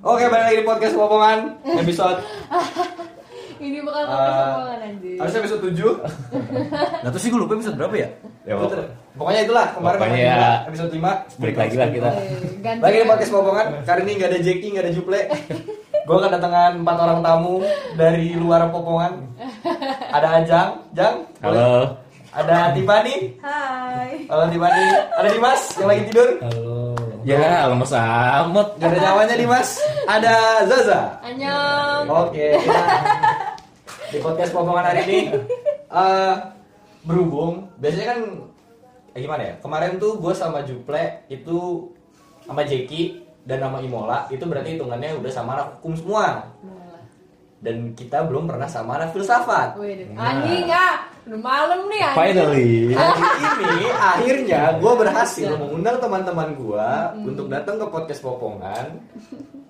Oke, 0.00 0.24
balik 0.26 0.44
lagi 0.44 0.56
di 0.56 0.64
podcast 0.64 0.94
Popongan 0.94 1.38
episode 1.74 2.18
Ini 3.56 3.78
bukan 3.80 4.02
Eh, 4.02 4.10
podcast 4.10 4.44
omongan 4.50 4.78
anjing. 4.82 5.16
harusnya 5.16 5.40
episode 5.40 5.62
7. 5.62 5.80
Nah 7.00 7.08
terus 7.12 7.22
sih 7.22 7.30
gue 7.30 7.38
lupa 7.38 7.54
episode 7.54 7.76
berapa 7.76 7.94
ya? 7.96 8.08
Ya, 8.44 8.54
pokoknya. 8.54 8.86
Pokoknya 9.14 9.40
itulah 9.42 9.66
kemarin 9.70 9.96
Pokoknya 9.96 10.18
episode 10.18 10.26
ya. 10.26 10.34
lima, 10.34 10.50
episode 10.66 10.90
5 11.32 11.40
Balik 11.40 11.56
lagi 11.56 11.74
lah 11.74 11.88
kita. 11.88 12.10
Ganti 12.60 12.82
Lagi 12.82 12.94
di 12.94 13.00
ya. 13.00 13.08
podcast 13.08 13.30
Popongan. 13.32 13.66
Kali 13.82 14.00
ini 14.02 14.12
nggak 14.14 14.28
ada 14.28 14.40
Jeki, 14.42 14.66
nggak 14.68 14.84
ada 14.84 14.92
Juple. 14.92 15.20
Gue 16.04 16.16
kedatangan 16.18 16.70
empat 16.76 16.96
orang 16.98 17.18
tamu 17.22 17.54
dari 17.94 18.28
luar 18.34 18.60
Popongan. 18.68 19.12
Ada 20.10 20.28
Ajang, 20.36 20.68
Jang. 20.92 21.14
boleh? 21.38 21.56
Halo. 21.56 21.74
Ada 22.34 22.58
Tipani. 22.74 23.14
Hai. 23.38 24.26
Halo 24.26 24.44
Tipani. 24.50 24.84
Ada 25.14 25.28
Dimas 25.30 25.62
yang 25.78 25.88
lagi 25.88 26.02
tidur. 26.04 26.28
Halo. 26.42 26.76
Ya, 27.24 27.72
lemes 27.72 27.88
amat. 27.88 28.76
Gak 28.76 28.88
ada 28.92 28.98
nyawanya 29.00 29.34
Dimas. 29.40 29.80
Ada 30.04 30.68
Zaza. 30.68 31.00
Annyeong. 31.24 32.04
Oke, 32.28 32.60
di 34.12 34.18
podcast 34.20 34.52
Popongan 34.52 34.92
hari 34.92 35.00
ini 35.08 35.18
eh 35.88 36.34
berhubung 37.00 37.72
biasanya 37.80 38.06
kan 38.12 38.20
eh, 39.16 39.20
gimana 39.24 39.40
ya? 39.40 39.54
Kemarin 39.64 39.96
tuh 39.96 40.20
gue 40.20 40.36
sama 40.36 40.68
Juple 40.68 41.24
itu 41.32 41.88
sama 42.44 42.60
Jeki 42.60 43.24
dan 43.48 43.64
sama 43.64 43.80
Imola 43.80 44.28
itu 44.28 44.44
berarti 44.44 44.76
hitungannya 44.76 45.16
udah 45.16 45.32
sama 45.32 45.56
anak 45.56 45.80
hukum 45.80 45.96
semua. 45.96 46.44
Dan 47.64 47.96
kita 47.96 48.28
belum 48.28 48.44
pernah 48.44 48.68
sama 48.68 49.00
anak 49.00 49.16
filsafat. 49.16 49.80
Wih, 49.80 50.04
anjing 50.12 50.68
ah, 50.68 51.08
udah 51.24 51.40
malam 51.40 51.80
nih 51.88 52.00
anjing. 52.04 52.20
Finally. 52.20 52.72
Hari 52.92 53.64
ini 53.64 53.88
akhirnya 53.88 54.62
gue 54.76 54.92
berhasil 54.92 55.48
mengundang 55.56 55.96
teman-teman 55.96 56.52
gue 56.60 56.88
untuk 57.24 57.48
datang 57.48 57.80
ke 57.80 57.86
podcast 57.88 58.20
Popongan 58.20 59.00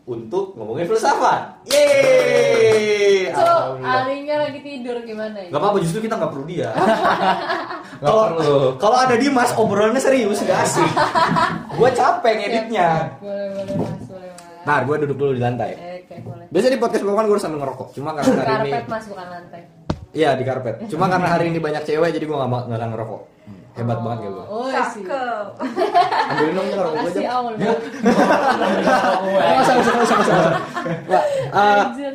untuk 0.05 0.59
ngomongin 0.59 0.91
filsafat. 0.91 1.65
Yeay! 1.71 3.31
So, 3.31 3.41
Alhamdulillah. 3.41 4.03
Alinya 4.05 4.37
lagi 4.43 4.59
tidur 4.61 4.97
gimana 5.07 5.39
ya? 5.39 5.49
Gak 5.55 5.61
apa-apa 5.63 5.79
justru 5.81 6.05
kita 6.05 6.19
nggak 6.19 6.33
perlu 6.35 6.47
dia. 6.51 6.71
Kalau 8.05 8.37
perlu. 8.37 8.77
kalau 8.77 8.99
ada 9.01 9.17
Dimas 9.17 9.55
obrolannya 9.55 10.03
serius 10.03 10.43
gak 10.45 10.67
asik. 10.67 10.91
Gue 11.79 11.89
capek 11.95 12.33
ngeditnya. 12.43 12.91
siap. 13.17 13.23
Boleh, 13.23 13.47
boleh 13.55 13.75
mas, 13.81 14.03
Nah, 14.65 14.79
gue 14.83 14.97
duduk 15.05 15.17
dulu 15.17 15.33
di 15.33 15.43
lantai. 15.43 15.71
Eh, 15.73 15.99
Oke, 16.05 16.15
boleh. 16.21 16.47
Biasa 16.49 16.67
di 16.67 16.79
podcast 16.79 17.03
Popongan 17.03 17.27
gue 17.27 17.39
sambil 17.39 17.59
ngerokok. 17.61 17.89
Cuma 17.93 18.11
karena 18.13 18.33
hari 18.33 18.45
ini, 18.45 18.71
Karpet 18.73 18.87
mas, 18.89 19.05
bukan 19.07 19.27
lantai. 19.29 19.63
iya 20.15 20.31
di 20.33 20.45
karpet. 20.45 20.75
Cuma 20.87 21.07
karena 21.09 21.29
hari 21.29 21.45
ini 21.51 21.59
banyak 21.59 21.83
cewek 21.83 22.11
jadi 22.11 22.25
gue 22.25 22.37
nggak 22.37 22.51
mau 22.51 22.61
nggak 22.65 22.91
ngerokok. 22.93 23.23
Hebat 23.75 23.99
banget 24.01 24.19
ya 24.23 24.31
gue. 24.31 24.45
Oh, 24.47 24.71
sih. 24.71 25.03
Cakep. 25.03 25.47
Ambilin 26.31 26.53
dong 26.55 26.67
ngerokok 26.71 26.95
gue 26.95 27.11
aja. 27.11 27.21
Nggak 28.25 29.59
usah, 29.59 29.75
nggak 29.75 29.83
usah, 29.83 30.15
nggak 30.15 30.23
usah. 30.23 30.37
Nggak, 31.09 31.25
eh. 31.51 32.15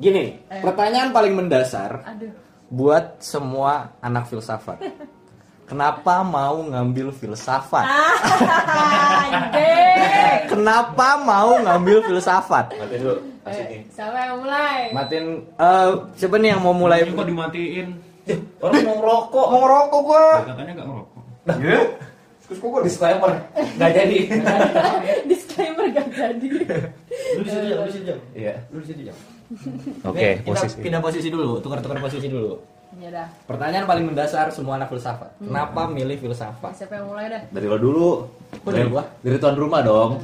Gini, 0.00 0.24
pertanyaan 0.48 1.12
paling 1.12 1.36
mendasar 1.36 2.00
Aduh. 2.08 2.32
buat 2.66 3.20
semua 3.20 3.94
anak 4.00 4.26
filsafat. 4.26 4.80
Kenapa 5.70 6.26
mau 6.26 6.66
ngambil 6.66 7.14
filsafat? 7.14 7.86
Anjing. 9.30 10.50
Kenapa 10.50 11.14
mau 11.16 11.54
ngambil 11.56 12.02
filsafat? 12.04 12.74
Mati 12.74 12.96
dulu. 12.98 13.22
Nih. 13.46 13.54
Eh, 13.54 13.80
Siapa 13.88 14.18
yang 14.18 14.42
mulai? 14.42 14.90
Matin, 14.90 15.24
eh 15.46 15.88
siapa 16.14 16.36
nih 16.36 16.48
yang 16.52 16.60
mau 16.60 16.74
mulai? 16.74 17.06
Kok 17.06 17.22
dimatiin? 17.22 17.88
Orang 18.58 18.82
mau 18.82 18.96
ngerokok. 18.98 19.46
Mau 19.46 19.60
ngerokok 19.62 20.00
gua. 20.02 20.24
Katanya 20.42 20.72
gak 20.74 20.86
ngerokok. 20.86 21.20
Iya. 21.56 21.80
Terus 22.44 22.58
kok 22.58 22.68
gua 22.68 22.80
Disclaimer. 22.82 23.30
Nggak 23.78 23.90
jadi. 23.94 24.18
Disclaimer 25.30 25.84
gak 25.88 26.08
jadi. 26.10 26.48
Lu 27.38 27.40
di 27.40 27.50
situ 27.50 27.64
jam, 27.64 27.78
lu 27.78 27.86
di 27.86 27.92
situ 27.94 28.04
jam. 28.04 28.18
Iya. 28.34 28.54
Lu 28.68 28.78
di 28.78 28.86
situ 28.86 29.02
jam. 29.06 29.16
Oke, 30.04 30.18
Nih, 30.18 30.34
kita 30.42 30.50
posisi. 30.58 30.78
pindah 30.78 31.00
posisi 31.00 31.26
dulu, 31.26 31.58
tukar-tukar 31.58 31.98
posisi 31.98 32.26
dulu. 32.26 32.54
Ya 32.98 33.08
dah. 33.14 33.28
Pertanyaan 33.46 33.86
paling 33.86 34.04
mendasar 34.10 34.50
semua 34.50 34.74
anak 34.74 34.90
filsafat. 34.90 35.30
Kenapa 35.38 35.86
milih 35.86 36.18
filsafat? 36.18 36.74
Siapa 36.74 36.98
yang 36.98 37.06
mulai 37.06 37.30
dah? 37.30 37.42
Dari 37.54 37.66
lo 37.70 37.78
dulu. 37.78 38.26
Kok 38.66 38.70
dari 38.74 38.90
gua? 38.90 39.06
Dari 39.22 39.36
tuan 39.38 39.54
rumah 39.54 39.80
dong. 39.86 40.18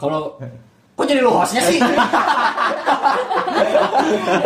Kalau 0.00 0.40
Kok 0.94 1.10
jadi 1.10 1.26
lu 1.26 1.34
hostnya 1.34 1.58
sih? 1.66 1.82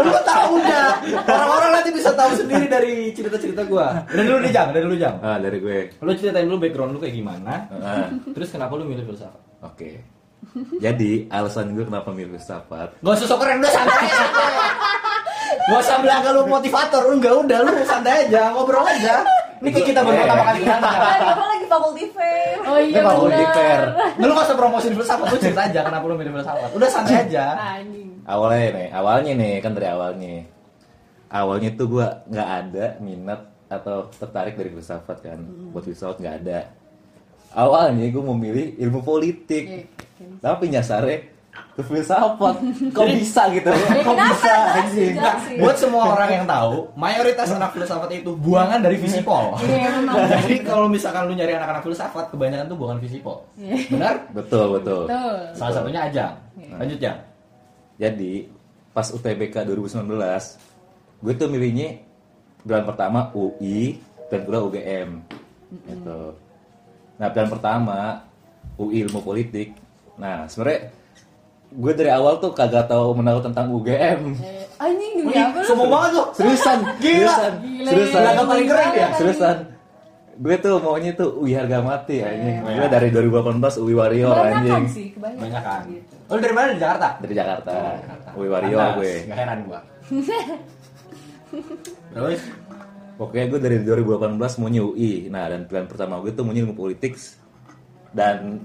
lu 0.00 0.19
tahu 0.25 0.54
dah. 0.65 0.97
Orang-orang 1.28 1.71
nanti 1.76 1.91
bisa 1.93 2.09
tahu 2.16 2.32
sendiri 2.41 2.65
dari 2.65 3.12
cerita-cerita 3.12 3.69
gua. 3.69 4.00
Dari 4.09 4.25
dulu 4.25 4.38
nih 4.41 4.53
Jang, 4.56 4.69
dari 4.72 4.84
dulu 4.88 4.97
Jang. 4.97 5.20
Ah, 5.20 5.37
dari 5.37 5.60
gue. 5.60 5.93
Lu 6.00 6.09
ceritain 6.16 6.49
dulu 6.49 6.56
background 6.65 6.97
lu 6.97 6.99
kayak 7.05 7.15
gimana. 7.20 7.69
Ah, 7.69 8.09
Terus 8.32 8.49
kenapa 8.49 8.81
lu 8.81 8.88
milih 8.88 9.05
filsafat? 9.05 9.37
Oke. 9.60 10.00
Jadi 10.81 11.28
alasan 11.28 11.76
gue 11.76 11.84
kenapa 11.84 12.15
milih 12.15 12.38
filsafat 12.41 12.97
Gak 13.05 13.12
usah 13.12 13.26
sok 13.28 13.38
keren, 13.44 13.60
udah 13.60 13.72
santai 13.75 14.06
santai. 14.09 14.49
Gak 15.60 15.78
usah 15.78 15.96
bilang 15.98 16.22
lu 16.24 16.42
motivator, 16.44 17.02
lu 17.04 17.14
enggak 17.16 17.34
udah 17.36 17.58
lu 17.60 17.70
santai 17.82 18.24
aja, 18.24 18.52
ngobrol 18.52 18.82
aja. 18.82 19.26
Ini 19.58 19.69
kayak 19.69 19.86
kita 19.86 20.00
baru 20.00 20.16
pertama 20.16 20.42
kali 20.46 20.60
kenal. 20.62 20.78
Kan 20.80 21.20
Bapak 21.24 21.46
lagi 21.48 21.66
faculty 21.66 22.04
fair. 22.08 22.56
Oh 22.62 22.78
iya 22.78 22.94
Ini 22.94 23.00
fakulti 23.02 23.42
benar. 23.42 23.54
fair. 23.54 23.80
Lu 24.16 24.30
gak 24.30 24.44
usah 24.44 24.56
promosiin 24.56 24.94
filsafat, 24.94 25.26
lu 25.26 25.38
cerita 25.38 25.62
aja 25.64 25.80
kenapa 25.82 26.04
lu 26.04 26.14
milih 26.14 26.32
filsafat. 26.32 26.70
Udah 26.70 26.88
santai 26.88 27.16
aja. 27.20 27.44
Anjing. 27.74 28.08
awalnya 28.24 28.69
nih 28.70 28.88
awalnya 28.92 29.32
nih 29.34 29.52
kan 29.58 29.72
dari 29.72 29.88
awalnya 29.88 30.34
awalnya 31.28 31.70
tuh 31.72 31.86
gue 31.88 32.06
nggak 32.28 32.48
ada 32.60 32.86
minat 32.98 33.40
atau 33.66 34.12
tertarik 34.12 34.52
dari 34.52 34.69
filsafat 34.70 35.19
kan 35.22 35.40
buat 35.72 35.80
filsafat 35.82 36.16
nggak 36.19 36.36
ada 36.38 36.58
awalnya 37.52 38.04
gue 38.04 38.25
memilih 38.26 38.76
ilmu 38.78 39.00
politik 39.00 39.64
Iya. 39.64 39.84
tapi 40.40 40.69
nyasarnya 40.69 41.19
ke 41.78 41.82
filsafat 41.86 42.54
kok 42.91 43.06
bisa 43.06 43.42
gitu 43.54 43.70
kok 43.70 44.02
kenapa? 44.02 44.34
bisa 44.34 44.54
anjing 44.74 45.14
Jelasin. 45.19 45.58
Buat 45.62 45.76
semua 45.78 46.02
orang 46.14 46.30
yang 46.30 46.46
tahu, 46.46 46.91
mayoritas 46.94 47.48
anak 47.54 47.70
filsafat 47.74 48.10
itu 48.14 48.30
buangan 48.34 48.80
dari 48.82 48.96
visipol. 48.98 49.54
Iya 49.62 50.00
memang. 50.00 50.16
Jadi 50.26 50.56
kalau 50.62 50.86
misalkan 50.86 51.26
lu 51.26 51.34
nyari 51.34 51.54
anak-anak 51.54 51.82
filsafat, 51.84 52.24
kebanyakan 52.30 52.66
tuh 52.70 52.78
buangan 52.78 52.98
visipol. 53.02 53.36
Iya. 53.58 53.76
Benar? 53.91 54.14
betul 54.32 54.66
betul 54.78 55.02
Tuh. 55.10 55.38
Salah 55.54 55.72
satunya 55.74 56.00
aja. 56.06 56.24
Lanjut 56.58 56.98
ya. 56.98 57.14
jadi 57.98 58.46
pas 58.94 59.10
UTBK 59.10 59.66
2019 59.66 60.06
gue 61.19 61.34
tuh 61.34 61.48
milihnya 61.50 61.98
pilihan 62.62 62.86
pertama 62.86 63.30
UI 63.34 63.98
dan 64.30 64.46
kedua 64.46 64.70
UGM 64.70 65.08
gitu 65.86 66.20
nah 67.19 67.26
pilihan 67.30 67.50
pertama 67.50 68.22
UI 68.78 69.02
ilmu 69.06 69.22
politik 69.22 69.75
nah 70.14 70.46
sebenarnya 70.46 70.94
gue 71.71 71.93
dari 71.93 72.09
awal 72.09 72.39
tuh 72.39 72.51
kagak 72.51 72.87
tahu 72.87 73.12
menahu 73.15 73.39
tentang 73.41 73.69
UGM 73.69 74.21
Eh, 74.37 74.65
Anjing 74.79 75.12
demi 75.19 75.34
apa 75.34 75.59
lu? 75.59 75.67
Sombong 75.67 75.91
banget 75.91 76.11
lu. 76.12 76.25
seriusan 76.33 76.79
Gila. 77.03 77.12
seriusan 77.29 77.53
Gila, 77.61 77.89
seriusan 77.89 78.21
Belaga 78.21 78.43
paling 78.45 78.67
keren 78.67 78.91
ya? 78.93 79.09
seriusan 79.12 79.56
gue 80.39 80.55
tuh 80.56 80.79
maunya 80.79 81.11
tuh 81.12 81.34
UI 81.37 81.51
harga 81.53 81.83
mati 81.83 82.23
anjing 82.23 82.62
gue 82.62 82.87
dari 82.87 83.09
2018 83.11 83.59
UI 83.81 83.91
warrior 83.93 84.31
Kebanyakan 84.31 84.55
anjing 84.55 84.84
sih, 84.89 85.06
kebanyakan. 85.11 85.43
Banyak 85.43 85.62
kan. 85.62 85.83
Gitu. 85.84 86.15
Oh, 86.25 86.33
lu 86.33 86.41
dari 86.41 86.55
mana? 86.55 86.67
Dari 86.69 86.79
Jakarta? 86.79 87.09
dari 87.19 87.34
Jakarta 87.34 87.73
Jakarta. 87.75 88.29
UI 88.33 88.49
warrior 88.49 88.79
Panas. 88.79 88.97
gue 88.97 89.12
Nggak 89.27 89.35
heran 89.37 89.59
gua. 89.65 89.81
Terus 92.09 92.41
Pokoknya 93.19 93.50
gue 93.50 93.59
dari 93.59 93.77
2018 93.83 94.39
maunya 94.62 94.79
UI. 94.81 95.27
Nah, 95.27 95.50
dan 95.50 95.67
pilihan 95.67 95.91
pertama 95.91 96.23
gue 96.23 96.31
tuh 96.31 96.47
maunya 96.47 96.62
ilmu 96.62 96.79
politik. 96.79 97.19
Dan 98.09 98.62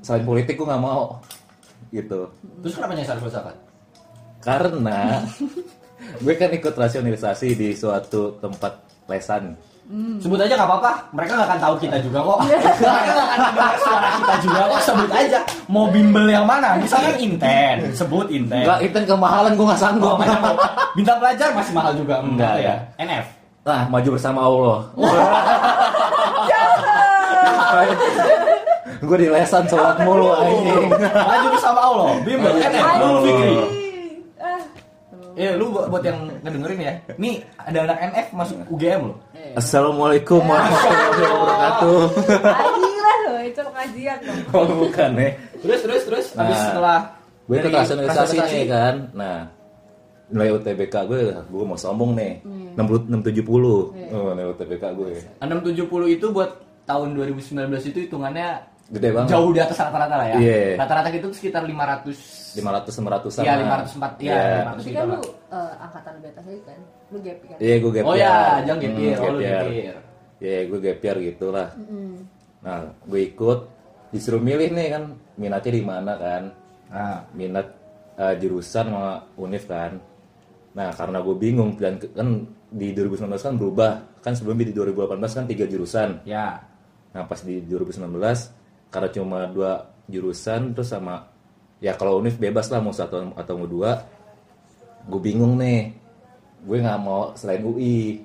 selain 0.00 0.24
politik 0.24 0.56
gue 0.56 0.64
nggak 0.64 0.80
mau. 0.80 1.20
Gitu. 1.94 2.20
terus 2.58 2.74
kenapa 2.74 2.92
nyasar 2.92 3.22
filsafat? 3.22 3.54
Karena 4.42 5.22
gue 6.24 6.34
kan 6.34 6.50
ikut 6.50 6.74
rasionalisasi 6.74 7.54
di 7.54 7.70
suatu 7.70 8.34
tempat 8.42 8.82
lesan. 9.06 9.54
Sebut 10.16 10.40
aja 10.40 10.56
nggak 10.56 10.64
apa-apa. 10.64 11.12
Mereka 11.12 11.36
nggak 11.36 11.44
akan 11.44 11.60
tahu 11.60 11.74
kita 11.78 11.96
juga 12.00 12.18
kok. 12.18 12.38
Mereka 12.48 12.82
nggak 12.82 13.28
akan 13.30 13.38
dengar 13.52 13.74
suara 13.78 14.08
kita 14.16 14.34
juga 14.40 14.60
kok. 14.64 14.80
Sebut 14.80 15.10
aja. 15.12 15.38
Mau 15.68 15.86
bimbel 15.86 16.26
yang 16.26 16.48
mana? 16.48 16.80
Misalkan 16.80 17.14
Inten. 17.20 17.92
Sebut 17.92 18.26
Inten. 18.32 18.64
Enggak, 18.64 18.80
itu 18.80 18.96
kemahalan 19.04 19.52
gue 19.54 19.66
nggak 19.68 19.78
Oh, 19.78 19.84
sanggup. 19.84 20.16
apa? 20.16 20.56
Bintang 20.96 21.20
pelajar 21.20 21.52
masih 21.52 21.72
mahal 21.76 21.92
juga. 21.94 22.24
Enggak, 22.24 22.54
ya. 22.64 22.74
NF. 22.96 23.26
Nah, 23.64 23.88
maju 23.88 24.08
bersama 24.16 24.40
Allah. 24.44 24.78
gue 28.98 29.16
di 29.16 29.28
lesan 29.28 29.64
sholat 29.64 29.96
mulu 30.00 30.30
anjing. 30.30 30.86
Maju 31.02 31.46
bersama 31.50 31.80
Allah. 31.82 32.06
Bimbel. 32.20 32.52
Anjing. 32.52 32.84
Nurul 33.00 33.20
Fikri. 33.22 33.52
Ah. 34.36 34.62
Eh, 35.34 35.50
lu 35.54 35.66
buat, 35.68 35.86
buat 35.88 36.02
yang 36.02 36.18
ngedengerin 36.40 36.78
ya. 36.78 36.92
Nih 37.16 37.34
ada 37.56 37.78
anak 37.84 37.98
NF 38.08 38.26
masuk 38.32 38.56
UGM 38.68 39.00
loh. 39.10 39.18
Assalamualaikum 39.54 40.40
warahmatullahi 40.40 41.26
wabarakatuh. 41.26 42.00
Anjing 42.44 42.96
lah 42.96 43.16
lo, 43.20 43.34
itu 43.40 43.62
kajian 43.64 44.18
dong. 44.20 44.40
Oh, 44.54 44.66
bukan 44.80 45.10
ya. 45.14 45.28
Terus 45.58 45.80
terus 45.82 46.02
terus. 46.04 46.26
Habis 46.32 46.54
Nah, 46.54 46.64
setelah 46.64 46.98
gue 47.44 47.54
ikut 47.54 47.72
rasionalisasi 47.72 48.36
nih 48.40 48.64
kan 48.64 48.94
nah 49.12 49.44
nilai 50.26 50.56
UTBK 50.56 50.94
gue 51.04 51.20
gue 51.36 51.62
mau 51.62 51.76
sombong 51.76 52.16
nih 52.16 52.40
Hmm. 52.40 52.72
enam 52.72 52.84
puluh 52.88 53.00
enam 53.04 53.20
tujuh 53.20 53.44
puluh 53.44 53.80
Iya. 53.92 54.16
oh, 54.16 54.32
nilai 54.32 54.48
UTBK 54.48 54.84
gue 54.96 55.12
670 55.44 55.84
itu 56.10 56.26
buat 56.32 56.50
tahun 56.82 57.12
2019 57.12 57.52
itu 57.84 57.98
hitungannya 58.00 58.64
Gede 58.84 59.08
banget. 59.10 59.30
Jauh 59.32 59.50
di 59.50 59.60
atas 59.60 59.76
rata-rata 59.78 60.14
lah 60.14 60.26
ya. 60.28 60.36
Iya. 60.36 60.76
Rata-rata 60.76 61.08
itu 61.08 61.28
sekitar 61.32 61.62
500 61.64 62.54
500 62.54 62.92
500 62.92 63.40
Iya, 63.40 63.54
504 63.56 64.12
iya, 64.20 64.36
500 64.60 64.76
Tapi 64.76 64.82
gitu 64.84 64.94
kan 64.94 65.06
lu 65.08 65.20
eh, 65.50 65.72
angkatan 65.80 66.12
lebih 66.14 66.28
atas 66.30 66.44
lagi 66.44 66.60
kan? 66.62 66.78
Lu 67.08 67.18
gap 67.18 67.38
kan? 67.40 67.56
Iya, 67.58 67.74
gue 67.80 67.90
gap 67.90 68.04
Oh 68.04 68.14
ya, 68.14 68.34
jangan 68.62 68.78
gap 68.78 68.92
Hmm, 68.92 69.00
year. 69.00 69.16
Oh, 69.16 69.28
lu 69.30 69.38
gap 69.40 69.66
year. 69.66 69.96
Iya, 70.38 70.58
gue 70.68 70.78
gap 70.80 70.98
year 71.00 71.16
gitu 71.24 71.46
lah. 71.48 71.68
Mm. 71.74 72.16
Nah, 72.60 72.76
gue 73.02 73.20
ikut 73.24 73.58
disuruh 74.10 74.38
milih 74.38 74.68
nih 74.70 74.88
kan 74.90 75.02
minatnya 75.34 75.72
di 75.72 75.82
mana 75.82 76.12
kan. 76.14 76.42
Nah, 76.86 77.18
Minat 77.32 77.66
eh, 78.14 78.34
jurusan 78.38 78.86
sama 78.86 79.06
univ 79.34 79.64
kan. 79.64 79.96
Nah, 80.72 80.92
karena 80.92 81.18
gue 81.18 81.34
bingung 81.34 81.74
dan 81.74 81.96
ke- 81.96 82.12
kan 82.12 82.28
di 82.68 82.92
2019 82.92 83.32
kan 83.40 83.54
berubah. 83.54 83.92
Kan 84.20 84.36
sebelumnya 84.36 84.68
di 84.68 84.74
2018 84.74 85.32
kan 85.32 85.44
tiga 85.44 85.64
jurusan. 85.64 86.20
ya. 86.22 86.60
Nah, 87.10 87.24
pas 87.24 87.40
di 87.40 87.62
2019 87.62 88.10
karena 88.94 89.10
cuma 89.10 89.50
dua 89.50 89.90
jurusan 90.06 90.70
terus 90.70 90.94
sama 90.94 91.34
ya 91.82 91.98
kalau 91.98 92.22
univ 92.22 92.38
bebas 92.38 92.70
lah 92.70 92.78
mau 92.78 92.94
satu 92.94 93.34
atau 93.34 93.54
mau 93.58 93.66
dua. 93.66 94.06
Gue 95.10 95.20
bingung 95.20 95.58
nih. 95.58 95.92
Gue 96.64 96.78
nggak 96.80 97.00
mau 97.02 97.34
selain 97.34 97.60
UI. 97.60 98.24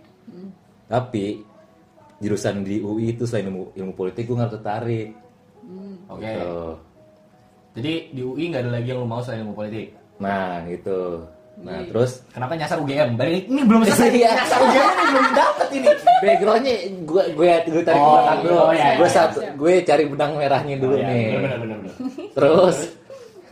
Tapi 0.86 1.42
jurusan 2.22 2.62
di 2.62 2.80
UI 2.80 3.18
itu 3.18 3.26
selain 3.26 3.50
ilmu, 3.52 3.74
ilmu 3.74 3.94
politik 3.98 4.30
gue 4.30 4.38
nggak 4.38 4.54
tertarik. 4.62 5.10
Oke. 6.08 6.24
Gitu. 6.24 6.56
Jadi 7.80 7.94
di 8.16 8.22
UI 8.22 8.44
nggak 8.54 8.64
ada 8.64 8.72
lagi 8.80 8.88
yang 8.94 9.04
lu 9.04 9.08
mau 9.10 9.20
selain 9.20 9.44
ilmu 9.44 9.58
politik. 9.58 9.92
Nah, 10.24 10.64
gitu. 10.70 11.26
Nah, 11.60 11.76
Iya. 11.76 11.92
terus 11.92 12.12
Kenapa 12.32 12.54
nyasar 12.56 12.78
UGM? 12.80 13.10
Balik 13.14 13.44
ini 13.46 13.62
belum 13.62 13.82
selesai. 13.84 14.10
Iya. 14.14 14.32
nyasar 14.34 14.60
UGM 14.62 14.92
ini 14.94 15.10
belum 15.12 15.28
dapet 15.34 15.68
ini. 15.70 15.88
backgroundnya 16.20 16.76
gue 17.04 17.24
gue 17.32 17.50
gue 17.66 17.82
tarik 17.84 18.00
Oh, 18.00 18.12
belakang 18.14 18.40
dulu. 18.42 18.56
oh, 18.58 18.72
iya, 18.72 18.90
gue 18.96 19.04
iya, 19.04 19.08
satu 19.10 19.38
siap. 19.40 19.54
gue 19.56 19.74
cari 19.84 20.04
benang 20.06 20.32
merahnya 20.36 20.76
dulu 20.78 20.96
Oh, 20.96 21.00
iya, 21.00 21.10
nih. 21.10 21.28
Benar 21.36 21.58
benar 21.60 21.78
benar. 21.80 21.94
Terus 22.32 22.78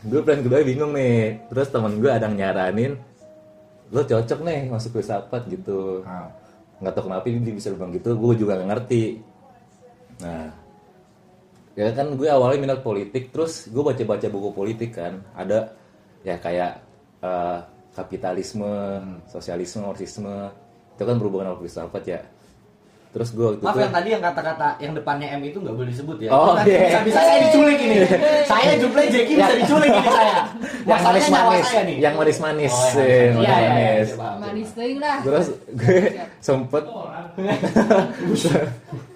gue 0.03 0.19
plan 0.21 0.39
kedua 0.39 0.57
bingung 0.61 0.91
nih. 0.91 1.19
Terus 1.47 1.67
temen 1.67 1.93
gue 1.97 2.07
ada 2.07 2.25
yang 2.25 2.35
nyaranin 2.35 2.91
lo 3.87 4.01
cocok 4.01 4.39
nih 4.41 4.59
masuk 4.67 4.91
filsafat 4.93 5.41
gitu. 5.47 6.03
Nah, 6.03 6.27
Nggak 6.77 6.93
tahu 6.93 7.03
kenapa 7.07 7.25
dia 7.25 7.53
bisa 7.53 7.71
bilang 7.71 7.91
gitu. 7.91 8.09
Gue 8.13 8.33
juga 8.35 8.53
nggak 8.53 8.69
ngerti. 8.69 9.03
Nah, 10.21 10.47
ya 11.73 11.89
kan 11.91 12.07
gue 12.13 12.27
awalnya 12.27 12.59
minat 12.61 12.79
politik. 12.79 13.31
Terus 13.31 13.67
gue 13.67 13.81
baca-baca 13.81 14.27
buku 14.27 14.49
politik 14.51 14.93
kan. 14.93 15.23
Ada 15.33 15.73
ya 16.21 16.35
kayak 16.37 16.71
eh, 17.19 17.57
kapitalisme, 17.97 19.01
sosialisme, 19.25 19.81
marxisme. 19.81 20.53
Itu 20.93 21.03
kan 21.05 21.17
berhubungan 21.17 21.49
sama 21.49 21.57
filsafat 21.65 22.03
ya. 22.05 22.21
Terus 23.17 23.33
gue 23.33 23.45
waktu 23.49 23.63
Maaf 23.65 23.73
itu 23.73 23.81
yang 23.81 23.93
tadi 23.97 24.09
yang 24.13 24.23
kata-kata 24.23 24.67
yang 24.77 24.93
depannya 24.93 25.27
M 25.39 25.41
itu 25.41 25.57
nggak 25.57 25.73
boleh 25.73 25.89
disebut 25.89 26.17
ya. 26.21 26.29
Oh, 26.29 26.53
iya. 26.61 27.01
Bisa, 27.01 27.01
bisa 27.01 27.19
saya 27.25 27.39
diculik 27.49 27.79
ini. 27.81 27.97
saya 28.51 28.71
Juple 28.77 29.03
Jeki 29.09 29.33
bisa 29.41 29.53
diculik 29.57 29.89
ini 29.89 30.09
saya. 30.11 30.37
yang 30.91 31.01
manis-manis, 31.01 31.67
yang 31.97 32.15
manis-manis, 32.19 32.75
Oh, 32.77 33.01
yang 33.01 33.33
manis-manis. 33.33 33.37
Iya, 33.41 33.41
iya, 33.41 33.55
iya, 33.57 33.91
iya. 34.05 34.29
Manis 34.37 34.69
ting 34.77 34.95
lah. 35.01 35.17
Terus 35.25 35.47
gue 35.73 35.99
sempet 36.47 36.83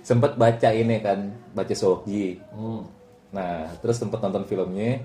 sempet 0.02 0.32
baca 0.34 0.70
ini 0.74 0.96
kan, 0.98 1.20
baca 1.54 1.74
Sohji. 1.78 2.42
Hmm. 2.58 2.82
Nah, 3.36 3.70
terus 3.86 4.02
sempet 4.02 4.18
nonton 4.18 4.50
filmnya 4.50 5.04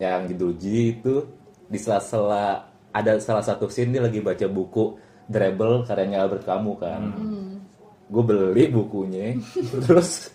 yang 0.00 0.24
judul 0.30 0.56
Ji 0.56 0.96
itu 0.96 1.26
di 1.66 1.78
sela-sela 1.80 2.75
ada 2.96 3.20
salah 3.20 3.44
satu 3.44 3.68
scene 3.68 3.92
dia 3.92 4.02
lagi 4.02 4.24
baca 4.24 4.48
buku 4.48 4.96
Rebel 5.28 5.84
karyanya 5.84 6.24
Albert 6.24 6.46
Camus 6.46 6.80
kan. 6.80 7.02
Gue 8.06 8.22
beli 8.22 8.70
bukunya, 8.70 9.34
terus 9.84 10.30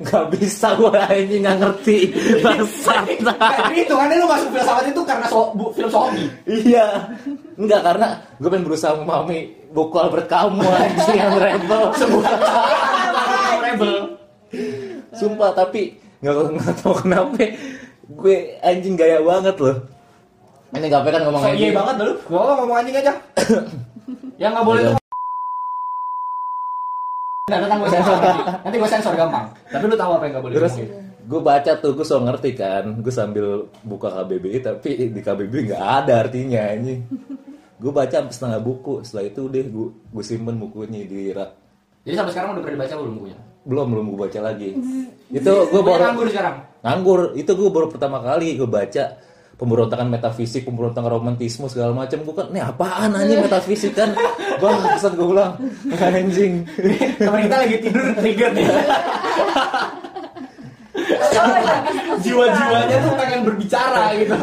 nggak 0.00 0.24
bisa 0.36 0.76
gue 0.76 0.92
anjing 0.92 1.42
nggak 1.44 1.58
ngerti 1.60 1.98
bangsat. 2.44 3.04
Jadi 3.64 3.74
hitungannya 3.84 4.16
lu 4.20 4.28
masuk 4.28 4.48
filsafat 4.52 4.84
itu 4.92 5.02
karena 5.04 5.26
so, 5.28 5.52
bu, 5.56 5.72
film 5.72 5.90
Sobi. 5.92 6.24
Iya, 6.44 6.86
enggak 7.56 7.80
karena 7.84 8.08
gue 8.36 8.48
pengen 8.48 8.64
berusaha 8.68 8.92
memahami 8.96 9.38
buku 9.72 9.96
Albert 9.96 10.28
Camus 10.28 10.68
anjing 10.84 11.16
yang 11.16 11.34
rebel. 11.36 11.84
Rebel. 13.64 13.94
Sumpah 15.16 15.50
tapi 15.56 15.96
nggak 16.20 16.34
nggak 16.34 16.74
tahu 16.84 16.94
kenapa 17.00 17.32
gue 18.08 18.36
anjing 18.60 18.94
gaya 18.96 19.20
banget 19.24 19.56
loh. 19.56 19.76
Ini 20.68 20.86
gape 20.86 21.08
kan 21.08 21.20
ngomong 21.24 21.42
So, 21.42 21.48
iya 21.48 21.54
anjing. 21.56 21.72
banget 21.74 21.94
lu. 21.98 22.12
Gua 22.28 22.40
mau 22.44 22.54
ngomong 22.60 22.76
anjing 22.76 22.96
aja. 22.96 23.12
yang 24.42 24.52
nggak 24.52 24.66
boleh 24.66 24.82
Iya. 24.82 24.90
tuh 24.92 24.96
Nggak, 27.48 27.58
ntar 27.64 27.78
gue 27.80 27.88
sensor 27.88 28.16
nanti. 28.20 28.42
Nanti 28.60 28.76
gue 28.76 28.90
sensor 28.92 29.14
gampang. 29.16 29.44
Tapi 29.72 29.84
lu 29.88 29.96
tahu 29.96 30.10
apa 30.12 30.22
yang 30.28 30.32
nggak 30.36 30.44
boleh 30.44 30.54
Terus 30.60 30.72
gue 31.28 31.40
baca 31.40 31.72
tuh 31.76 31.92
gue 31.92 32.04
so 32.04 32.20
ngerti 32.20 32.50
kan, 32.52 32.84
gue 33.00 33.12
sambil 33.12 33.46
buka 33.80 34.08
KBBI 34.12 34.58
tapi 34.60 34.88
di 35.08 35.20
KBBI 35.20 35.72
nggak 35.72 35.82
ada 36.04 36.28
artinya 36.28 36.60
anjing. 36.68 37.08
Gue 37.80 37.88
baca 37.88 38.20
sampai 38.20 38.34
setengah 38.36 38.60
buku, 38.60 39.00
setelah 39.00 39.24
itu 39.32 39.40
udah 39.48 39.62
gue 39.64 39.88
gue 40.12 40.24
simpen 40.24 40.60
bukunya 40.60 41.08
di 41.08 41.32
rak. 41.32 41.50
Jadi 42.04 42.14
sampai 42.16 42.32
sekarang 42.36 42.48
udah 42.52 42.62
pernah 42.64 42.76
dibaca 42.76 42.94
belum 43.00 43.14
bukunya? 43.16 43.38
Belum 43.64 43.86
belum 43.96 44.04
gue 44.12 44.20
baca 44.28 44.40
lagi. 44.44 44.68
Itu 45.32 45.52
gue 45.72 45.80
baru 45.80 46.00
nganggur 46.04 46.28
sekarang. 46.28 46.56
nganggur 46.78 47.20
itu 47.32 47.48
gue 47.48 47.68
baru 47.68 47.86
pertama 47.88 48.20
kali 48.20 48.54
gue 48.54 48.68
baca 48.68 49.04
pemberontakan 49.58 50.06
metafisik 50.06 50.62
pemberontakan 50.62 51.10
romantisme 51.10 51.66
segala 51.66 51.90
macam 51.90 52.22
gue 52.22 52.30
kan 52.30 52.46
ini 52.54 52.62
apaan 52.62 53.10
anjing 53.10 53.42
metafisik 53.42 53.92
kan 53.92 54.14
bang 54.62 54.78
pesan 54.94 55.12
gue 55.18 55.26
ulang 55.26 55.52
anjing 55.98 56.62
Teman 57.18 57.40
kita 57.44 57.56
lagi 57.58 57.76
tidur 57.82 58.04
trigger 58.14 58.50
nih. 58.54 58.66
Jiwa-jiwanya 62.18 62.96
tuh 62.98 63.12
pengen 63.14 63.40
berbicara 63.46 64.10
gitu. 64.18 64.34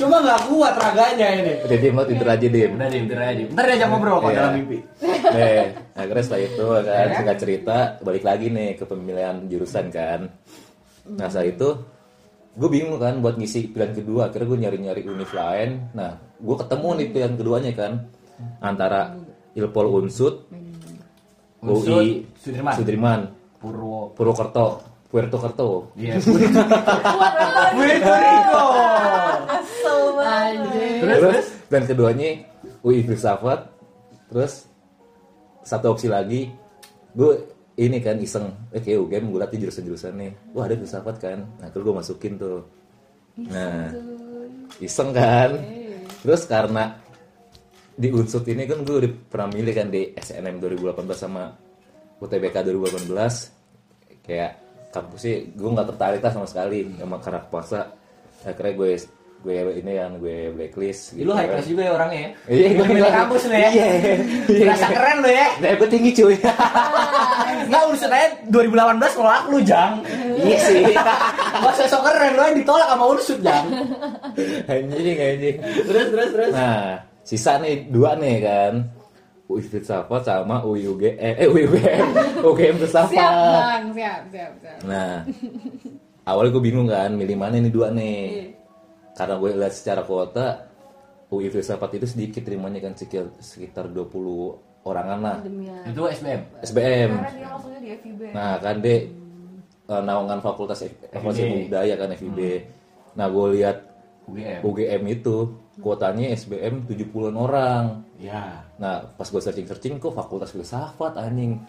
Cuma 0.00 0.16
nggak 0.24 0.40
kuat 0.48 0.74
raganya 0.80 1.28
ini. 1.36 1.52
udah 1.60 1.78
diem 1.78 1.94
lo 1.94 2.04
tidur 2.08 2.28
aja 2.28 2.46
diem 2.48 2.70
Udah 2.72 2.88
deh, 2.88 3.00
tidur 3.04 3.20
aja. 3.20 3.42
Ntar 3.52 3.64
diajak 3.68 3.88
ngobrol 3.92 4.16
kok 4.18 4.30
Iya. 4.32 4.38
dalam 4.40 4.52
mimpi. 4.56 4.78
Nih, 5.04 5.64
akhirnya 6.00 6.22
setelah 6.24 6.42
itu 6.44 6.64
kan 6.80 7.06
singkat 7.12 7.36
cerita 7.38 7.76
balik 8.00 8.24
lagi 8.24 8.46
nih 8.48 8.70
ke 8.78 8.84
pemilihan 8.86 9.36
jurusan 9.46 9.86
kan 9.92 10.20
nah 11.08 11.24
setelah 11.24 11.48
itu 11.48 11.68
gue 12.58 12.68
bingung 12.68 12.98
kan 12.98 13.22
buat 13.22 13.38
ngisi 13.38 13.70
pilihan 13.70 13.94
kedua 13.94 14.28
akhirnya 14.28 14.46
gue 14.50 14.58
nyari-nyari 14.66 15.02
univ 15.06 15.30
lain 15.30 15.94
nah 15.94 16.18
gue 16.18 16.56
ketemu 16.58 16.88
nih 16.98 17.06
pilihan 17.14 17.34
keduanya 17.38 17.72
kan 17.74 17.92
antara 18.62 19.14
Ilpol 19.58 19.90
Unsud, 19.90 20.46
UI 21.66 22.22
Sudirman. 22.38 22.74
Sudirman 22.78 23.20
Purwo. 23.58 24.14
Purwokerto 24.14 24.86
Puertokerto 25.08 25.90
Iya. 25.98 26.20
Puerto 27.74 28.12
Rico. 28.12 28.64
Banget. 30.18 31.00
Terus, 31.00 31.18
terus 31.18 31.48
dan 31.72 31.82
keduanya 31.88 32.30
UI 32.84 33.00
filsafat 33.04 33.72
terus 34.28 34.68
satu 35.64 35.96
opsi 35.96 36.08
lagi 36.12 36.52
gue 37.16 37.32
ini 37.78 38.02
kan 38.02 38.18
iseng. 38.18 38.50
Eh 38.74 38.82
kayak 38.82 38.98
UGM 39.06 39.30
gue 39.30 39.40
latih 39.40 39.58
jurusan-jurusan 39.62 40.12
nih. 40.18 40.32
Wah 40.52 40.66
ada 40.66 40.74
filsafat 40.74 41.16
kan? 41.22 41.38
Nah 41.62 41.68
terus 41.70 41.82
gue 41.86 41.94
masukin 41.94 42.34
tuh. 42.34 42.66
Nah 43.38 43.94
iseng 44.82 45.14
kan? 45.14 45.54
Terus 46.26 46.42
karena 46.50 46.98
di 47.98 48.10
unsur 48.14 48.42
ini 48.46 48.66
kan 48.66 48.82
gue 48.86 48.96
udah 49.06 49.12
pernah 49.26 49.48
milih 49.50 49.74
kan 49.74 49.90
di 49.90 50.14
SNM 50.14 50.62
2018 50.62 51.02
sama 51.18 51.50
UTBK 52.18 52.56
2018 52.62 53.10
kayak 54.22 54.52
kampusnya 54.94 55.34
gue 55.50 55.68
nggak 55.74 55.88
tertarik 55.94 56.22
lah 56.22 56.32
sama 56.34 56.46
sekali 56.46 56.86
sama 56.94 57.18
karak 57.18 57.50
puasa 57.50 57.90
akhirnya 58.46 58.72
gue 58.78 58.90
gue 59.38 59.54
ini 59.54 59.92
yang 59.94 60.18
gue 60.18 60.50
blacklist 60.50 61.14
Lu 61.14 61.30
high 61.30 61.46
class 61.46 61.70
juga 61.70 61.86
ya 61.86 61.92
orangnya 61.94 62.20
ya? 62.20 62.30
Iya, 62.50 62.68
gue 62.74 62.84
milih 62.90 63.02
bilang. 63.06 63.16
kampus 63.22 63.42
lu 63.46 63.54
ya? 63.54 63.70
Iya. 63.70 63.86
Berasa 64.50 64.86
keren 64.90 65.16
lu 65.22 65.30
ya? 65.30 65.46
Nah, 65.62 65.70
gue 65.78 65.88
tinggi 65.88 66.10
cuy. 66.10 66.36
Nggak 67.70 67.82
urusan 67.86 68.10
aja 68.10 68.28
2018 68.50 69.18
nolak 69.18 69.42
lu 69.46 69.58
Jang 69.62 69.92
iya 70.42 70.58
sih. 70.58 70.82
Gak 71.62 71.70
usah 71.70 71.86
sok 71.86 72.02
keren 72.02 72.32
lu 72.34 72.42
yang 72.42 72.56
ditolak 72.58 72.88
sama 72.90 73.04
ursut 73.06 73.38
Jang 73.38 73.66
anjing 74.66 75.16
anjing. 75.18 75.56
Terus 75.86 76.06
terus 76.10 76.28
terus 76.34 76.50
Nah, 76.50 76.98
sisa 77.22 77.62
nih 77.62 77.86
dua 77.88 78.18
nih 78.18 78.36
kan. 78.42 78.74
UI 79.48 79.64
Filsafat 79.64 80.28
sama 80.28 80.60
UI 80.60 80.84
UG 80.84 81.02
eh, 81.16 81.32
eh 81.40 81.48
UI 81.48 81.64
UGM. 81.64 82.08
UGM 82.44 82.74
Siap 82.76 82.80
Filsafat. 82.84 83.16
bang, 83.16 83.84
siap, 83.96 84.22
siap, 84.28 84.52
siap. 84.60 84.78
Nah, 84.84 85.24
awalnya 86.28 86.52
gue 86.52 86.62
bingung 86.68 86.84
kan 86.84 87.16
milih 87.16 87.32
mana 87.40 87.56
nih 87.56 87.72
dua 87.72 87.88
nih. 87.88 88.52
Karena 89.18 89.34
gue 89.34 89.50
lihat 89.50 89.74
secara 89.74 90.06
kuota 90.06 90.70
UI 91.28 91.50
Filsafat 91.50 91.98
itu 91.98 92.06
sedikit 92.06 92.46
terimanya 92.46 92.78
kan 92.78 92.94
sekitar 92.94 93.34
sekitar 93.42 93.90
20 93.90 94.06
orangan 94.86 95.18
lah. 95.18 95.36
Demian. 95.42 95.90
Itu 95.90 96.06
SBM 96.06 96.42
SBM. 96.62 97.10
Karena 97.18 97.30
dia 97.34 97.48
langsungnya 97.50 97.80
di 97.82 97.90
FIB. 97.98 98.20
Nah 98.30 98.50
kan 98.62 98.76
dek 98.78 99.02
eh, 99.90 100.02
naungan 100.06 100.38
fakultas 100.38 100.86
Fakultas 101.10 101.42
Ilmu 101.42 101.68
Budaya 101.68 101.94
kan 101.98 102.08
FIB. 102.14 102.40
Nah 103.18 103.26
gue 103.26 103.46
lihat 103.58 103.76
UGM 104.28 104.60
UGM 104.62 105.02
itu 105.10 105.36
kuotanya 105.82 106.32
SBM 106.32 106.86
70-an 106.86 107.34
orang. 107.34 107.84
Ya 108.22 108.64
Nah 108.78 109.02
pas 109.18 109.28
gue 109.28 109.42
searching-searching 109.42 110.00
kok 110.00 110.14
fakultas 110.14 110.54
filsafat 110.54 111.18
anjing. 111.18 111.60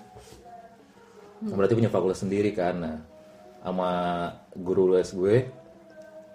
Berarti 1.44 1.74
punya 1.76 1.92
fakultas 1.92 2.22
sendiri 2.22 2.54
kan. 2.56 2.78
Nah 2.80 2.98
sama 3.60 3.92
guru 4.56 4.96
les 4.96 5.12
gue 5.12 5.59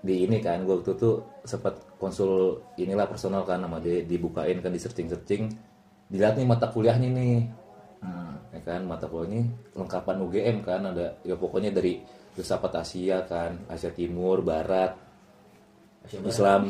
di 0.04 0.22
ini 0.22 0.36
kan 0.38 0.62
gue 0.62 0.74
waktu 0.74 0.92
itu 0.92 1.10
sempat 1.42 1.80
konsul 1.96 2.30
inilah 2.76 3.04
personal 3.04 3.42
kan 3.42 3.56
sama 3.58 3.80
dia 3.80 4.00
dibukain 4.00 4.60
kan 4.60 4.68
di 4.68 4.76
searching 4.76 5.08
searching 5.08 5.48
dilihat 6.06 6.36
nih 6.36 6.44
mata 6.44 6.68
kuliahnya 6.68 7.08
nih 7.10 7.36
Hmm. 7.98 8.36
ya 8.52 8.60
kan 8.62 8.84
mata 8.84 9.06
kuliahnya 9.06 9.48
lengkapan 9.72 10.20
UGM 10.20 10.56
kan 10.60 10.84
ada 10.84 11.16
ya 11.20 11.32
pokoknya 11.34 11.72
dari 11.72 12.04
filsafat 12.30 12.76
Asia 12.76 13.24
kan 13.24 13.56
Asia 13.66 13.88
Timur 13.90 14.44
Barat 14.44 14.92
Asia 16.02 16.20
Barat. 16.20 16.28
Islam 16.28 16.60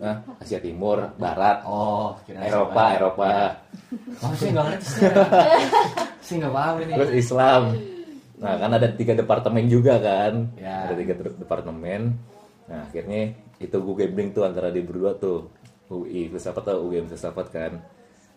ah, 0.00 0.16
Asia 0.36 0.58
Timur 0.58 1.14
Barat 1.14 1.62
Oh, 1.62 2.18
kira 2.20 2.42
Eropa 2.42 2.84
Eropa 2.92 3.30
Oh, 4.18 4.34
saya 4.34 4.50
nggak 4.50 4.66
ngerti 4.66 4.86
sih. 6.20 6.36
Nggak 6.36 6.52
paham 6.52 6.74
ini. 6.80 6.92
terus 6.92 7.12
Islam 7.16 7.62
nah 8.34 8.56
kan 8.56 8.70
ada 8.72 8.88
tiga 8.90 9.12
departemen 9.12 9.68
juga 9.68 9.94
kan 9.96 10.50
Ya. 10.56 10.88
ada 10.88 10.96
tiga 10.96 11.14
de- 11.14 11.38
departemen 11.38 12.18
nah 12.70 12.86
akhirnya 12.86 13.34
itu 13.58 13.76
gue 13.76 13.94
gambling 13.98 14.30
tuh 14.30 14.46
antara 14.46 14.70
di 14.70 14.80
berdua 14.80 15.18
tuh. 15.18 15.50
UI 15.90 16.30
filsafat 16.30 16.70
atau 16.70 16.86
UGM 16.86 17.10
filsafat 17.10 17.50
kan. 17.50 17.72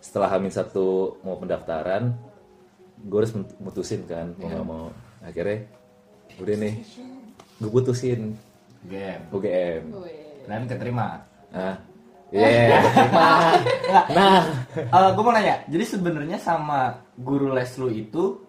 Setelah 0.01 0.33
hamil 0.33 0.49
satu 0.49 1.21
mau 1.21 1.37
pendaftaran 1.37 2.17
gue 2.97 3.17
harus 3.21 3.29
mut- 3.37 3.53
mutusin 3.61 4.09
kan 4.09 4.33
mau 4.41 4.49
nggak 4.49 4.65
mau. 4.65 4.85
Akhirnya 5.21 5.69
udah 6.41 6.55
nih 6.57 6.73
gue 7.61 7.69
putusin. 7.69 8.33
Game. 8.89 9.23
UGM 9.31 9.83
Dan 10.49 10.65
keterima. 10.67 11.21
ah 11.53 11.77
iya 12.33 12.81
terima 12.81 13.29
nah. 14.09 15.13
gue 15.13 15.21
mau 15.23 15.29
nanya, 15.29 15.61
jadi 15.69 15.85
sebenarnya 15.85 16.41
sama 16.41 17.05
guru 17.13 17.53
les 17.53 17.69
lu 17.77 17.93
itu 17.93 18.41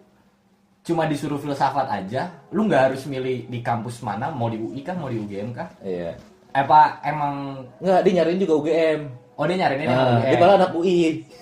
cuma 0.85 1.09
disuruh 1.09 1.41
filsafat 1.41 1.89
aja, 1.89 2.29
lu 2.53 2.69
nggak 2.69 2.93
harus 2.93 3.09
milih 3.09 3.49
di 3.49 3.59
kampus 3.59 4.05
mana, 4.05 4.29
mau 4.29 4.47
di 4.47 4.61
UI 4.61 4.85
kah, 4.85 4.93
mau 4.93 5.09
di 5.09 5.17
UGM 5.17 5.51
kah? 5.51 5.69
iya 5.81 6.13
Apa 6.53 7.01
emang 7.03 7.65
nggak 7.81 8.01
dia 8.05 8.13
nyariin 8.21 8.39
juga 8.39 8.55
UGM 8.61 9.01
oh 9.35 9.45
dia 9.45 9.57
nyariin 9.59 9.81
ini 9.81 9.89
nah, 9.89 10.07
UGM? 10.15 10.29
dia 10.29 10.39
malah 10.39 10.57
anak 10.61 10.73
UI 10.73 10.99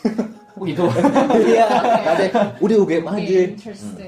Oh, 0.53 0.69
gitu. 0.69 0.85
Iya, 1.49 1.65
ada 2.07 2.25
udah 2.63 2.77
UGM 2.87 3.05
aja. 3.09 3.41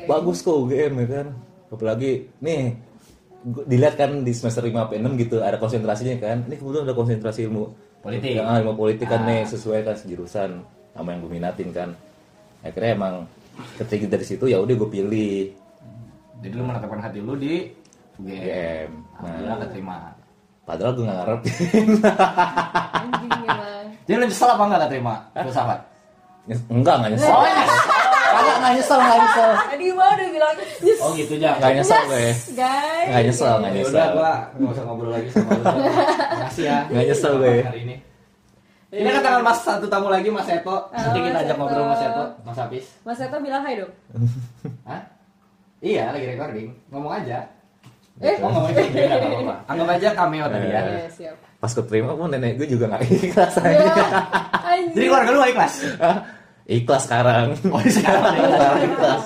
Bagus 0.06 0.38
kok 0.38 0.54
UGM 0.54 1.02
ya 1.02 1.06
kan. 1.10 1.26
Apalagi 1.66 2.30
nih 2.38 2.78
dilihat 3.66 3.98
kan 3.98 4.22
di 4.22 4.30
semester 4.30 4.62
5 4.62 4.70
sampai 4.70 5.02
6 5.02 5.18
gitu 5.18 5.36
ada 5.42 5.58
konsentrasinya 5.58 6.14
kan. 6.20 6.46
Ini 6.46 6.54
kebetulan 6.54 6.84
ada 6.86 6.94
konsentrasi 6.94 7.48
ilmu 7.48 7.64
Politik. 7.98 8.36
Ya, 8.38 8.60
ilmu 8.60 8.76
politik 8.76 9.08
kan 9.08 9.24
Ah. 9.24 9.26
nih 9.26 9.48
sesuai 9.48 9.82
kan 9.82 9.96
sejurusan 9.96 10.62
sama 10.92 11.08
yang 11.10 11.24
gue 11.24 11.32
minatin 11.32 11.68
kan. 11.72 11.90
Akhirnya 12.60 12.92
emang 12.92 13.14
ketika 13.76 14.06
dari 14.08 14.24
situ 14.24 14.44
ya 14.44 14.58
udah 14.58 14.74
gue 14.74 14.88
pilih 14.88 15.36
Jadi 16.36 16.52
lu 16.52 16.62
menetapkan 16.62 17.00
hati 17.00 17.18
lu 17.18 17.34
di 17.34 17.70
UGM. 18.14 18.20
UGM. 18.20 18.90
Alhamdulillah 19.16 19.50
Nah, 19.50 19.64
keterima. 19.64 19.96
padahal 20.62 20.90
gue 20.92 21.02
gak 21.02 21.16
ngarep. 21.16 21.40
Anjing 22.94 23.30
emang. 23.42 23.84
Jadi 24.04 24.14
lu 24.14 24.24
nyesel 24.24 24.48
apa 24.48 24.62
nggak 24.64 24.80
keterima 24.84 25.14
filsafat? 25.34 25.80
Enggak, 26.68 26.94
enggak 26.98 27.10
nyesel. 27.10 27.30
Oh, 27.30 27.40
nyesel. 27.42 27.80
Kagak 28.34 28.56
enggak 28.56 28.72
nyesel, 28.74 28.98
enggak 28.98 29.18
nyesel. 29.18 29.50
Tadi 29.64 29.86
mah 29.90 30.08
udah 30.10 30.28
bilang 30.28 30.54
yes. 30.80 30.98
Oh 31.00 31.10
gitu 31.12 31.32
aja. 31.34 31.50
Enggak 31.54 31.72
nyesel 31.74 32.00
gue. 32.04 32.20
Guys. 32.20 32.40
Enggak 33.08 33.22
nyesel, 33.24 33.52
enggak 33.54 33.70
Ya 33.70 33.74
nyesel. 33.74 33.94
udah 33.94 34.06
gua 34.10 34.32
nggak 34.52 34.72
usah 34.72 34.84
ngobrol 34.84 35.10
lagi 35.10 35.28
sama 35.30 35.50
lu. 35.50 35.64
Makasih 36.34 36.64
ya. 36.64 36.78
Nggak 36.86 37.04
nyesel 37.08 37.32
gue. 37.34 37.54
Hari 37.62 37.80
ini. 37.82 37.96
Ini 38.94 39.10
kedatangan 39.10 39.42
Mas 39.42 39.58
satu 39.66 39.86
tamu 39.90 40.06
lagi 40.06 40.30
Mas 40.30 40.46
Eto. 40.46 40.86
Nanti 40.94 41.18
Halo, 41.18 41.26
kita 41.26 41.38
ajak 41.42 41.56
ngobrol 41.58 41.86
Mas 41.90 42.02
Eto, 42.06 42.24
Mas 42.46 42.58
Apis. 42.62 42.86
Mas 43.02 43.18
Eto 43.18 43.36
bilang 43.42 43.62
hai 43.66 43.74
dong. 43.82 43.92
Hah? 44.88 45.02
Iya, 45.82 46.14
lagi 46.14 46.26
recording. 46.30 46.68
Ngomong 46.94 47.12
aja. 47.18 47.38
Eh. 48.22 48.38
Oh, 48.38 48.54
ngomong 48.54 48.70
aja. 48.70 48.80
Ya, 48.86 49.04
nggak 49.10 49.18
apa-apa. 49.18 49.54
Anggap 49.74 49.88
aja 49.98 50.08
cameo 50.14 50.46
tadi 50.46 50.68
ya. 50.70 50.80
Iya, 50.86 51.08
siap. 51.10 51.36
Pas 51.58 51.72
keterima 51.74 52.14
pun 52.14 52.30
nenek 52.30 52.54
gue 52.54 52.68
juga 52.70 52.86
gak 52.94 53.02
ikhlas 53.02 53.54
aja. 53.58 53.94
Anjing. 54.70 54.94
Jadi 54.94 55.04
keluarga 55.10 55.30
lu 55.34 55.40
ikhlas? 55.42 55.74
Hah? 55.98 56.18
ikhlas 56.64 57.02
sekarang. 57.04 57.46
Oh, 57.74 57.82
sekarang 57.82 58.34
ikhlas. 58.38 58.54
Sekarang 58.54 58.82
ikhlas. 58.94 59.22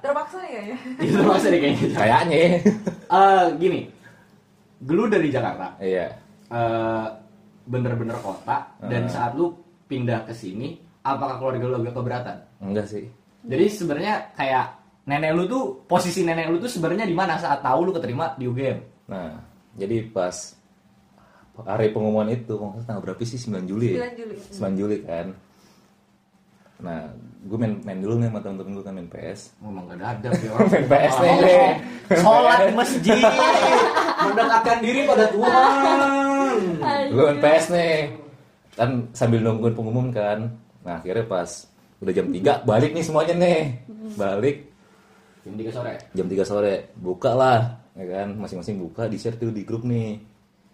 Terpaksa 0.00 0.38
ya 0.48 0.62
ya. 0.72 0.76
itu 1.04 1.18
maksudnya 1.20 1.52
deh 1.52 1.60
kayaknya. 1.60 1.88
Kayaknya. 1.92 2.36
Eh, 3.12 3.44
gini. 3.60 3.80
Lu 4.88 5.04
dari 5.04 5.28
Jakarta. 5.28 5.76
Iya. 5.84 6.06
eh, 6.48 7.06
bener-bener 7.66 8.14
kota 8.16 8.70
dan 8.80 9.04
Hmm. 9.04 9.12
saat 9.12 9.32
lu 9.34 9.52
pindah 9.84 10.22
ke 10.22 10.32
sini 10.32 10.78
apakah 11.02 11.36
keluarga 11.36 11.66
lu 11.66 11.76
agak 11.76 11.92
keberatan 11.92 12.36
Enggak 12.58 12.86
sih. 12.88 13.04
jadi 13.42 13.66
sebenarnya 13.68 14.14
kayak 14.32 14.66
nenek 15.04 15.30
lu 15.32 15.44
tuh 15.44 15.62
posisi 15.84 16.22
nenek 16.22 16.46
lu 16.48 16.58
tuh 16.58 16.66
sebenarnya 16.68 17.04
di 17.04 17.12
mana 17.12 17.36
saat 17.36 17.60
tahu 17.60 17.84
lu 17.84 17.92
keterima 17.92 18.34
di 18.34 18.46
UGM 18.46 18.78
Nah, 19.06 19.38
jadi 19.72 20.02
pas 20.04 20.34
hari 21.58 21.88
pengumuman 21.88 22.26
itu, 22.28 22.52
tanggal 22.82 23.00
berapa 23.00 23.22
sih? 23.22 23.38
9 23.38 23.62
Juli 23.64 23.94
ya? 23.94 24.02
9 24.04 24.18
Juli. 24.18 24.34
9 24.50 24.74
Juli 24.74 24.96
kan. 25.00 25.26
Nah, 26.76 27.06
gue 27.40 27.54
main, 27.56 27.78
main 27.80 27.96
dulu 27.96 28.18
nih 28.18 28.28
sama 28.28 28.42
temen-temen 28.42 28.72
gue 28.74 28.84
kan 28.84 28.92
main 28.92 29.06
PS. 29.06 29.54
memang 29.62 29.86
gak 29.88 30.02
ada 30.02 30.28
ya 30.34 30.50
orang 30.50 30.68
Main 30.74 30.84
PS 30.84 31.14
nih. 31.16 31.70
Sholat 32.18 32.58
di 32.60 32.74
masjid 32.74 33.18
mendekatkan 34.26 34.76
diri 34.82 35.00
pada 35.06 35.24
Tuhan 35.30 35.96
Gue 37.12 37.22
main 37.32 37.38
PS 37.40 37.64
nih. 37.72 37.94
Kan 38.76 38.90
sambil 39.16 39.40
nungguin 39.40 39.74
pengumuman 39.76 40.12
kan. 40.12 40.38
Nah, 40.84 41.02
akhirnya 41.02 41.26
pas 41.26 41.66
udah 41.98 42.12
jam 42.12 42.28
3 42.28 42.68
balik 42.68 42.92
nih 42.92 43.04
semuanya 43.04 43.34
nih. 43.34 43.60
Balik. 44.14 44.56
Jam 45.46 45.54
3 45.54 45.70
sore. 45.70 45.94
Jam 46.12 46.26
3 46.26 46.42
sore. 46.44 46.74
Buka 46.98 47.32
lah 47.32 47.60
ya 47.96 48.04
kan? 48.04 48.28
Masing-masing 48.36 48.76
buka 48.82 49.08
di 49.08 49.16
share 49.16 49.38
tuh 49.40 49.54
di 49.54 49.64
grup 49.64 49.86
nih. 49.86 50.20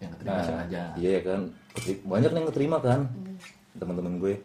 Yang 0.03 0.11
keterima 0.19 0.35
nah 0.35 0.43
sengaja 0.43 0.83
iya 0.99 1.09
ya 1.15 1.21
kan 1.23 1.39
banyak 2.03 2.31
yang 2.35 2.47
keterima 2.51 2.77
kan? 2.83 3.07
Teman-teman 3.79 4.19
gue. 4.19 4.35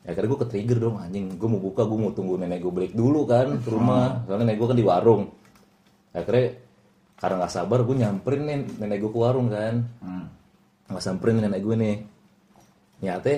Ya 0.00 0.16
akhirnya 0.16 0.28
gue 0.32 0.40
ke 0.40 0.48
trigger 0.48 0.78
dong 0.80 0.96
anjing. 0.96 1.36
Gue 1.36 1.48
mau 1.52 1.60
buka 1.60 1.84
gue 1.84 1.98
mau 2.00 2.12
tunggu 2.16 2.40
nenek 2.40 2.64
gue 2.64 2.72
balik 2.72 2.92
dulu 2.96 3.28
kan 3.28 3.60
ke 3.60 3.68
rumah. 3.68 4.24
Soalnya 4.24 4.48
nenek 4.48 4.56
gue 4.56 4.68
kan 4.72 4.78
di 4.80 4.86
warung. 4.86 5.22
Akhirnya 6.16 6.46
karena 7.20 7.34
nggak 7.44 7.52
sabar 7.52 7.78
gue 7.84 7.96
nyamperin 8.00 8.42
nih 8.48 8.58
nenek 8.80 8.98
gue 9.04 9.10
ke 9.12 9.20
warung 9.20 9.52
kan. 9.52 9.84
Hmm. 10.00 10.26
Nggak 10.90 11.02
samperin 11.02 11.38
nenek 11.38 11.62
gue 11.62 11.76
nih 11.78 11.96
nyate 13.00 13.34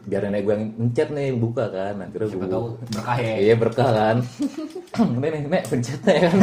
biar 0.00 0.26
nenek 0.26 0.42
gue 0.42 0.52
yang 0.56 0.64
mencet 0.74 1.08
nih 1.12 1.28
buka 1.36 1.64
kan 1.70 1.94
akhirnya 2.02 2.26
siapa 2.26 2.40
gue 2.40 2.48
tahu 2.50 2.64
berkah 2.90 3.18
ya 3.20 3.34
Iya 3.38 3.54
berkah 3.54 3.90
kan. 3.92 4.16
Nih 5.20 5.28
nih 5.28 5.42
nek 5.46 5.64
pencet 5.68 6.00
nih 6.02 6.16
kan. 6.24 6.34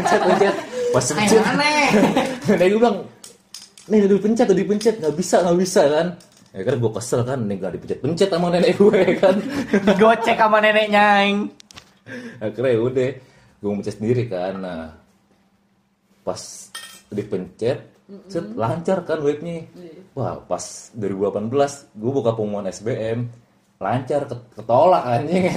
pencet 0.00 0.20
pencet. 0.26 0.54
Pas 0.90 1.06
pencet. 1.12 1.42
aneh 1.44 1.86
Nek 2.58 2.66
gue 2.72 2.80
bilang 2.80 2.98
nih 3.86 3.98
udah 4.06 4.16
dipencet 4.16 4.46
udah 4.48 4.58
dipencet 4.58 4.94
nggak 4.98 5.14
bisa 5.14 5.36
nggak 5.44 5.58
bisa 5.60 5.82
kan. 5.86 6.06
Ya 6.52 6.62
kan 6.68 6.74
gue 6.80 6.90
kesel 6.92 7.20
kan 7.24 7.38
nih 7.48 7.56
gak 7.60 7.72
dipencet 7.76 7.98
pencet 8.00 8.28
sama 8.28 8.46
nenek 8.52 8.72
gue 8.76 9.00
kan. 9.22 9.36
digocek 9.86 10.36
sama 10.36 10.58
neneknya 10.60 11.04
Ing. 11.28 11.36
Akhirnya 12.40 12.70
ya 12.74 12.80
udah 12.80 13.10
gue 13.60 13.70
mencet 13.76 13.94
sendiri 14.00 14.24
kan. 14.26 14.56
Nah 14.56 14.82
pas 16.24 16.40
dipencet 17.12 17.91
set 18.26 18.46
lancar 18.52 19.02
kan 19.02 19.18
webnya. 19.18 19.64
Wah 20.12 20.36
pas 20.38 20.60
2018 20.92 21.48
gue 21.92 22.12
buka 22.12 22.30
pengumuman 22.32 22.66
SBM 22.66 23.28
lancar 23.76 24.24
ket- 24.24 24.48
ketolak 24.52 25.02
anjing. 25.02 25.48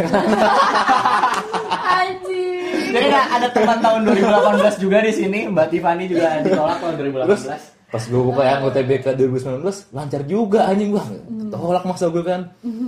Anjing. 1.86 2.92
jadi 2.92 3.08
ada, 3.08 3.22
ada 3.36 3.48
teman 3.50 3.78
tahun 3.80 4.02
2018 4.08 4.80
juga 4.80 4.98
di 5.00 5.12
sini 5.12 5.40
Mbak 5.48 5.68
Tiffany 5.70 6.06
juga 6.06 6.40
ditolak 6.42 6.78
tahun 6.80 6.94
2018 6.98 7.28
Terus 7.28 7.44
pas 7.86 8.04
gue 8.04 8.18
buka 8.20 8.42
yang 8.44 8.60
UTBK 8.64 9.06
2019 9.14 9.62
lancar 9.92 10.22
juga 10.26 10.60
anjing 10.66 10.90
gua 10.90 11.06
tolak 11.48 11.84
masa 11.84 12.08
gue 12.08 12.24
kan. 12.24 12.42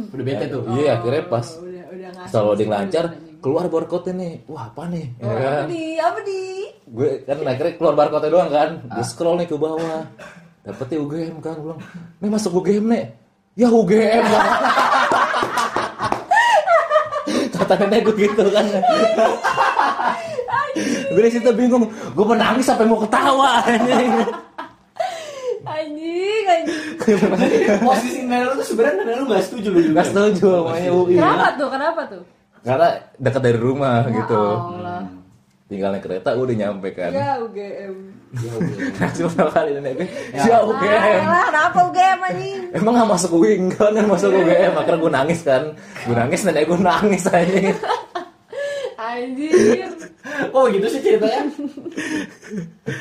Udah 0.10 0.26
bete 0.26 0.46
tuh. 0.48 0.64
Iya 0.74 0.98
akhirnya 0.98 1.24
pas 1.26 1.46
Oh, 1.50 1.62
udah 1.62 1.84
udah 1.88 2.10
ngasih. 2.10 2.28
setelah 2.28 2.46
loading 2.46 2.68
semua 2.68 2.80
lancar. 2.82 3.06
Keluar 3.40 3.66
barcode 3.68 4.12
nih. 4.12 4.34
Wah 4.46 4.70
apa 4.70 4.88
nih? 4.88 5.06
Ya 5.16 5.24
Oh, 5.24 5.34
kan? 5.34 5.44
apa 5.44 5.66
di? 5.68 5.84
Apa 5.98 6.20
di? 6.22 6.42
gue 6.88 7.10
kan 7.28 7.36
akhirnya 7.44 7.74
keluar 7.76 7.94
barcode 7.94 8.28
doang 8.28 8.50
kan. 8.50 8.70
Gue 8.82 9.04
scroll 9.04 9.38
nih 9.38 9.48
ke 9.48 9.56
bawah. 9.56 10.08
Dapetnya 10.64 10.98
UGM 11.00 11.38
kan 11.40 11.56
gue 11.56 11.66
bilang 11.66 11.80
nih 12.20 12.30
masuk 12.30 12.60
UGM 12.60 12.86
nih. 12.88 13.06
Ya 13.56 13.68
UGM 13.68 14.24
kan 14.34 14.46
kata 17.58 17.74
nenek 17.84 18.06
gue 18.06 18.16
gitu 18.22 18.44
kan. 18.48 18.66
Gue 21.10 21.22
di 21.24 21.32
situ 21.32 21.50
bingung 21.52 21.84
gue 21.90 22.26
menangis 22.26 22.64
sampai 22.64 22.86
mau 22.86 23.00
ketawa? 23.00 23.66
Anjing. 23.66 24.12
Anjing, 25.68 26.44
posisi 27.88 28.20
nenek 28.24 28.48
lu 28.48 28.64
tuh 28.64 28.68
sebenarnya 28.72 29.04
nenek 29.04 29.16
lu 29.20 29.24
gak 29.28 29.44
setuju 29.44 29.68
lu 29.68 29.80
juga. 29.84 29.96
Gak 30.00 30.08
setuju 30.08 30.46
namanya 30.48 30.90
UI 30.94 31.14
Kenapa 31.16 31.48
tuh? 31.56 31.68
Kenapa 31.68 32.02
tuh? 32.08 32.24
Karena 32.68 32.90
dekat 33.16 33.42
dari 33.48 33.60
rumah 33.60 34.04
gitu 34.12 34.36
Allah. 34.36 35.08
Tinggal 35.68 35.96
naik 35.96 36.04
kereta 36.08 36.32
udah 36.32 36.56
nyampe 36.56 36.96
kan 36.96 37.12
Ya 37.12 37.36
UGM. 37.44 37.96
Langsung 39.04 39.28
pertama 39.36 39.52
kali 39.52 39.76
nenek 39.76 40.00
gue 40.00 40.08
Ya. 40.32 40.44
Ya 40.48 40.58
UGM 40.64 41.24
Lah, 41.28 41.44
kenapa 41.52 41.80
UGM 41.92 42.20
anjing? 42.24 42.60
Emang 42.72 42.94
gak 42.96 43.10
masuk 43.12 43.32
UI 43.36 43.60
Enggak 43.60 43.92
gak 43.92 44.08
masuk 44.08 44.32
UGM 44.32 44.80
Akhirnya 44.80 45.00
gue 45.04 45.12
nangis 45.12 45.40
kan 45.44 45.64
Gue 46.08 46.16
nangis 46.16 46.40
nenek 46.48 46.64
gue 46.72 46.80
nangis 46.80 47.24
aja 47.28 47.56
Anjir. 48.98 49.94
Oh 50.50 50.66
gitu 50.74 50.90
sih 50.90 51.02
ceritanya. 51.06 51.46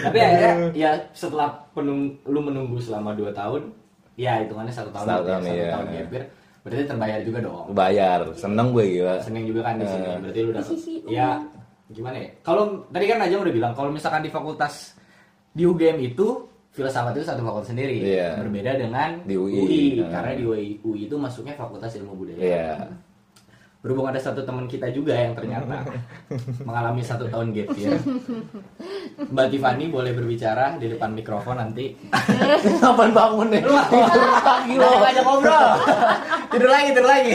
Tapi 0.04 0.18
akhirnya 0.20 0.52
ya 0.76 0.90
setelah 1.16 1.56
penung, 1.72 2.20
lu 2.28 2.40
menunggu 2.44 2.76
selama 2.76 3.16
2 3.16 3.32
tahun, 3.32 3.72
ya 4.20 4.44
hitungannya 4.44 4.76
satu 4.76 4.92
tahun, 4.92 5.06
Satu 5.08 5.24
ya, 5.24 5.28
tahun, 5.32 5.42
satu 5.42 5.56
iya. 5.56 5.70
tahun 5.72 5.86
gap 5.88 6.10
year, 6.12 6.24
berarti 6.66 6.82
terbayar 6.90 7.20
juga 7.22 7.38
dong. 7.46 7.70
Bayar, 7.70 8.20
seneng 8.34 8.74
gue 8.74 8.84
gila. 8.98 9.22
Seneng 9.22 9.46
juga 9.46 9.60
kan 9.70 9.78
di 9.78 9.86
sini. 9.86 10.02
Eh. 10.02 10.18
Berarti 10.18 10.40
lu 10.42 10.50
dapat. 10.50 10.70
Hihi, 10.74 10.94
Ya 11.06 11.28
gimana 11.86 12.16
ya? 12.18 12.28
Kalau 12.42 12.82
tadi 12.90 13.04
kan 13.06 13.22
Najam 13.22 13.46
udah 13.46 13.54
bilang 13.54 13.72
kalau 13.78 13.94
misalkan 13.94 14.26
di 14.26 14.30
fakultas 14.34 14.98
di 15.54 15.62
UGM 15.62 16.02
itu 16.02 16.42
filsafat 16.74 17.14
itu 17.14 17.22
satu 17.22 17.46
fakultas 17.46 17.70
sendiri. 17.70 18.02
Iya. 18.02 18.42
Berbeda 18.42 18.74
dengan 18.74 19.22
Di 19.22 19.38
UI. 19.38 20.02
Eh. 20.02 20.10
karena 20.10 20.34
di 20.34 20.42
UI, 20.42 20.66
UI 20.82 21.06
itu 21.06 21.14
masuknya 21.14 21.54
fakultas 21.54 21.94
ilmu 21.94 22.18
budaya. 22.18 22.38
Iya. 22.42 22.68
Berhubung 23.86 24.10
ada 24.10 24.18
satu 24.18 24.42
teman 24.42 24.66
kita 24.66 24.90
juga 24.90 25.14
yang 25.14 25.30
ternyata 25.30 25.86
mengalami 26.66 26.98
satu 27.00 27.30
tahun 27.30 27.54
gap 27.54 27.70
year. 27.78 27.94
Mbak 29.30 29.46
Tiffany 29.46 29.86
boleh 29.86 30.10
berbicara 30.10 30.74
di 30.74 30.90
depan 30.90 31.14
mikrofon 31.14 31.54
nanti. 31.54 31.94
Kapan 32.82 33.14
bangun 33.14 33.46
nih? 33.46 33.62
Pagi 34.42 34.74
Udah 34.74 34.90
ngajak 34.98 35.22
ngobrol. 35.22 35.68
tidur 36.50 36.66
lagi, 36.66 36.88
tidur 36.90 37.06
lagi. 37.06 37.34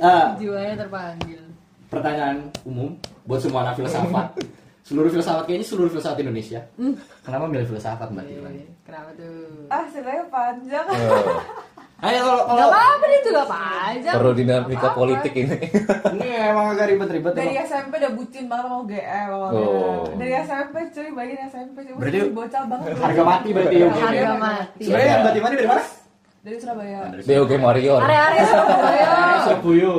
Eh, 0.00 0.26
Jiwanya 0.40 0.74
terpanggil. 0.80 1.44
pertanyaan 1.86 2.48
umum 2.64 2.96
buat 3.22 3.36
semua 3.36 3.68
anak 3.68 3.76
filsafat. 3.76 4.32
Seluruh 4.80 5.12
filsafat 5.12 5.44
kayaknya 5.44 5.66
seluruh 5.68 5.92
filsafat 5.92 6.24
Indonesia. 6.24 6.64
Kenapa 7.20 7.44
milih 7.44 7.68
filsafat 7.68 8.08
Mbak 8.08 8.24
Tiffany? 8.24 8.58
Eh, 8.58 8.68
Kenapa 8.82 9.12
tuh? 9.12 9.68
Ah, 9.68 9.84
ceritanya 9.86 10.24
panjang. 10.26 10.86
Ayo 12.02 12.18
kalau 12.18 12.42
Gak 12.42 12.50
kalau 12.50 12.66
apa-apa 12.68 13.04
itu 13.08 13.28
gak 13.30 13.46
panjang. 13.46 14.14
Perlu 14.18 14.32
dinamika 14.34 14.88
politik 14.90 15.32
ini. 15.32 15.54
ini 16.18 16.28
emang 16.34 16.74
agak 16.74 16.86
ribet-ribet 16.90 17.30
Dari 17.30 17.54
emang. 17.54 17.62
SMP 17.64 17.92
udah 17.96 18.12
bucin 18.12 18.44
banget 18.50 18.64
sama 18.66 18.76
UGM 18.82 19.28
awalnya. 19.30 19.62
Oh. 19.62 20.02
Dari 20.18 20.32
SMP 20.42 20.76
cuy, 20.90 21.08
bayangin 21.14 21.46
SMP 21.46 21.76
cuy. 21.86 21.94
Berarti 21.94 22.18
bocah 22.28 22.62
banget. 22.66 22.86
Harga 22.98 23.22
mati 23.22 23.48
berarti 23.54 23.76
ya. 23.76 23.86
Harga 23.88 24.34
mati. 24.34 24.82
Sebenarnya 24.82 25.14
Mbak 25.16 25.32
Tiffany 25.32 25.54
dari 25.54 25.68
mana? 25.70 25.84
Dari 26.42 26.56
Surabaya. 26.58 26.98
BOG 27.22 27.50
Warrior. 27.56 28.00
Area-area 28.02 28.42
Surabaya. 28.44 29.06
Surabaya. 29.40 29.96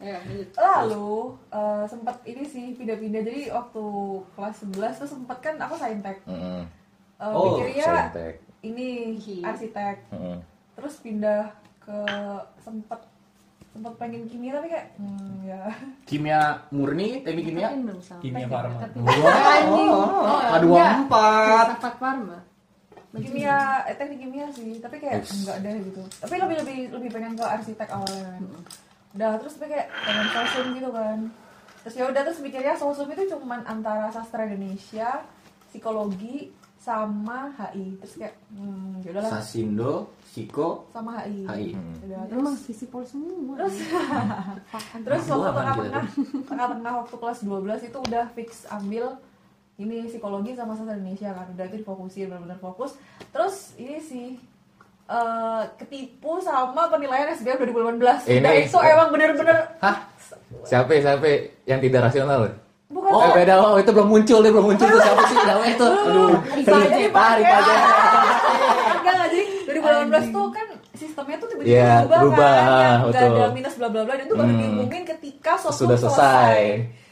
Lanjut. 0.00 0.48
Lalu 0.54 1.10
eh, 1.50 1.84
sempat 1.84 2.16
ini 2.24 2.42
sih 2.46 2.64
pindah-pindah. 2.72 3.20
Jadi 3.20 3.50
waktu 3.50 3.84
kelas 4.30 4.56
11 4.64 5.00
tuh 5.02 5.08
sempat 5.10 5.38
kan 5.42 5.58
aku 5.58 5.74
saintek. 5.74 6.22
Heeh. 6.24 6.62
Eh, 7.18 7.26
Oh, 7.26 7.58
pikirnya 7.58 7.84
saintek. 7.84 8.34
ini 8.62 9.18
Iya. 9.18 9.44
arsitek. 9.44 9.96
Heeh. 10.08 10.38
Terus 10.80 10.96
pindah 10.98 11.52
ke 11.78 11.96
sempat 12.58 13.00
sempat 13.70 13.92
pengen 13.96 14.26
kimia 14.26 14.56
tapi 14.56 14.66
kayak 14.66 14.86
hmm, 14.96 15.46
ya 15.46 15.62
Kimia 16.08 16.40
murni, 16.68 17.22
teknik 17.22 17.44
kimia. 17.46 17.68
Kimia 18.18 18.46
Farma. 18.46 18.82
Wah, 18.98 19.56
oh, 19.70 20.08
Oh, 20.26 20.58
dua 20.58 20.82
empat. 20.98 21.76
Filsafat 21.76 21.94
Parma. 21.96 22.38
kimia 23.12 23.56
eh, 23.84 23.94
teknik 23.94 24.18
kimia 24.20 24.46
sih 24.50 24.78
tapi 24.78 24.96
kayak 24.96 25.20
Yes. 25.20 25.34
enggak 25.36 25.56
deh 25.60 25.74
gitu 25.82 25.98
tapi 26.16 26.34
lebih 26.38 26.56
lebih 26.62 26.76
lebih 26.94 27.10
pengen 27.10 27.34
ke 27.34 27.42
arsitek 27.42 27.90
awalnya 27.90 28.22
kan 28.30 28.42
udah 29.10 29.30
terus 29.36 29.58
tapi 29.58 29.66
kayak 29.68 29.90
pengen 29.90 30.26
sosum 30.30 30.66
gitu 30.78 30.90
kan 30.94 31.18
terus 31.82 31.94
ya 31.98 32.04
udah 32.06 32.22
terus 32.22 32.38
mikirnya 32.38 32.78
sosum 32.78 33.10
itu 33.10 33.26
cuman 33.28 33.66
antara 33.66 34.14
sastra 34.14 34.46
Indonesia 34.46 35.26
psikologi 35.66 36.54
sama 36.80 37.52
HI 37.60 38.00
terus 38.00 38.14
kayak 38.16 38.34
hmm, 38.56 39.04
ya 39.04 39.08
udahlah. 39.12 39.30
Sasindo, 39.36 40.08
Siko, 40.24 40.88
sama 40.88 41.20
HI, 41.20 41.44
HI. 41.44 41.68
Udah, 42.08 42.24
terus. 42.24 42.40
Emang 42.40 42.56
sisi 42.56 42.84
pol 42.88 43.04
semua. 43.04 43.60
terus. 43.60 43.76
Terus 45.04 45.22
waktu 45.28 45.48
tengah-tengah 45.52 46.04
tengah-tengah 46.50 46.92
waktu 47.04 47.16
kelas 47.20 47.38
12 47.44 47.88
itu 47.92 47.98
udah 48.00 48.24
fix 48.32 48.64
ambil 48.66 49.20
ini 49.76 50.08
psikologi 50.08 50.56
sama 50.56 50.72
sastra 50.72 50.96
Indonesia 50.96 51.36
kan. 51.36 51.52
Udah 51.52 51.64
itu 51.68 51.76
difokusin 51.80 52.32
benar-benar 52.32 52.56
fokus. 52.56 52.96
Terus 53.28 53.76
ini 53.76 54.00
sih 54.00 54.26
eh, 55.04 55.62
ketipu 55.76 56.40
sama 56.40 56.88
penilaian 56.88 57.28
SBM 57.28 57.60
2018 57.76 58.24
Ini- 58.24 58.40
udah 58.40 58.54
itu 58.56 58.78
emang 58.80 59.08
bener-bener 59.12 59.58
Hah? 59.84 60.08
Siapa 60.64 60.96
siapa 60.96 61.26
yang 61.68 61.80
tidak 61.80 62.08
rasional? 62.08 62.56
Bukan 62.90 63.08
Oh, 63.08 63.30
beda. 63.32 63.54
Oh, 63.56 63.74
itu 63.76 63.90
belum 63.90 64.08
muncul, 64.08 64.38
dia 64.38 64.50
belum 64.50 64.66
muncul 64.66 64.86
tuh 64.86 65.00
siapa 65.00 65.22
sih 65.24 65.36
namanya 65.38 65.70
itu? 65.70 65.86
Aduh. 65.86 66.34
Rifa 66.52 66.76
aja, 66.76 66.96
Rifa. 66.98 67.20
Ah, 67.20 67.30
aja. 67.32 67.74
enggak 68.92 69.14
enggak 69.14 69.28
jadi 69.30 69.42
2018 69.70 70.28
tuh 70.30 70.46
kan 70.50 70.66
sistemnya 70.92 71.36
tuh 71.36 71.48
tiba-tiba 71.48 71.70
Iya, 71.72 71.92
berubah, 72.02 72.18
berubah, 72.20 72.50
kan 72.50 72.60
yang 72.60 72.98
nggak 73.00 73.08
betul. 73.08 73.30
ada 73.32 73.46
minus 73.50 73.74
bla 73.74 73.88
bla 73.88 74.02
bla 74.02 74.14
dan 74.14 74.24
itu 74.24 74.34
baru 74.34 74.48
Hmm. 74.48 74.60
diumumin 74.60 75.02
ketika 75.08 75.52
sosum 75.56 75.86
Sudah 75.86 75.98
selesai. 75.98 76.60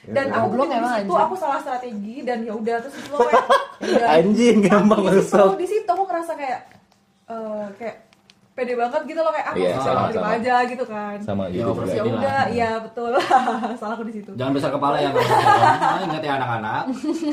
dan 0.07 0.27
aku 0.31 0.47
Goblok 0.47 0.57
tuh 0.59 0.69
di 0.69 0.79
emang, 0.79 0.95
anjing. 0.99 1.19
aku 1.21 1.35
salah 1.37 1.59
strategi 1.59 2.17
dan 2.23 2.39
ya 2.41 2.53
udah 2.53 2.77
terus 2.81 2.95
itu 2.97 3.09
kayak 3.15 3.45
ya. 3.81 4.07
Anjing 4.17 4.57
gampang 4.63 5.01
masuk. 5.03 5.51
di 5.55 5.67
situ 5.67 5.85
aku 5.87 6.05
ngerasa 6.05 6.33
kayak 6.35 6.61
eh, 7.27 7.67
kayak 7.77 7.97
pede 8.59 8.75
banget 8.75 9.03
gitu 9.05 9.21
loh 9.21 9.31
kayak 9.31 9.47
aku 9.47 9.57
Iya, 9.57 9.69
yeah, 9.69 9.79
sama, 9.79 10.03
terima 10.05 10.19
sama. 10.21 10.35
aja 10.35 10.55
gitu 10.65 10.85
kan 10.85 11.17
Sama 11.21 11.43
Ya, 11.47 11.63
gitu 11.63 11.71
ya 11.79 11.95
Jadi 11.95 12.11
udah 12.11 12.41
iya 12.51 12.71
betul 12.81 13.11
salah 13.79 13.95
aku 13.95 14.05
di 14.05 14.15
situ 14.15 14.31
Jangan 14.35 14.53
besar 14.53 14.71
kepala 14.71 14.97
ya, 14.97 15.09
Mbak. 15.09 15.23
Ah, 15.23 15.99
Ingat 16.03 16.21
ya 16.21 16.33
anak-anak. 16.35 16.83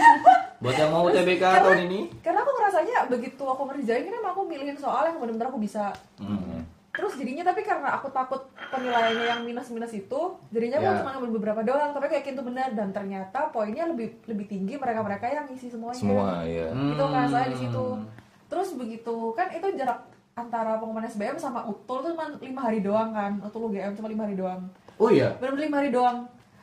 Buat 0.62 0.76
yang 0.78 0.90
mau 0.90 1.04
UTBK 1.04 1.44
tahun 1.44 1.80
ini. 1.84 2.00
karena 2.20 2.40
aku 2.40 2.52
ngerasanya 2.52 2.98
begitu 3.08 3.44
aku 3.44 3.62
ngerjain 3.66 4.06
kan 4.08 4.24
aku 4.26 4.42
milihin 4.44 4.74
soal 4.76 5.04
yang 5.06 5.18
benar-benar 5.18 5.48
aku 5.48 5.60
bisa 5.60 5.92
Hmm. 6.16 6.64
terus 6.90 7.12
jadinya 7.14 7.44
tapi 7.44 7.60
karena 7.62 7.92
aku 7.92 8.08
takut 8.08 8.40
penilaiannya 8.70 9.26
yang 9.28 9.42
minus-minus 9.42 9.92
itu 9.92 10.22
jadinya 10.48 10.80
aku 10.80 10.88
Ya. 10.88 10.98
cuma 10.98 11.10
ngambil 11.12 11.32
beberapa 11.36 11.62
doang 11.62 11.92
tapi 11.92 12.08
kayak 12.08 12.24
itu 12.30 12.40
benar 12.42 12.72
dan 12.72 12.90
ternyata 12.90 13.52
poinnya 13.52 13.84
lebih 13.84 14.16
lebih 14.24 14.48
tinggi 14.48 14.74
mereka-mereka 14.76 15.28
yang 15.28 15.44
ngisi 15.46 15.68
semuanya 15.68 16.00
Semua, 16.00 16.40
ya. 16.42 16.72
itu 16.72 17.04
kan 17.06 17.28
saya 17.28 17.48
di 17.48 17.58
situ 17.60 17.86
Hmm. 17.94 18.08
terus 18.48 18.70
begitu 18.74 19.16
kan 19.34 19.52
itu 19.52 19.68
jarak 19.76 20.00
antara 20.36 20.76
pengumuman 20.76 21.08
SBM 21.08 21.40
sama 21.40 21.64
utul 21.64 22.04
tuh 22.04 22.12
cuma 22.12 22.28
lima 22.38 22.62
hari 22.62 22.84
doang 22.84 23.10
kan 23.10 23.40
utul 23.40 23.72
UGM 23.72 23.96
cuma 23.96 24.12
lima 24.12 24.28
hari 24.28 24.36
doang 24.36 24.68
Oh 24.96 25.08
iya. 25.08 25.32
benar-benar 25.36 25.64
lima 25.64 25.78
hari 25.80 25.90
doang 25.90 26.18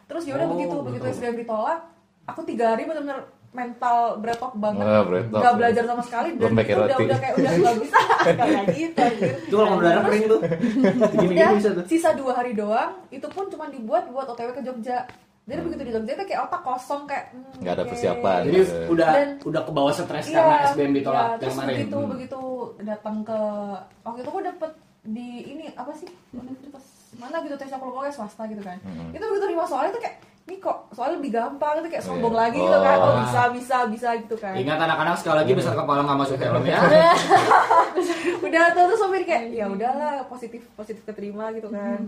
terus 0.04 0.28
ya 0.28 0.36
udah 0.36 0.44
Oh, 0.44 0.52
begitu 0.52 0.74
betul. 0.74 0.86
begitu 0.86 1.04
SBM 1.10 1.36
ditolak 1.38 1.80
aku 2.22 2.40
tiga 2.44 2.76
hari 2.76 2.84
benar-benar 2.84 3.24
mental 3.50 3.96
bretok 4.16 4.52
banget 4.56 4.80
Wah, 4.82 5.04
bretok. 5.04 5.40
nggak 5.40 5.54
belajar 5.56 5.82
sama 5.86 6.02
sekali 6.02 6.28
dan 6.34 6.52
itu 6.52 6.72
udah 6.74 6.98
udah 6.98 7.18
kayak 7.18 7.34
udah 7.34 7.50
nggak 7.54 7.76
bisa 7.80 7.98
kayak 8.40 8.64
gitu 8.70 8.98
anjir. 8.98 9.32
Itu 9.42 9.54
kalau 9.54 9.76
berdarah 9.76 10.02
kering 10.02 10.24
tuh. 10.26 10.40
Gini-gini 11.12 11.36
udah 11.38 11.56
bisa 11.56 11.70
tuh. 11.72 11.84
sisa 11.84 12.10
dua 12.12 12.32
hari 12.34 12.52
doang 12.52 12.90
itu 13.08 13.26
pun 13.26 13.44
cuma 13.48 13.68
dibuat 13.68 14.04
buat 14.06 14.24
OTW 14.26 14.52
ke 14.52 14.62
Jogja 14.62 15.04
jadi 15.42 15.58
begitu 15.60 15.82
di 15.82 15.92
Jogja 15.92 16.12
itu 16.12 16.24
kayak 16.24 16.42
otak 16.44 16.62
kosong 16.62 17.02
kayak 17.04 17.24
hmm, 17.28 17.58
Nggak 17.58 17.72
ada 17.72 17.82
oke. 17.82 17.90
persiapan. 17.90 18.40
Jadi 18.44 18.58
udah 18.88 19.08
Dan- 19.12 19.38
udah 19.42 19.60
ke 19.60 19.72
bawah 19.72 19.92
stres 19.92 20.24
Iya, 20.24 20.36
karena 20.36 20.56
SBM 20.68 20.92
ditolak 20.94 21.18
iya, 21.18 21.26
yang 21.26 21.40
terus 21.40 21.52
kemarin. 21.52 21.74
begitu 21.76 21.96
Hmm. 21.96 22.08
begitu 22.08 22.40
datang 22.80 23.16
ke 23.20 23.38
waktu 24.00 24.18
itu 24.18 24.28
aku 24.28 24.40
dapet 24.40 24.70
di 25.02 25.28
ini 25.48 25.64
apa 25.72 25.92
sih 25.92 26.06
universitas 26.30 26.84
mana 27.12 27.36
gitu 27.40 27.54
tesnya 27.54 27.76
kalau 27.76 27.90
pokoknya 27.92 28.14
swasta 28.14 28.42
gitu 28.46 28.62
kan 28.62 28.78
Hmm. 28.80 29.10
itu 29.10 29.24
begitu 29.24 29.46
lima 29.48 29.64
soal 29.64 29.84
itu 29.84 29.98
kayak 29.98 30.16
ini 30.42 30.58
kok 30.58 30.90
soalnya 30.90 31.14
lebih 31.16 31.30
gampang 31.32 31.74
itu 31.76 31.88
kayak 31.88 32.02
sombong 32.02 32.32
Iya. 32.32 32.40
lagi 32.40 32.58
gitu 32.60 32.78
kan 32.80 32.96
oh 32.96 33.04
Oh. 33.04 33.16
bisa 33.20 33.40
bisa 33.52 33.76
bisa 33.88 34.08
gitu 34.16 34.36
kan 34.36 34.54
Ingat 34.54 34.78
anak-anak 34.80 35.14
sekali 35.16 35.36
lagi 35.38 35.52
besar 35.52 35.74
kepala 35.74 36.00
nggak 36.02 36.18
masuk 36.20 36.36
helm 36.36 36.62
ya. 36.64 36.78
udah 38.42 38.64
tuh 38.68 38.82
terus 38.84 39.00
Sofir 39.00 39.22
kayak 39.24 39.44
ya 39.50 39.66
udahlah 39.66 40.26
positif 40.26 40.62
positif 40.72 41.02
keterima 41.02 41.50
gitu 41.50 41.66
kan 41.68 41.98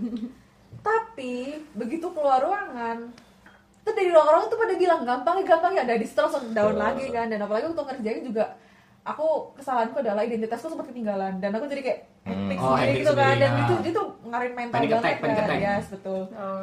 tapi 0.86 1.34
begitu 1.72 2.06
keluar 2.10 2.38
ruangan 2.40 3.10
tuh 3.84 3.92
dari 3.92 4.08
ruang-ruang 4.08 4.48
tuh 4.48 4.56
pada 4.56 4.74
bilang 4.74 5.00
gampang 5.04 5.36
ya 5.38 5.44
gampang 5.46 5.72
ya 5.72 5.82
ada 5.84 5.94
di 5.94 6.06
terus 6.06 6.34
down 6.50 6.74
lagi 6.74 7.06
kan. 7.08 7.28
Dan 7.28 7.38
apalagi 7.38 7.66
untuk 7.68 7.84
ngerjain 7.84 8.24
juga 8.24 8.56
aku 9.02 9.52
kesalahanku 9.54 10.00
adalah 10.00 10.24
identitasku 10.24 10.66
sempat 10.66 10.88
ketinggalan. 10.88 11.36
Dan 11.36 11.52
aku 11.52 11.68
jadi 11.68 11.82
kayak 11.82 12.00
hektik 12.24 12.56
Oh, 12.56 12.72
sendiri 12.72 12.96
gitu 12.98 13.12
kan. 13.12 13.34
dan 13.36 13.50
itu 13.54 13.74
ya. 13.74 13.84
itu 13.86 14.00
ngarin 14.24 14.52
mental 14.54 14.74
Panic 14.74 14.88
banget 14.90 15.04
attack, 15.04 15.18
kan. 15.20 15.36
attack. 15.36 15.60
yes 15.60 15.84
betul. 15.92 16.20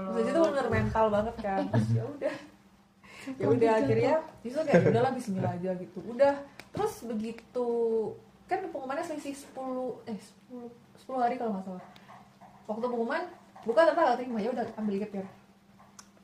Terus 0.09 0.25
itu 0.25 0.39
bener 0.43 0.67
mental 0.67 1.05
banget 1.07 1.35
kan. 1.37 1.59
Terus 1.69 1.87
ya 1.97 2.03
udah. 2.03 2.35
Ya 3.37 3.45
udah 3.47 3.71
akhirnya 3.77 4.13
justru 4.41 4.61
kayak 4.65 4.81
"Ya 4.81 4.89
udahlah 4.89 5.11
Bismillah 5.13 5.53
aja 5.53 5.71
gitu. 5.77 5.99
Udah. 6.03 6.33
Terus 6.73 6.93
begitu 7.05 7.67
kan 8.49 8.59
pengumumannya 8.65 9.05
selisih 9.05 9.37
10 9.37 10.09
eh 10.09 10.17
10 10.49 11.05
10 11.05 11.21
hari 11.21 11.37
kalau 11.37 11.53
nggak 11.53 11.65
salah. 11.69 11.85
Waktu 12.65 12.81
pengumuman 12.83 13.21
bukan 13.61 13.83
ternyata 13.85 14.01
nggak 14.03 14.17
terima 14.17 14.39
ya 14.41 14.49
udah 14.49 14.65
ambil 14.73 14.95
year 14.97 15.27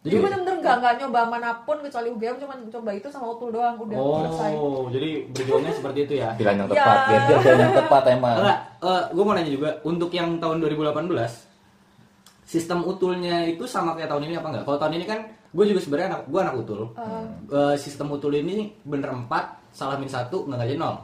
jadi 0.08 0.14
Jadi- 0.14 0.24
bener-bener 0.24 0.56
nggak 0.58 0.76
nggak 0.80 0.94
nyoba 0.98 1.20
mana 1.28 1.50
pun 1.62 1.78
kecuali 1.78 2.08
UGM 2.10 2.36
cuma 2.38 2.54
coba 2.56 2.90
itu 2.92 3.08
sama 3.08 3.28
utul 3.30 3.50
doang 3.52 3.76
udah 3.78 3.98
selesai 4.24 4.52
Oh, 4.54 4.88
jadi 4.88 5.10
berjuangnya 5.30 5.74
seperti 5.74 6.00
itu 6.02 6.14
ya. 6.18 6.32
Pilihan 6.34 6.56
yang 6.58 6.70
Ya. 6.70 6.76
tepat, 6.80 6.98
dia 7.04 7.20
dia 7.20 7.38
pilihan 7.38 7.60
yang 7.60 7.76
tepat 7.76 8.04
emang. 8.10 8.36
Enggak, 8.38 8.60
gue 9.10 9.22
mau 9.22 9.34
nanya 9.34 9.52
juga 9.52 9.70
untuk 9.84 10.10
yang 10.10 10.30
tahun 10.38 10.58
2018 10.58 11.32
sistem 12.42 12.80
utulnya 12.82 13.44
itu 13.44 13.68
sama 13.68 13.92
kayak 13.94 14.08
tahun 14.08 14.24
ini 14.26 14.34
apa 14.36 14.48
enggak? 14.50 14.64
Kalau 14.64 14.78
tahun 14.78 14.94
ini 14.96 15.06
kan 15.06 15.20
gue 15.50 15.66
juga 15.66 15.80
sebenarnya 15.80 16.08
anak 16.10 16.22
gue 16.26 16.40
anak 16.40 16.56
utul. 16.58 16.82
Eh, 16.94 17.24
Eh, 17.50 17.76
sistem 17.76 18.08
utul 18.10 18.34
ini 18.34 18.56
bener 18.82 19.12
4, 19.12 19.28
salah 19.70 19.96
min 19.96 20.08
1, 20.08 20.48
enggak 20.48 20.64
jadi 20.66 20.80
0. 20.80 21.04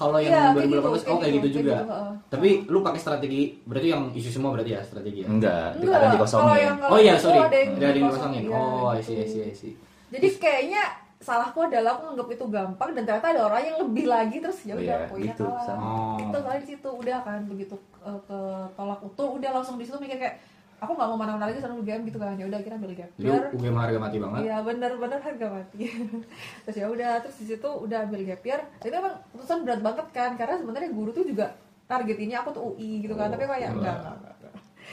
Kalau 0.00 0.16
yang 0.16 0.32
Iya, 0.32 0.40
kayak 0.56 0.68
2018 0.72 0.80
gitu, 0.96 1.10
oh 1.12 1.18
kayak 1.20 1.32
gitu, 1.36 1.44
gitu 1.44 1.56
juga. 1.60 1.68
kayak 1.70 1.84
gitu. 1.84 2.00
Tapi 2.32 2.48
lu 2.66 2.78
pakai 2.80 3.00
strategi 3.04 3.40
berarti 3.60 3.88
yang 3.92 4.02
isu 4.16 4.30
semua 4.32 4.50
berarti 4.56 4.70
ya 4.72 4.80
strategi 4.80 5.18
ya. 5.20 5.28
Enggak, 5.28 5.66
Enggak, 5.76 5.96
ada 6.00 6.08
dikosongin. 6.08 6.56
yang- 6.56 6.80
Oh 6.88 6.98
iya, 6.98 7.12
itu 7.12 7.22
sorry. 7.22 7.36
ada 7.38 7.56
yang 7.60 7.70
Ada 7.70 7.84
yang 7.84 7.96
dikosongin, 8.00 8.42
iya. 8.42 8.56
Oh, 8.56 8.88
I 8.88 9.00
see, 9.04 9.16
I 9.20 9.26
see, 9.28 9.42
I 9.44 9.52
see. 9.52 9.74
Jadi 10.08 10.26
kayaknya 10.40 10.82
salahku 11.20 11.60
adalah 11.60 12.00
aku 12.00 12.02
nganggap 12.08 12.28
itu 12.32 12.44
gampang 12.48 12.90
dan 12.96 13.02
ternyata 13.04 13.26
ada 13.28 13.42
orang 13.44 13.60
yang 13.60 13.76
lebih 13.84 14.04
lagi 14.08 14.36
terus 14.40 14.58
ya 14.64 14.72
udah 14.72 14.96
Iya, 15.04 15.08
poinnya 15.12 15.36
gitu, 15.36 15.44
kalah. 15.44 15.64
sama. 15.68 15.84
Oh. 15.84 16.16
Itu 16.16 16.38
di 16.40 16.66
situ 16.66 16.88
udah 16.88 17.18
kan 17.20 17.40
begitu 17.44 17.76
uh, 18.00 18.20
ke 18.24 18.38
tolak 18.72 19.00
utul 19.04 19.36
udah 19.36 19.50
langsung 19.52 19.76
di 19.76 19.84
situ 19.84 20.00
mikir 20.00 20.16
kayak 20.16 20.40
aku 20.80 20.92
nggak 20.92 21.06
mau 21.06 21.18
mana-mana 21.18 21.44
lagi 21.44 21.58
sama 21.58 21.76
UGM 21.76 22.02
gitu 22.04 22.16
kan 22.16 22.34
ya 22.34 22.46
udah 22.46 22.58
kita 22.58 22.74
ambil 22.74 22.92
gap 22.94 23.10
year. 23.16 23.42
UGM 23.52 23.76
harga 23.76 23.98
mati 23.98 24.16
banget. 24.16 24.40
Iya 24.42 24.56
benar-benar 24.60 25.20
harga 25.20 25.46
mati. 25.50 25.78
terus 26.64 26.76
ya 26.76 26.86
udah 26.86 27.10
terus 27.20 27.36
di 27.36 27.46
situ 27.46 27.68
udah 27.68 27.98
ambil 28.02 28.20
gap 28.24 28.42
year. 28.42 28.60
Itu 28.78 28.90
emang 28.90 29.14
keputusan 29.26 29.58
berat 29.62 29.80
banget 29.80 30.06
kan 30.10 30.30
karena 30.34 30.54
sebenarnya 30.56 30.90
guru 30.90 31.10
tuh 31.10 31.22
juga 31.22 31.52
target 31.84 32.18
ini 32.18 32.32
aku 32.32 32.48
tuh 32.50 32.62
UI 32.70 33.02
gitu 33.02 33.12
kan 33.12 33.28
Oh, 33.28 33.32
tapi 33.32 33.44
kayak 33.44 33.70
enggak. 33.70 33.96
enggak 33.98 34.14
enggak 34.16 34.34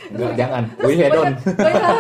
enggak. 0.08 0.34
jangan. 0.36 0.63
Terus 0.71 0.89
banyak, 0.93 1.12
banyak, 1.58 1.93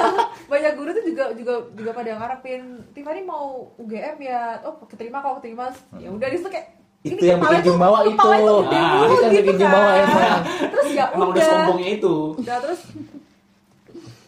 banyak 0.47 0.73
guru 0.75 0.89
tuh 0.91 1.03
juga 1.03 1.23
juga 1.33 1.53
juga 1.71 1.91
pada 1.91 2.11
ngarepin 2.13 2.61
Tiffany 2.91 3.21
mau 3.21 3.45
UGM 3.75 4.17
ya 4.19 4.41
oh 4.61 4.77
keterima 4.83 5.17
kalau 5.17 5.37
keterima 5.37 5.65
ya 5.95 6.09
udah 6.09 6.27
di 6.27 6.37
situ 6.37 6.47
kayak 6.47 6.67
Itu 6.99 7.13
ini 7.15 7.29
yang 7.29 7.39
bikin 7.39 7.63
jumawa 7.63 7.99
itu. 8.03 8.17
gede 8.19 8.75
Ah, 8.75 8.93
itu 8.99 9.15
yang 9.15 9.31
gitu 9.31 9.39
bikin 9.39 9.55
jumawa 9.59 9.87
kan. 9.87 10.01
emang. 10.03 10.41
terus 10.67 10.87
ya 10.91 11.05
Emang 11.07 11.29
udah 11.29 11.33
udah 11.33 11.45
sombongnya 11.47 11.89
itu. 11.93 12.15
udah 12.35 12.57
terus 12.59 12.81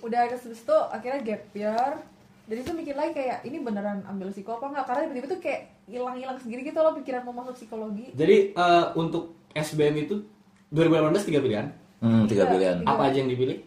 udah 0.10 0.22
terus 0.28 0.44
habis 0.50 0.62
itu 0.66 0.78
akhirnya 0.90 1.20
gap 1.22 1.44
year 1.54 1.92
jadi 2.50 2.60
tuh 2.66 2.74
mikir 2.74 2.98
lagi 2.98 3.14
kayak 3.14 3.46
ini 3.46 3.62
beneran 3.62 4.02
ambil 4.10 4.34
psiko 4.34 4.58
apa 4.58 4.74
enggak 4.74 4.86
karena 4.90 5.02
tiba-tiba 5.06 5.28
tuh 5.30 5.40
kayak 5.40 5.62
hilang-hilang 5.86 6.38
sendiri 6.42 6.62
gitu 6.66 6.80
loh 6.82 6.98
pikiran 6.98 7.22
mau 7.30 7.36
masuk 7.38 7.54
psikologi 7.54 8.10
Jadi 8.18 8.58
eh, 8.58 8.86
untuk 8.98 9.38
SBM 9.54 10.10
itu 10.10 10.26
2018 10.70 11.30
tiga 11.30 11.40
pilihan. 11.42 11.68
Hmm, 12.00 12.30
tiga 12.30 12.46
Iya, 12.46 12.52
pilihan. 12.54 12.78
tiga. 12.82 12.90
Apa 12.90 13.02
aja 13.10 13.18
yang 13.22 13.30
dipilih? 13.30 13.58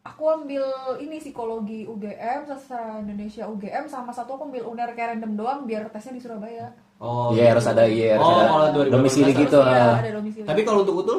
aku 0.00 0.24
ambil 0.24 0.64
ini 0.96 1.20
psikologi 1.20 1.84
UGM 1.84 2.48
sastra 2.48 3.04
Indonesia 3.04 3.44
UGM 3.44 3.84
sama 3.84 4.12
satu 4.16 4.36
aku 4.36 4.48
ambil 4.48 4.64
uner 4.64 4.88
kayak 4.96 5.16
random 5.16 5.32
doang 5.36 5.60
biar 5.68 5.92
tesnya 5.92 6.16
di 6.16 6.22
Surabaya 6.24 6.72
Oh. 7.00 7.32
Iya, 7.32 7.56
harus 7.56 7.64
ada 7.64 7.88
iya, 7.88 8.20
harus 8.20 8.28
Oh, 8.28 8.36
ada 8.36 8.44
kalau 8.44 8.66
2018 8.76 8.92
domisili 8.92 9.32
gitu. 9.32 9.56
Iya, 9.56 9.72
ah. 9.72 9.96
ada 10.04 10.12
domisili 10.20 10.44
Tapi 10.44 10.60
kalau 10.68 10.84
untuk 10.84 10.96
utul? 11.00 11.18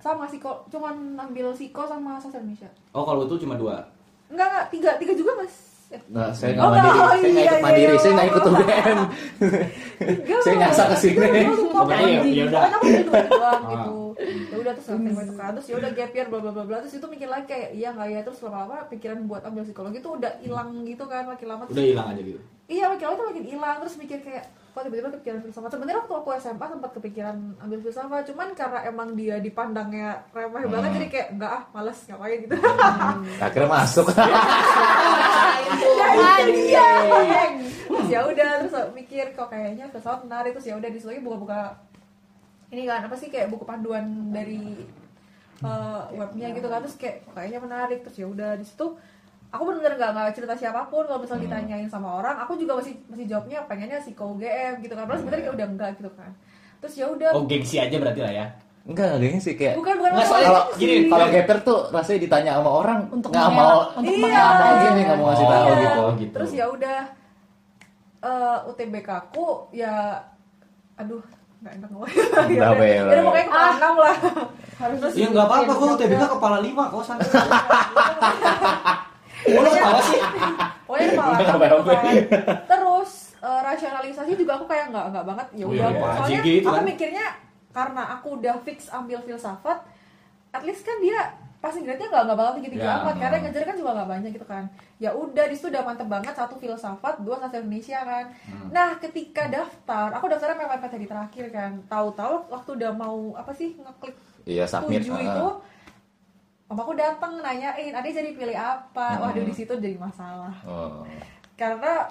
Sama 0.00 0.24
psiko 0.24 0.64
cuman 0.66 0.94
ambil 1.20 1.52
psiko 1.52 1.84
sama 1.84 2.16
sastra 2.16 2.40
Indonesia 2.40 2.68
Oh, 2.90 3.04
kalau 3.04 3.22
utul 3.22 3.38
cuma 3.38 3.54
dua. 3.54 3.84
enggak 4.26 4.48
enggak 4.48 4.66
tiga 4.68 4.90
tiga 4.96 5.12
juga 5.14 5.32
mas 5.36 5.54
Eh, 5.90 5.98
Nah, 6.06 6.30
saya 6.30 6.54
Oh, 6.56 6.70
nggak 6.70 6.86
mandiri, 6.86 6.94
oh, 6.94 7.08
saya 7.10 7.18
nggak 7.18 7.26
iya, 7.26 7.42
ikut 7.42 7.50
iya, 7.50 7.64
mandiri, 7.66 7.90
iya. 7.90 7.98
saya 7.98 8.12
nggak 8.14 8.28
ikut 8.30 8.42
UGM. 8.44 8.98
Enggak. 10.00 10.40
Saya 10.40 10.54
nyasar 10.56 10.86
ke 10.86 10.96
sini. 10.96 11.16
Enggak, 11.18 11.30
enggak, 11.34 11.56
sumpah, 11.58 11.82
Oke, 11.82 11.94
anjing. 11.96 12.30
ya 12.30 12.44
udah. 12.46 12.60
Aku 12.62 12.76
ambil 12.78 13.02
dua 13.02 13.20
doang 13.26 13.42
Ah. 13.60 13.70
gitu. 13.74 13.96
Ya 14.46 14.56
udah 14.56 14.72
terus 14.72 14.86
nggak 14.88 15.12
itu 15.20 15.34
kan. 15.34 15.50
Terus 15.50 15.66
ya 15.66 15.74
udah 15.76 15.90
gap 15.90 16.12
year 16.14 16.26
bla 16.30 16.38
bla 16.38 16.52
bla 16.52 16.62
bla. 16.62 16.76
Terus 16.78 16.94
itu 16.94 17.06
mikir 17.06 17.26
lagi 17.26 17.46
kayak 17.48 17.68
iya 17.74 17.88
enggak 17.90 18.08
ya 18.08 18.20
terus 18.22 18.38
lama-lama 18.40 18.76
pikiran 18.86 19.18
buat 19.26 19.42
ambil 19.42 19.62
psikologi 19.64 19.98
itu 19.98 20.10
udah 20.12 20.32
hilang 20.38 20.68
gitu 20.84 21.04
kan 21.04 21.22
makin 21.26 21.46
lama. 21.48 21.62
Udah 21.66 21.82
hilang 21.84 22.06
aja 22.08 22.22
gitu. 22.22 22.40
Iya 22.68 22.84
makin 22.86 23.04
lama 23.04 23.14
itu 23.16 23.24
makin 23.26 23.44
hilang 23.48 23.76
terus 23.82 23.94
mikir 23.96 24.18
kayak 24.20 24.44
kok 24.70 24.82
tiba-tiba 24.82 25.10
kepikiran 25.10 25.38
filsafat. 25.42 25.70
Sebenarnya 25.70 25.98
waktu 26.00 26.14
aku 26.14 26.28
SMA 26.38 26.66
sempat 26.66 26.90
kepikiran 26.94 27.36
ambil 27.58 27.78
filsafat, 27.80 28.22
cuman 28.26 28.48
karena 28.54 28.78
emang 28.86 29.08
dia 29.12 29.36
dipandangnya 29.36 30.08
remeh 30.30 30.62
Hmm. 30.62 30.72
banget 30.72 30.90
jadi 30.96 31.06
kayak 31.10 31.28
enggak 31.34 31.50
ah 31.50 31.62
males 31.70 31.98
ngapain 32.06 32.38
gitu. 32.40 32.54
Akhirnya 33.38 33.68
masuk. 33.68 34.06
Ya, 34.10 34.26
iya. 36.70 36.88
Terus 37.86 38.06
ya 38.08 38.20
udah 38.22 38.48
terus 38.62 38.74
mikir 38.92 39.24
kok 39.32 39.48
kayaknya 39.48 39.84
filsafat 39.88 40.20
menarik 40.22 40.50
terus 40.54 40.66
ya 40.66 40.74
udah 40.74 40.88
di 40.88 40.96
situ 40.98 41.08
lagi 41.10 41.22
buka-buka 41.22 41.60
ini 42.70 42.86
kan 42.86 43.02
apa 43.02 43.14
sih 43.18 43.26
kayak 43.26 43.50
buku 43.50 43.66
panduan 43.66 44.30
dari 44.30 44.78
eh, 45.60 46.00
webnya 46.14 46.46
gitu 46.54 46.66
kan 46.66 46.78
terus 46.82 46.96
kayak 46.96 47.26
kayaknya 47.34 47.58
menarik 47.58 47.98
terus 48.02 48.16
ya 48.16 48.26
udah 48.26 48.54
di 48.54 48.62
situ 48.62 48.94
aku 49.50 49.62
bener-bener 49.64 49.94
nggak 49.96 50.10
nggak 50.12 50.30
cerita 50.32 50.54
siapa 50.54 50.86
pun 50.86 51.02
kalau 51.04 51.18
misalnya 51.18 51.42
ditanyain 51.44 51.86
sama 51.86 52.08
orang 52.16 52.38
aku 52.38 52.54
juga 52.54 52.78
masih 52.78 52.94
masih 53.06 53.26
jawabnya 53.26 53.58
pengennya 53.64 53.98
psiko 53.98 54.30
UGM 54.30 54.78
gitu 54.80 54.92
kan 54.92 55.04
padahal 55.04 55.20
sebenarnya 55.20 55.42
kayak 55.44 55.56
udah 55.56 55.66
enggak 55.68 55.90
gitu 55.96 56.10
kan 56.12 56.30
terus 56.78 56.94
ya 56.94 57.06
udah 57.06 57.28
Oh, 57.30 57.44
gengsi 57.44 57.76
aja 57.76 57.92
berarti 57.92 58.20
lah 58.20 58.32
ya. 58.32 58.46
Enggak, 58.80 59.06
enggak 59.12 59.20
gengsi 59.28 59.50
kayak 59.52 59.74
bukan 59.76 59.94
bukan 59.94 60.08
Nggak, 60.08 60.22
masalah 60.22 60.32
soalnya 60.32 60.48
kalau 60.48 60.62
gini, 60.74 60.94
kalau 61.06 61.26
gapper 61.28 61.58
tuh 61.60 61.78
rasanya 61.90 62.20
ditanya 62.20 62.50
sama 62.56 62.70
orang 62.72 62.98
Untuk 63.10 63.28
nggak 63.28 63.50
mau 63.50 63.78
untuk 63.92 64.12
Iya. 64.16 64.44
mau 64.48 64.72
gini 64.80 65.00
nggak 65.02 65.16
mau 65.16 65.26
ngasih 65.28 65.44
Oh, 65.44 65.50
tahu 65.50 65.66
Iya. 65.68 65.76
gitu 65.76 66.02
gitu. 66.16 66.32
Terus 66.32 66.50
ya 66.54 66.64
udah 66.66 66.98
eh, 68.20 68.58
UTBK 68.66 69.08
aku 69.10 69.46
ya 69.70 69.94
aduh 70.94 71.20
nggak 71.58 71.72
enak 71.76 71.88
ngomong. 71.90 72.08
Nggak 72.48 72.56
udah. 72.56 72.70
boleh. 72.72 72.88
Ya 72.88 73.02
udah, 73.04 73.22
pokoknya 73.22 73.46
kepala 73.46 73.68
enam 73.74 73.94
lah. 73.98 74.16
Harus 74.80 75.12
Ya 75.12 75.26
nggak 75.28 75.44
apa-apa 75.44 75.72
kok 75.74 75.96
TBK 75.98 76.22
kepala 76.30 76.58
lima 76.58 76.82
kok 76.88 77.02
santai. 77.02 77.28
Oh, 79.52 79.62
lo 79.62 80.00
sih? 80.02 80.20
Pokoknya 80.82 81.06
gitu. 81.06 82.36
Terus 82.66 83.10
eh, 83.36 83.60
rasionalisasi 83.62 84.30
juga 84.34 84.52
aku 84.54 84.66
kayak 84.66 84.90
nggak 84.90 85.06
nggak 85.10 85.24
banget 85.26 85.46
ya 85.54 85.64
Oh, 85.64 85.70
udah. 85.70 85.88
iya, 85.88 85.88
Pak 85.96 86.10
Soalnya 86.18 86.38
JG 86.38 86.48
itu 86.52 86.66
aku 86.66 86.76
kan. 86.76 86.84
mikirnya 86.84 87.26
karena 87.70 88.02
aku 88.10 88.28
udah 88.36 88.54
fix 88.60 88.90
ambil 88.90 89.18
filsafat, 89.20 89.78
at 90.50 90.62
least 90.62 90.82
kan 90.82 90.98
dia 90.98 91.18
pasti 91.56 91.78
grade-nya 91.78 92.08
nggak 92.08 92.24
nggak 92.24 92.38
bakal 92.40 92.52
tinggi 92.56 92.70
tinggi 92.72 92.82
Ya, 92.82 92.96
amat 92.98 93.14
karena 93.14 93.36
yang 93.36 93.44
ngejar 93.46 93.62
kan 93.62 93.76
juga 93.76 93.90
nggak 93.92 94.08
banyak 94.08 94.30
gitu 94.32 94.46
kan 94.48 94.64
ya 94.96 95.10
udah 95.12 95.44
di 95.44 95.52
situ 95.52 95.68
udah 95.68 95.84
mantep 95.84 96.08
banget 96.08 96.32
satu 96.32 96.56
filsafat 96.56 97.20
dua 97.20 97.36
sastra 97.36 97.60
Indonesia 97.60 98.00
kan 98.00 98.24
Hmm. 98.48 98.72
nah 98.72 98.96
ketika 98.96 99.44
daftar 99.44 100.08
aku 100.10 100.24
daftarnya 100.26 100.56
mepet 100.56 100.80
mepet 100.80 100.96
di 100.96 101.04
terakhir 101.06 101.44
kan 101.50 101.70
tahu-tahu 101.84 102.48
waktu 102.48 102.70
udah 102.74 102.92
mau 102.94 103.36
apa 103.36 103.52
sih 103.52 103.76
ngeklik 103.76 104.16
iya 104.46 104.64
submit 104.64 105.04
tujuh 105.04 105.12
ah. 105.12 105.20
itu 105.20 105.46
mamaku 106.70 106.94
datang 106.94 107.32
nanyain 107.36 107.90
ada 107.90 108.06
jadi 108.06 108.30
pilih 108.30 108.54
apa 108.54 109.06
Hmm. 109.10 109.22
waduh 109.26 109.42
di 109.42 109.52
situ 109.52 109.74
jadi 109.74 109.98
masalah 109.98 110.54
Oh. 110.62 111.02
karena 111.54 112.06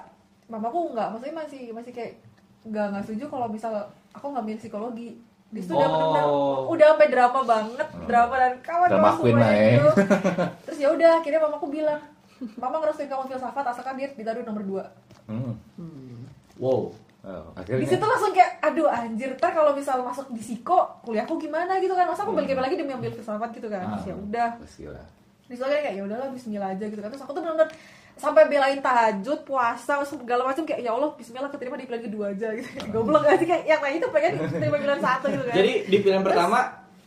mamaku 0.46 0.92
nggak 0.92 1.08
maksudnya 1.10 1.36
masih 1.38 1.62
masih 1.70 1.90
kayak 1.90 2.20
nggak 2.62 2.86
nggak 2.90 3.02
setuju 3.02 3.24
kalau 3.26 3.48
misal 3.48 3.72
aku 4.10 4.26
ngambil 4.28 4.54
psikologi 4.54 5.16
di 5.48 5.58
situ 5.58 5.72
udah 5.72 5.88
Oh. 5.88 5.96
benar 5.98 6.24
udah 6.68 6.86
sampai 6.92 7.08
drama 7.08 7.40
banget 7.42 7.88
drama 8.04 8.34
dan 8.36 8.54
kawan 8.60 8.88
Drama 8.88 9.10
queen 9.16 9.34
lah 9.34 9.50
ya. 9.50 9.64
gitu 9.72 9.90
terus 10.64 10.78
ya 10.78 10.88
udah 10.90 11.10
akhirnya 11.16 11.40
mamaku 11.40 11.66
bilang 11.72 12.00
mama 12.54 12.76
ngerestuin 12.78 13.08
kamu 13.08 13.24
filsafat 13.26 13.64
asalkan 13.66 13.96
dia 13.96 14.08
ditaruh 14.12 14.44
nomor 14.44 14.62
dua 14.62 14.84
Hmm. 15.24 15.56
Wow. 16.58 16.92
Oh, 17.20 17.52
di 17.52 17.60
akhirnya 17.60 17.84
situ 17.84 18.06
langsung 18.08 18.32
kayak 18.32 18.64
aduh 18.64 18.88
anjir 18.88 19.36
ntar 19.36 19.52
kalau 19.52 19.76
misal 19.76 20.00
masuk 20.00 20.32
di 20.32 20.40
psiko 20.40 20.88
kuliahku 21.04 21.36
gimana? 21.36 21.76
gitu 21.76 21.92
kan. 21.92 22.08
Masa 22.08 22.24
aku 22.24 22.32
balik 22.32 22.56
lagi 22.56 22.80
demi 22.80 22.96
ambil 22.96 23.12
filsafat 23.12 23.52
gitu 23.52 23.68
kan. 23.68 23.92
Terus 23.92 24.06
ya 24.08 24.14
udah. 24.16 24.48
Bismillah. 24.56 25.06
di 25.50 25.58
situ 25.58 25.66
kayak 25.66 25.94
ya 25.98 26.02
udahlah 26.06 26.28
Bismillah 26.32 26.68
aja 26.72 26.84
gitu 26.88 27.00
kan. 27.04 27.10
Terus 27.12 27.22
aku 27.26 27.32
tuh 27.36 27.42
benar-benar 27.44 27.68
sampai 28.20 28.44
belain 28.48 28.78
tahajud 28.80 29.38
puasa 29.48 30.00
segala 30.04 30.48
macam 30.48 30.64
kayak 30.64 30.80
ya 30.80 30.92
Allah 30.96 31.12
Bismillah 31.16 31.50
keterima 31.52 31.76
di 31.76 31.84
pilihan 31.84 32.04
kedua 32.08 32.24
aja 32.32 32.48
gitu. 32.56 32.68
Goblok 32.94 33.28
gak 33.28 33.36
sih? 33.36 33.46
Kayak 33.48 33.64
yang 33.68 33.80
lain 33.84 33.96
itu 34.00 34.08
pengen 34.08 34.32
terima 34.48 34.76
pilihan 34.80 35.02
satu 35.04 35.26
gitu 35.28 35.44
kan. 35.44 35.54
Jadi 35.60 35.72
di 35.92 35.96
pilihan 36.00 36.24
pertama 36.24 36.58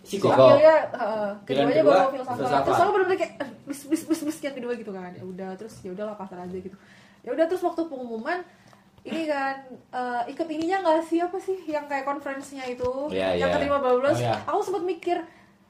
Siko. 0.04 0.28
Siko. 0.28 0.36
akhirnya 0.36 0.78
uh, 1.00 1.32
keduanya 1.48 1.80
kedua, 1.80 1.96
baru 1.96 2.10
filsafat 2.12 2.38
filsafat. 2.44 2.64
terus 2.68 2.80
aku 2.84 2.92
benar-benar 2.92 3.20
kayak 3.24 3.34
bis 3.64 3.82
bis 3.88 4.02
bis 4.04 4.22
bis 4.28 4.38
yang 4.44 4.56
kedua 4.60 4.74
gitu 4.76 4.92
kan. 4.92 5.12
Ya 5.16 5.24
udah 5.24 5.50
terus 5.56 5.74
ya 5.80 5.90
udahlah 5.96 6.16
pasar 6.20 6.38
aja 6.44 6.58
gitu. 6.60 6.78
Ya 7.24 7.30
udah 7.32 7.46
terus 7.48 7.64
waktu 7.64 7.82
pengumuman 7.88 8.44
ini 9.04 9.28
kan 9.28 9.56
eh, 9.92 10.22
ikut 10.32 10.48
ininya 10.48 10.78
nggak 10.80 11.02
sih? 11.04 11.20
Apa 11.20 11.36
sih 11.38 11.60
yang 11.68 11.86
kayak 11.92 12.08
conference-nya 12.08 12.64
itu? 12.68 13.12
Iya, 13.12 13.36
yang 13.36 13.52
iya. 13.52 13.56
keterima 13.60 13.78
bablas 13.84 14.16
Oh, 14.16 14.24
iya. 14.24 14.40
aku 14.48 14.60
sempat 14.64 14.84
mikir 14.88 15.20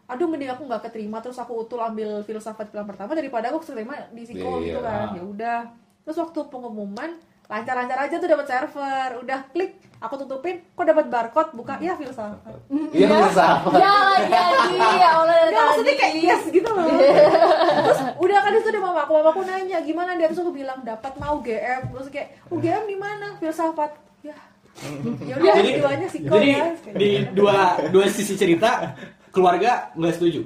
aduh 0.04 0.28
mending 0.30 0.54
aku 0.54 0.70
nggak 0.70 0.86
keterima. 0.90 1.18
Terus 1.20 1.42
aku 1.42 1.66
utul 1.66 1.82
ambil 1.82 2.22
filsafat 2.22 2.70
pilihan 2.70 2.86
pertama 2.86 3.18
daripada 3.18 3.50
aku 3.50 3.66
keterima 3.66 3.98
di 4.14 4.22
psiko 4.22 4.62
Iya, 4.62 4.66
gitu 4.70 4.80
iya. 4.80 4.86
kan. 4.86 5.08
Ya 5.18 5.24
udah. 5.26 5.60
Terus 6.06 6.18
waktu 6.22 6.40
pengumuman 6.54 7.10
lancar-lancar 7.50 7.98
aja 8.06 8.16
tuh 8.22 8.30
dapat 8.30 8.46
server. 8.46 9.10
Udah 9.26 9.40
klik 9.50 9.82
aku 10.04 10.20
tutupin 10.20 10.60
kok 10.70 10.84
dapat 10.84 11.08
barcode? 11.08 11.56
Buka. 11.56 11.80
Ya 11.80 11.96
filsafat. 11.96 12.54
Iya 12.92 13.08
filsafat. 13.08 13.72
Ya 13.74 13.94
lagi 14.04 14.30
ya 15.00 15.10
Allah 15.16 15.34
dari 15.34 15.50
Enggak 15.50 15.64
maksudnya 15.66 15.96
kayak 15.96 16.14
yes 16.20 16.44
gitu 16.52 16.70
loh. 16.70 16.86
Terus 17.84 18.00
udah 18.20 18.38
kan 18.40 18.52
itu 18.54 18.68
udah 18.68 18.84
mamaku 18.84 19.12
Mamaku 19.16 19.40
nanya 19.44 19.80
gimana? 19.82 20.12
Dia 20.14 20.28
Terus 20.28 20.44
aku 20.44 20.52
bilang 20.52 20.84
dapat 20.84 21.16
mau 21.16 21.40
UGM 21.40 21.82
Terus 21.90 22.08
kayak 22.12 22.28
UGM 22.48 22.84
di 22.86 22.98
mana? 23.00 23.28
Filsafat. 23.40 23.92
Ya. 24.22 24.36
Ya 25.24 25.34
udah 25.38 25.54
Jadi, 25.54 25.70
keduanya 25.78 26.08
sih 26.10 26.20
jadi 26.20 26.48
ya 26.50 26.66
di 26.92 27.10
dua 27.32 27.78
dua 27.94 28.10
sisi 28.10 28.34
cerita 28.34 28.98
keluarga 29.30 29.94
nggak 29.94 30.18
setuju. 30.18 30.42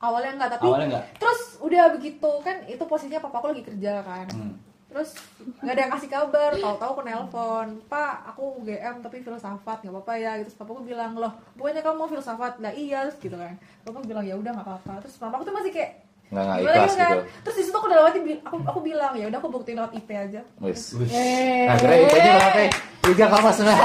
awalnya 0.00 0.32
enggak 0.36 0.50
tapi 0.56 0.64
Awalnya 0.64 0.86
nggak. 0.88 1.04
terus 1.16 1.40
udah 1.60 1.92
begitu 1.92 2.30
kan 2.40 2.56
itu 2.64 2.80
posisinya 2.82 3.20
papaku 3.20 3.52
lagi 3.52 3.62
kerja 3.64 4.00
kan. 4.00 4.26
Hmm. 4.32 4.56
Terus 4.94 5.10
nggak 5.58 5.74
ada 5.74 5.80
yang 5.80 5.92
kasih 5.92 6.06
kabar 6.08 6.50
tahu-tahu 6.54 6.90
aku 6.92 7.02
nelpon 7.02 7.68
pak 7.84 8.14
aku 8.24 8.42
UGM 8.56 9.02
tapi 9.02 9.16
filsafat 9.20 9.82
nggak 9.82 9.90
apa-apa 9.90 10.12
ya 10.14 10.30
gitu 10.36 10.46
terus 10.46 10.56
papaku 10.56 10.80
bilang 10.84 11.12
loh 11.14 11.34
bukannya 11.52 11.82
kamu 11.82 11.96
mau 11.96 12.06
filsafat 12.06 12.52
lah 12.56 12.70
iya 12.72 13.02
terus 13.02 13.18
gitu 13.18 13.34
kan 13.34 13.52
papaku 13.82 14.06
bilang 14.06 14.22
ya 14.22 14.34
udah 14.34 14.50
nggak 14.52 14.62
apa-apa 14.64 15.02
terus 15.02 15.18
mamaku 15.18 15.42
tuh 15.42 15.52
masih 15.52 15.72
kayak 15.72 15.92
Nggak 16.24 16.40
nggak 16.42 16.58
ikhlas 16.58 16.78
gitu 16.86 16.94
kan 16.96 17.10
gitu. 17.10 17.22
terus 17.42 17.56
di 17.56 17.64
situ 17.64 17.74
aku 17.74 17.86
dalam 17.86 18.04
hati 18.06 18.20
bi- 18.20 18.40
aku 18.40 18.56
aku 18.64 18.80
bilang 18.80 19.12
ya 19.12 19.26
udah 19.26 19.38
aku 19.38 19.48
buktiin 19.50 19.76
lewat 19.76 19.92
IP 19.92 20.08
aja 20.10 20.40
Wis. 20.58 20.82
Eh. 21.04 21.66
Akhirnya 21.66 21.96
IP-nya 22.00 22.32
berapa? 22.32 22.60
Tiga 23.04 23.26
koma 23.28 23.50
sembilan. 23.50 23.78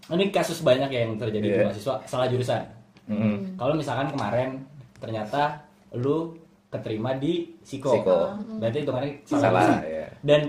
ini 0.09 0.27
kasus 0.29 0.59
banyak 0.59 0.89
ya 0.89 0.99
yang 1.01 1.15
terjadi 1.15 1.39
di 1.41 1.49
Iya. 1.53 1.63
mahasiswa 1.65 1.95
salah 2.03 2.27
jurusan. 2.27 2.61
Mm. 3.11 3.37
Kalau 3.59 3.73
misalkan 3.75 4.07
kemarin 4.09 4.63
ternyata 4.97 5.67
lu 5.91 6.39
keterima 6.71 7.19
di 7.19 7.51
Siko. 7.61 7.91
Psiko. 7.91 8.19
Berarti 8.57 8.77
hitungannya 8.87 9.11
salah, 9.27 9.41
Salah, 9.43 9.61
jurusan. 9.67 9.81
ya. 9.83 10.07
Dan 10.23 10.41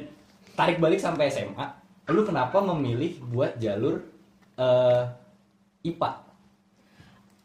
tarik 0.55 0.79
balik 0.79 1.01
sampai 1.03 1.27
SMA, 1.27 1.67
lu 2.15 2.23
kenapa 2.23 2.63
memilih 2.63 3.19
buat 3.27 3.59
jalur 3.59 3.99
eh, 4.55 5.03
IPA? 5.83 6.11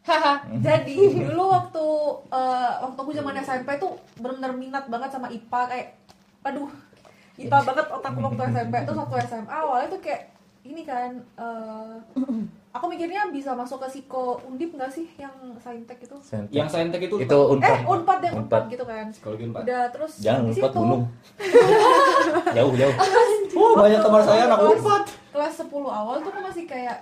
Haha, 0.07 0.39
jadi 0.63 0.95
dulu 1.27 1.51
waktu 1.51 1.85
eh, 2.31 2.73
waktu 2.79 2.99
aku 3.01 3.11
zaman 3.11 3.35
SMP 3.43 3.75
tuh 3.75 3.99
benar-benar 4.21 4.53
minat 4.55 4.85
banget 4.87 5.09
sama 5.11 5.27
IPA 5.27 5.61
kayak 5.67 5.87
aduh 6.47 6.71
IPA 7.35 7.57
banget 7.59 7.85
otakku 7.91 8.19
waktu 8.23 8.41
SMP 8.55 8.75
terus 8.87 8.97
waktu 9.03 9.15
SMA 9.27 9.51
awalnya 9.51 9.91
tuh 9.91 9.99
kayak 9.99 10.31
ini 10.67 10.83
kan 10.83 11.11
eh, 11.33 11.95
aku 12.75 12.85
mikirnya 12.87 13.25
bisa 13.27 13.51
masuk 13.51 13.79
ke 13.79 13.87
psiko 13.89 14.37
undip 14.43 14.69
nggak 14.69 14.87
sih 14.87 15.07
yang 15.15 15.31
saintek 15.57 15.97
itu? 15.99 16.13
Yang 16.51 16.69
saintek 16.69 17.01
itu, 17.01 17.15
itu 17.17 17.39
unpad. 17.49 17.71
Eh 17.71 17.79
unpad 17.83 18.17
deh 18.19 18.31
unpad. 18.33 18.63
Gitu 18.67 18.83
kan. 18.83 19.05
Psikologi 19.09 19.43
Unpad. 19.47 19.63
udah 19.63 19.81
terus 19.89 20.13
jangan 20.19 20.41
di 20.43 20.51
unpad 20.53 20.69
situ, 20.69 20.77
gunung. 20.77 21.03
Jauh 22.57 22.73
jauh. 22.73 22.95
Oh, 23.55 23.73
banyak 23.75 23.99
teman 23.99 24.21
saya 24.21 24.41
anak 24.45 24.59
Unpad. 24.61 25.03
kelas 25.29 25.53
10 25.55 25.69
awal 25.71 26.15
tuh 26.19 26.29
aku 26.29 26.41
masih 26.43 26.63
kayak 26.65 26.97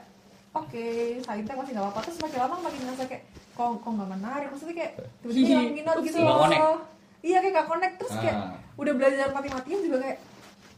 oke 0.52 0.86
saintek 1.22 1.56
masih 1.56 1.72
nggak 1.74 1.86
apa-apa. 1.86 2.00
Terus 2.06 2.18
makin 2.22 2.40
lama 2.40 2.56
makin 2.62 2.80
ngerasa 2.84 3.04
kayak 3.06 3.24
kok 3.52 3.68
kok 3.76 3.92
nggak 3.92 4.10
menarik? 4.12 4.48
Maksudnya 4.50 4.76
kayak 4.76 4.92
tiba-tiba 5.20 5.48
hilang 5.52 5.74
minat 5.74 5.96
gitu 6.02 6.18
loh. 6.20 6.78
iya 7.20 7.38
kayak 7.40 7.54
nggak 7.54 7.68
connect. 7.68 7.96
Terus 7.98 8.14
kayak 8.18 8.36
Ah. 8.38 8.52
udah 8.76 8.94
belajar 8.94 9.28
mati-matian 9.30 9.80
juga 9.82 9.98
kayak 10.00 10.18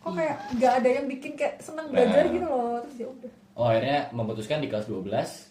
kok 0.07 0.15
kayak 0.15 0.35
nggak 0.53 0.73
ada 0.73 0.89
yang 0.91 1.05
bikin 1.07 1.31
kayak 1.33 1.53
seneng 1.57 1.85
belajar 1.87 2.21
Nah. 2.21 2.31
gitu 2.31 2.47
loh 2.47 2.75
terus 2.81 2.97
ya 2.97 3.07
udah 3.09 3.31
Oh, 3.53 3.65
akhirnya 3.65 3.99
memutuskan 4.11 4.57
di 4.57 4.67
kelas 4.67 4.85
12 4.85 5.49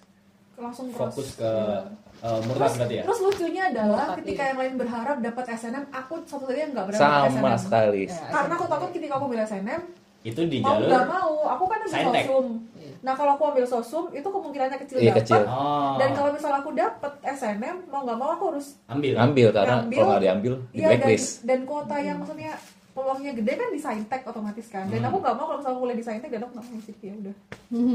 langsung 0.56 0.86
fokus 0.90 1.28
cross. 1.28 1.36
ke 1.36 1.50
Iya. 1.50 1.78
eh, 2.24 2.40
murtad 2.40 2.56
terus, 2.62 2.74
berarti 2.78 2.94
ya? 2.94 3.02
terus 3.02 3.20
lucunya 3.20 3.62
adalah 3.66 4.04
Murtad, 4.06 4.18
ketika 4.18 4.40
iya. 4.40 4.48
yang 4.48 4.58
lain 4.58 4.74
berharap 4.76 5.16
dapat 5.20 5.44
SNM 5.52 5.84
aku 5.90 6.14
satu-satunya 6.22 6.62
yang 6.62 6.72
nggak 6.72 6.86
berharap 6.88 7.04
dapat 7.04 7.28
sama 7.30 7.48
SNM 7.50 7.60
sekali 7.60 8.02
karena 8.08 8.52
aku 8.54 8.66
takut 8.66 8.88
ketika 8.90 9.12
aku 9.14 9.24
ambil 9.26 9.42
SNM 9.42 9.82
Itu 10.24 10.40
di 10.42 10.58
mau 10.58 10.70
jalur 10.72 10.88
nggak 10.88 11.06
mau 11.06 11.30
aku 11.46 11.64
kan 11.64 11.78
ambil 11.78 11.90
Saintek. 11.92 12.24
sosum 12.24 12.46
Iya. 12.74 12.92
nah 12.98 13.12
kalau 13.12 13.30
aku 13.32 13.44
ambil 13.46 13.64
sosum 13.64 14.04
itu 14.10 14.26
kemungkinannya 14.26 14.78
kecil 14.80 14.96
Iya, 14.96 15.06
dapat 15.08 15.20
kecil. 15.20 15.42
Oh. 15.44 15.94
dan 15.96 16.08
kalau 16.12 16.30
misalnya 16.30 16.58
aku 16.58 16.70
dapet 16.72 17.12
SNM 17.22 17.76
mau 17.86 18.00
nggak 18.02 18.16
mau 18.16 18.30
aku 18.32 18.44
harus 18.48 18.66
ambil. 18.86 19.12
ambil 19.20 19.48
karena 19.52 19.74
Ambil. 19.78 19.98
kalau 19.98 20.08
nggak 20.08 20.24
diambil 20.24 20.52
di 20.54 20.64
iya 20.72 20.86
dan 20.86 20.90
blacklist 20.96 21.28
dan 21.42 21.58
kuota 21.62 21.96
yang 21.98 22.16
maksudnya 22.16 22.52
peluangnya 22.96 23.32
gede 23.34 23.52
kan 23.54 23.68
di 23.68 23.78
saintek 23.78 24.24
otomatis 24.24 24.66
kan 24.66 24.88
dan 24.88 24.98
Hmm. 24.98 25.06
aku 25.06 25.16
nggak 25.18 25.34
mau 25.34 25.44
kalau 25.44 25.58
misalnya 25.58 25.74
aku 25.74 25.84
kuliah 25.84 25.98
di 25.98 26.06
saintek 26.06 26.30
dan 26.30 26.40
aku 26.40 26.50
nggak 26.50 26.64
mau 26.64 26.74
musik 26.74 26.96
ya 26.98 27.12
udah 27.14 27.34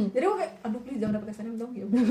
jadi 0.08 0.24
aku 0.24 0.36
kayak 0.38 0.52
aduh 0.62 0.80
please 0.80 1.00
jangan 1.00 1.14
dapet 1.16 1.28
SNM 1.34 1.56
dong 1.56 1.72
ya 1.74 1.84
udah 1.84 2.02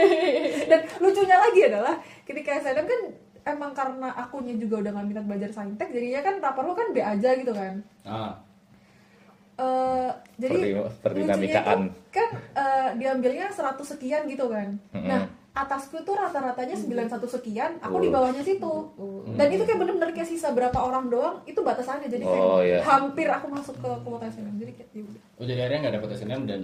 dan 0.70 0.80
lucunya 0.98 1.36
lagi 1.38 1.60
adalah 1.64 1.94
ketika 2.22 2.50
SNM 2.58 2.84
kan 2.84 3.00
emang 3.46 3.72
karena 3.72 4.08
akunya 4.12 4.54
juga 4.54 4.74
udah 4.78 4.90
nggak 4.92 5.06
minat 5.06 5.24
belajar 5.24 5.50
saintek 5.50 5.88
jadinya 5.88 6.20
kan 6.20 6.34
rapor 6.38 6.62
lu 6.62 6.74
kan 6.74 6.88
B 6.90 6.98
aja 6.98 7.30
gitu 7.32 7.50
kan 7.50 7.80
Ah. 8.04 8.32
Eh, 9.56 10.10
jadi 10.36 10.52
Perdi- 10.52 11.00
perdinamikaan. 11.00 11.80
lucunya 11.80 11.88
itu 11.88 12.12
kan 12.12 12.28
eh, 12.54 12.88
diambilnya 12.94 13.48
100 13.48 13.88
sekian 13.88 14.28
gitu 14.28 14.52
kan. 14.52 14.76
Mm-mm. 14.92 15.08
Nah, 15.08 15.32
atasku 15.56 15.96
tuh 16.02 16.12
rata-ratanya 16.12 16.76
91 16.76 17.24
sekian, 17.26 17.80
aku 17.80 17.96
Oh. 17.96 18.02
di 18.02 18.08
bawahnya 18.08 18.42
situ. 18.42 18.74
Dan 19.32 19.48
itu 19.48 19.64
kayak 19.64 19.78
bener-bener 19.80 20.10
kayak 20.12 20.28
sisa 20.28 20.52
berapa 20.52 20.76
orang 20.76 21.08
doang, 21.08 21.40
itu 21.42 21.56
batasannya. 21.58 22.06
Jadi 22.06 22.22
kayak 22.22 22.44
Oh, 22.44 22.60
iya. 22.60 22.78
hampir 22.82 23.24
aku 23.26 23.46
masuk 23.48 23.74
ke 23.74 23.90
kuota 24.02 24.28
SNM. 24.28 24.54
Jadi 24.58 24.72
kayak 24.74 24.88
ya 24.92 25.02
udah. 25.02 25.20
Oh, 25.34 25.44
jadi 25.44 25.60
akhirnya 25.62 25.78
nggak 25.80 25.94
dapet 25.96 26.08
SNM 26.14 26.42
dan 26.44 26.60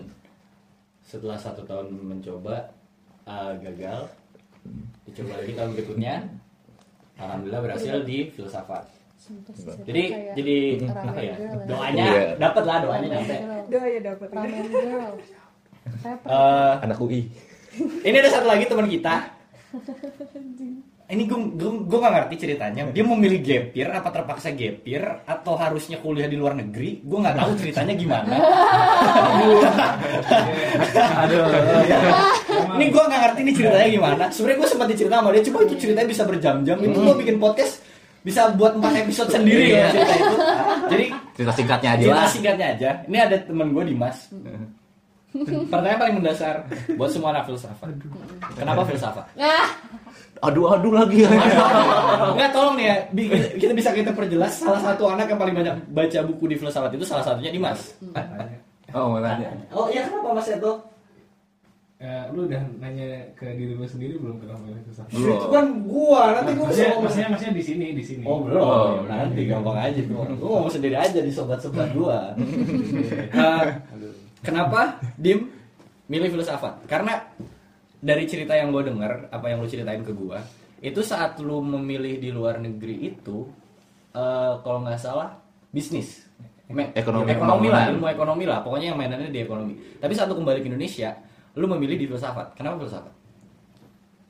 setelah 1.02 1.36
satu 1.36 1.64
tahun 1.64 1.86
mencoba 1.90 2.68
eh, 3.22 3.52
gagal. 3.60 4.00
Dicoba 5.04 5.32
lagi 5.36 5.52
tahun 5.54 5.70
berikutnya. 5.72 6.14
Alhamdulillah 7.14 7.62
berhasil 7.62 7.94
di 8.02 8.28
filsafat. 8.28 8.84
Jadi 9.82 10.02
jadi 10.34 10.56
apa 10.90 11.20
ya? 11.22 11.34
Doanya 11.64 12.04
Iya. 12.04 12.24
dapat 12.36 12.62
lah 12.62 12.76
doanya 12.82 13.08
nyampe. 13.08 13.36
Ya. 13.70 14.10
Ramen 14.10 14.66
girl. 14.66 15.14
Saya 15.98 16.14
pernah 16.16 16.34
Eh, 16.34 16.74
anak 16.82 16.98
UI 16.98 17.22
ini 17.80 18.16
ada 18.18 18.30
satu 18.30 18.46
lagi 18.48 18.64
teman 18.68 18.88
kita. 18.88 19.14
Ini 21.12 21.28
gue 21.28 21.38
gue 21.60 21.98
gak 22.00 22.14
ngerti 22.16 22.34
ceritanya. 22.40 22.88
Dia 22.88 23.04
memilih 23.04 23.44
gapir 23.44 23.84
apa 23.84 24.08
terpaksa 24.08 24.48
gapir 24.56 25.04
atau 25.28 25.60
harusnya 25.60 26.00
kuliah 26.00 26.24
di 26.24 26.40
luar 26.40 26.56
negeri? 26.56 27.04
Gue 27.04 27.20
nggak 27.20 27.36
tahu 27.36 27.50
ceritanya 27.60 27.92
gimana. 27.92 28.32
Aduh. 31.20 31.52
Ini 32.80 32.84
gue 32.88 33.02
nggak 33.12 33.20
ngerti 33.28 33.40
ini 33.44 33.52
ceritanya 33.52 33.88
gimana. 33.92 34.24
Sebenarnya 34.32 34.58
gue 34.64 34.68
sempat 34.72 34.88
dicerita 34.88 35.14
sama 35.20 35.28
dia, 35.36 35.44
cuma 35.44 35.58
itu 35.68 35.74
ceritanya 35.76 36.08
bisa 36.08 36.22
berjam-jam. 36.24 36.76
Itu 36.80 36.96
gue 36.96 37.16
bikin 37.20 37.36
podcast 37.36 37.84
bisa 38.24 38.54
buat 38.56 38.78
4 38.80 39.02
episode 39.04 39.28
sendiri 39.34 39.66
ya 39.68 39.92
cerita 39.92 40.14
itu. 40.16 40.36
Jadi 40.88 41.06
cerita 41.36 41.52
singkatnya 41.52 41.90
aja 41.92 42.04
cerita 42.08 42.26
singkatnya 42.32 42.66
aja. 42.72 42.90
Ini 43.04 43.18
ada 43.20 43.36
temen 43.36 43.68
gue 43.76 43.84
Dimas. 43.84 44.32
Pertanyaan 45.32 45.98
paling 45.98 46.16
mendasar 46.20 46.54
buat 46.92 47.08
semua 47.08 47.32
anak 47.32 47.48
filsafat. 47.48 47.88
Kenapa 48.52 48.84
filsafat? 48.84 49.24
Nah, 49.32 49.64
aduh 50.38 50.68
aduh 50.68 50.92
lagi 50.92 51.24
Enggak 51.24 52.50
tolong 52.50 52.76
nih 52.76 52.86
ya, 52.86 52.96
kita 53.54 53.72
bisa 53.72 53.90
kita 53.90 54.10
perjelas 54.10 54.52
salah 54.54 54.82
satu 54.82 55.08
anak 55.08 55.26
yang 55.26 55.40
paling 55.40 55.54
banyak 55.54 55.74
baca 55.88 56.18
buku 56.22 56.44
di 56.46 56.56
filsafat 56.56 56.92
itu 56.92 57.04
salah 57.04 57.24
satunya 57.24 57.48
Dimas. 57.48 57.96
oh 58.90 59.06
mau 59.08 59.18
nanya 59.18 59.48
Oh 59.70 59.88
iya 59.88 60.04
kenapa 60.04 60.34
Mas 60.34 60.48
Edo? 60.48 60.84
Eh, 61.96 62.26
lu 62.34 62.50
udah 62.50 62.58
nanya 62.76 63.06
ke 63.32 63.46
diri 63.54 63.72
lu 63.72 63.86
sendiri 63.86 64.18
belum 64.18 64.42
kenapa 64.42 64.58
milih 64.66 64.82
susah? 64.90 65.06
belum 65.06 65.54
kan 65.54 65.66
gua, 65.86 66.34
nanti 66.34 66.50
gua 66.52 66.66
bisa 66.66 66.82
Maksudnya, 66.82 66.90
ngomong. 66.90 67.04
maksudnya, 67.06 67.28
maksudnya 67.30 67.54
di 67.54 67.62
sini, 67.62 67.86
di 67.94 68.02
sini. 68.02 68.22
Oh 68.26 68.42
belum, 68.42 68.58
Oh, 68.58 69.06
nanti 69.06 69.40
gampang 69.46 69.78
aja. 69.78 70.00
Gua 70.02 70.26
ngomong 70.34 70.66
sendiri 70.66 70.98
aja 70.98 71.18
di 71.22 71.30
sobat-sobat 71.30 71.94
gua. 71.94 72.34
Eh, 73.32 73.66
kenapa 74.42 75.00
Dim 75.16 75.48
milih 76.10 76.28
filsafat? 76.34 76.84
Karena 76.90 77.22
dari 78.02 78.26
cerita 78.26 78.52
yang 78.58 78.74
gue 78.74 78.82
denger, 78.90 79.30
apa 79.30 79.46
yang 79.46 79.62
lu 79.62 79.68
ceritain 79.70 80.02
ke 80.02 80.10
gua, 80.10 80.42
itu 80.82 80.98
saat 81.00 81.38
lu 81.38 81.62
memilih 81.62 82.18
di 82.18 82.34
luar 82.34 82.58
negeri 82.58 83.14
itu, 83.14 83.46
eh, 84.12 84.52
kalau 84.66 84.82
nggak 84.82 84.98
salah 84.98 85.38
bisnis, 85.70 86.26
Me- 86.72 86.90
Ekonomi 86.96 87.28
ekonomi 87.28 87.68
lah, 87.68 87.92
ilmu 87.92 88.06
ekonomi 88.08 88.44
lah. 88.48 88.58
Pokoknya 88.64 88.92
yang 88.92 88.98
mainannya 88.98 89.28
di 89.28 89.44
ekonomi. 89.44 89.76
Tapi 90.00 90.12
saat 90.16 90.26
lu 90.32 90.40
kembali 90.40 90.64
ke 90.64 90.68
Indonesia, 90.72 91.12
lu 91.54 91.68
memilih 91.68 92.00
di 92.00 92.06
filsafat. 92.08 92.56
Kenapa 92.56 92.80
filsafat? 92.82 93.12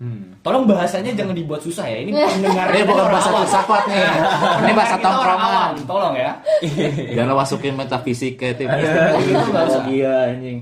Hmm. 0.02 0.34
Tolong 0.42 0.66
bahasanya 0.66 1.14
jangan 1.14 1.30
dibuat 1.30 1.62
susah 1.62 1.86
ya. 1.86 2.02
Ini 2.02 2.10
pendengar 2.34 2.74
ini 2.74 2.82
bukan 2.82 3.06
bahasa 3.06 3.30
filsafat 3.30 3.82
nih 3.86 4.02
ini 4.60 4.72
bahasa 4.74 4.96
tongkrongan 4.98 5.70
Tolong 5.86 6.14
ya. 6.18 6.32
jangan 7.16 7.34
masukin 7.38 7.78
metafisika 7.78 8.50
itu 8.50 8.66
Itu 8.66 9.46
nggak 9.46 9.64
usah. 9.64 9.84
iya 9.86 10.14
anjing 10.28 10.58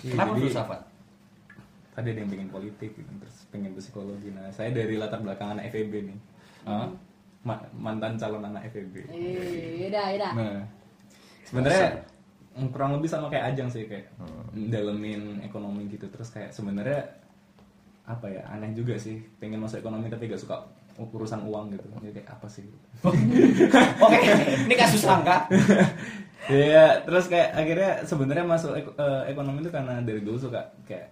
Kenapa 0.00 0.32
filsafat? 0.34 0.80
Tadi 1.92 2.08
ada 2.10 2.20
yang 2.20 2.30
pengen 2.32 2.48
politik, 2.48 2.90
terus 2.96 3.36
pengen 3.48 3.70
psikologi. 3.72 4.28
Nah, 4.28 4.48
saya 4.48 4.68
dari 4.68 4.96
latar 4.96 5.20
belakang 5.20 5.54
anak 5.54 5.70
FEB 5.70 5.92
nih. 6.02 6.18
Hah? 6.64 6.88
Ma- 7.40 7.64
mantan 7.72 8.16
calon 8.16 8.42
anak 8.42 8.66
FEB. 8.68 9.04
eh, 9.06 9.88
udah, 9.88 10.06
udah. 10.10 10.32
Nah, 10.34 10.60
sebenarnya 11.44 12.02
kurang 12.68 12.96
lebih 12.96 13.06
sama 13.06 13.28
kayak 13.28 13.52
Ajang 13.52 13.68
sih 13.68 13.84
kayak 13.84 14.08
dalemin 14.52 15.40
ekonomi 15.40 15.86
gitu 15.86 16.06
terus 16.06 16.30
kayak 16.30 16.50
sebenarnya 16.50 17.02
apa 18.04 18.26
ya 18.28 18.42
aneh 18.52 18.70
juga 18.76 18.94
sih. 19.00 19.20
Pengen 19.40 19.60
masuk 19.64 19.80
ekonomi 19.80 20.12
tapi 20.12 20.28
gak 20.28 20.40
suka 20.40 20.60
urusan 20.94 21.42
uang 21.48 21.74
gitu. 21.74 21.86
Jadi 22.00 22.20
kayak 22.22 22.28
apa 22.38 22.46
sih? 22.46 22.64
Oke, 24.04 24.18
ini 24.68 24.74
kasus 24.76 25.02
langka. 25.08 25.48
ya 26.52 27.00
terus 27.08 27.26
kayak 27.32 27.56
akhirnya 27.56 27.90
sebenarnya 28.04 28.44
masuk 28.44 28.76
ek- 28.76 28.96
eh, 29.00 29.22
ekonomi 29.32 29.64
itu 29.64 29.72
karena 29.72 30.04
dari 30.04 30.20
dulu 30.20 30.36
suka 30.36 30.60
kayak 30.84 31.08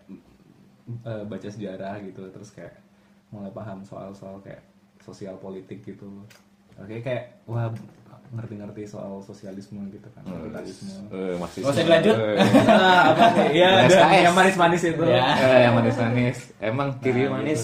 eh, 1.03 1.23
baca 1.27 1.49
sejarah 1.49 1.99
gitu. 2.05 2.29
Terus 2.31 2.53
kayak 2.53 2.75
mulai 3.33 3.51
paham 3.51 3.81
soal-soal 3.83 4.39
kayak 4.45 4.61
sosial 5.01 5.35
politik 5.41 5.83
gitu. 5.83 6.07
Oke 6.79 7.01
kayak 7.01 7.43
wah 7.49 7.73
ngerti-ngerti 8.33 8.89
soal 8.89 9.21
sosialisme 9.21 9.77
gitu 9.93 10.09
kan 10.11 10.25
kapitalisme 10.25 11.05
Eh, 11.13 11.37
masih 11.37 11.61
Nggak 11.61 11.73
usah 11.73 11.85
dilanjut. 11.85 12.17
Ah, 12.73 13.01
apa 13.13 13.25
sih? 13.29 13.49
Ya, 13.53 13.71
yang 14.25 14.35
manis-manis 14.35 14.83
itu. 14.83 15.05
Ya. 15.05 15.25
eh, 15.37 15.61
yang 15.69 15.75
manis-manis 15.77 16.39
emang 16.59 16.89
kiri 16.99 17.29
Nah, 17.29 17.33
manis. 17.37 17.63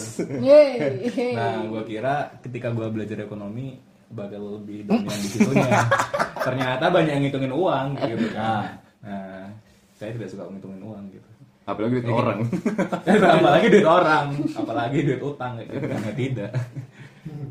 Nah, 1.32 1.64
gua 1.66 1.82
kira 1.82 2.14
ketika 2.44 2.68
gua 2.70 2.92
belajar 2.92 3.16
ekonomi 3.18 3.80
bakal 4.08 4.60
lebih 4.60 4.84
dominan 4.84 5.16
di 5.16 5.28
situnya. 5.30 5.72
Ternyata 6.46 6.84
banyak 6.88 7.12
yang 7.16 7.22
ngitungin 7.24 7.52
uang 7.52 7.86
gitu 7.98 8.26
kan. 8.32 8.76
Nah, 9.00 9.48
saya 9.96 10.10
tidak 10.12 10.28
suka 10.28 10.44
ngitungin 10.46 10.84
uang 10.84 11.04
gitu. 11.10 11.28
apalagi 11.64 12.00
duit 12.00 12.08
orang 12.08 12.38
apalagi 13.36 13.66
duit 13.68 13.84
orang, 13.84 14.26
apalagi 14.56 14.98
duit 15.04 15.20
utang 15.20 15.52
kayak 15.60 15.68
gitu 15.68 15.84
kan 15.86 16.00
tidak. 16.16 16.50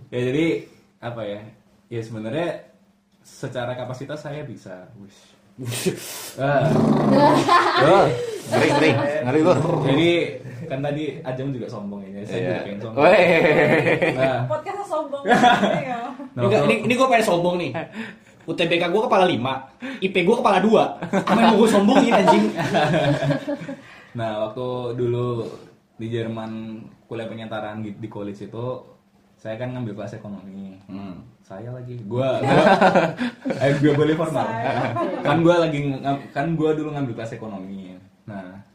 ya 0.10 0.20
jadi 0.26 0.46
apa 1.00 1.22
ya? 1.22 1.42
Ya 1.88 2.02
sebenarnya 2.02 2.50
secara 3.28 3.76
kapasitas 3.76 4.20
saya 4.20 4.42
bisa. 4.42 4.88
Wish. 4.96 5.36
Ah, 6.38 6.70
Oh, 7.82 8.06
ngeri 8.48 8.68
ngeri 8.70 8.92
ngeri 9.26 9.40
lu. 9.42 9.54
jadi 9.84 10.10
kan 10.64 10.80
tadi 10.80 11.18
Ajeng 11.20 11.50
juga 11.50 11.66
sombong 11.66 12.06
ya, 12.06 12.22
saya 12.22 12.38
Iya. 12.38 12.46
juga 12.46 12.62
pengen 12.62 12.80
sombong. 12.80 13.04
Nah, 14.14 14.38
Podcastnya 14.46 14.86
sombong 14.86 15.24
ya. 15.26 15.38
nah, 16.32 16.42
Ini, 16.46 16.56
ini, 16.62 16.76
ini 16.86 16.94
gue 16.94 17.08
pengen 17.10 17.26
sombong 17.26 17.56
nih. 17.58 17.72
UTBK 18.46 18.84
gue 18.88 19.02
kepala 19.04 19.26
5, 19.26 19.36
IP 20.00 20.16
gue 20.22 20.36
kepala 20.38 20.58
2. 20.62 20.72
Apa 21.26 21.36
yang 21.36 21.50
mau 21.52 21.60
gue 21.60 21.70
sombongin 21.70 22.14
anjing? 22.14 22.46
Nah, 24.14 24.50
waktu 24.50 24.66
dulu 24.94 25.46
di 25.94 26.10
Jerman 26.10 26.52
kuliah 27.06 27.26
penyetaraan 27.26 27.82
di, 27.82 27.94
di 27.94 28.08
college 28.08 28.42
itu 28.44 28.66
saya 29.36 29.54
kan 29.56 29.70
ngambil 29.70 29.94
kelas 29.96 30.18
ekonomi. 30.18 30.74
Hmm. 30.86 31.22
Saya 31.48 31.72
lagi, 31.72 31.96
gua, 32.04 32.44
gua 32.44 32.64
eh, 33.64 33.72
gua 33.80 33.94
boleh 33.96 34.20
formal. 34.20 34.48
kan 35.24 35.38
gua 35.40 35.56
lagi 35.64 35.80
kan 36.36 36.60
gua 36.60 36.76
dulu 36.76 36.92
ngambil 36.92 37.24
kelas 37.24 37.40
ekonomi. 37.40 37.96
Nah, 38.28 38.67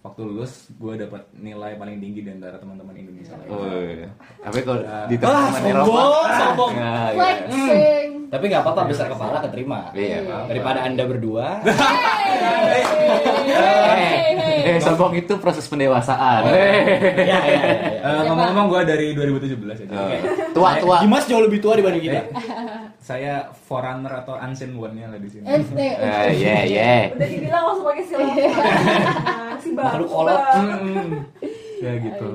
waktu 0.00 0.20
lulus 0.24 0.72
gua 0.80 0.96
dapat 0.96 1.28
nilai 1.36 1.76
paling 1.76 2.00
tinggi 2.00 2.24
di 2.24 2.30
antara 2.32 2.56
teman-teman 2.56 2.96
Indonesia. 2.96 3.36
lain. 3.36 3.48
Woi. 3.52 4.08
Tapi 4.40 4.58
kalau 4.64 4.80
di 5.06 5.16
Wah, 5.16 5.20
teman-teman 5.20 5.70
Eropa. 5.70 5.84
sombong, 5.84 6.32
sombong. 6.32 6.72
Nah, 6.74 7.08
iya. 7.12 7.28
Tapi 8.30 8.44
nggak 8.46 8.62
apa-apa 8.62 8.82
besar 8.86 9.06
kepala 9.10 9.38
keterima. 9.42 9.80
Iya. 9.92 10.18
Daripada 10.48 10.78
anda 10.86 11.04
berdua. 11.04 11.46
Eh, 14.60 14.76
sombong 14.78 15.16
itu 15.16 15.34
proses 15.40 15.64
pendewasaan. 15.66 16.46
ya, 16.46 16.52
ya, 16.54 17.24
ya, 17.24 17.38
ya. 17.42 18.00
Eh, 18.04 18.20
ngomong-ngomong 18.28 18.66
gua 18.68 18.82
dari 18.84 19.16
2017 19.16 19.56
aja. 19.82 19.94
Oh. 19.96 20.04
Oke. 20.06 20.16
Tua 20.52 20.70
tua. 20.78 20.96
Dimas 21.00 21.24
jauh 21.26 21.42
lebih 21.42 21.58
tua 21.58 21.74
dibanding 21.74 22.04
kita. 22.04 22.20
Saya 23.00 23.34
forerunner 23.50 24.12
atau 24.14 24.36
unseen 24.36 24.76
one-nya 24.76 25.08
lah 25.08 25.16
di 25.16 25.26
sini. 25.26 25.44
Eh, 25.44 25.60
Eh, 25.72 26.30
Iya 26.36 26.56
iya. 26.62 26.92
Udah 27.10 27.26
dibilang 27.26 27.64
langsung 27.66 27.86
pakai 27.86 28.04
silau. 28.04 28.28
si 29.58 29.68
Makhluk 29.70 30.04
bagus 30.04 30.10
kolot. 30.10 30.36
banget. 30.46 30.78
Hmm, 30.78 31.10
ya 31.78 31.92
gitu. 31.98 32.28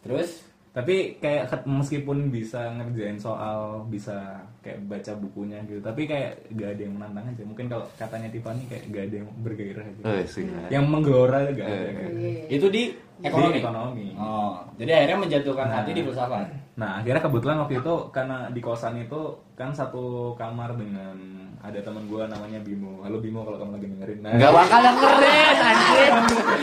Terus 0.00 0.30
tapi 0.72 0.96
kayak 1.18 1.52
meskipun 1.62 2.18
bisa 2.28 2.72
ngerjain 2.72 3.14
soal 3.14 3.84
bisa 3.86 4.40
kayak 4.58 4.80
baca 4.82 5.12
bukunya 5.14 5.60
gitu 5.62 5.84
tapi 5.84 6.08
kayak 6.08 6.48
gak 6.50 6.72
ada 6.72 6.80
yang 6.80 6.96
menantang 6.96 7.28
aja 7.28 7.44
mungkin 7.44 7.68
kalau 7.68 7.84
katanya 7.92 8.32
Tiffany 8.32 8.64
kayak 8.64 8.84
gak 8.88 9.04
ada 9.04 9.16
yang 9.20 9.28
bergairah 9.38 9.84
gitu 9.84 10.02
Eh, 10.02 10.24
sih. 10.24 10.48
yang 10.70 10.88
menggelora 10.88 11.44
gak 11.46 11.60
ada 11.60 11.76
Eh. 11.76 11.92
gitu. 11.92 12.08
itu 12.48 12.66
di 12.70 12.82
ekonomi. 13.22 13.54
Di 13.54 13.60
ekonomi. 13.60 14.06
Oh, 14.14 14.52
jadi 14.74 14.90
akhirnya 14.98 15.18
menjatuhkan 15.20 15.68
hati 15.68 15.90
di 15.90 16.02
filsafat. 16.02 16.46
nah 16.72 16.98
akhirnya 16.98 17.20
kebetulan 17.20 17.56
waktu 17.58 17.74
itu 17.78 17.94
karena 18.08 18.48
di 18.48 18.58
kosan 18.58 18.96
itu 18.96 19.20
kan 19.52 19.70
satu 19.70 20.32
kamar 20.34 20.72
dengan 20.72 21.12
ada 21.60 21.78
teman 21.78 22.08
gua 22.08 22.24
namanya 22.26 22.58
Bimo 22.58 22.98
halo 23.00 23.20
Bimo 23.20 23.44
kalau 23.44 23.54
kamu 23.56 23.72
lagi 23.76 23.86
dengerin 23.88 24.18
nah, 24.18 24.32
Gak 24.34 24.50
bakal 24.50 24.80
dengerin 24.80 25.56
anjir. 25.60 26.10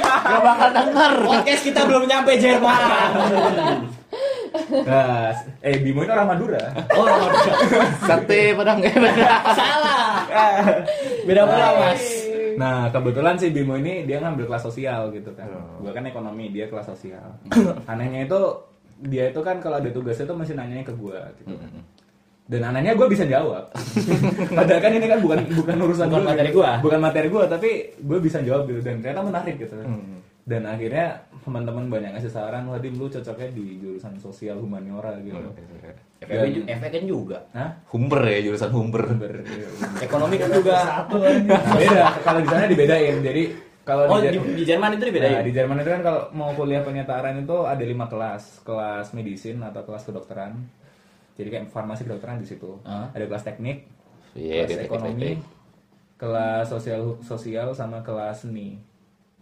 Gak 0.01 0.41
bakal 0.41 0.69
denger. 0.73 1.13
Podcast 1.23 1.63
kita 1.63 1.81
belum 1.85 2.03
nyampe 2.03 2.31
Jerman. 2.35 2.81
nah, 4.81 5.29
eh 5.61 5.75
Bimo 5.77 6.01
itu 6.01 6.09
orang 6.09 6.27
Madura 6.27 6.63
Oh, 6.91 7.05
Sate 8.01 8.41
padang 8.53 8.81
eh 8.81 8.91
beda. 8.91 9.29
salah. 9.53 10.25
Beda 11.23 11.41
pula, 11.45 11.67
Mas. 11.79 12.18
Nah 12.59 12.91
kebetulan 12.91 13.39
si 13.39 13.55
Bimo 13.55 13.79
ini 13.79 14.03
dia 14.03 14.19
ngambil 14.19 14.51
kelas 14.51 14.67
sosial 14.67 15.07
gitu 15.15 15.31
kan. 15.31 15.47
Oh. 15.47 15.87
Gua 15.87 15.95
kan 15.95 16.03
ekonomi, 16.03 16.51
dia 16.51 16.67
kelas 16.67 16.91
sosial. 16.91 17.23
Anehnya 17.91 18.27
itu 18.27 18.39
dia 18.99 19.31
itu 19.31 19.39
kan 19.39 19.63
kalau 19.63 19.79
ada 19.79 19.87
tugasnya 19.87 20.27
itu 20.27 20.35
masih 20.35 20.53
nanyanya 20.59 20.83
ke 20.83 20.91
gua 20.99 21.23
gitu. 21.39 21.55
kan. 21.55 21.71
Dan 22.49 22.65
anehnya 22.65 22.97
gue 22.97 23.05
bisa 23.05 23.29
jawab. 23.29 23.69
Padahal 24.57 24.81
kan 24.81 24.91
ini 24.91 25.05
kan 25.05 25.21
bukan 25.21 25.39
bukan 25.53 25.75
urusan 25.85 26.09
Bukan 26.09 26.25
gua, 26.25 26.29
materi 26.33 26.49
gitu. 26.49 26.57
gua. 26.57 26.71
Bukan 26.81 26.99
materi 26.99 27.27
gua, 27.29 27.43
tapi 27.45 27.69
gue 27.93 28.19
bisa 28.19 28.41
jawab 28.41 28.65
gitu 28.65 28.81
dan 28.81 28.99
ternyata 29.05 29.21
menarik 29.21 29.55
gitu. 29.61 29.77
Hmm. 29.77 30.18
Dan 30.49 30.65
akhirnya 30.65 31.13
teman-teman 31.39 31.85
banyak 31.87 32.09
ngasih 32.11 32.31
saran, 32.31 32.65
wah 32.65 32.75
Dim 32.75 32.97
lu 32.97 33.05
cocoknya 33.05 33.53
di 33.53 33.77
jurusan 33.77 34.17
sosial 34.17 34.57
humaniora 34.57 35.13
gitu. 35.21 35.37
FEB 36.19 36.41
ju- 36.51 36.65
FEB 36.65 36.95
juga. 37.05 37.37
Hah? 37.51 37.69
Humber 37.87 38.25
ya 38.25 38.39
jurusan 38.43 38.71
Humber. 38.71 39.05
Ber- 39.13 39.45
Ekonomi 40.01 40.35
kan 40.35 40.49
juga. 40.51 41.05
beda 41.71 42.03
kalau 42.19 42.39
di 42.39 42.47
sana 42.47 42.65
dibedain 42.65 43.21
jadi 43.21 43.43
kalau 43.81 44.05
Oh, 44.07 44.19
di, 44.19 44.29
di, 44.31 44.39
di 44.53 44.63
Jerman 44.63 44.93
itu 44.95 45.05
dibedain. 45.07 45.31
Nah, 45.31 45.41
di 45.41 45.51
Jerman 45.51 45.77
itu 45.77 45.89
kan 45.89 46.01
kalau 46.01 46.21
mau 46.31 46.51
kuliah 46.51 46.81
penyetaraan 46.81 47.39
itu 47.39 47.57
ada 47.63 47.81
lima 47.81 48.05
kelas 48.05 48.61
kelas 48.61 49.13
medisin 49.13 49.57
atau 49.59 49.81
kelas 49.81 50.03
kedokteran 50.03 50.57
jadi 51.33 51.49
kayak 51.51 51.65
farmasi 51.69 52.03
kedokteran 52.03 52.37
di 52.37 52.45
situ 52.45 52.77
Ah. 52.83 53.09
ada 53.09 53.23
kelas 53.23 53.41
teknik 53.43 53.85
Iya, 54.33 54.65
kelas 54.65 54.81
ekonomi 54.83 55.41
kelas 56.15 56.67
sosial 56.67 57.17
sosial 57.19 57.71
sama 57.71 58.01
kelas 58.01 58.43
seni 58.43 58.77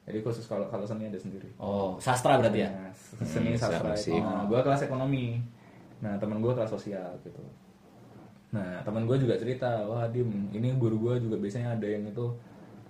jadi 0.08 0.24
khusus 0.24 0.48
kalau 0.48 0.72
kalau 0.72 0.88
seni 0.88 1.12
ada 1.12 1.20
sendiri 1.20 1.52
Oh, 1.60 2.00
sastra 2.00 2.40
berarti 2.40 2.64
ya? 2.64 2.70
Nah, 2.72 2.92
seni 3.28 3.52
Hmm, 3.54 3.60
sastra 3.60 3.92
sih. 3.94 4.16
Nah, 4.16 4.48
gue 4.48 4.60
kelas 4.64 4.88
ekonomi. 4.88 5.44
Nah, 6.00 6.16
teman 6.16 6.40
gue 6.40 6.54
kelas 6.56 6.72
sosial 6.72 7.12
gitu. 7.28 7.44
Nah, 8.56 8.80
teman 8.88 9.04
gue 9.04 9.18
juga 9.20 9.36
cerita, 9.36 9.84
wah 9.84 10.08
Dim, 10.08 10.48
ini 10.56 10.72
guru 10.80 10.96
gue 11.12 11.28
juga 11.28 11.36
biasanya 11.36 11.76
ada 11.76 11.88
yang 11.88 12.08
itu 12.08 12.26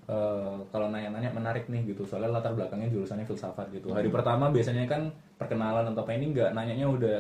eh, 0.07 0.57
kalau 0.69 0.87
nanya-nanya 0.93 1.33
menarik 1.33 1.65
nih 1.67 1.95
gitu. 1.95 2.05
Soalnya 2.05 2.37
latar 2.37 2.53
belakangnya 2.53 2.93
jurusannya 2.93 3.25
filsafat 3.25 3.73
gitu. 3.73 3.89
Hari 3.89 4.13
pertama 4.13 4.53
biasanya 4.53 4.85
kan 4.85 5.09
perkenalan 5.41 5.89
atau 5.91 6.05
apa 6.05 6.11
ini 6.13 6.31
enggak 6.31 6.53
nanyanya 6.53 6.87
udah 6.87 7.17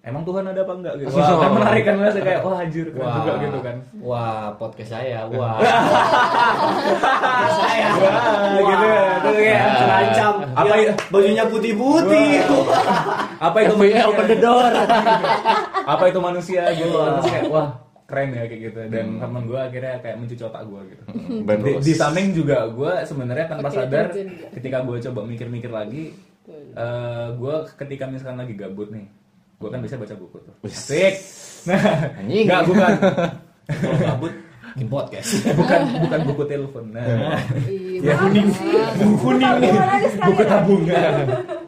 emang 0.00 0.22
Tuhan 0.22 0.44
ada 0.44 0.60
apa 0.60 0.72
enggak 0.74 0.94
gitu. 0.98 1.12
Wah, 1.12 1.36
kan 1.36 1.50
menarik 1.52 1.82
kan 1.82 1.94
Mas 1.94 2.16
kayak 2.16 2.40
wah 2.40 2.56
anjir 2.56 2.86
keren 2.88 3.08
juga 3.14 3.32
gitu 3.38 3.58
kan. 3.60 3.76
Wah, 4.00 4.44
podcast 4.54 4.90
saya. 4.90 5.18
Wah. 5.26 5.60
podcast 6.80 7.56
saya. 7.62 7.86
Wah, 7.92 8.62
gitu 8.62 8.86
ya. 8.86 9.04
Terus 9.20 9.36
kayak 9.38 9.60
terancam. 9.76 10.34
Apa 10.50 10.74
Dia- 10.74 10.96
bajunya 11.08 11.44
putih-putih? 11.46 12.30
apa 13.40 13.56
itu 13.58 13.72
FBI 13.74 14.02
open 14.04 14.26
the 14.26 14.36
door. 14.38 14.68
apa 15.82 16.04
itu 16.06 16.18
manusia 16.18 16.62
gitu 16.70 16.92
terus 16.92 17.24
kayak 17.26 17.44
wah 17.48 17.68
keren 18.04 18.30
ya 18.30 18.44
kayak 18.44 18.60
gitu 18.62 18.78
dan 18.90 19.06
teman 19.16 19.42
gue 19.44 19.56
akhirnya 19.56 19.96
kayak 19.98 20.16
mencuci 20.18 20.42
otak 20.42 20.62
gue 20.62 20.80
gitu 20.88 21.02
di, 21.40 21.70
Rose. 21.72 21.82
di 21.82 21.92
samping 21.94 22.26
juga 22.32 22.68
gue 22.68 22.92
sebenarnya 23.02 23.46
tanpa 23.48 23.70
Oke, 23.70 23.76
sadar 23.80 24.06
ketika 24.52 24.78
gue 24.82 24.96
coba 25.00 25.20
mikir-mikir 25.24 25.70
lagi 25.70 26.12
eh 26.74 27.26
gue 27.32 27.54
ketika 27.76 28.04
misalkan 28.06 28.38
lagi 28.38 28.54
gabut 28.54 28.90
nih 28.90 29.06
gue 29.60 29.68
kan 29.68 29.80
bisa 29.80 29.94
baca 29.94 30.14
buku 30.16 30.36
tuh 30.40 30.54
asik 30.64 31.14
nah 31.62 31.80
Anjing. 32.16 32.48
nggak 32.48 32.62
bukan 32.64 32.92
Kalau 33.70 33.98
gabut, 34.00 34.32
bikin 34.72 34.88
podcast. 34.88 35.30
bukan 35.60 35.80
bukan 36.00 36.20
buku 36.24 36.42
telepon 36.44 36.84
nah 36.90 37.04
Iya, 37.68 38.02
ya 38.02 38.14
kuning 38.18 38.48
buku 38.96 39.16
kuning 39.20 39.52
nih 39.60 39.68
Tabungan 39.68 39.88
aja 39.90 40.08
sekalian. 40.08 40.26
buku 40.26 40.42
tabungan 40.42 41.12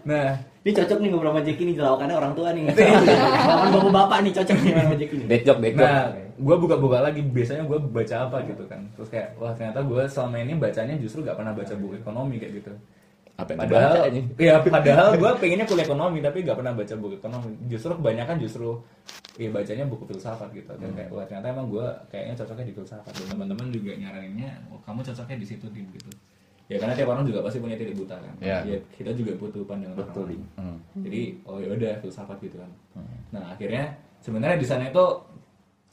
nah 0.03 0.29
Ini 0.63 0.71
cocok 0.73 0.99
nih 0.99 1.09
ngobrol 1.11 1.35
sama 1.35 1.43
Jacky 1.43 1.63
nih, 1.67 1.75
jelawakannya 1.75 2.15
orang 2.15 2.33
tua 2.33 2.49
nih. 2.55 2.63
Jelawakan 2.71 3.69
bapak-bapak 3.75 4.19
nih 4.23 4.33
cocok 4.33 4.57
nih 4.57 4.71
sama. 4.71 4.95
Dead 4.95 5.43
joke, 5.43 5.59
dead 5.59 5.75
joke. 5.75 5.83
Nah, 5.83 6.07
gue 6.39 6.57
buka-buka 6.57 6.99
lagi 7.03 7.19
biasanya 7.21 7.67
gue 7.67 7.79
baca 7.83 8.17
apa 8.31 8.37
gitu 8.47 8.63
kan. 8.71 8.81
Terus 8.95 9.09
kayak 9.11 9.35
wah 9.43 9.51
ternyata 9.53 9.83
gue 9.83 10.03
selama 10.07 10.39
ini 10.39 10.55
bacanya 10.55 10.95
justru 10.97 11.19
gak 11.21 11.35
pernah 11.35 11.51
baca 11.51 11.75
buku 11.75 11.99
ekonomi 11.99 12.39
kayak 12.39 12.63
gitu. 12.63 12.73
Apa 13.43 13.59
Padahal, 13.59 14.07
iya 14.39 14.55
padahal 14.63 15.19
gue 15.19 15.31
pengennya 15.43 15.67
kuliah 15.67 15.87
ekonomi 15.87 16.19
tapi 16.23 16.47
gak 16.47 16.57
pernah 16.63 16.73
baca 16.73 16.95
buku 16.95 17.15
ekonomi. 17.19 17.53
Justru 17.67 17.91
kebanyakan 17.99 18.37
justru 18.39 18.69
iya 19.35 19.51
bacanya 19.51 19.85
buku 19.91 20.05
filsafat 20.07 20.49
gitu. 20.55 20.71
Dan 20.79 20.95
kayak 20.95 21.11
wah 21.11 21.27
ternyata 21.27 21.51
emang 21.51 21.67
gue 21.67 21.87
kayaknya 22.15 22.35
cocoknya 22.39 22.65
di 22.71 22.75
filsafat. 22.79 23.13
Dan 23.19 23.27
teman-teman 23.35 23.67
juga 23.75 23.93
nyaraninnya, 23.99 24.51
oh, 24.71 24.79
kamu 24.87 25.03
cocoknya 25.03 25.37
di 25.43 25.47
situ 25.47 25.67
Dim 25.75 25.91
gitu. 25.91 26.11
Ya 26.71 26.79
karena 26.79 26.95
tiap 26.95 27.11
orang 27.13 27.27
juga 27.27 27.45
pasti 27.45 27.59
punya 27.59 27.77
titik 27.77 27.99
buta 27.99 28.17
kan. 28.17 28.35
Iya. 28.41 28.59
Ya, 28.65 28.79
kita 28.95 29.11
juga 29.13 29.37
butuh 29.37 29.67
pandangan 29.67 29.99
Betul. 29.99 30.25
orang 30.25 30.29
lain. 30.31 30.43
Hmm. 30.57 30.79
Jadi 31.05 31.23
oh 31.45 31.59
ya 31.59 31.69
udah 31.75 31.93
filsafat 32.01 32.39
gitu 32.41 32.57
kan. 32.57 32.71
Nah 33.35 33.53
akhirnya 33.53 33.93
sebenarnya 34.23 34.57
di 34.57 34.67
sana 34.67 34.89
itu 34.89 35.05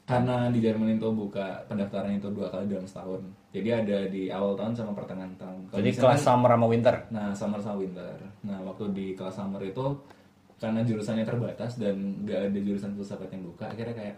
karena 0.05 0.49
di 0.49 0.59
Jerman 0.61 0.97
itu 0.97 1.09
buka 1.11 1.65
pendaftaran 1.69 2.17
itu 2.17 2.29
dua 2.31 2.47
kali 2.53 2.69
dalam 2.69 2.85
setahun. 2.87 3.21
Jadi 3.49 3.69
ada 3.73 3.97
di 4.05 4.29
awal 4.29 4.53
tahun 4.53 4.73
sama 4.77 4.93
pertengahan 4.93 5.33
tahun. 5.41 5.73
Kalau 5.73 5.79
Jadi 5.81 5.89
kelas 5.97 6.21
summer 6.21 6.51
sama 6.53 6.65
winter. 6.69 6.95
Nah 7.09 7.33
summer 7.33 7.59
sama 7.65 7.77
winter. 7.81 8.13
Nah 8.45 8.57
waktu 8.61 8.83
di 8.93 9.05
kelas 9.17 9.33
summer 9.33 9.61
itu 9.65 9.85
karena 10.59 10.83
jurusannya 10.85 11.25
terbatas 11.25 11.79
dan 11.79 11.95
gak 12.27 12.51
ada 12.51 12.59
jurusan 12.59 12.91
filsafat 12.93 13.31
yang 13.31 13.47
buka, 13.47 13.71
akhirnya 13.71 13.95
kayak 13.95 14.15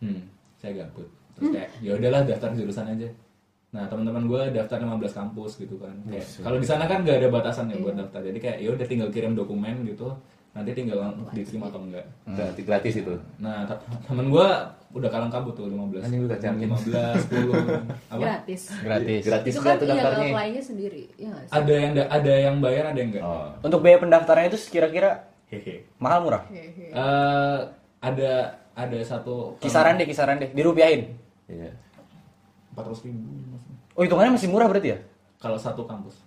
hmm 0.00 0.20
saya 0.58 0.72
gabut. 0.80 1.06
Terus 1.36 1.48
kayak 1.52 1.70
ya 1.84 1.92
udahlah 1.94 2.20
daftar 2.24 2.50
jurusan 2.56 2.86
aja. 2.88 3.08
Nah 3.74 3.84
teman-teman 3.86 4.24
gue 4.26 4.42
daftar 4.58 4.78
15 4.80 5.12
kampus 5.12 5.52
gitu 5.60 5.76
kan. 5.76 5.94
Kayak, 6.08 6.26
kalau 6.40 6.58
di 6.58 6.66
sana 6.66 6.84
kan 6.90 7.06
gak 7.06 7.18
ada 7.20 7.28
batasan 7.30 7.70
ya 7.70 7.76
buat 7.78 7.94
daftar. 7.94 8.26
Jadi 8.26 8.38
kayak 8.42 8.58
ya 8.58 8.68
udah 8.74 8.86
tinggal 8.90 9.08
kirim 9.14 9.38
dokumen 9.38 9.86
gitu. 9.86 10.10
Nanti 10.54 10.70
tinggal 10.70 10.98
diterima 11.28 11.66
atau 11.66 11.82
enggak. 11.82 12.06
Gratis, 12.24 12.62
gratis 12.62 12.94
itu. 12.96 13.14
Nah 13.36 13.66
te- 13.66 13.74
temen 14.04 14.30
gue 14.30 14.48
udah 14.94 15.10
kalang 15.10 15.26
kabut 15.26 15.50
tuh 15.52 15.66
15 15.66 15.98
Anjing 16.00 16.20
lu 16.22 16.28
kacangin. 16.28 16.68
15, 16.70 16.94
10 17.26 17.50
apa? 18.08 18.20
Gratis. 18.22 18.62
Gratis. 18.78 19.22
Gratis 19.24 19.52
Itu 19.52 19.60
kan 19.60 19.74
tuh 19.74 19.86
iya 19.86 19.94
daftarnya. 19.98 20.30
apply-nya 20.30 20.62
sendiri. 20.62 21.02
Iya 21.16 21.34
sih? 21.40 21.50
Ada 21.50 21.74
yang 21.74 21.92
ada 22.00 22.32
yang 22.40 22.56
bayar 22.58 22.84
ada 22.86 22.98
yang 22.98 23.10
enggak. 23.10 23.24
Oh. 23.24 23.50
Untuk 23.60 23.82
biaya 23.82 23.98
pendaftarannya 23.98 24.48
itu 24.48 24.58
kira-kira 24.70 25.10
Hehe. 25.46 25.90
mahal 25.96 26.22
murah? 26.22 26.46
Hehe. 26.48 26.86
Eh, 26.88 27.58
ada 28.00 28.32
ada 28.72 28.98
satu 29.02 29.58
Kisaran 29.58 29.94
deh, 29.96 30.06
kisaran 30.06 30.38
deh. 30.38 30.48
Dirupiahin. 30.48 31.18
Iya. 31.44 31.74
empat 32.70 32.84
ratus 32.84 33.02
ribu 33.02 33.22
Oh 33.92 34.02
hitungannya 34.02 34.34
masih 34.34 34.48
murah 34.48 34.66
berarti 34.66 34.90
ya? 34.90 34.98
kalau 35.36 35.54
satu 35.54 35.84
kampus 35.84 36.18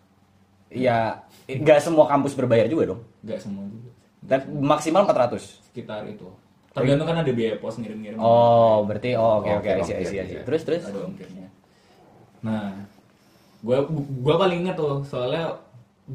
Ya, 0.69 1.23
nggak 1.45 1.80
semua 1.82 2.05
kampus 2.05 2.32
berbayar 2.34 2.67
juga 2.67 2.91
dong. 2.91 3.01
nggak 3.19 3.36
semua 3.38 3.63
juga 3.65 3.89
Dan 4.28 4.39
maksimal 4.59 5.07
400. 5.07 5.71
sekitar 5.71 6.03
itu 6.05 6.28
tergantung 6.75 7.07
kan 7.07 7.23
ada 7.23 7.32
biaya 7.32 7.55
pos 7.57 7.80
ngirim-ngirim 7.80 8.19
Oh, 8.19 8.84
berarti 8.84 9.15
oh 9.15 9.39
oke 9.41 9.49
Oh, 9.49 9.57
oke 9.57 9.69
isi 9.82 9.93
isi. 9.97 10.38
Terus 10.43 10.61
terus. 10.61 10.84
ada 10.84 10.99
ongkirnya 11.01 11.47
nah 12.38 12.69
gua 13.65 13.82
gua 14.21 14.36
paling 14.38 14.61
inget 14.61 14.78
tuh 14.78 15.01
soalnya 15.01 15.57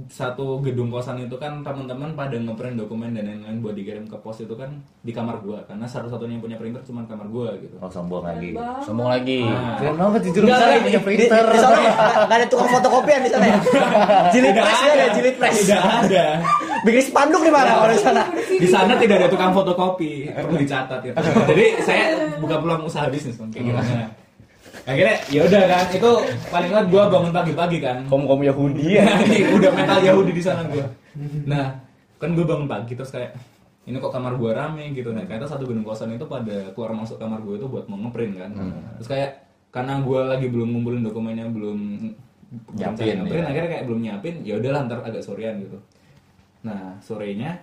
satu 0.09 0.57
gedung 0.59 0.89
kosan 0.89 1.21
itu 1.21 1.37
kan 1.37 1.61
teman-teman 1.61 2.13
pada 2.13 2.33
ngeprint 2.33 2.75
dokumen 2.75 3.13
dan 3.13 3.29
lain-lain 3.29 3.61
buat 3.61 3.77
dikirim 3.77 4.05
ke 4.05 4.17
pos 4.17 4.41
itu 4.41 4.53
kan 4.53 4.73
di 4.99 5.13
kamar 5.13 5.37
gua 5.39 5.61
karena 5.63 5.85
satu-satunya 5.85 6.33
yang 6.33 6.43
punya 6.43 6.57
printer 6.57 6.81
cuma 6.81 7.05
kamar 7.05 7.29
gua 7.29 7.53
gitu 7.57 7.77
Oh 7.77 7.87
sombong 7.87 8.25
lagi. 8.25 8.57
Sombong 8.81 9.05
lagi. 9.07 9.45
Nah, 9.45 9.77
Keren 9.77 9.95
banget 9.95 10.21
jujur 10.25 10.43
di- 10.43 10.53
punya 10.81 10.97
di- 10.97 11.05
printer. 11.05 11.45
Di, 11.45 11.59
sana 11.59 11.77
nggak 12.25 12.39
ada 12.41 12.47
tukang 12.49 12.71
fotokopian 12.71 13.21
di 13.21 13.31
sana 13.31 13.45
ya. 13.47 13.59
Jilid 14.33 14.55
press 14.55 14.81
ya 14.81 14.91
ada 14.91 15.07
jilid 15.13 15.35
press. 15.37 15.57
tidak 15.61 15.81
ada 15.85 16.25
Bikin 16.83 17.03
spanduk 17.05 17.41
di 17.41 17.53
mana 17.53 17.71
kalau 17.77 17.93
di 17.93 18.01
sana? 18.01 18.23
di 18.49 18.67
sana 18.67 18.93
tidak 18.97 19.17
ada 19.19 19.29
tukang 19.29 19.53
fotokopi 19.53 20.25
perlu 20.27 20.57
dicatat 20.57 21.01
itu 21.05 21.15
jadi 21.53 21.65
saya 21.79 22.05
buka 22.41 22.57
peluang 22.59 22.83
usaha 22.83 23.07
bisnis 23.07 23.37
kan 23.37 23.47
kayak 23.51 23.69
gimana 23.69 24.09
akhirnya 24.83 25.17
ya 25.31 25.41
udah 25.47 25.63
kan 25.71 25.87
itu 25.95 26.11
paling 26.51 26.71
banget 26.75 26.87
gua 26.91 27.03
bangun 27.07 27.33
pagi-pagi 27.33 27.79
kan. 27.79 27.99
Kaum 28.11 28.27
kaum 28.27 28.43
Yahudi 28.43 28.99
ya. 28.99 29.07
Udah 29.57 29.71
mental 29.71 30.01
Yahudi 30.03 30.33
di 30.35 30.43
sana 30.43 30.67
gua. 30.67 30.87
Nah 31.47 31.79
kan 32.19 32.31
gua 32.35 32.47
bangun 32.47 32.67
pagi 32.67 32.93
terus 32.99 33.15
kayak 33.15 33.35
ini 33.87 33.99
kok 33.99 34.11
kamar 34.11 34.35
gua 34.35 34.51
rame 34.59 34.91
gitu. 34.91 35.15
Nah 35.15 35.23
ternyata 35.23 35.47
satu 35.47 35.67
gedung 35.67 35.87
kosan 35.87 36.15
itu 36.15 36.27
pada 36.27 36.75
keluar 36.75 36.95
masuk 36.99 37.19
kamar 37.23 37.39
gua 37.47 37.55
itu 37.59 37.67
buat 37.71 37.87
mau 37.87 37.99
ngeprint 37.99 38.35
kan. 38.39 38.51
Terus 38.99 39.09
kayak 39.09 39.31
karena 39.71 40.03
gua 40.03 40.35
lagi 40.35 40.47
belum 40.51 40.69
ngumpulin 40.75 41.03
dokumennya 41.07 41.47
belum 41.49 41.79
Nyiapin, 42.77 43.25
ngeprint 43.25 43.45
ya. 43.45 43.49
akhirnya 43.49 43.71
kayak 43.73 43.85
belum 43.89 44.01
nyiapin 44.05 44.35
ya 44.45 44.61
udahlah 44.61 44.85
ntar 44.85 45.01
agak 45.01 45.25
sorean 45.25 45.57
gitu. 45.65 45.81
Nah 46.61 47.01
sorenya 47.01 47.57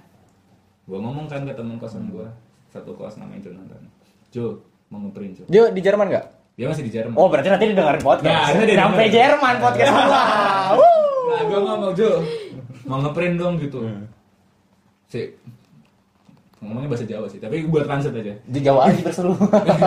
gue 0.90 0.98
ngomong 0.98 1.30
kan 1.30 1.46
ke 1.46 1.54
temen 1.54 1.78
kosan 1.78 2.10
gue 2.10 2.26
satu 2.74 2.98
kos 2.98 3.22
namanya 3.22 3.46
Jonathan. 3.54 3.86
Jo 4.34 4.66
mau 4.90 4.98
ngeprint 5.06 5.38
Jo? 5.38 5.44
Dia 5.46 5.70
di 5.70 5.78
Jerman 5.86 6.10
nggak? 6.10 6.26
Dia 6.60 6.68
masih 6.68 6.84
di 6.84 6.92
Jerman 6.92 7.16
Oh 7.16 7.32
berarti 7.32 7.48
nanti 7.48 7.66
didengarin 7.66 8.04
podcast. 8.04 8.52
Nah, 8.52 8.68
Sampai. 8.68 9.08
Jerman 9.08 9.56
podcast 9.58 9.90
gua. 9.90 10.24
nah 11.30 11.42
gue 11.42 11.60
ngomong 11.62 11.92
Jo 11.94 12.12
mau 12.84 13.00
ngeprint 13.00 13.36
dong 13.38 13.56
gitu 13.56 13.80
si 15.06 15.24
ngomongnya 16.60 16.92
bahasa 16.92 17.06
Jawa 17.06 17.26
sih 17.26 17.40
tapi 17.40 17.64
buat 17.64 17.88
translate 17.88 18.20
aja 18.20 18.34
Di 18.44 18.60
Jawa 18.60 18.92
aja 18.92 19.00
terseru. 19.02 19.32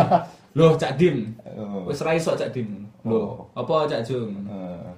loh 0.57 0.73
Cak 0.75 0.97
Dim 0.97 1.37
Oh. 1.53 1.85
wis 1.85 2.01
ra 2.01 2.13
iso 2.13 2.33
Cak 2.33 2.49
Dim 2.51 2.89
loh 3.05 3.53
apa 3.53 3.85
Cak 3.87 4.01
Jung 4.03 4.33
Eh, 4.43 4.91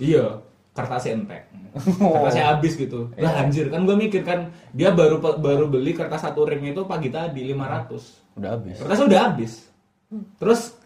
Iya, 0.00 0.40
kertasnya 0.72 1.12
entek. 1.14 1.44
Kertasnya 1.92 2.44
habis 2.48 2.72
gitu. 2.72 3.12
Lah 3.14 3.36
anjir, 3.36 3.68
kan 3.68 3.84
gue 3.84 3.92
mikir 3.94 4.24
kan 4.24 4.48
dia 4.72 4.88
baru 4.90 5.20
baru 5.20 5.68
beli 5.68 5.92
kertas 5.92 6.24
satu 6.24 6.48
ring 6.48 6.64
itu 6.64 6.88
pagi 6.88 7.12
tadi 7.12 7.44
500. 7.44 8.40
Udah 8.40 8.50
habis. 8.50 8.80
Kertasnya 8.80 9.06
udah 9.06 9.20
habis. 9.22 9.52
Terus 10.40 10.79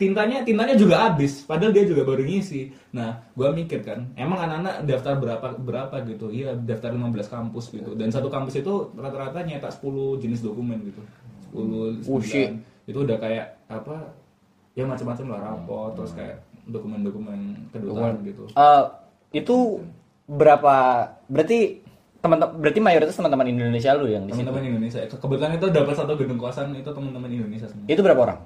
tintanya 0.00 0.40
tintanya 0.40 0.72
juga 0.80 0.96
habis, 1.12 1.44
padahal 1.44 1.76
dia 1.76 1.84
juga 1.84 2.08
baru 2.08 2.24
ngisi. 2.24 2.72
Nah, 2.96 3.20
gue 3.36 3.48
mikir 3.52 3.84
kan, 3.84 4.08
emang 4.16 4.40
anak-anak 4.40 4.88
daftar 4.88 5.20
berapa 5.20 5.46
berapa 5.60 5.96
gitu? 6.08 6.32
Iya, 6.32 6.56
daftar 6.56 6.96
15 6.96 7.28
kampus 7.28 7.68
gitu. 7.68 7.92
Dan 7.92 8.08
satu 8.08 8.32
kampus 8.32 8.64
itu 8.64 8.88
rata-rata 8.96 9.44
nyetak 9.44 9.76
10 9.76 10.16
jenis 10.16 10.40
dokumen 10.40 10.80
gitu. 10.88 11.04
10 11.52 12.00
Oh. 12.08 12.16
9. 12.16 12.64
Itu 12.88 13.04
udah 13.04 13.20
kayak 13.20 13.60
apa? 13.68 14.16
Ya 14.72 14.88
macam-macam 14.88 15.26
lah 15.28 15.40
rapot, 15.52 15.92
terus 15.92 16.16
kayak 16.16 16.40
dokumen-dokumen 16.64 17.68
kedutaan 17.68 18.24
gitu. 18.24 18.48
Eh, 18.56 18.84
itu 19.36 19.84
berapa? 20.24 20.76
Berarti 21.28 21.84
teman 22.20 22.36
berarti 22.36 22.80
mayoritas 22.84 23.16
teman-teman 23.16 23.48
Indonesia 23.48 23.96
lu 23.96 24.04
yang 24.08 24.28
di 24.28 24.32
sini. 24.32 24.44
teman-teman 24.44 24.76
Indonesia 24.76 25.00
kebetulan 25.08 25.56
itu 25.56 25.66
dapat 25.72 25.94
satu 25.96 26.12
gedung 26.20 26.36
kosan 26.36 26.76
itu 26.76 26.88
teman-teman 26.92 27.32
Indonesia 27.32 27.64
semua 27.64 27.88
Itu 27.88 28.00
berapa 28.04 28.20
orang? 28.20 28.38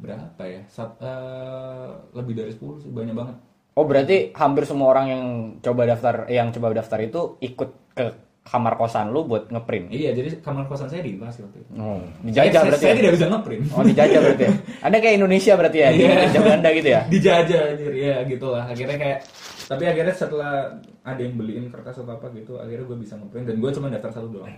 Berapa 0.00 0.42
ya 0.42 0.62
Sat, 0.66 0.96
eh, 0.98 1.86
lebih 2.12 2.34
dari 2.34 2.50
10 2.50 2.58
sih 2.78 2.88
banyak 2.88 3.12
banget 3.12 3.36
Oh 3.72 3.84
berarti 3.84 4.34
hampir 4.34 4.64
semua 4.64 4.90
orang 4.90 5.06
yang 5.06 5.24
coba 5.58 5.86
daftar 5.86 6.26
yang 6.26 6.50
coba 6.50 6.74
daftar 6.74 6.98
itu 6.98 7.20
ikut 7.38 7.70
ke 7.90 8.06
kamar 8.42 8.74
kosan 8.74 9.08
lu 9.08 9.22
buat 9.22 9.46
ngeprint. 9.46 9.88
iya 9.90 10.10
jadi 10.10 10.40
kamar 10.40 10.64
kosan 10.64 10.88
saya 10.88 11.00
di 11.00 11.14
Invasi 11.14 11.40
waktu 11.40 11.60
itu 11.60 11.70
Oh, 11.76 12.02
dijajah 12.20 12.50
saya- 12.50 12.66
berarti. 12.66 12.82
saya 12.82 12.90
ya? 12.90 12.98
tidak 12.98 13.12
bisa 13.14 13.26
ngeprint 13.28 13.62
Oh 13.70 13.82
dijajah 13.84 14.18
berarti. 14.18 14.42
ya? 14.42 14.52
Anda 14.84 14.96
kayak 14.98 15.14
Indonesia 15.14 15.52
berarti 15.54 15.78
ya 15.78 15.88
di 15.88 15.98
Iya. 15.98 16.12
jajah 16.18 16.40
Belanda 16.42 16.68
gitu 16.72 16.88
ya? 16.88 17.00
dijajah 17.14 17.60
anjir 17.68 17.92
ya 17.94 18.16
gitu 18.24 18.46
lah 18.48 18.64
akhirnya 18.66 18.96
kayak 18.96 19.18
tapi 19.62 19.84
akhirnya 19.86 20.14
setelah 20.16 20.52
ada 21.00 21.20
yang 21.20 21.34
beliin 21.36 21.64
kertas 21.70 21.94
atau 21.96 22.10
apa 22.10 22.26
gitu 22.32 22.58
akhirnya 22.58 22.84
gue 22.84 22.98
bisa 22.98 23.14
ngeprint 23.14 23.46
dan 23.46 23.56
gue 23.56 23.70
cuma 23.70 23.86
daftar 23.86 24.10
satu 24.10 24.28
doang 24.32 24.50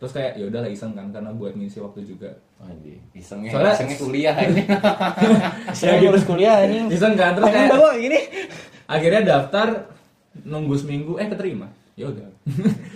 terus 0.00 0.10
kayak 0.10 0.32
ya 0.34 0.44
udahlah 0.44 0.66
iseng 0.66 0.90
kan 0.90 1.06
karena 1.08 1.28
buat 1.30 1.52
ngisi 1.52 1.78
waktu 1.78 2.02
juga 2.02 2.32
Anjir, 2.58 2.96
isengnya, 3.12 3.52
Soalnya- 3.52 3.72
isengnya 3.74 3.96
kuliah 3.96 4.36
ini. 4.38 4.62
Saya 5.72 5.96
ngurus 5.98 6.24
kuliah 6.24 6.54
anjing. 6.58 6.86
iseng 6.88 7.14
kan 7.14 7.32
terus 7.32 7.46
kayak 7.46 7.68
udah 7.70 7.94
gini. 7.94 8.20
akhirnya 8.86 9.20
daftar 9.22 9.68
nunggu 10.42 10.74
seminggu 10.74 11.16
eh 11.16 11.24
keterima 11.26 11.68
ya 11.94 12.06
udah 12.06 12.28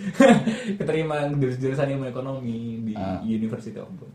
keterima 0.79 1.29
di 1.31 1.45
jurusan 1.51 1.87
ilmu 1.89 2.05
ekonomi 2.05 2.57
di 2.83 2.93
Ah. 2.93 3.21
University 3.21 3.75
of 3.75 3.89
Bonn 3.91 4.13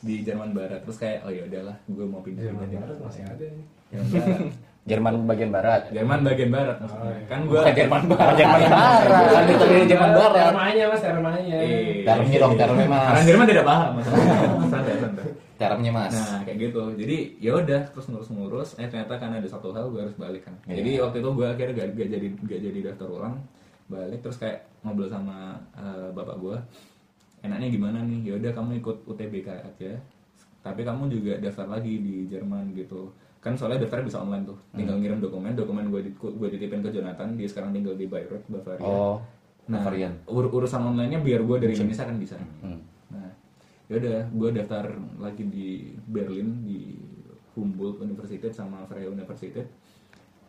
di 0.00 0.22
Jerman 0.22 0.50
Barat 0.50 0.80
terus 0.82 0.96
kayak 0.96 1.22
oh 1.22 1.30
ya 1.30 1.44
udahlah 1.44 1.76
gue 1.84 2.04
mau 2.04 2.18
pindah 2.18 2.42
Jerman 2.42 2.64
pindah 2.64 2.80
Barat 2.80 2.96
masih 3.00 3.22
ada 3.22 3.46
nih. 3.46 3.66
Jerman 4.88 5.28
bagian 5.28 5.52
barat. 5.52 5.92
Jerman 5.92 6.24
bagian 6.24 6.50
barat 6.50 6.76
maksudnya 6.80 7.12
kan 7.28 7.40
gue 7.44 7.60
Bukan 7.60 7.74
Jerman 7.76 8.02
Barat. 8.08 8.34
Jerman 8.40 8.60
Barat. 8.64 9.00
Kan 9.28 9.44
itu 9.44 9.64
dari 9.68 9.84
Jerman 9.84 10.10
Barat. 10.16 10.44
Termanya 10.48 10.84
mas, 10.88 11.00
termanya. 11.04 11.58
Termnya 12.08 12.36
dong, 12.40 12.52
termnya 12.56 12.86
orang 12.88 13.12
mas. 13.12 13.24
Jerman 13.28 13.44
tidak 13.44 13.64
paham 13.68 13.90
maksudnya 14.00 14.24
santai 14.72 14.94
santai 14.96 15.24
Termnya 15.60 15.90
mas. 15.92 16.12
Nah 16.16 16.40
kayak 16.48 16.56
gitu, 16.56 16.82
jadi 16.96 17.16
ya 17.36 17.52
udah 17.60 17.80
terus 17.92 18.06
ngurus-ngurus. 18.08 18.80
Eh 18.80 18.88
ternyata 18.88 19.20
kan 19.20 19.36
ada 19.36 19.44
satu 19.44 19.76
hal 19.76 19.92
gue 19.92 20.00
harus 20.00 20.16
balik 20.16 20.48
kan. 20.48 20.56
Iya. 20.64 20.80
Jadi 20.80 20.90
waktu 21.04 21.16
itu 21.20 21.30
gue 21.36 21.46
akhirnya 21.52 21.74
gak, 21.76 21.88
gak 22.00 22.08
jadi 22.08 22.26
gak 22.48 22.60
jadi 22.64 22.78
daftar 22.88 23.08
ulang, 23.12 23.34
balik 23.92 24.20
terus 24.24 24.40
kayak 24.40 24.64
ngobrol 24.80 25.12
sama 25.12 25.60
eh, 25.76 26.08
bapak 26.16 26.36
gue. 26.40 26.56
Enaknya 27.44 27.68
gimana 27.68 27.98
nih? 28.00 28.20
Ya 28.24 28.32
udah 28.40 28.52
kamu 28.56 28.80
ikut 28.80 28.96
UTBK 29.04 29.48
aja. 29.52 29.92
Tapi 30.64 30.80
kamu 30.80 31.12
juga 31.12 31.36
daftar 31.36 31.68
lagi 31.68 31.92
di 32.00 32.24
Jerman 32.32 32.72
gitu. 32.72 33.12
Kan 33.40 33.56
soalnya 33.56 33.82
daftarnya 33.82 34.06
bisa 34.06 34.20
online 34.20 34.44
tuh. 34.44 34.58
Tinggal 34.70 34.94
Hmm. 34.94 35.02
ngirim 35.02 35.18
dokumen, 35.18 35.52
dokumen 35.52 35.88
gue 35.88 36.00
di, 36.02 36.10
gue 36.12 36.48
dititipin 36.50 36.84
ke 36.84 36.90
Jonathan. 36.90 37.32
Dia 37.34 37.48
sekarang 37.48 37.72
tinggal 37.72 37.96
di 37.96 38.04
Bayreuth, 38.04 38.44
Bavaria. 38.46 38.84
Oh. 38.84 39.16
Nah, 39.66 39.80
Bavarian. 39.80 40.12
ur- 40.26 40.50
urusan 40.50 40.82
online-nya 40.84 41.18
biar 41.18 41.40
gue 41.40 41.56
dari 41.58 41.72
Indonesia 41.72 42.04
kan 42.04 42.16
bisa. 42.16 42.36
Hmm. 42.36 42.80
Nah, 43.08 43.32
ya 43.86 43.94
udah, 43.96 44.18
gue 44.28 44.48
daftar 44.52 44.84
lagi 45.16 45.44
di 45.46 45.68
Berlin 46.02 46.62
di 46.62 47.00
Humboldt 47.52 48.00
University 48.00 48.44
sama 48.50 48.84
Freie 48.84 49.08
University. 49.08 49.62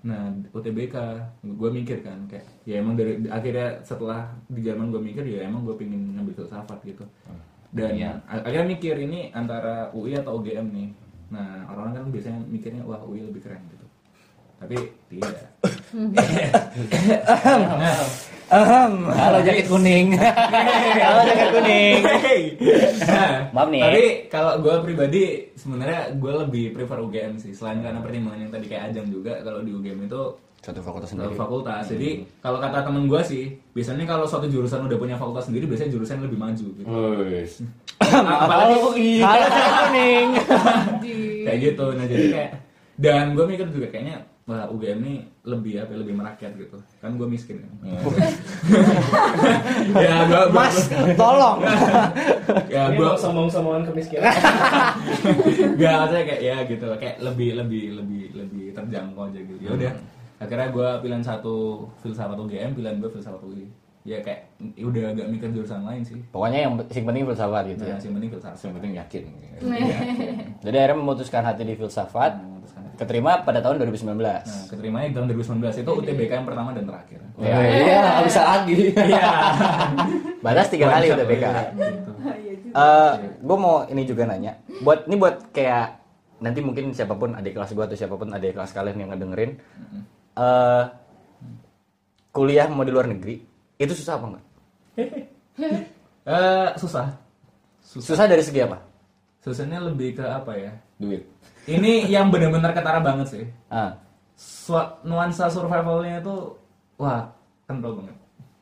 Nah, 0.02 0.34
UTBK, 0.50 0.96
gue 1.44 1.70
mikir 1.72 2.02
kan 2.02 2.26
kayak 2.26 2.66
ya 2.66 2.82
emang 2.82 2.98
dari 2.98 3.22
akhirnya 3.28 3.80
setelah 3.82 4.34
di 4.48 4.60
Jerman 4.60 4.89
gue 4.89 4.98
mikir 5.00 5.22
ya 5.22 5.46
emang 5.46 5.62
gue 5.62 5.78
pengen 5.78 6.18
ngambil 6.18 6.34
filsafat 6.36 6.82
gitu. 6.84 7.06
Dan 7.70 7.96
Iya. 7.96 8.18
a- 8.26 8.42
akhirnya 8.42 8.68
mikir 8.68 8.98
ini 8.98 9.30
antara 9.32 9.94
UI 9.94 10.18
atau 10.18 10.42
UGM 10.42 10.68
nih. 10.68 10.89
Nah, 11.32 11.64
orang-orang 11.72 11.94
kan 11.96 12.04
biasanya 12.12 12.40
mikirnya 12.46 12.84
wah 12.84 13.00
UI 13.02 13.24
lebih 13.24 13.40
keren 13.40 13.64
gitu. 13.72 13.86
Tapi 14.60 14.76
tidak. 15.10 15.48
Ahem. 18.52 18.94
Halo 19.10 19.40
jaket 19.42 19.66
kuning. 19.72 20.12
Halo 21.08 21.22
jaket 21.24 21.50
kuning. 21.56 21.96
nah, 23.08 23.32
Maaf 23.56 23.68
nih 23.72 23.80
ya. 23.80 23.86
Tapi 23.88 24.04
kalau 24.28 24.54
gue 24.60 24.76
pribadi 24.84 25.24
sebenarnya 25.56 26.12
gue 26.20 26.34
lebih 26.46 26.66
prefer 26.76 27.00
UGM 27.00 27.40
sih. 27.40 27.56
Selain 27.56 27.80
karena 27.80 28.04
pertimbangan 28.04 28.40
yang 28.44 28.52
tadi 28.52 28.66
kayak 28.68 28.92
Ajang 28.92 29.08
juga 29.08 29.40
kalau 29.40 29.64
di 29.64 29.72
UGM 29.72 30.06
itu 30.06 30.24
Satu 30.62 30.78
fakultas 30.78 31.10
satu 31.10 31.26
sendiri. 31.26 31.40
fakultas. 31.40 31.84
Jadi 31.90 32.10
kalau 32.38 32.62
kata 32.62 32.86
temen 32.86 33.10
gue 33.10 33.22
sih, 33.26 33.44
biasanya 33.74 34.06
kalau 34.06 34.30
suatu 34.30 34.46
jurusan 34.46 34.86
udah 34.86 34.94
punya 34.94 35.18
fakultas 35.18 35.50
sendiri, 35.50 35.66
biasanya 35.66 35.90
jurusan 35.90 36.22
lebih 36.22 36.38
maju 36.38 36.68
gitu. 36.78 36.86
Apalagi 38.46 38.78
Halo 39.26 39.46
jaket 39.50 39.74
kuning. 39.80 40.28
kayak 41.46 41.60
gitu. 41.62 41.86
Nah 41.94 42.06
jadi 42.06 42.26
kayak 42.32 42.52
dan 43.02 43.34
gue 43.34 43.46
mikir 43.50 43.66
juga 43.74 43.88
kayaknya 43.89 44.30
wah 44.46 44.68
UGM 44.68 45.00
ini 45.06 45.16
lebih 45.48 45.82
apa 45.82 45.96
lebih 45.96 46.14
merakyat 46.18 46.54
gitu. 46.60 46.78
Kan 47.00 47.18
gue 47.18 47.28
miskin 47.30 47.62
kan. 47.62 47.72
ya 50.06 50.16
gue 50.28 50.42
Mas, 50.54 50.76
tolong. 51.18 51.58
ya 52.74 52.94
gue 52.94 53.06
mau 53.06 53.18
sombong-sombongan 53.18 53.89
kemiskinan. 53.89 54.28
Gak 55.82 55.94
maksudnya 55.98 56.24
kayak 56.28 56.42
ya 56.42 56.58
gitu 56.68 56.88
kayak 57.00 57.16
lebih 57.24 57.50
lebih 57.58 57.84
lebih 58.02 58.24
lebih 58.38 58.66
terjangkau 58.76 59.30
aja 59.30 59.39
gitu. 59.39 59.62
Ya 59.62 59.72
udah. 59.74 59.94
Akhirnya 60.42 60.74
gue 60.74 60.89
pilihan 61.06 61.22
satu 61.22 61.86
filsafat 62.02 62.34
UGM, 62.34 62.74
pilihan 62.74 62.98
gue 62.98 63.10
filsafat 63.14 63.46
UI. 63.46 63.70
Ya 64.02 64.18
kayak 64.18 64.49
ya 64.74 64.84
udah 64.84 65.04
agak 65.10 65.28
mikir 65.28 65.49
jurusan 65.52 65.82
lain 65.82 66.02
sih 66.02 66.18
Pokoknya 66.28 66.60
yang 66.64 66.74
yang 66.82 67.06
penting 67.06 67.24
filsafat 67.24 67.64
gitu 67.68 67.84
ya 67.84 67.89
ya. 67.91 67.97
yang 67.99 68.14
penting 68.16 68.30
filsafat 68.30 68.58
yang 68.60 68.76
penting 68.76 68.93
yakin 68.95 69.24
Jadi 70.66 70.76
akhirnya 70.76 70.97
memutuskan 70.97 71.41
hati 71.41 71.62
di 71.64 71.74
filsafat, 71.74 72.34
memutuskan 72.36 72.82
hati. 72.84 72.97
keterima 72.97 73.32
pada 73.41 73.60
tahun 73.60 73.78
2019. 73.80 74.18
nah 74.18 74.41
keterimanya 74.68 75.06
di 75.06 75.16
tahun 75.16 75.26
2019 75.32 75.82
itu 75.82 75.91
UTBK 75.95 76.32
yang 76.34 76.45
pertama 76.45 76.70
dan 76.72 76.84
terakhir 76.84 77.20
Iya. 77.38 77.58
iya 77.62 77.97
nggak 78.04 78.26
bisa 78.26 78.41
lagi 78.43 78.78
iya 78.91 79.26
Batas 80.43 80.68
tiga 80.68 80.89
kali 80.89 81.06
UTBK. 81.08 81.45
gitu. 81.72 82.12
Eh, 82.72 83.14
gue 83.38 83.58
mau 83.60 83.84
ini 83.84 84.08
juga 84.08 84.24
nanya. 84.24 84.56
Buat 84.80 85.04
ini 85.06 85.20
buat 85.20 85.52
kayak 85.52 85.99
nanti 86.39 86.58
mungkin 86.58 86.89
siapa 86.89 87.14
pun 87.14 87.36
adik 87.36 87.52
kelas 87.52 87.70
gue 87.70 87.84
atau 87.84 87.93
siapa 87.93 88.16
pun 88.16 88.32
adik 88.32 88.56
kelas 88.56 88.72
kalian 88.72 88.95
yang 88.95 89.10
ngedengerin, 89.12 89.60
eh 90.34 90.84
kuliah 92.32 92.66
mau 92.66 92.82
di 92.82 92.89
luar 92.89 93.06
negeri 93.06 93.43
itu 93.86 93.96
susah 93.98 94.14
apa 94.20 94.26
enggak? 94.30 94.46
Eh, 96.22 96.70
susah. 96.78 97.18
Susah. 97.82 98.30
Dari 98.30 98.46
segi 98.46 98.62
apa? 98.62 98.78
susahnya 99.42 99.82
lebih 99.82 100.22
ke 100.22 100.26
apa 100.26 100.54
ya? 100.54 100.72
Duit. 101.02 101.26
Ini 101.66 102.06
yang 102.10 102.30
benar-benar 102.30 102.78
ketara 102.78 103.02
banget 103.02 103.28
sih. 103.34 103.46
Ah, 103.74 103.98
nuansa 105.02 105.50
survivalnya 105.50 106.22
itu 106.22 106.36
wah 107.02 107.26
kental 107.66 107.98
banget. 107.98 108.18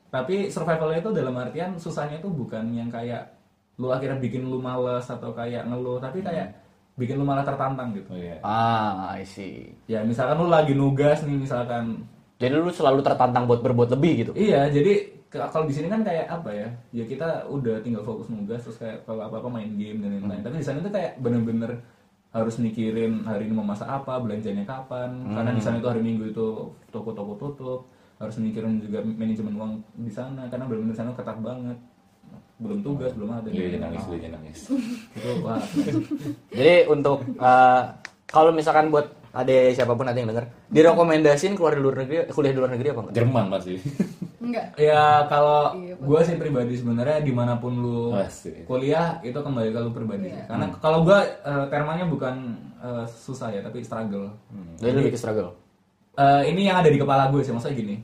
Tapi 0.10 0.36
survivalnya 0.48 1.04
itu 1.04 1.12
dalam 1.12 1.36
artian 1.36 1.76
susahnya 1.76 2.24
itu 2.24 2.32
bukan 2.32 2.72
yang 2.74 2.88
kayak 2.88 3.36
lu 3.80 3.92
akhirnya 3.92 4.20
bikin 4.20 4.48
lu 4.48 4.60
males 4.60 5.08
atau 5.08 5.32
kayak 5.32 5.68
ngeluh 5.68 6.00
tapi 6.04 6.20
kayak 6.20 6.52
bikin 7.00 7.16
lu 7.16 7.24
malah 7.24 7.48
tertantang 7.48 7.96
gitu. 7.96 8.12
Oh 8.16 8.20
iya 8.20 8.40
ah, 8.44 9.16
I 9.16 9.24
see. 9.24 9.72
ya 9.88 10.04
misalkan 10.04 10.40
lu 10.40 10.52
lagi 10.52 10.76
nugas 10.76 11.24
nih 11.24 11.40
misalkan 11.40 12.04
Jadi 12.40 12.56
lu 12.56 12.72
selalu 12.72 13.04
tertantang 13.04 13.44
buat 13.44 13.60
berbuat 13.60 13.92
lebih 14.00 14.12
gitu. 14.24 14.32
iya 14.32 14.72
jadi 14.72 15.20
kalau 15.30 15.70
di 15.70 15.74
sini 15.78 15.88
kan 15.94 16.02
kayak 16.02 16.26
apa 16.26 16.50
ya? 16.50 16.68
Ya 16.90 17.04
kita 17.06 17.46
udah 17.46 17.86
tinggal 17.86 18.02
fokus 18.02 18.34
nugas 18.34 18.66
terus 18.66 18.82
kayak 18.82 19.06
kalau 19.06 19.30
apa 19.30 19.38
apa 19.38 19.50
main 19.52 19.70
game 19.78 20.02
dan 20.02 20.18
lain-lain. 20.18 20.42
Tapi 20.42 20.56
di 20.58 20.66
sana 20.66 20.82
tuh 20.82 20.90
kayak 20.90 21.22
bener-bener 21.22 21.86
harus 22.34 22.58
mikirin 22.58 23.26
hari 23.30 23.46
ini 23.46 23.54
mau 23.54 23.68
masak 23.68 23.86
apa 23.86 24.18
belanjanya 24.18 24.66
kapan. 24.66 25.30
Karena 25.30 25.54
di 25.54 25.62
sana 25.62 25.78
itu 25.78 25.86
hari 25.86 26.02
minggu 26.02 26.34
itu 26.34 26.74
toko-toko 26.90 27.38
tutup 27.38 27.82
harus 28.18 28.36
mikirin 28.42 28.82
juga 28.84 29.00
manajemen 29.06 29.54
uang 29.56 29.74
di 29.96 30.12
sana 30.12 30.50
karena 30.50 30.66
bener-bener 30.66 30.98
di 30.98 31.00
sana 31.00 31.14
ketat 31.14 31.38
banget. 31.46 31.78
Belum 32.58 32.80
tugas 32.82 33.14
belum 33.14 33.30
ada. 33.30 33.48
Iya 33.54 33.78
dia 33.78 33.80
nangis 33.86 34.04
dia 34.10 34.32
nangis. 34.34 34.60
Itu 35.14 35.30
wah. 35.46 35.62
Jadi 36.58 36.90
untuk 36.90 37.22
eh, 37.38 37.82
kalau 38.26 38.50
misalkan 38.50 38.90
buat 38.90 39.19
ada 39.32 39.54
siapa 39.70 39.94
pun 39.94 40.04
ada 40.04 40.16
yang 40.16 40.28
denger, 40.28 40.46
direkomendasiin 40.68 41.54
keluar 41.54 41.74
di 41.74 41.82
luar 41.82 41.96
negeri, 42.00 42.26
kuliah 42.28 42.50
di 42.50 42.60
luar 42.60 42.72
negeri 42.72 42.88
apa 42.90 43.00
enggak? 43.02 43.16
Jerman 43.16 43.46
pasti 43.50 43.74
Enggak. 44.40 44.66
ya 44.76 45.04
kalau 45.26 45.76
Iya, 45.76 45.94
gue 45.96 46.20
sih 46.24 46.36
pribadi 46.36 46.74
sebenarnya 46.74 47.20
di 47.20 47.30
mana 47.30 47.54
pun 47.56 47.74
lu 47.76 48.00
Pasti. 48.12 48.64
kuliah 48.64 49.22
itu 49.22 49.36
kembali 49.36 49.70
ke 49.70 49.80
lu 49.80 49.92
pribadi 49.92 50.28
Iya. 50.28 50.48
karena 50.48 50.66
kalau 50.78 51.04
gue 51.04 51.20
eh, 51.22 51.66
termanya 51.68 52.06
bukan 52.06 52.36
eh, 52.78 53.06
susah 53.06 53.50
ya 53.50 53.62
tapi 53.62 53.80
struggle 53.80 54.34
Jadi 54.78 54.94
lebih 54.96 55.14
ke 55.14 55.20
struggle. 55.20 55.54
Eh, 56.16 56.44
ini 56.48 56.66
yang 56.66 56.78
ada 56.78 56.90
di 56.90 56.98
kepala 56.98 57.30
gue 57.30 57.40
sih 57.40 57.52
maksudnya 57.52 57.76
gini 57.76 57.96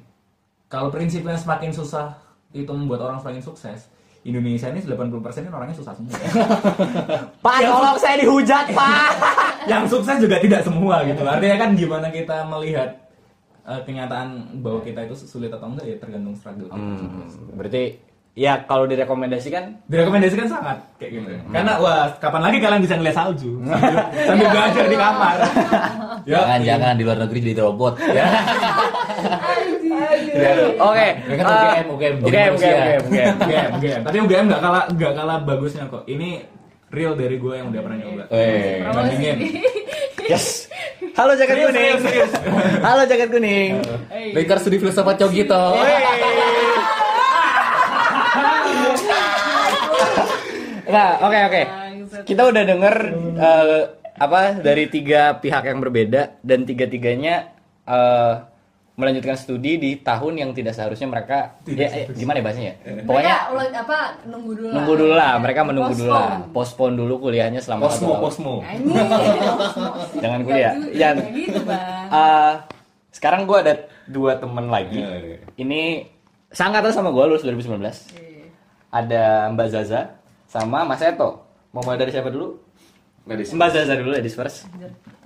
kalau 0.68 0.90
prinsipnya 0.90 1.34
semakin 1.34 1.72
susah 1.72 2.14
itu 2.52 2.70
membuat 2.70 3.02
orang 3.04 3.18
semakin 3.18 3.42
sukses 3.42 3.90
Indonesia 4.26 4.74
ini 4.74 4.82
80% 4.82 5.46
ini 5.46 5.54
orangnya 5.54 5.78
susah 5.78 5.94
semua. 5.94 6.18
Pak, 7.46 7.58
tolong 7.62 7.98
saya 8.02 8.18
dihujat, 8.18 8.74
Pak. 8.74 9.12
yang 9.72 9.86
sukses 9.86 10.18
juga 10.18 10.42
tidak 10.42 10.66
semua 10.66 11.06
gitu. 11.06 11.22
Artinya 11.22 11.58
kan 11.62 11.70
gimana 11.78 12.10
kita 12.10 12.42
melihat 12.50 12.90
eh, 13.70 13.82
kenyataan 13.86 14.62
bahwa 14.66 14.82
kita 14.82 15.06
itu 15.06 15.14
sulit 15.14 15.54
atau 15.54 15.70
enggak 15.70 15.86
ya 15.86 15.96
tergantung 16.02 16.34
struggle 16.34 16.74
kita. 16.74 16.82
Hmm, 16.82 17.54
berarti 17.54 18.02
ya 18.34 18.66
kalau 18.66 18.90
direkomendasikan? 18.90 19.86
Direkomendasikan 19.86 20.50
sangat 20.50 20.82
kayak 20.98 21.22
gitu. 21.22 21.30
Karena 21.54 21.78
wah 21.78 22.10
kapan 22.18 22.42
lagi 22.50 22.58
kalian 22.58 22.82
bisa 22.82 22.98
ngeliat 22.98 23.18
salju? 23.22 23.62
Sambil, 23.62 23.98
sambil 24.34 24.48
belajar 24.50 24.86
di 24.90 24.98
kamar. 24.98 25.36
Ya. 26.26 26.42
jangan 26.42 26.60
jangan 26.66 26.94
di 26.98 27.04
luar 27.06 27.18
negeri 27.22 27.40
jadi 27.46 27.62
robot 27.62 27.94
ya 28.02 28.26
Oke. 29.96 31.08
UGM, 31.26 31.86
UGM, 31.88 32.16
UGM. 32.20 32.52
UGM, 32.54 32.54
UGM. 32.56 33.70
UGM, 33.76 34.02
tapi 34.04 34.18
UGM 34.20 34.46
nggak 34.48 34.62
kalah 34.62 34.84
nggak 34.92 35.14
kalah 35.14 35.38
bagusnya 35.40 35.84
kok 35.88 36.04
ini 36.06 36.44
real 36.90 37.14
dari 37.14 37.36
gue 37.36 37.54
yang 37.54 37.68
udah 37.70 37.82
pernah 37.82 37.98
nyoba 37.98 38.24
eh 38.32 38.84
bandingin 38.84 39.38
Yes. 40.26 40.66
Halo 41.14 41.38
jaket 41.38 41.54
Serius, 41.54 41.70
kuning. 41.70 42.02
serius, 42.02 42.02
serius. 42.02 42.32
Halo 42.82 43.06
jaket 43.06 43.30
kuning. 43.30 43.72
Lingkar 44.34 44.58
studi 44.58 44.82
filsafat 44.82 45.22
Cogito 45.22 45.78
Nah, 50.86 51.10
oke 51.22 51.40
oke. 51.46 51.62
Kita 52.26 52.42
udah 52.48 52.64
denger 52.64 52.96
eh, 53.38 53.80
apa 54.16 54.40
dari 54.58 54.88
tiga 54.88 55.38
pihak 55.38 55.68
yang 55.68 55.78
berbeda 55.78 56.40
dan 56.42 56.64
tiga-tiganya 56.64 57.52
eh, 57.84 58.34
melanjutkan 58.96 59.36
studi 59.36 59.76
di 59.76 60.00
tahun 60.00 60.40
yang 60.40 60.50
tidak 60.56 60.72
seharusnya 60.72 61.12
mereka 61.12 61.60
ya, 61.68 61.88
eh, 61.92 62.08
gimana 62.16 62.40
ya 62.40 62.44
bahasanya 62.48 62.68
ya? 62.72 62.76
Pokoknya 63.04 63.36
ulang 63.52 63.76
apa 63.76 63.98
nunggu 64.24 64.52
dulu 64.56 64.68
lah. 64.72 64.76
nunggu 64.80 64.94
dulu 64.96 65.14
lah, 65.14 65.32
mereka 65.44 65.60
menunggu 65.68 65.94
dulu 66.00 66.12
lah, 66.16 66.32
postpone 66.56 66.96
dulu 66.96 67.14
kuliahnya 67.28 67.60
selama 67.60 67.92
satu 67.92 67.92
Posmo 67.92 68.08
tahun. 68.08 68.24
Posmo. 68.24 68.56
Jangan 70.24 70.40
kuliah. 70.48 70.74
Nggak 70.80 71.28
gitu, 71.36 71.62
Bang. 71.68 72.08
Eh, 72.08 72.54
sekarang 73.20 73.44
gue 73.44 73.58
ada 73.60 73.74
dua 74.08 74.40
temen 74.40 74.66
lagi. 74.72 74.96
Iya, 74.96 75.12
iya. 75.20 75.38
Ini 75.60 75.82
sangkatan 76.56 76.96
sama 76.96 77.12
gue 77.12 77.24
lulus 77.28 77.44
2019. 77.44 77.76
Iya. 78.16 78.48
Ada 78.96 79.52
Mbak 79.52 79.68
Zaza 79.76 80.16
sama 80.48 80.88
Mas 80.88 81.04
Eto. 81.04 81.44
Mau 81.76 81.84
mulai 81.84 82.00
dari 82.00 82.16
siapa 82.16 82.32
dulu? 82.32 82.64
Mbak 83.28 83.70
Zaza 83.76 83.92
dulu, 84.00 84.16
ladies 84.16 84.40
first. 84.40 84.72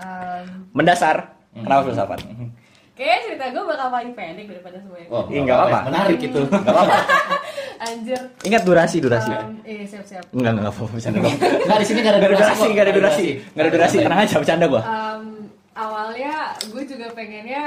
Em, 0.02 0.66
Mendasar. 0.74 1.38
Kenapa 1.54 1.86
filsafat? 1.86 2.26
Kayaknya 3.00 3.20
cerita 3.24 3.46
gue 3.50 3.64
bakal 3.64 3.88
paling 3.88 4.12
pendek 4.12 4.46
daripada 4.52 4.76
semuanya. 4.84 5.08
Oh, 5.08 5.24
Ih, 5.32 5.40
nggak 5.40 5.56
apa-apa. 5.56 5.80
Menarik 5.88 6.20
itu. 6.20 6.42
Gak 6.44 6.68
apa-apa. 6.68 6.96
Anjir. 7.88 8.22
Ingat 8.44 8.62
durasi, 8.68 8.98
durasi. 9.00 9.32
Em, 9.32 9.56
Iya, 9.64 9.84
siap-siap. 9.88 10.24
Enggak, 10.36 10.52
enggak 10.52 10.68
apa-apa. 10.68 10.92
Bercanda 10.92 11.18
gua. 11.18 11.32
Nggak 11.32 11.78
di 11.80 11.86
sini 11.88 12.00
nggak 12.04 12.12
ada 12.12 12.20
durasi. 12.20 12.44
durasi, 12.44 12.68
nggak 12.68 12.84
ada 12.84 12.94
durasi. 12.94 13.28
Nggak 13.40 13.64
ada 13.64 13.72
durasi, 13.72 13.96
tenang 14.04 14.20
aja, 14.20 14.36
bercanda 14.36 14.66
gua. 14.68 14.82
Em, 14.84 15.24
awalnya 15.72 16.34
gue 16.60 16.84
juga 16.84 17.06
pengennya 17.16 17.64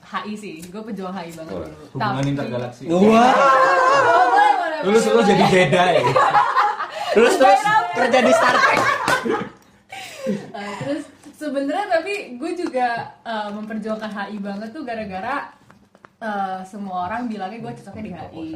HI 0.00 0.32
sih. 0.34 0.54
Gue 0.64 0.80
pejuang 0.80 1.12
HI 1.12 1.28
banget 1.36 1.52
dulu. 1.52 1.68
hubungan 1.92 2.24
intergalaksi 2.24 2.82
Wah. 2.88 2.96
Oh, 2.96 4.88
lulus 4.88 5.04
lulus 5.06 5.26
jadi 5.28 5.44
beda 5.44 5.82
ya 5.92 6.02
Terus 7.14 7.36
terus 7.36 7.60
kerja 7.92 8.18
di 8.18 8.32
Star 8.32 8.56
Trek. 8.56 8.80
Uh, 10.20 10.72
terus 10.78 11.02
sebenarnya 11.40 11.86
tapi 11.90 12.12
gue 12.36 12.52
juga 12.54 12.88
uh, 13.22 13.48
memperjuangkan 13.50 14.10
HI 14.10 14.36
banget 14.38 14.68
tuh 14.70 14.84
gara-gara 14.84 15.48
uh, 16.20 16.60
semua 16.62 17.08
orang 17.08 17.24
bilangnya 17.26 17.58
gue 17.58 17.72
cocoknya 17.80 18.02
di 18.02 18.12
HI 18.12 18.48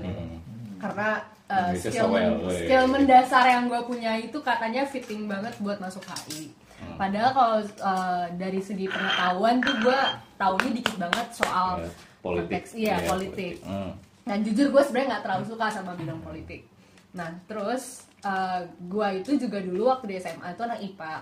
karena 0.76 1.09
uh, 1.49 1.72
skill, 1.72 2.09
men- 2.09 2.45
skill 2.53 2.85
mendasar 2.87 3.45
yang 3.47 3.64
gue 3.66 3.80
punya 3.82 4.20
itu 4.20 4.37
katanya 4.39 4.85
fitting 4.85 5.24
banget 5.24 5.57
buat 5.59 5.80
masuk 5.80 6.05
HI 6.05 6.53
padahal 6.95 7.30
kalau 7.32 7.59
uh, 7.80 8.26
dari 8.37 8.61
segi 8.61 8.85
pengetahuan 8.85 9.57
tuh 9.59 9.72
gue 9.80 10.01
taunya 10.37 10.70
dikit 10.74 10.97
banget 10.99 11.26
soal 11.32 11.80
Ya, 11.80 11.89
politik. 12.20 12.45
konteks 12.53 12.70
iya 12.74 12.95
Ya, 12.95 13.05
politik. 13.07 13.55
Hmm. 13.61 13.93
dan 14.24 14.39
jujur 14.41 14.68
gue 14.68 14.82
sebenarnya 14.82 15.09
nggak 15.11 15.24
terlalu 15.24 15.45
suka 15.47 15.66
sama 15.68 15.93
bidang 15.93 16.16
politik. 16.18 16.64
Nah 17.12 17.28
terus 17.45 18.05
uh, 18.20 18.64
gue 18.82 19.09
itu 19.20 19.37
juga 19.39 19.61
dulu 19.61 19.82
waktu 19.87 20.09
di 20.09 20.16
SMA 20.18 20.49
itu 20.51 20.62
anak 20.62 20.80
IPA 20.82 21.14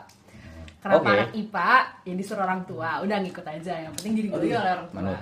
kenapa 0.82 1.06
Oke. 1.06 1.14
anak 1.14 1.30
IPA 1.38 1.72
ya 2.02 2.14
disuruh 2.18 2.42
orang 2.42 2.62
tua? 2.66 2.90
Udah 3.06 3.16
ngikut 3.22 3.46
aja. 3.46 3.74
Yang 3.86 3.92
penting 4.02 4.12
jadi 4.18 4.28
oleh 4.34 4.50
orang 4.58 4.88
tua. 4.90 4.98
Manut. 5.00 5.20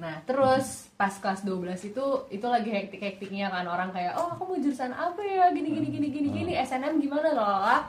nah 0.00 0.16
terus 0.24 0.88
pas 0.96 1.12
kelas 1.12 1.44
12 1.44 1.92
itu 1.92 2.06
itu 2.32 2.46
lagi 2.48 2.72
hektik 2.72 3.04
hektiknya 3.04 3.52
kan 3.52 3.68
orang 3.68 3.92
kayak 3.92 4.16
oh 4.16 4.32
aku 4.32 4.48
mau 4.48 4.56
jurusan 4.56 4.96
apa 4.96 5.20
ya? 5.20 5.52
Gini 5.52 5.68
gini 5.76 5.88
gini 5.92 6.08
gini 6.08 6.28
gini 6.32 6.52
SNM 6.56 6.96
gimana 7.04 7.28
loh 7.36 7.84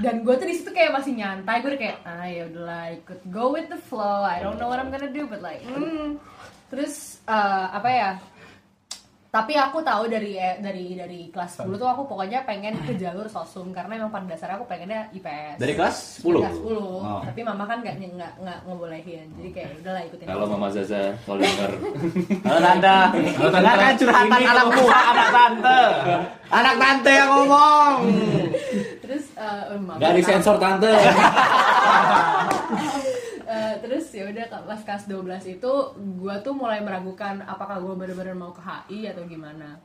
dan 0.00 0.24
gue 0.24 0.34
tuh 0.40 0.48
di 0.48 0.56
situ 0.56 0.72
kayak 0.72 0.96
masih 0.96 1.12
nyantai. 1.20 1.60
Gue 1.60 1.76
kayak 1.76 2.00
ah 2.08 2.24
ya 2.24 2.48
udahlah 2.48 2.96
ikut 2.96 3.20
go 3.28 3.52
with 3.52 3.68
the 3.68 3.76
flow. 3.76 4.24
I 4.24 4.40
don't 4.40 4.56
know 4.56 4.72
what 4.72 4.80
I'm 4.80 4.88
gonna 4.88 5.12
do 5.12 5.28
but 5.28 5.44
like 5.44 5.60
hmm. 5.68 6.16
terus 6.72 7.20
eh, 7.28 7.66
apa 7.76 7.88
ya 7.92 8.10
tapi 9.30 9.54
aku 9.54 9.78
tahu 9.78 10.10
dari 10.10 10.34
eh, 10.34 10.58
dari 10.58 10.98
dari 10.98 11.30
kelas 11.30 11.62
10 11.62 11.70
tuh 11.72 11.86
aku 11.86 12.02
pokoknya 12.04 12.42
pengen 12.42 12.74
ke 12.82 12.98
jalur 12.98 13.24
sosum 13.24 13.70
karena 13.70 13.94
emang 13.96 14.10
pada 14.10 14.26
dasarnya 14.26 14.58
aku 14.58 14.66
pengennya 14.66 15.06
IPS 15.12 15.54
Dari 15.54 15.72
kelas 15.72 15.96
10? 16.18 16.34
kelas 16.34 16.58
10 16.58 16.74
Oh. 17.00 17.22
tapi 17.22 17.40
mama 17.40 17.62
kan 17.62 17.78
nggak 17.78 17.94
nggak 17.96 18.32
nggak 18.36 18.58
ngebolehin 18.66 19.30
jadi 19.38 19.48
kayak 19.52 19.70
udahlah 19.78 20.02
ikutin 20.04 20.26
Kalau. 20.26 20.46
Mama 20.50 20.66
Zaza 20.68 21.14
kalau 21.20 21.38
denger 21.38 21.70
Halo 22.44 22.58
tante. 22.60 22.96
Kan 23.78 23.94
curhatan 23.94 24.42
anak 24.42 24.66
gua, 24.68 24.98
anak 25.06 25.28
tante. 25.30 25.80
Anak 26.50 26.74
tante 26.76 27.12
yang 27.12 27.30
ngomong. 27.30 27.96
terus 29.00 29.24
eh, 29.32 29.62
eh, 29.70 29.78
mama 29.78 29.94
nggak 29.96 30.12
disensor 30.18 30.58
tante. 30.58 30.90
Eh, 33.60 33.76
terus 33.84 34.08
ya 34.16 34.24
udah 34.32 34.44
pas 34.64 34.80
kelas 34.80 35.04
12 35.04 35.60
itu 35.60 35.72
gua 36.16 36.40
tuh 36.40 36.56
mulai 36.56 36.80
meragukan 36.80 37.44
apakah 37.44 37.76
gua 37.84 37.92
benar-benar 37.92 38.32
mau 38.32 38.56
ke 38.56 38.62
HI 38.64 39.12
atau 39.12 39.28
gimana 39.28 39.76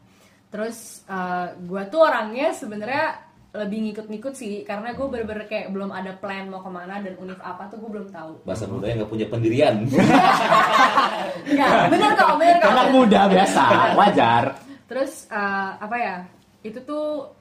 terus 0.48 1.04
eh, 1.12 1.48
gue 1.60 1.84
tuh 1.92 2.00
orangnya 2.00 2.56
sebenarnya 2.56 3.20
lebih 3.56 3.88
ngikut-ngikut 3.88 4.34
sih 4.36 4.64
karena 4.64 4.92
gue 4.96 5.04
bener-bener 5.08 5.48
kayak 5.52 5.72
belum 5.72 5.92
ada 5.92 6.16
plan 6.16 6.48
mau 6.48 6.60
ke 6.64 6.72
mana 6.72 7.00
dan 7.04 7.16
univ 7.20 7.40
apa 7.44 7.68
tuh 7.68 7.80
gue 7.84 7.90
belum 7.92 8.08
tahu 8.12 8.44
Bahasa 8.48 8.68
mudanya 8.68 9.04
nggak 9.04 9.12
punya 9.12 9.28
pendirian. 9.32 9.76
Enggak, 11.52 11.72
bener 11.92 12.10
kok 12.16 12.36
bener 12.40 12.56
kok 12.60 12.72
Anak 12.72 12.88
muda 12.92 13.22
biasa, 13.32 13.64
wajar. 14.00 14.44
terus 14.88 15.28
eh, 15.28 15.72
apa 15.76 15.96
ya 16.00 16.16
itu 16.64 16.80
tuh 16.84 17.32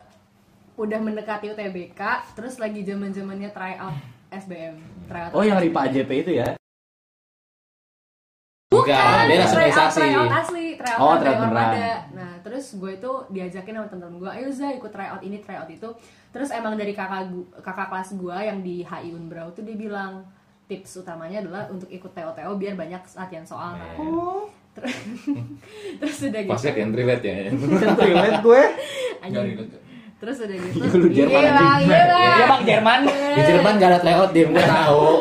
udah 0.75 0.99
mendekati 0.99 1.55
UTBK 1.55 2.01
terus 2.35 2.59
lagi 2.59 2.83
zaman 2.83 3.15
zamannya 3.15 3.51
try 3.55 3.79
out 3.79 3.95
SBM 4.33 4.94
out 5.11 5.31
Oh 5.33 5.43
yang 5.45 5.59
Ripa 5.61 5.89
AJP 5.89 6.11
itu 6.25 6.33
ya? 6.41 6.49
Bukan, 8.75 8.91
dia 8.91 9.47
try 9.47 9.71
out, 9.71 9.87
nasionalisasi. 9.87 10.01
try 10.03 10.13
out 10.19 10.33
asli, 10.35 10.67
try 10.75 10.91
out 10.91 10.99
Oh, 10.99 11.15
kan, 11.15 11.15
try 11.15 11.15
out 11.15 11.23
try 11.23 11.31
out 11.31 11.43
beneran. 11.47 11.71
ada. 11.71 11.93
Nah, 12.11 12.33
terus 12.43 12.65
gue 12.75 12.91
itu 12.91 13.13
diajakin 13.31 13.73
sama 13.79 13.87
temen-temen 13.87 14.19
gue, 14.19 14.31
ayo 14.35 14.49
Za 14.51 14.69
ikut 14.75 14.91
try 14.91 15.09
out 15.15 15.23
ini, 15.23 15.37
try 15.39 15.57
out 15.63 15.71
itu. 15.71 15.89
Terus 16.35 16.51
emang 16.51 16.75
dari 16.75 16.91
kakak 16.91 17.31
kakak 17.63 17.87
kelas 17.87 18.11
gue 18.19 18.37
yang 18.37 18.59
di 18.67 18.83
HI 18.83 19.15
Unbrau 19.15 19.55
tuh 19.55 19.63
dia 19.63 19.79
bilang 19.79 20.27
tips 20.67 20.99
utamanya 20.99 21.45
adalah 21.45 21.71
untuk 21.71 21.87
ikut 21.87 22.11
TO-TO 22.11 22.51
biar 22.59 22.75
banyak 22.75 23.03
latihan 23.15 23.47
soal 23.47 23.79
kan. 23.79 23.95
Terus, 24.75 24.97
terus 26.03 26.17
udah 26.27 26.43
gitu. 26.43 26.51
Pasti 26.51 26.69
kan 26.75 26.91
relate 26.91 27.23
ya. 27.23 27.37
Relate 27.95 28.41
gue. 28.43 28.63
anjing. 29.23 29.71
Terus 30.25 30.39
udah 30.41 30.57
gitu. 30.57 30.87
Lu 30.95 31.09
Jerman, 31.11 31.37
iya, 31.37 31.53
bang, 31.53 31.79
iya, 31.79 32.03
bang. 32.03 32.23
Iya 32.33 32.45
bang 32.47 32.63
Jerman. 32.65 33.01
Di 33.05 33.43
Jerman 33.45 33.73
nggak 33.77 33.91
ada 33.91 34.01
tryout 34.01 34.31
dia, 34.33 34.45
gue 34.47 34.65
tahu. 34.65 35.05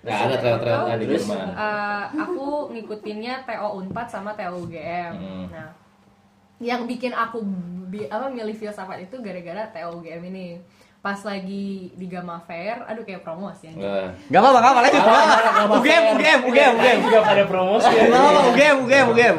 Nggak 0.00 0.16
ada 0.18 0.36
tryout 0.38 0.60
tryout 0.60 0.86
di 0.90 1.06
Terus 1.06 1.24
Jerman. 1.24 1.46
eh, 1.50 2.04
aku 2.18 2.46
ngikutinnya 2.70 3.34
TO 3.44 3.68
Unpad 3.74 4.06
sama 4.06 4.32
TO 4.32 4.52
UGM. 4.58 5.12
Hmm. 5.14 5.44
Nah, 5.48 5.68
yang 6.58 6.84
bikin 6.84 7.12
aku 7.12 7.40
bi- 7.86 8.04
apa 8.06 8.28
milih 8.28 8.52
filsafat 8.54 9.00
itu 9.02 9.16
gara-gara 9.18 9.68
TO 9.70 9.88
UGM 9.94 10.22
ini. 10.26 10.56
Pas 11.00 11.16
lagi 11.24 11.88
di 11.96 12.06
Gamma 12.12 12.44
Fair, 12.44 12.84
aduh 12.84 13.00
kayak 13.08 13.24
promosi 13.24 13.72
ya. 13.72 14.12
Gak 14.28 14.36
apa-apa, 14.36 14.58
gak 14.60 14.68
apa-apa. 14.68 14.80
Lanjut. 14.84 15.02
UGM, 15.80 16.04
UGM, 16.12 16.40
UGM, 16.44 16.72
UGM. 16.76 16.98
juga 17.08 17.18
pada 17.24 17.44
promosi 17.48 17.88
ya. 17.88 18.04
Gak 18.04 18.20
apa-apa, 18.20 18.40
UGM, 18.52 18.76
UGM, 18.84 19.06
UGM. 19.16 19.36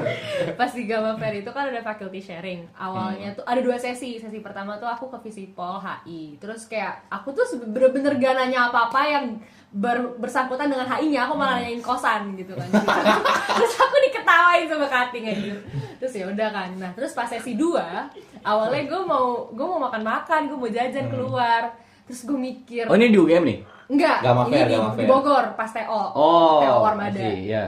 Pas 0.57 0.71
di 0.73 0.83
Gamma 0.89 1.13
Fair 1.21 1.45
itu 1.45 1.51
kan 1.53 1.69
ada 1.69 1.81
faculty 1.85 2.17
sharing. 2.17 2.65
Awalnya 2.73 3.37
tuh 3.37 3.45
ada 3.45 3.61
dua 3.61 3.77
sesi. 3.77 4.17
Sesi 4.17 4.41
pertama 4.41 4.81
tuh 4.81 4.89
aku 4.89 5.13
ke 5.13 5.29
Visipol 5.29 5.77
HI. 5.77 6.41
Terus 6.41 6.65
kayak 6.65 7.05
aku 7.13 7.29
tuh 7.29 7.45
bener-bener 7.69 8.17
gak 8.17 8.41
nanya 8.41 8.73
apa-apa 8.73 9.01
yang 9.05 9.25
ber- 9.71 10.15
bersangkutan 10.17 10.67
dengan 10.67 10.85
HI-nya. 10.85 11.25
Aku 11.25 11.33
malah 11.33 11.57
nanyain 11.57 11.79
kosan 11.79 12.35
gitu 12.35 12.53
kan. 12.53 12.67
terus 13.57 13.73
aku 13.73 13.95
diketawain 14.03 14.67
sama 14.67 14.85
cutting 14.85 15.25
aja. 15.25 15.55
Terus 15.97 16.13
ya 16.13 16.25
udah 16.27 16.49
kan. 16.51 16.69
Nah, 16.75 16.91
terus 16.91 17.11
pas 17.11 17.25
sesi 17.25 17.55
2, 17.55 18.43
awalnya 18.43 18.83
gue 18.85 19.01
mau 19.01 19.47
gue 19.47 19.65
mau 19.65 19.79
makan-makan, 19.81 20.47
gue 20.47 20.57
mau 20.57 20.67
jajan 20.67 21.07
keluar. 21.07 21.71
Terus 22.03 22.27
gue 22.27 22.35
mikir, 22.35 22.83
Oh 22.85 22.95
ini 22.95 23.07
di 23.07 23.17
UGM 23.17 23.43
nih? 23.45 23.59
enggak, 23.87 24.23
ini 24.23 24.55
Fair, 24.55 24.67
di, 24.67 24.75
di. 24.97 25.03
Bogor 25.03 25.51
pas 25.53 25.67
TO. 25.67 26.03
Oh, 26.15 26.59
TO 26.59 26.79
Armada. 26.81 27.11
I 27.13 27.35
see, 27.35 27.51
ya. 27.51 27.65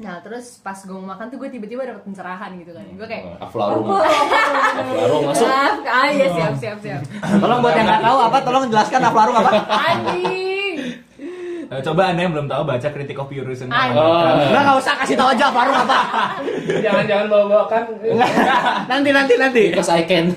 Nah 0.00 0.16
terus 0.18 0.58
pas 0.58 0.74
gue 0.74 0.90
mau 0.90 1.12
makan 1.12 1.28
tuh 1.28 1.36
gue 1.36 1.48
tiba-tiba 1.48 1.84
dapet 1.84 2.00
pencerahan 2.08 2.56
gitu 2.56 2.72
kan 2.72 2.80
Gue 2.96 3.04
kayak 3.04 3.36
Aflarum. 3.36 3.84
Aflarum 3.84 5.20
masuk. 5.28 5.46
Ah 5.84 6.08
iya 6.08 6.26
siap 6.26 6.54
siap 6.56 6.78
siap 6.80 7.00
Tolong 7.36 7.60
buat 7.60 7.76
yang 7.76 7.84
nggak 7.84 8.02
tahu 8.02 8.18
apa, 8.18 8.38
tolong 8.40 8.64
jelaskan 8.66 9.00
Aflarum 9.04 9.36
apa? 9.36 9.50
Anjing 9.68 10.49
Eh, 11.70 11.78
Coba 11.86 12.10
anda 12.10 12.26
yang 12.26 12.34
belum 12.34 12.50
tahu 12.50 12.66
baca 12.66 12.88
kritik 12.90 13.14
of 13.14 13.30
Purus 13.30 13.62
ini. 13.62 13.70
Anjing. 13.70 13.94
Oh. 13.94 14.26
Enggak, 14.42 14.62
nggak 14.66 14.78
usah 14.82 14.94
kasih 14.98 15.14
tahu 15.14 15.28
aja 15.30 15.44
Aflarum 15.54 15.76
apa. 15.86 16.00
Jangan-jangan 16.66 17.26
bawa-bawakan. 17.30 17.82
Nanti, 18.90 19.10
nanti, 19.14 19.34
nanti. 19.38 19.62
Because 19.70 19.86
I 19.86 20.02
can. 20.02 20.34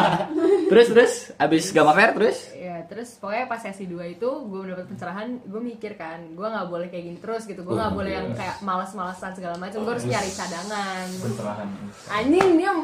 Terus, 0.70 0.86
terus, 0.94 1.12
abis 1.34 1.74
Gamma 1.74 1.90
Fair, 1.98 2.14
terus? 2.14 2.46
Ya 2.90 2.98
terus 2.98 3.22
pokoknya 3.22 3.46
pas 3.46 3.62
sesi 3.62 3.86
2 3.86 4.18
itu 4.18 4.26
gue 4.26 4.66
dapet 4.66 4.82
pencerahan 4.90 5.30
Gue 5.46 5.62
mikir 5.62 5.94
kan, 5.94 6.18
gue 6.34 6.42
gak 6.42 6.66
boleh 6.66 6.90
kayak 6.90 7.06
gini 7.06 7.18
terus 7.22 7.46
gitu. 7.46 7.62
Gue 7.62 7.78
gak 7.78 7.94
boleh 7.94 8.18
yang 8.18 8.34
kayak 8.34 8.58
malas-malasan 8.66 9.30
segala 9.30 9.54
macam 9.62 9.86
Gue 9.86 9.94
harus 9.94 10.10
nyari 10.10 10.26
cadangan. 10.26 11.06
Pencerahan. 11.06 11.68
Anjing 12.10 12.58
dia 12.58 12.74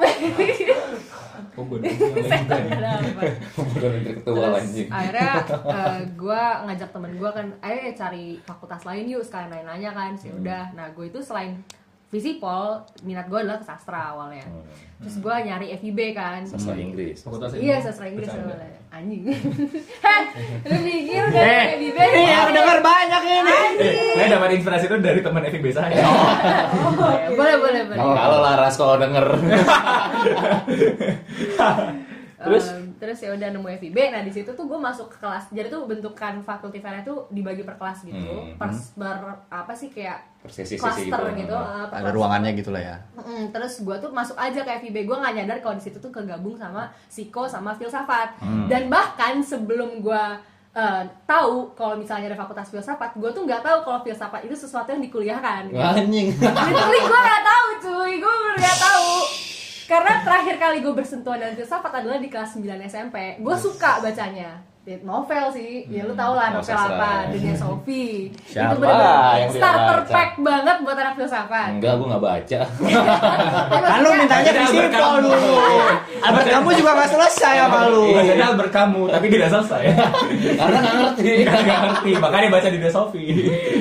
Oh, 1.59 1.65
gue 1.67 1.79
menteri 3.91 4.15
ketua 4.23 4.63
anjing. 4.63 4.87
akhirnya 4.87 5.33
gue 6.23 6.43
ngajak 6.71 6.91
temen 6.95 7.13
gue 7.19 7.31
kan, 7.35 7.47
ayo 7.67 7.79
ya 7.91 7.93
cari 7.99 8.39
fakultas 8.47 8.87
lain 8.87 9.11
yuk 9.11 9.27
sekalian 9.27 9.51
nanya-nanya 9.51 9.91
kan, 9.91 10.13
sih 10.15 10.31
udah. 10.31 10.71
Nah 10.79 10.95
gue 10.95 11.11
itu 11.11 11.19
selain 11.19 11.59
Visipol, 12.17 12.67
minat 13.05 13.29
gue 13.29 13.37
adalah 13.37 13.61
ke 13.61 13.67
sastra 13.67 14.11
awalnya. 14.11 14.49
Terus 14.97 15.21
gue 15.21 15.35
nyari 15.37 15.77
FIB 15.77 15.99
kan. 16.11 16.41
Sastra 16.43 16.73
Inggris. 16.75 17.21
Fakultas 17.21 17.53
Iya 17.53 17.77
sastra 17.79 18.09
Inggris 18.09 18.25
awalnya. 18.27 18.73
Anjing. 18.89 19.29
Lu 20.65 20.77
pikir 20.81 21.23
udah 21.23 21.37
Eh, 21.37 21.61
ada 21.61 21.77
FIB? 21.77 21.99
ini 22.01 22.25
yang 22.25 22.49
denger 22.51 22.79
banyak 22.81 23.23
ini. 23.23 23.57
Eh, 23.77 24.17
saya 24.17 24.29
dapat 24.33 24.49
inspirasi 24.57 24.85
itu 24.87 24.97
dari 24.99 25.21
teman 25.21 25.45
FIB 25.45 25.67
saya. 25.69 25.93
Oh, 26.97 27.13
ya, 27.13 27.29
boleh 27.31 27.57
boleh 27.61 27.83
boleh. 27.85 28.01
Kalau 28.01 28.39
Laras 28.41 28.75
kalau 28.75 28.97
denger. 28.97 29.27
Terus? 32.39 32.65
Em, 32.71 32.86
terus 33.07 33.23
ya 33.23 33.31
udah 33.31 33.49
nemu 33.49 33.69
FIB. 33.79 34.11
Nah 34.11 34.27
di 34.27 34.35
situ 34.35 34.51
tuh 34.51 34.67
gue 34.67 34.75
masuk 34.75 35.07
ke 35.07 35.23
kelas. 35.23 35.47
Jadi 35.49 35.71
tuh 35.71 35.87
bentukan 35.87 36.43
fakulti 36.43 36.83
fairnya 36.83 37.07
tuh 37.07 37.31
dibagi 37.31 37.63
per 37.63 37.79
kelas 37.79 38.03
gitu. 38.03 38.19
Hmm. 38.19 38.59
Per, 38.59 38.67
ber- 38.99 39.47
apa 39.47 39.71
sih 39.71 39.87
kayak 39.87 40.43
Per 40.43 40.51
sesi-sesi 40.51 40.83
cluster 41.07 41.23
gitu. 41.31 41.47
gitu. 41.47 41.55
per 41.87 42.03
Ada 42.03 42.11
ruangannya 42.11 42.51
gitu 42.53 42.75
lah 42.75 42.83
ya. 42.83 42.97
Mm, 43.15 43.55
terus 43.55 43.79
gue 43.79 43.95
tuh 43.97 44.11
masuk 44.11 44.35
aja 44.35 44.59
ke 44.59 44.73
FIB 44.83 45.07
gue 45.07 45.17
nggak 45.17 45.35
nyadar 45.37 45.59
kalau 45.61 45.79
di 45.79 45.87
situ 45.87 45.97
tuh 45.97 46.11
kegabung 46.11 46.59
sama 46.59 46.91
psiko 47.07 47.47
sama 47.47 47.71
filsafat 47.73 48.43
dan 48.67 48.91
bahkan 48.91 49.39
sebelum 49.39 50.03
gue 50.03 50.23
eh, 50.73 51.03
tahu 51.25 51.71
kalau 51.73 51.95
misalnya 51.95 52.27
ada 52.29 52.37
fakultas 52.37 52.67
filsafat 52.69 53.15
gue 53.15 53.31
tuh 53.31 53.43
nggak 53.43 53.63
tahu 53.63 53.79
kalau 53.83 54.03
filsafat 54.03 54.43
itu 54.43 54.53
sesuatu 54.53 54.91
yang 54.91 55.01
dikuliahkan 55.01 55.71
Anjing. 55.71 56.35
literally 56.35 57.01
gue 57.03 57.21
nggak 57.23 57.43
tahu 57.45 57.67
cuy 57.81 58.13
gue 58.19 58.35
bener 58.35 58.57
nggak 58.59 58.79
tahu 58.79 59.46
karena 59.87 60.13
terakhir 60.27 60.57
kali 60.59 60.77
gue 60.83 60.95
bersentuhan 60.95 61.39
dengan 61.39 61.55
filsafat 61.55 61.93
adalah 62.03 62.19
di 62.19 62.27
kelas 62.27 62.59
9 62.59 62.67
SMP 62.91 63.39
gue 63.39 63.57
suka 63.57 64.03
bacanya 64.03 64.59
novel 65.03 65.51
sih 65.51 65.83
ya 65.91 66.07
lu 66.07 66.15
tau 66.15 66.39
lah 66.39 66.55
novel 66.55 66.79
apa 66.79 67.35
dunia 67.35 67.59
Sophie 67.59 68.31
Siapa 68.47 68.79
itu 68.79 68.87
dia 68.87 69.51
starter 69.51 69.99
baca? 70.07 70.15
pack 70.15 70.31
banget 70.39 70.77
buat 70.87 70.95
anak 70.95 71.15
filsafat 71.19 71.69
Enggak, 71.75 71.93
gue 71.99 72.07
nggak 72.07 72.23
baca. 72.23 72.61
Kan 73.83 73.99
lu 73.99 74.11
mintanya 74.15 74.51
Albert 74.63 74.95
dulu. 74.95 75.31
Albert 76.23 76.47
kamu 76.55 76.69
juga 76.79 76.91
nggak 76.95 77.11
selesai 77.11 77.55
sama 77.67 77.81
lu. 77.91 78.05
Bacanya 78.15 78.47
Albert 78.55 78.73
kamu, 78.73 79.03
tapi 79.11 79.27
tidak 79.27 79.49
selesai. 79.51 79.83
Karena 80.55 80.79
nggak 80.79 80.97
ngerti. 81.03 81.31
Nggak 81.47 81.81
ngerti, 81.83 82.11
makanya 82.23 82.49
baca 82.55 82.69
di 82.71 82.79
The 82.79 82.91
Sophie. 82.95 83.31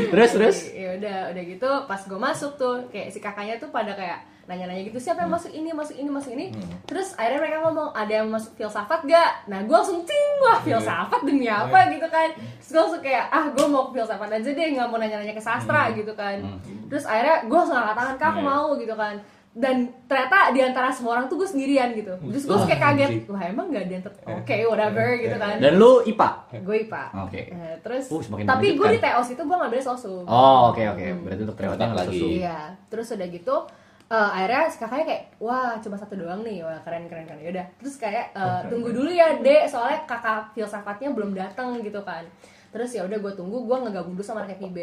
Terus, 0.10 0.30
terus. 0.34 0.58
ya 0.74 0.89
udah 0.97 1.18
udah 1.38 1.43
gitu 1.45 1.70
pas 1.86 2.01
gue 2.01 2.20
masuk 2.20 2.51
tuh 2.58 2.76
kayak 2.89 3.14
si 3.14 3.20
kakaknya 3.22 3.62
tuh 3.62 3.70
pada 3.70 3.93
kayak 3.93 4.26
nanya-nanya 4.46 4.86
gitu 4.86 5.02
siapa 5.02 5.22
yang 5.22 5.34
masuk 5.34 5.50
ini 5.50 5.70
masuk 5.70 5.93
ini 5.93 6.06
masuk 6.06 6.32
ini? 6.32 6.54
Terus 6.86 7.14
akhirnya 7.14 7.41
mereka 7.41 7.58
ngomong 7.64 7.89
ada 7.91 8.14
yang 8.16 8.30
masuk 8.30 8.54
filsafat 8.54 9.02
gak 9.04 9.30
nah 9.46 9.60
gue 9.60 9.74
langsung 9.74 10.06
ting 10.06 10.28
wah 10.39 10.58
filsafat 10.58 11.22
demi 11.22 11.46
apa? 11.46 11.89
Gitu 11.89 12.06
kan. 12.06 12.30
Terus 12.32 12.70
gue 12.70 12.80
langsung 12.80 13.02
kayak 13.02 13.26
ah 13.28 13.46
gue 13.50 13.66
mau 13.66 13.89
ke 13.89 13.98
filsafat 13.98 14.30
aja 14.32 14.50
deh 14.52 14.68
nggak 14.72 14.88
mau 14.88 14.98
nanya-nanya 14.98 15.34
ke 15.34 15.41
sastra 15.41 15.89
gitu 15.91 16.14
kan. 16.14 16.38
Terus 16.86 17.04
akhirnya 17.04 17.43
gue 17.43 17.58
langsung 17.58 17.74
angkat 17.74 17.96
tangan 17.96 18.16
kak 18.16 18.30
aku 18.32 18.41
mau 18.41 18.68
gitu 18.76 18.93
kan. 18.93 19.18
Dan 19.56 19.88
ternyata 20.04 20.52
di 20.52 20.60
antara 20.60 20.91
semua 20.91 21.16
orang 21.16 21.32
tuh 21.32 21.39
gue 21.39 21.48
sendirian 21.48 21.96
gitu. 21.96 22.12
Terus 22.12 22.43
gue 22.43 22.58
kayak 22.68 22.82
kaget 22.91 23.12
wah 23.26 23.39
emang 23.39 23.72
gak 23.72 23.88
ter- 23.88 24.20
oke 24.28 24.56
whatever 24.68 25.16
gitu 25.16 25.38
kan. 25.39 25.56
Dan 25.58 25.80
lu 25.80 26.04
IPA. 26.04 26.30
gue 26.60 26.76
IPA 26.84 27.04
Oke. 27.24 27.41
Nah, 27.56 27.74
terus 27.80 28.04
Uh, 28.12 28.20
tapi 28.43 28.76
gue 28.76 28.88
di 28.91 29.00
menunjukkan. 29.00 29.16
TOS 29.16 29.28
itu 29.32 29.41
gue 29.41 29.58
ngambil 29.58 29.80
sosum. 29.82 30.24
Oh, 30.28 30.70
oke 30.70 30.84
oke. 30.84 31.06
Berarti 31.24 31.41
untuk 31.48 31.58
Tetap 31.58 31.91
lagi. 31.96 32.20
Iya, 32.43 32.76
terus 32.91 33.08
udah 33.10 33.28
gitu 33.32 33.56
eh, 34.06 34.30
akhirnya 34.38 34.70
si 34.70 34.78
kakaknya 34.78 35.06
kayak 35.10 35.24
wah 35.41 35.74
cuma 35.82 35.95
satu 35.97 36.14
doang 36.14 36.45
nih, 36.45 36.62
wah 36.62 36.78
keren 36.86 37.10
keren 37.10 37.26
keren. 37.26 37.41
Yaudah, 37.41 37.66
terus 37.82 37.95
kayak 37.97 38.32
eh, 38.34 38.62
tunggu 38.70 38.89
dulu 38.93 39.10
ya 39.10 39.38
dek, 39.41 39.66
soalnya 39.66 40.06
kakak 40.06 40.53
filsafatnya 40.53 41.10
belum 41.12 41.34
datang 41.34 41.74
gitu 41.82 42.01
kan. 42.06 42.22
Terus 42.70 42.91
ya 42.91 43.08
udah 43.08 43.18
gue 43.18 43.34
tunggu, 43.34 43.64
gue 43.64 43.78
ngegabung 43.88 44.14
dulu 44.14 44.26
sama 44.26 44.43
anak 44.43 44.60
FIB. 44.60 44.78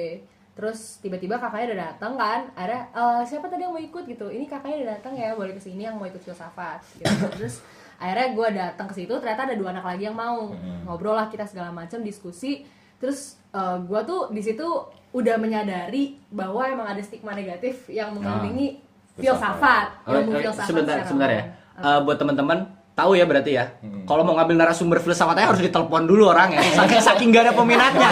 Terus 0.53 1.01
tiba-tiba 1.01 1.41
kakaknya 1.41 1.67
udah 1.73 1.81
datang 1.93 2.13
kan, 2.17 2.41
akhirnya 2.53 2.83
"Eh, 2.93 3.23
siapa 3.25 3.49
tadi 3.49 3.65
yang 3.65 3.73
mau 3.73 3.81
ikut 3.81 4.05
gitu? 4.05 4.27
Ini 4.29 4.45
kakaknya 4.45 4.77
udah 4.85 4.91
datang 5.01 5.15
ya, 5.17 5.33
boleh 5.33 5.53
ke 5.57 5.61
sini 5.61 5.85
yang 5.85 5.97
mau 5.97 6.05
ikut 6.05 6.21
filsafat. 6.21 6.81
Gitu. 7.01 7.25
Terus 7.41 7.65
akhirnya 7.97 8.29
gue 8.35 8.49
datang 8.53 8.87
ke 8.91 8.95
situ, 8.97 9.15
ternyata 9.17 9.49
ada 9.49 9.57
dua 9.57 9.71
anak 9.73 9.87
lagi 9.87 10.05
yang 10.05 10.17
mau 10.17 10.51
ngobrol 10.85 11.15
lah 11.15 11.31
kita 11.31 11.47
segala 11.47 11.73
macam 11.73 12.03
diskusi. 12.03 12.67
Terus 13.01 13.39
gue 13.89 14.01
tuh 14.05 14.29
di 14.29 14.43
situ 14.45 14.65
udah 15.13 15.37
menyadari 15.37 16.17
bahwa 16.29 16.65
emang 16.65 16.89
ada 16.89 17.01
stigma 17.05 17.33
negatif 17.33 17.89
yang 17.89 18.17
mengelilingi 18.17 18.81
filsafat, 19.15 19.87
Oh, 20.03 20.15
ilmu 20.15 20.31
eh, 20.33 20.43
filsafat. 20.43 20.67
sebentar, 20.67 20.97
sebentar 21.03 21.29
ya. 21.29 21.43
Eh, 21.75 22.01
buat 22.01 22.17
teman-teman, 22.17 22.59
tahu 22.93 23.13
ya 23.13 23.25
berarti 23.25 23.53
ya. 23.53 23.65
Kalau 24.03 24.21
mau 24.21 24.35
ngambil 24.35 24.57
narasumber 24.59 24.99
filsafatnya 24.99 25.47
harus 25.47 25.61
ditelepon 25.61 26.05
dulu 26.05 26.29
orangnya. 26.29 26.61
Saking 26.79 27.01
saking 27.01 27.29
gak 27.31 27.45
ada 27.47 27.55
peminatnya. 27.55 28.11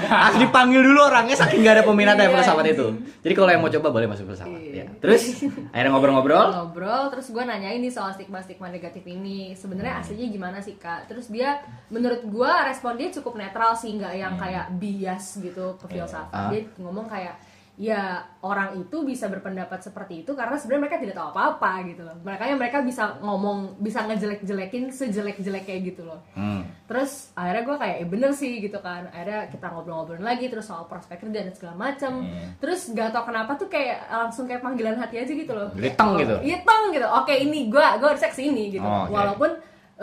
harus 0.00 0.38
dipanggil 0.38 0.80
dulu 0.80 1.00
orangnya 1.04 1.36
saking 1.36 1.60
gak 1.60 1.74
ada 1.74 1.84
peminatnya 1.84 2.26
Iya, 2.26 2.32
filsafat 2.32 2.64
anjing. 2.64 2.74
itu. 2.74 2.86
Jadi 3.20 3.34
kalau 3.34 3.50
yang 3.50 3.60
mau 3.60 3.70
coba 3.70 3.88
boleh 3.90 4.06
masuk 4.06 4.24
filsafat. 4.26 4.56
Iya. 4.56 4.72
Ya. 4.74 4.84
Terus 4.98 5.22
akhirnya 5.72 5.90
ngobrol-ngobrol. 5.90 6.46
ngobrol 6.48 7.02
terus 7.08 7.26
gue 7.28 7.44
nanyain 7.44 7.76
nih 7.76 7.92
soal 7.92 8.10
stigma 8.10 8.40
stigma 8.40 8.68
negatif 8.68 9.04
ini 9.04 9.52
sebenarnya 9.52 10.00
aslinya 10.00 10.26
gimana 10.28 10.58
sih 10.58 10.74
kak 10.74 11.06
terus 11.06 11.28
dia 11.28 11.60
menurut 11.88 12.24
gue 12.24 12.52
respon 12.64 12.96
dia 12.96 13.12
cukup 13.12 13.36
netral 13.36 13.74
sih 13.74 13.92
nggak 13.92 14.14
yang 14.14 14.34
kayak 14.34 14.72
bias 14.74 15.38
gitu 15.38 15.76
ke 15.76 15.86
filsafat 15.88 16.30
Ah. 16.30 16.48
dia 16.48 16.64
ngomong 16.76 17.04
kayak 17.04 17.36
ya 17.78 18.26
orang 18.42 18.82
itu 18.82 19.06
bisa 19.06 19.30
berpendapat 19.30 19.78
seperti 19.78 20.26
itu 20.26 20.34
karena 20.34 20.58
sebenarnya 20.58 20.82
mereka 20.82 20.98
tidak 20.98 21.14
tahu 21.14 21.30
apa-apa 21.30 21.72
gitu 21.86 22.02
loh. 22.02 22.16
Makanya 22.26 22.58
mereka 22.58 22.82
bisa 22.82 23.22
ngomong 23.22 23.78
bisa 23.78 24.02
ngejelek-jelekin 24.02 24.90
sejelek-jelek 24.90 25.62
kayak 25.62 25.94
gitu 25.94 26.02
loh. 26.02 26.18
Hmm. 26.34 26.66
terus 26.88 27.30
akhirnya 27.38 27.62
gue 27.68 27.76
kayak 27.78 27.96
eh 28.02 28.08
bener 28.10 28.30
sih 28.34 28.58
gitu 28.58 28.82
kan. 28.82 29.06
Akhirnya 29.14 29.46
kita 29.46 29.70
ngobrol-ngobrol 29.70 30.18
lagi 30.18 30.50
terus 30.50 30.66
soal 30.66 30.90
prospek 30.90 31.22
kerja 31.22 31.46
dan 31.46 31.54
segala 31.54 31.74
macem. 31.78 32.26
Terus 32.58 32.90
gak 32.90 33.14
tau 33.14 33.22
kenapa 33.22 33.54
tuh 33.54 33.70
kayak 33.70 34.10
langsung 34.10 34.50
kayak 34.50 34.58
panggilan 34.58 34.98
hati 34.98 35.22
aja 35.22 35.30
gitu 35.30 35.52
loh. 35.54 35.70
Jadi 35.78 35.90
teng 35.94 36.18
gitu? 36.18 36.36
iya 36.42 36.58
teng 36.66 36.90
gitu. 36.90 37.06
Oke 37.06 37.34
ini 37.38 37.70
gue 37.70 37.84
gue 38.02 38.08
harusnya 38.10 38.30
ke 38.34 38.38
sini 38.42 38.74
gitu. 38.74 38.82
Oh, 38.82 39.06
oke. 39.06 39.14
walaupun 39.14 39.50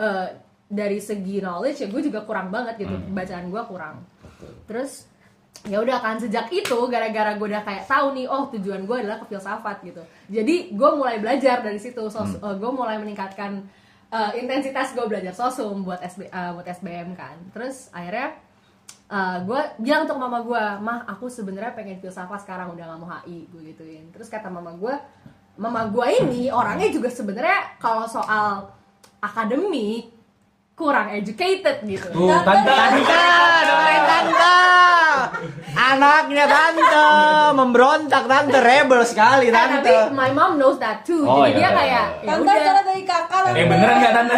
eh, 0.00 0.26
dari 0.64 0.96
segi 0.96 1.44
knowledge 1.44 1.84
ya 1.84 1.88
gue 1.92 2.00
juga 2.00 2.24
kurang 2.24 2.48
banget 2.48 2.88
gitu. 2.88 2.96
Bacaan 3.12 3.52
gue 3.52 3.62
kurang. 3.68 3.96
Terus 4.64 5.04
ya 5.64 5.80
udah 5.80 5.98
kan 6.04 6.20
sejak 6.20 6.52
itu 6.52 6.76
gara-gara 6.92 7.32
gue 7.34 7.46
udah 7.48 7.64
kayak 7.64 7.88
tahu 7.88 8.12
nih 8.12 8.28
oh 8.28 8.52
tujuan 8.52 8.84
gue 8.84 8.96
adalah 9.00 9.16
ke 9.22 9.26
filsafat 9.32 9.80
gitu. 9.82 10.02
Jadi 10.28 10.76
gue 10.76 10.90
mulai 10.92 11.16
belajar 11.16 11.64
dari 11.64 11.80
situ 11.80 12.04
sos 12.12 12.36
gue 12.36 12.70
mulai 12.70 13.00
meningkatkan 13.00 13.64
eh, 14.12 14.30
intensitas 14.42 14.92
gue 14.92 15.06
belajar 15.08 15.32
sosum 15.32 15.82
buat 15.82 15.98
SB, 16.04 16.28
eh, 16.28 16.50
buat 16.52 16.66
SBM 16.66 17.16
kan. 17.16 17.40
Terus 17.56 17.88
akhirnya 17.90 18.36
gue 19.46 19.60
bilang 19.78 20.02
untuk 20.02 20.18
mama 20.18 20.42
gue 20.42 20.62
mah 20.82 21.06
aku 21.06 21.30
sebenarnya 21.30 21.78
pengen 21.78 22.02
filsafat 22.02 22.42
sekarang 22.42 22.74
udah 22.74 22.84
nggak 22.90 23.00
mau 23.00 23.10
HI 23.22 23.46
gue 23.50 23.62
gituin. 23.72 24.04
Terus 24.10 24.26
kata 24.26 24.50
mama 24.50 24.74
gue 24.74 24.94
mama 25.56 25.88
gue 25.88 26.06
ini 26.26 26.52
orangnya 26.52 26.90
juga 26.92 27.08
sebenarnya 27.08 27.80
kalau 27.80 28.04
soal 28.04 28.66
akademik 29.22 30.12
kurang 30.76 31.08
educated 31.08 31.88
gitu. 31.88 32.08
Tuh, 32.12 32.28
tante. 32.44 32.68
Tante, 32.68 33.94
tante. 34.04 35.05
Anaknya 35.72 36.44
tante 36.44 37.04
memberontak 37.52 38.24
tante 38.24 38.58
rebel 38.58 39.00
sekali 39.02 39.46
Eh, 39.46 39.52
tapi 39.52 39.80
tante. 39.80 40.10
my 40.10 40.30
mom 40.30 40.56
knows 40.56 40.76
that 40.76 41.00
too 41.00 41.20
Oh, 41.20 41.42
jadi 41.42 41.52
iya, 41.52 41.52
dia 41.52 41.60
iya, 41.60 41.70
kayak 41.72 42.04
ya 42.16 42.28
Tante 42.28 42.52
cara 42.56 42.80
dari 42.82 43.02
kakak 43.02 43.40
lah. 43.40 43.50
Eh 43.52 43.64
beneran 43.64 43.94
nggak 43.96 44.12
tante? 44.14 44.36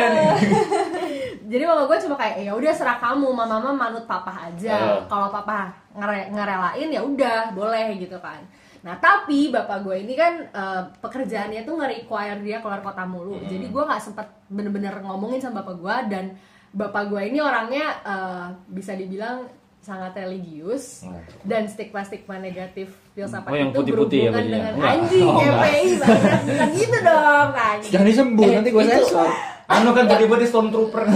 jadi 1.48 1.62
mama 1.64 1.82
gue 1.84 1.98
cuma 1.98 2.14
kayak 2.14 2.36
ya 2.42 2.52
udah 2.52 2.72
serah 2.72 2.98
kamu 2.98 3.26
mama 3.26 3.56
mama 3.56 3.70
manut 3.72 4.04
papa 4.04 4.28
aja 4.44 4.76
Oh. 4.76 5.00
kalau 5.06 5.28
papa 5.28 5.68
ngere- 5.90 6.28
ngerelain 6.28 6.88
ya 6.88 7.00
udah 7.00 7.38
boleh 7.50 7.96
gitu 7.96 8.18
kan 8.18 8.44
nah 8.78 8.94
tapi 8.94 9.48
bapak 9.48 9.80
gue 9.80 9.96
ini 9.98 10.12
kan 10.12 10.38
eh, 10.44 10.82
pekerjaannya 10.98 11.64
tuh 11.64 11.74
nge-require 11.74 12.38
dia 12.38 12.58
keluar 12.58 12.78
kota 12.78 13.02
mulu 13.02 13.40
jadi 13.42 13.64
gue 13.64 13.82
nggak 13.82 13.98
sempet 13.98 14.28
bener-bener 14.46 14.92
ngomongin 15.00 15.40
sama 15.40 15.60
bapak 15.60 15.76
gue 15.78 15.96
dan 16.10 16.24
bapak 16.70 17.08
gue 17.08 17.22
ini 17.26 17.38
orangnya 17.38 17.96
eh, 18.02 18.46
bisa 18.68 18.92
dibilang 18.92 19.48
sangat 19.88 20.12
religius 20.14 21.00
dan 21.42 21.64
stigma-stigma 21.64 22.36
negatif 22.38 22.92
filsafat 23.10 23.48
Oh, 23.48 23.56
yang 23.56 23.72
itu 23.72 23.80
putih-putih 23.80 24.18
ya 24.20 24.28
berhubungan 24.28 24.36
bajunya? 24.36 24.52
dengan 24.52 24.72
Enggak. 24.74 24.92
anjing 24.92 25.24
Oh, 25.24 25.32
enggak. 25.32 25.56
GPI 25.64 25.88
banget 25.96 26.40
bukan 26.44 26.68
gitu 26.76 26.98
dong 27.00 27.50
anjing 27.56 27.90
Jangan 27.90 28.06
disebut 28.06 28.48
nanti 28.52 28.68
gue 28.70 28.84
sensor. 28.84 29.28
Anu 29.70 29.90
kan 29.90 30.04
tiba-tiba 30.06 30.36
Stormtrooper. 30.42 31.02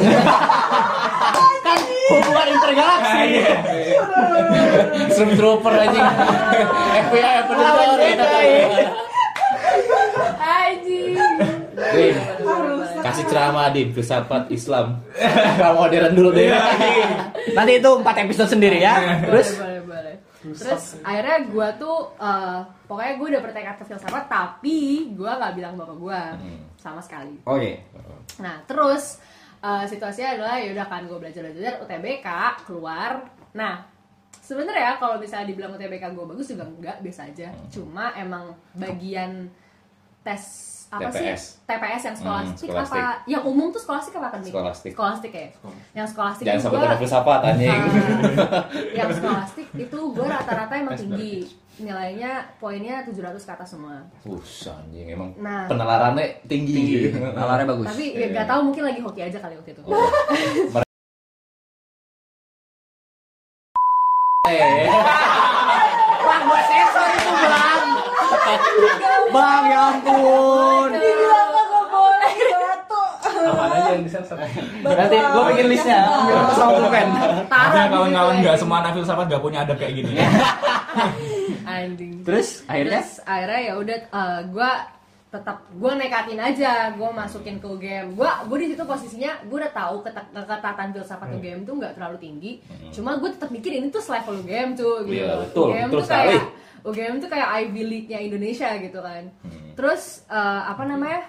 Kan 1.62 1.78
hubungan 2.10 2.48
intergalaksi. 2.50 3.24
Stormtrooper 5.12 5.72
anjing. 5.74 6.08
FBI 7.02 7.32
apa 7.38 7.52
Lawan 7.54 7.88
Jedi. 7.94 8.48
anjing 10.34 11.16
kasih 13.12 13.24
ceramah 13.28 13.68
Dim, 13.70 13.92
filsafat 13.92 14.48
Islam. 14.48 14.98
Kalau 15.60 15.84
modern 15.84 16.16
dulu 16.16 16.32
deh. 16.32 16.48
Nanti 17.52 17.72
itu 17.78 17.90
empat 17.92 18.16
episode 18.24 18.48
sendiri 18.48 18.80
ya. 18.80 19.20
Terus 19.28 19.60
boleh 19.60 19.80
boleh 19.84 19.92
boleh 19.92 20.14
terus 20.42 20.98
akhirnya 21.06 21.38
gue 21.46 21.68
tuh 21.78 21.98
eh, 22.18 22.58
pokoknya 22.90 23.12
gue 23.14 23.26
udah 23.36 23.42
bertekad 23.46 23.74
ke 23.78 23.84
filsafat 23.86 24.24
tapi 24.26 24.78
gue 25.14 25.30
nggak 25.30 25.54
bilang 25.54 25.74
bapak 25.78 25.96
gue 25.96 26.20
sama 26.82 26.98
sekali 26.98 27.38
Oke. 27.46 27.78
nah 28.42 28.58
terus 28.66 29.22
eh, 29.62 29.84
situasinya 29.86 30.34
adalah 30.34 30.56
ya 30.58 30.74
udah 30.74 30.86
kan 30.90 31.06
gue 31.06 31.18
belajar 31.18 31.46
belajar 31.46 31.78
UTBK 31.86 32.28
keluar 32.66 33.22
nah 33.54 33.86
sebenarnya 34.42 34.98
kalau 34.98 35.22
misalnya 35.22 35.46
dibilang 35.54 35.78
UTBK 35.78 36.10
gue 36.10 36.24
bagus 36.26 36.46
juga 36.50 36.66
enggak 36.66 36.98
biasa 36.98 37.30
aja 37.30 37.48
cuma 37.70 38.10
emang 38.18 38.58
bagian 38.74 39.46
tes 40.26 40.42
apa 40.92 41.08
TPS. 41.08 41.40
sih 41.40 41.64
TPS 41.64 42.02
yang 42.04 42.16
skolastik, 42.18 42.52
Hmm, 42.62 42.72
skolastik. 42.76 43.00
apa 43.00 43.24
yang 43.24 43.42
umum 43.42 43.66
tuh 43.68 43.80
skolastik 43.80 44.12
apa 44.12 44.26
akademik 44.28 44.52
Skolastik. 44.52 44.92
skolastik 44.92 45.32
ya 45.32 45.48
yang 45.94 46.04
skolastik 46.04 46.44
Jangan 46.44 46.60
sampai 46.60 46.68
gua- 46.70 46.84
terlalu 46.84 47.00
filsafat 47.00 47.40
anjing. 47.42 47.72
Ah, 47.72 47.84
yang 48.98 49.08
skolastik 49.10 49.66
itu 49.74 49.98
gue 50.06 50.26
rata-rata 50.26 50.74
emang 50.74 50.92
tinggi 50.94 51.32
nilainya 51.74 52.30
poinnya 52.56 53.00
700 53.02 53.16
ke 53.40 53.50
atas 53.50 53.68
semua 53.70 54.04
Us, 54.22 54.68
anjing 54.68 55.08
emang 55.08 55.32
Nah. 55.34 55.64
penalarannya 55.64 56.44
tinggi. 56.44 57.08
Nalarnya 57.10 57.64
bagus. 57.72 57.88
tapi 57.88 58.06
ya 58.12 58.26
gak 58.34 58.46
tahu 58.46 58.60
mungkin 58.62 58.82
lagi 58.84 59.00
hoki 59.00 59.20
aja 59.22 59.38
kali 59.38 59.54
waktu 59.54 59.72
itu 59.72 59.80
Bang, 66.22 66.42
gue 66.44 66.60
sensor 66.64 67.08
itu 67.12 67.30
bang. 67.32 67.86
Bang, 69.30 69.62
ya 69.66 69.80
ampun. 69.90 70.88
Dibilang 70.90 71.48
mah 71.50 71.64
gak 71.66 71.86
boleh 71.88 72.32
batu. 72.52 73.02
Apa 73.42 73.62
aja 73.68 73.90
yang 73.92 74.04
disensor? 74.04 74.21
Nanti 74.82 75.16
gue 75.16 75.42
bikin 75.50 75.66
listnya. 75.68 76.00
Aku 76.06 76.52
sama 76.52 76.70
pulpen. 76.76 77.08
Ada 77.46 77.80
kawan-kawan 77.88 78.34
nggak 78.38 78.56
semua 78.56 78.76
anak 78.80 78.92
filsafat 78.94 79.24
nggak 79.26 79.42
punya 79.42 79.58
adab 79.60 79.76
kayak 79.76 79.94
gini. 79.94 80.12
anjing 81.64 82.20
Terus 82.22 82.62
akhirnya 82.64 83.00
Terus 83.00 83.10
akhirnya 83.24 83.60
ya 83.62 83.74
udah 83.74 83.98
gue 84.44 84.70
tetap 85.32 85.64
gue 85.72 85.92
nekatin 85.96 86.36
aja 86.36 86.72
gue 86.92 87.08
masukin 87.10 87.56
ke 87.56 87.64
UGM 87.64 88.12
gue 88.12 88.30
gue 88.44 88.58
di 88.58 88.68
situ 88.68 88.84
posisinya 88.84 89.40
gue 89.42 89.56
udah 89.56 89.72
tahu 89.72 90.04
ketat- 90.04 90.28
ketatan 90.28 90.92
filsafat 90.92 91.24
Hmm. 91.24 91.36
UGM 91.40 91.60
tuh 91.64 91.74
nggak 91.74 91.96
terlalu 91.96 92.18
tinggi 92.20 92.52
cuma 92.92 93.16
gue 93.16 93.32
tetap 93.32 93.48
mikir 93.48 93.72
ini 93.72 93.88
tuh 93.88 94.04
selevel 94.04 94.44
UGM 94.44 94.76
tuh 94.76 95.08
gitu 95.08 95.16
Iya, 95.18 95.32
betul, 95.40 95.66
UGM 95.66 95.88
betul 95.88 95.98
tuh 95.98 96.08
kayak. 96.10 96.44
UGM 96.82 97.14
tuh 97.16 97.28
kayak 97.30 97.48
Ivy 97.58 97.82
League-nya 97.82 98.18
Indonesia 98.20 98.68
gitu 98.76 98.98
kan 99.00 99.22
Hmm. 99.40 99.72
terus 99.72 100.02
eh, 100.28 100.62
apa 100.68 100.82
namanya 100.84 101.24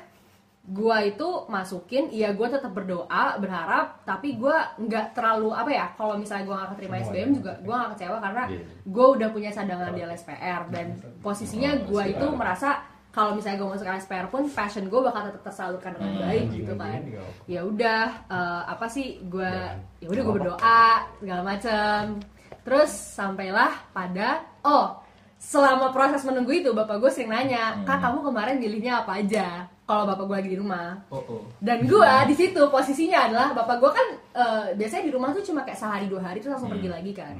gua 0.64 1.04
itu 1.04 1.28
masukin 1.52 2.08
iya 2.08 2.32
gue 2.32 2.48
tetap 2.48 2.72
berdoa 2.72 3.36
berharap 3.36 4.00
tapi 4.08 4.40
gua 4.40 4.72
nggak 4.80 5.12
terlalu 5.12 5.52
apa 5.52 5.68
ya 5.68 5.86
kalau 6.00 6.16
misalnya 6.16 6.48
gua 6.48 6.56
nggak 6.64 6.72
keterima 6.80 6.96
SBM 7.04 7.30
juga 7.36 7.52
gua 7.60 7.76
nggak 7.84 7.92
kecewa 8.00 8.18
karena 8.24 8.44
Iya. 8.48 8.64
gue 8.88 9.06
udah 9.20 9.28
punya 9.36 9.52
cadangan 9.52 9.92
di 9.92 10.02
LSPR 10.08 10.62
dan 10.72 10.88
posisinya 11.20 11.72
gua 11.84 12.04
itu 12.08 12.26
merasa 12.32 12.80
kalau 13.14 13.38
misalnya 13.38 13.62
gue 13.62 13.70
masuk 13.78 13.86
LSPR 13.86 14.26
pun 14.26 14.50
passion 14.50 14.90
gue 14.90 14.98
bakal 14.98 15.30
tetap 15.30 15.46
tersalurkan 15.46 15.94
dengan 15.94 16.18
baik 16.26 16.46
gitu 16.50 16.74
kan. 16.74 16.98
ya 17.46 17.62
udah 17.62 18.04
eh, 18.26 18.62
apa 18.74 18.90
sih 18.90 19.22
gue 19.30 19.54
ya 20.02 20.08
udah 20.10 20.22
gue 20.26 20.34
berdoa 20.42 20.86
segala 21.22 21.42
macem. 21.46 22.18
Terus 22.66 22.90
sampailah 22.90 23.70
pada 23.94 24.42
oh 24.66 24.98
selama 25.38 25.94
proses 25.94 26.26
menunggu 26.26 26.58
itu 26.58 26.74
bapak 26.74 26.98
gue 27.04 27.12
sering 27.14 27.30
nanya 27.30 27.84
kak 27.86 28.02
kamu 28.02 28.24
kemarin 28.24 28.58
milihnya 28.58 29.06
apa 29.06 29.20
aja 29.22 29.68
kalau 29.84 30.04
bapak 30.08 30.24
gue 30.28 30.36
lagi 30.40 30.52
di 30.56 30.60
rumah. 30.60 30.96
Oh, 31.12 31.20
oh. 31.28 31.42
dan 31.60 31.84
gue 31.84 32.12
di 32.32 32.36
situ 32.36 32.62
posisinya 32.72 33.28
adalah 33.28 33.48
bapak 33.52 33.78
gue 33.84 33.92
kan 33.92 34.08
eh, 34.16 34.66
biasanya 34.80 35.04
di 35.08 35.12
rumah 35.12 35.36
tuh 35.36 35.44
cuma 35.44 35.68
kayak 35.68 35.80
sehari 35.80 36.08
dua 36.08 36.24
hari 36.24 36.40
terus 36.40 36.56
langsung 36.56 36.72
pergi 36.72 36.90
lagi 36.90 37.12
kan. 37.12 37.36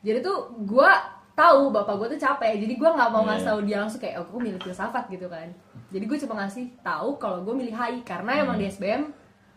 Jadi 0.00 0.18
tuh 0.22 0.54
gue 0.62 0.90
tahu 1.34 1.72
bapak 1.74 1.94
gue 1.98 2.08
tuh 2.16 2.20
capek 2.20 2.62
jadi 2.62 2.74
gue 2.78 2.90
nggak 2.94 3.10
mau 3.10 3.24
ngasih 3.26 3.46
tahu 3.48 3.60
dia 3.66 3.78
langsung 3.82 4.00
kayak 4.02 4.22
oh, 4.22 4.26
aku 4.28 4.38
milih 4.38 4.60
filsafat 4.62 5.04
gitu 5.10 5.26
kan. 5.26 5.48
Jadi 5.90 6.04
gue 6.06 6.18
cuma 6.26 6.34
ngasih 6.44 6.66
tahu 6.84 7.18
kalau 7.18 7.42
gue 7.42 7.54
milih 7.58 7.74
HI 7.74 8.06
karena 8.06 8.46
emang 8.46 8.56
di 8.60 8.70
SBM 8.70 9.10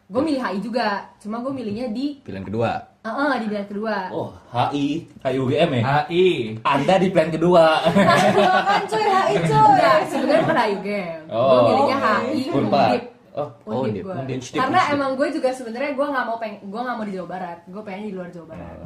gue 0.09 0.21
milih 0.21 0.41
HI 0.41 0.59
juga 0.61 1.09
cuma 1.21 1.39
gue 1.41 1.53
milihnya 1.53 1.93
di 1.93 2.21
pilihan 2.25 2.45
kedua. 2.45 2.92
Eh 3.03 3.11
eh, 3.11 3.35
di 3.35 3.45
pilihan 3.45 3.67
kedua 3.67 3.95
Oh, 4.09 4.31
HI, 4.49 4.87
HI 5.19 5.35
UGM 5.35 5.69
ya? 5.75 5.81
HI. 6.07 6.55
Anda 6.63 6.95
di 6.95 7.11
plan 7.11 7.27
kedua. 7.27 7.83
Kan 7.83 8.87
cuy, 8.87 9.03
HI 9.03 9.35
cuy. 9.41 9.59
enggak 9.59 9.97
sebenarnya 10.07 10.41
bukan 10.41 10.57
HI 10.57 10.71
UGM 10.73 11.19
gue 11.21 11.35
Oh. 11.35 11.61
milihnya 11.67 11.97
HI 11.99 12.41
Unpad. 12.49 12.87
Undip 12.87 13.03
Oh, 13.33 13.49
Oh, 13.65 13.81
Undip 13.81 13.91
Undip, 13.91 14.03
gue 14.05 14.15
Undip. 14.15 14.39
karena 14.53 14.81
emang 14.89 15.11
gue 15.13 15.27
juga 15.29 15.49
sebenarnya 15.51 15.91
gue 15.91 16.05
nggak 16.05 16.25
mau 16.25 16.37
peng 16.37 16.55
gue 16.61 16.79
nggak 16.79 16.95
mau 16.95 17.03
di 17.03 17.13
Jawa 17.13 17.27
Barat 17.27 17.59
gue 17.65 17.81
pengen 17.81 18.03
di 18.05 18.13
luar 18.13 18.29
Jawa 18.29 18.47
Barat 18.47 18.77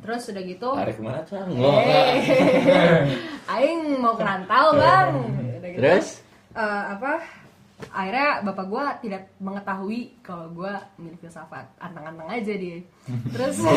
terus 0.00 0.22
udah 0.26 0.42
gitu 0.42 0.68
tarik 0.74 0.94
ke 0.96 1.02
mana, 1.02 1.20
Cang? 1.22 1.48
Eh, 1.54 2.16
Aing 3.52 3.80
mau 3.96 4.16
kerantau 4.16 4.74
bang 4.74 5.08
Udah 5.54 5.70
gitu. 5.70 5.78
Terus? 5.78 6.06
Eh, 6.50 6.82
apa 6.90 7.12
akhirnya 7.88 8.44
bapak 8.44 8.66
gue 8.68 8.82
tidak 9.08 9.22
mengetahui 9.40 10.00
kalau 10.20 10.52
gue 10.52 10.72
milih 11.00 11.18
filsafat 11.18 11.64
anteng-anteng 11.80 12.28
aja 12.28 12.52
dia 12.54 12.78
terus 13.32 13.56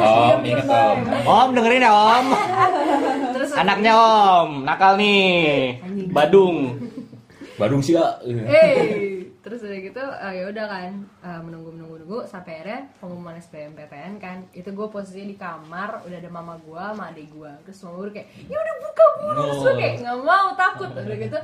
Om, 0.00 0.40
inget 0.46 0.68
om. 0.70 0.98
Om 1.26 1.48
dengerin 1.52 1.84
ya 1.84 1.92
om. 1.92 2.26
terus 3.36 3.50
Anaknya 3.52 3.92
om, 3.92 4.50
nakal 4.64 4.96
nih. 4.96 5.76
Badung. 6.14 6.80
Badung 7.60 7.82
sih 7.84 7.92
ya. 7.92 8.16
eh 8.24 9.20
terus 9.40 9.64
udah 9.64 9.78
gitu 9.80 10.04
eh, 10.04 10.32
ya 10.36 10.44
udah 10.52 10.66
kan 10.68 10.92
eh, 11.24 11.40
menunggu 11.40 11.72
menunggu 11.72 11.96
menunggu 12.00 12.18
sampai 12.28 12.60
akhirnya 12.60 12.80
pengumuman 13.00 13.40
SBMPTN 13.40 14.20
kan 14.20 14.44
itu 14.52 14.68
gue 14.68 14.86
posisinya 14.92 15.28
di 15.32 15.36
kamar 15.40 16.04
udah 16.04 16.18
ada 16.20 16.30
mama 16.30 16.60
gue 16.60 16.76
sama 16.76 17.08
adik 17.08 17.32
gue 17.32 17.52
terus 17.64 17.80
mama 17.84 17.94
gue 18.04 18.20
kayak 18.20 18.28
ya 18.52 18.56
udah 18.60 18.74
buka 18.84 19.04
bulu 19.16 19.40
terus 19.40 19.60
gue 19.64 19.74
kayak 19.80 19.94
nggak 20.04 20.18
mau 20.20 20.48
takut 20.52 20.90
udah 20.92 21.16
gitu 21.16 21.38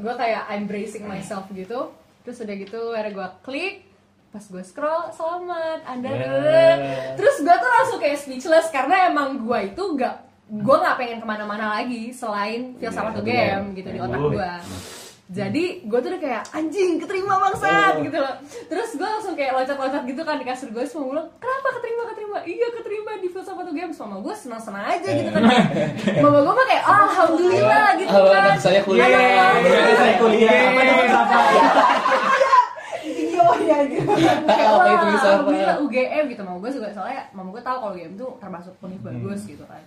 gue 0.00 0.14
kayak 0.14 0.48
I'm 0.52 0.64
bracing 0.68 1.04
myself 1.08 1.48
gitu. 1.52 1.92
Terus 2.24 2.40
udah 2.40 2.54
gitu 2.56 2.80
akhirnya 2.92 3.12
gue 3.12 3.28
klik. 3.44 3.76
Pas 4.34 4.42
gue 4.42 4.66
scroll 4.66 5.14
selamat 5.14 5.86
anda 5.86 6.10
terus 7.14 7.38
gue 7.38 7.54
tuh 7.54 7.70
langsung 7.70 8.02
kayak 8.02 8.18
speechless 8.18 8.66
karena 8.74 9.06
emang 9.06 9.38
gue 9.38 9.70
itu 9.70 9.94
gak 9.94 10.26
gue 10.50 10.74
nggak 10.74 10.98
pengen 10.98 11.18
ke 11.22 11.26
mana-mana 11.30 11.78
lagi 11.78 12.10
selain 12.10 12.74
filsafat 12.82 13.22
UGM 13.22 13.78
gitu 13.78 13.94
di 13.94 14.02
otak 14.02 14.18
gue 14.18 14.52
jadi 15.24 15.80
gue 15.88 15.98
tuh 16.04 16.08
udah 16.12 16.20
kayak 16.20 16.42
anjing 16.52 17.00
keterima 17.00 17.40
bangsat 17.40 17.96
gitu 18.04 18.12
loh. 18.20 18.36
Terus 18.68 18.92
gue 18.92 19.08
langsung 19.08 19.32
kayak 19.32 19.56
loncat-loncat 19.56 20.04
gitu 20.04 20.20
kan 20.20 20.36
di 20.36 20.44
kasur 20.44 20.68
gue 20.68 20.84
semua 20.84 21.16
bilang 21.16 21.28
kenapa 21.40 21.80
keterima 21.80 22.02
keterima? 22.12 22.38
Iya 22.44 22.68
keterima 22.76 23.10
di 23.24 23.28
filsafat 23.32 23.64
UGM. 23.72 23.96
Sama 23.96 24.20
gue 24.20 24.34
senang-senang 24.36 24.84
aja 24.84 25.08
gitu 25.08 25.30
kan 25.32 25.42
mama 26.20 26.38
gue 26.44 26.54
mah 26.60 26.66
kayak 26.68 26.84
alhamdulillah 26.84 27.86
gitu 27.96 28.12
kan. 28.12 28.42
anak 28.52 28.60
saya 28.60 28.80
kuliah. 28.84 29.08
Anak 29.08 29.96
saya 29.96 30.14
kuliah. 30.20 30.52
Apa 30.52 30.80
itu 30.84 30.92
filsafat? 30.92 31.44
Iya, 33.04 33.44
iya, 33.64 33.76
gitu. 33.88 34.12
Apa 34.76 34.88
itu 34.92 35.06
bisa 35.08 35.28
apa? 35.40 35.72
UGM 35.88 36.24
gitu. 36.36 36.42
Mau 36.44 36.60
gue 36.60 36.68
juga 36.72 36.88
soalnya 36.92 37.24
mau 37.32 37.48
gue 37.48 37.64
tahu 37.64 37.76
kalau 37.80 37.92
UGM 37.96 38.12
tuh 38.20 38.36
termasuk 38.36 38.76
univ 38.84 39.00
bagus 39.00 39.48
gitu 39.48 39.64
kan. 39.64 39.80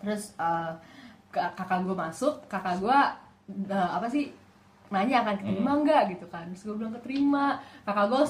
Terus 0.00 0.32
eh, 0.40 0.72
kakak 1.28 1.84
gue 1.84 1.92
masuk 1.92 2.40
kakak 2.48 2.80
gue 2.80 2.98
eh, 3.68 3.88
apa 3.92 4.08
sih 4.08 4.45
nanya 4.88 5.26
akan 5.26 5.34
keterima 5.38 5.70
enggak 5.74 6.02
gitu 6.14 6.26
kan. 6.26 6.46
Terus 6.50 6.62
gue 6.64 6.74
bilang 6.78 6.94
keterima. 6.94 7.46
Kakak 7.82 8.06
gue 8.10 8.20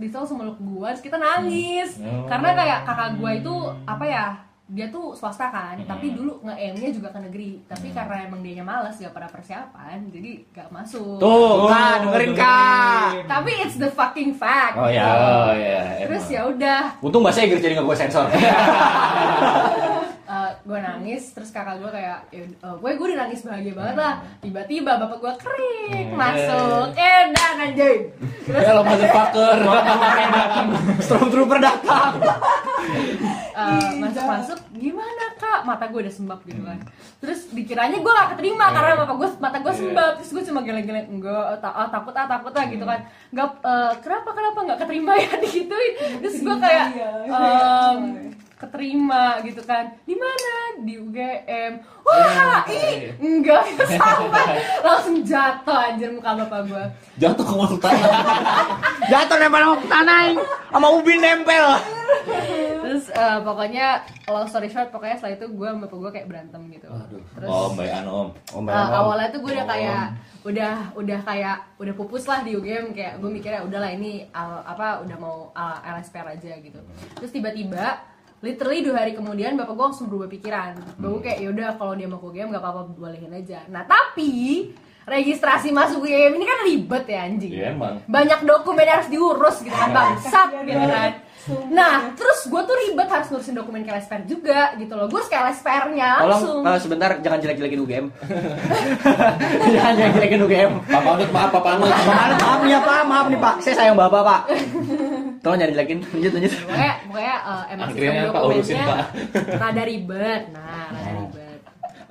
dia 0.00 0.08
langsung 0.12 0.38
meluk 0.38 0.58
gue 0.58 0.88
terus 0.94 1.04
kita 1.04 1.16
nangis. 1.16 1.98
Karena 2.26 2.48
kayak 2.54 2.78
kakak 2.84 3.10
gue 3.18 3.30
itu 3.38 3.54
apa 3.86 4.04
ya 4.06 4.26
dia 4.70 4.86
tuh 4.86 5.10
swasta 5.18 5.50
kan 5.50 5.74
tapi 5.82 6.14
dulu 6.14 6.46
nge-M-nya 6.46 6.94
juga 6.94 7.10
ke 7.10 7.18
negeri. 7.26 7.58
Tapi 7.66 7.90
karena 7.90 8.30
emang 8.30 8.38
dia 8.38 8.62
males 8.62 8.94
gak 8.94 9.10
pada 9.10 9.26
persiapan 9.26 9.98
jadi 10.08 10.46
gak 10.54 10.70
masuk. 10.70 11.18
Tuh, 11.18 11.66
kak, 11.66 12.06
dengerin 12.06 12.32
kak. 12.38 13.26
tapi 13.26 13.50
it's 13.66 13.76
the 13.82 13.90
fucking 13.90 14.30
fact 14.30 14.78
Oh 14.78 14.86
ya. 14.86 15.06
Oh 15.10 15.50
iya. 15.58 16.06
terus 16.06 16.30
ya 16.30 16.46
udah. 16.46 16.94
Untung 17.02 17.26
bahasa 17.26 17.42
Inggris 17.42 17.58
jadi 17.58 17.74
nggak 17.74 17.86
gue 17.90 17.98
sensor. 17.98 18.30
gue 20.60 20.78
nangis 20.78 21.22
terus 21.32 21.50
kakak 21.50 21.80
gue 21.80 21.90
kayak 21.90 22.18
ya, 22.30 22.44
uh, 22.60 22.76
gue 22.76 22.90
gue 22.92 23.06
udah 23.12 23.18
nangis 23.26 23.40
bahagia 23.42 23.72
banget 23.72 23.96
lah. 23.96 24.14
Tiba-tiba 24.40 24.92
bapak 25.00 25.18
gue 25.18 25.32
krik 25.40 26.08
masuk. 26.12 26.92
Eh 26.94 27.22
dan 27.32 27.54
anjing 27.56 28.00
terus 28.44 28.62
Hello 28.66 28.82
motherfucker. 28.82 29.56
Stormtrooper 31.06 31.58
datang. 31.58 32.12
uh, 33.54 33.90
masuk 34.00 34.24
masuk 34.24 34.58
gimana 34.74 35.24
kak? 35.36 35.62
Mata 35.64 35.84
gue 35.88 36.00
udah 36.02 36.14
sembab 36.14 36.40
gitu 36.44 36.62
kan. 36.64 36.78
Terus 37.20 37.52
dikiranya 37.52 37.98
gue 38.00 38.12
gak 38.12 38.30
keterima 38.36 38.72
karena 38.72 38.92
bapak 39.04 39.16
gue 39.16 39.28
mata 39.38 39.58
gue 39.60 39.74
sembab. 39.74 40.12
Terus 40.20 40.30
gue 40.34 40.44
cuma 40.50 40.60
geleng-geleng 40.64 41.06
enggak 41.08 41.60
ta- 41.60 41.76
ah, 41.76 41.88
takut 41.88 42.14
ah 42.16 42.26
takut 42.26 42.52
ah 42.52 42.64
gitu 42.66 42.84
kan. 42.84 43.00
Nggak 43.30 43.48
uh, 43.62 43.92
kenapa 44.00 44.28
kenapa 44.34 44.58
nggak 44.66 44.78
keterima 44.84 45.12
ya? 45.16 45.30
Digituin. 45.42 45.92
Terus 46.20 46.36
gue 46.42 46.56
kayak 46.58 46.86
um, 47.30 48.00
keterima 48.60 49.40
gitu 49.40 49.64
kan. 49.64 49.88
Di 50.04 50.12
mana? 50.12 50.52
Di 50.80 50.94
UGM 50.96 51.72
wah 52.00 52.64
ih 52.66 53.12
enggak 53.16 53.62
sampai 54.00 54.48
langsung 54.80 55.20
jatuh 55.20 55.76
anjir 55.76 56.08
muka 56.08 56.32
bapak 56.34 56.60
gue 56.66 56.84
Jatuh 57.18 57.44
ke 57.44 57.52
mulut 57.52 57.80
tanah. 57.80 58.12
Jatuh 59.12 59.36
nempel 59.36 59.60
sama 59.60 59.84
tanah 59.86 60.20
sama 60.68 60.86
ubin 60.92 61.20
nempel. 61.20 61.66
terus 62.80 63.06
eh, 63.08 63.38
pokoknya 63.40 64.02
long 64.26 64.44
story 64.44 64.66
short 64.66 64.90
pokoknya 64.90 65.16
setelah 65.16 65.34
itu 65.36 65.46
gue 65.48 65.68
sama 65.68 65.80
bapak 65.84 65.98
gue 65.98 66.10
kayak 66.12 66.28
berantem 66.28 66.60
gitu. 66.70 66.88
Terus 67.36 67.48
Om, 67.48 67.70
Mbak 67.76 67.88
An, 67.92 68.06
Om. 68.08 68.28
Oh, 68.50 68.60
Uh, 68.60 68.88
awalnya 68.92 69.28
tuh 69.30 69.40
gue 69.40 69.52
udah 69.52 69.66
kayak 69.66 70.04
udah 70.40 70.74
udah 70.96 71.20
kayak 71.20 71.56
udah 71.76 71.94
pupus 71.94 72.24
lah 72.24 72.40
di 72.40 72.56
UGM 72.56 72.90
kayak 72.90 73.20
gue 73.20 73.30
mikirnya 73.30 73.60
udahlah 73.60 73.92
ini 73.92 74.24
al- 74.32 74.64
apa 74.64 75.04
udah 75.04 75.16
mau 75.20 75.36
uh, 75.52 75.78
LSPR 75.86 76.34
aja 76.34 76.56
gitu. 76.58 76.80
Terus 77.14 77.30
tiba-tiba 77.30 78.00
literally 78.40 78.80
dua 78.80 79.04
hari 79.04 79.12
kemudian 79.12 79.56
bapak 79.56 79.76
gue 79.76 79.86
langsung 79.92 80.08
berubah 80.08 80.28
pikiran. 80.28 80.72
Bapak 81.00 81.08
gue 81.12 81.22
kayak 81.24 81.38
yaudah 81.44 81.70
kalau 81.76 81.92
dia 81.96 82.08
mau 82.08 82.18
ke 82.20 82.26
UGM 82.28 82.52
gak 82.52 82.62
apa-apa 82.64 82.82
bolehin 82.96 83.32
aja. 83.32 83.64
Nah 83.68 83.84
tapi 83.84 84.30
registrasi 85.04 85.72
masuk 85.72 86.04
UGM 86.04 86.32
ini 86.40 86.44
kan 86.48 86.58
ribet 86.64 87.04
ya 87.08 87.20
anjing. 87.24 87.52
Iya 87.52 87.66
emang. 87.72 87.94
banyak 88.08 88.40
dokumen 88.44 88.84
yang 88.84 88.96
harus 89.00 89.10
diurus 89.12 89.56
gitu 89.64 89.76
kan 89.76 89.90
bangsat 89.92 90.48
gitu 90.64 90.86
kan 90.88 91.12
nah 91.70 92.10
terus 92.14 92.46
gue 92.46 92.62
tuh 92.62 92.76
ribet 92.86 93.08
harus 93.08 93.26
ngurusin 93.30 93.54
dokumen 93.56 93.82
ke 93.82 93.90
LSPR 93.90 94.22
juga 94.26 94.74
gitu 94.78 94.92
loh 94.94 95.06
gue 95.06 95.18
harus 95.18 95.30
ke 95.30 95.36
LSPR-nya 95.36 96.10
langsung 96.26 96.60
Tolong 96.60 96.76
eh, 96.76 96.80
sebentar 96.82 97.10
jangan 97.20 97.38
jelek-jelekin 97.40 97.80
UGM. 97.84 98.06
jangan 99.74 99.92
jelek-jelekin 99.96 100.40
UGM. 100.44 100.72
Pak 100.86 101.02
Panut, 101.02 101.28
maaf 101.32 101.50
Pak 101.52 101.62
Panut. 101.62 101.88
Maaf, 101.88 102.30
maaf 102.36 102.60
nih 102.64 102.72
ya 102.72 102.80
Pak, 102.80 103.02
maaf 103.06 103.26
nih 103.28 103.40
Pak. 103.40 103.54
Saya 103.64 103.74
sayang 103.76 103.96
Bapak, 103.96 104.22
Pak. 104.22 104.40
Tolong 105.40 105.56
jangan 105.56 105.72
jelekin. 105.72 105.98
Lanjut, 106.12 106.32
lanjut. 106.36 106.52
pokoknya 106.52 106.92
pokoknya 107.08 107.34
uh, 107.42 107.64
emang 107.72 107.88
Akhirnya, 107.88 108.12
sistem 108.12 108.32
Pak, 108.32 108.42
urusin, 108.44 108.76
dokumennya 108.76 108.86
Pak. 108.90 109.06
rada 109.60 109.82
ribet 109.86 110.42
nah 110.52 110.86
rada 110.92 111.10
ribet 111.16 111.39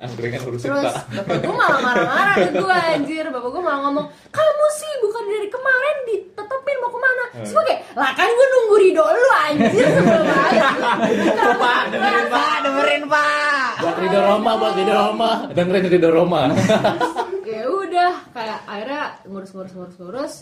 Angkringan 0.00 0.40
urusin 0.48 0.68
terus 0.72 0.88
Pak. 0.88 1.04
bapak 1.12 1.36
gue 1.44 1.54
malah 1.54 1.80
marah-marah 1.84 2.36
ke 2.40 2.50
gue 2.56 2.76
anjir 2.96 3.24
bapak 3.28 3.48
gue 3.52 3.62
malah 3.62 3.80
ngomong 3.84 4.06
kamu 4.32 4.66
sih 4.72 4.92
bukan 5.04 5.24
dari 5.28 5.48
kemarin 5.48 5.96
ditetepin 6.08 6.76
mau 6.80 6.88
ke 6.88 6.98
mana 6.98 7.24
terus 7.36 7.50
gue 7.52 7.64
kayak 7.68 7.80
lah 7.92 8.10
kan 8.16 8.28
gue 8.28 8.46
nunggu 8.48 8.76
ridho 8.80 9.04
lu 9.04 9.30
anjir 9.44 9.86
sebelum 9.96 10.24
Pak, 11.60 11.82
dengerin 11.92 12.26
Pak, 12.28 12.56
dengerin 12.64 13.04
Pak. 13.06 13.70
Buat 13.80 13.96
Ridho 13.96 14.20
Roma, 14.20 14.50
buat 14.56 14.74
Ridho 14.76 14.94
Roma. 14.94 15.30
Dengerin 15.50 15.84
Ridho 15.88 16.10
Roma. 16.10 16.40
ya 17.50 17.62
udah 17.66 18.12
kayak 18.30 18.60
akhirnya 18.64 19.04
ngurus-ngurus 19.26 19.72
ngurus-ngurus 19.74 20.32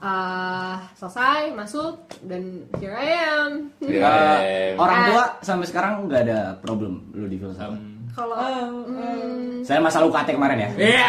uh, 0.00 0.76
selesai 0.94 1.52
masuk 1.52 2.08
dan 2.24 2.64
here 2.80 2.96
I 2.96 3.08
am 3.12 3.50
Eh, 3.82 4.72
orang 4.74 5.00
tua 5.10 5.24
sampai 5.40 5.66
sekarang 5.68 6.08
nggak 6.08 6.22
ada 6.26 6.38
problem 6.58 7.12
lu 7.12 7.28
di 7.28 7.36
filsafat. 7.36 7.78
Kalau 8.16 8.36
hmm, 8.40 9.60
Saya 9.60 9.78
masa 9.78 10.00
lu 10.00 10.08
UKT 10.08 10.32
kemarin 10.32 10.56
ya. 10.56 10.70
Iya. 10.72 11.06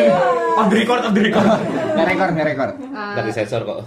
eh, 0.00 0.56
On 0.56 0.66
the 0.66 0.76
record, 0.76 1.02
on 1.04 1.12
the 1.12 1.20
record. 1.20 1.44
Nge-record, 1.92 2.30
nge-record. 2.32 2.72
uh, 2.88 3.14
Dari 3.14 3.30
sensor 3.30 3.60
kok. 3.62 3.80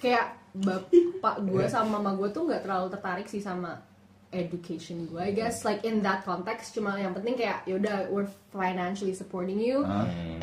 kayak 0.00 0.36
bapak 0.52 1.48
gue 1.48 1.64
sama 1.64 1.96
mama 1.96 2.12
gue 2.12 2.28
tuh 2.28 2.44
nggak 2.44 2.60
terlalu 2.60 2.92
tertarik 2.92 3.24
sih 3.24 3.40
sama 3.40 3.80
education 4.28 5.08
gue 5.08 5.16
I 5.16 5.32
guess 5.32 5.64
like 5.64 5.80
in 5.80 6.04
that 6.04 6.28
context 6.28 6.76
cuma 6.76 7.00
yang 7.00 7.16
penting 7.16 7.40
kayak 7.40 7.64
yaudah 7.64 8.04
we're 8.12 8.28
financially 8.52 9.16
supporting 9.16 9.56
you 9.56 9.80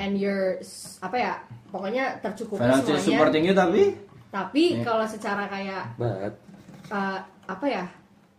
and 0.02 0.18
you're 0.18 0.58
apa 1.06 1.14
ya 1.14 1.34
pokoknya 1.70 2.18
tercukupi 2.26 2.58
Financial 2.58 2.98
semuanya 2.98 3.06
supporting 3.06 3.44
you 3.46 3.54
tapi 3.54 3.82
tapi 4.34 4.64
kalau 4.82 5.06
secara 5.06 5.46
kayak 5.46 5.94
Banget. 5.94 6.34
uh, 6.90 7.22
apa 7.46 7.66
ya 7.70 7.86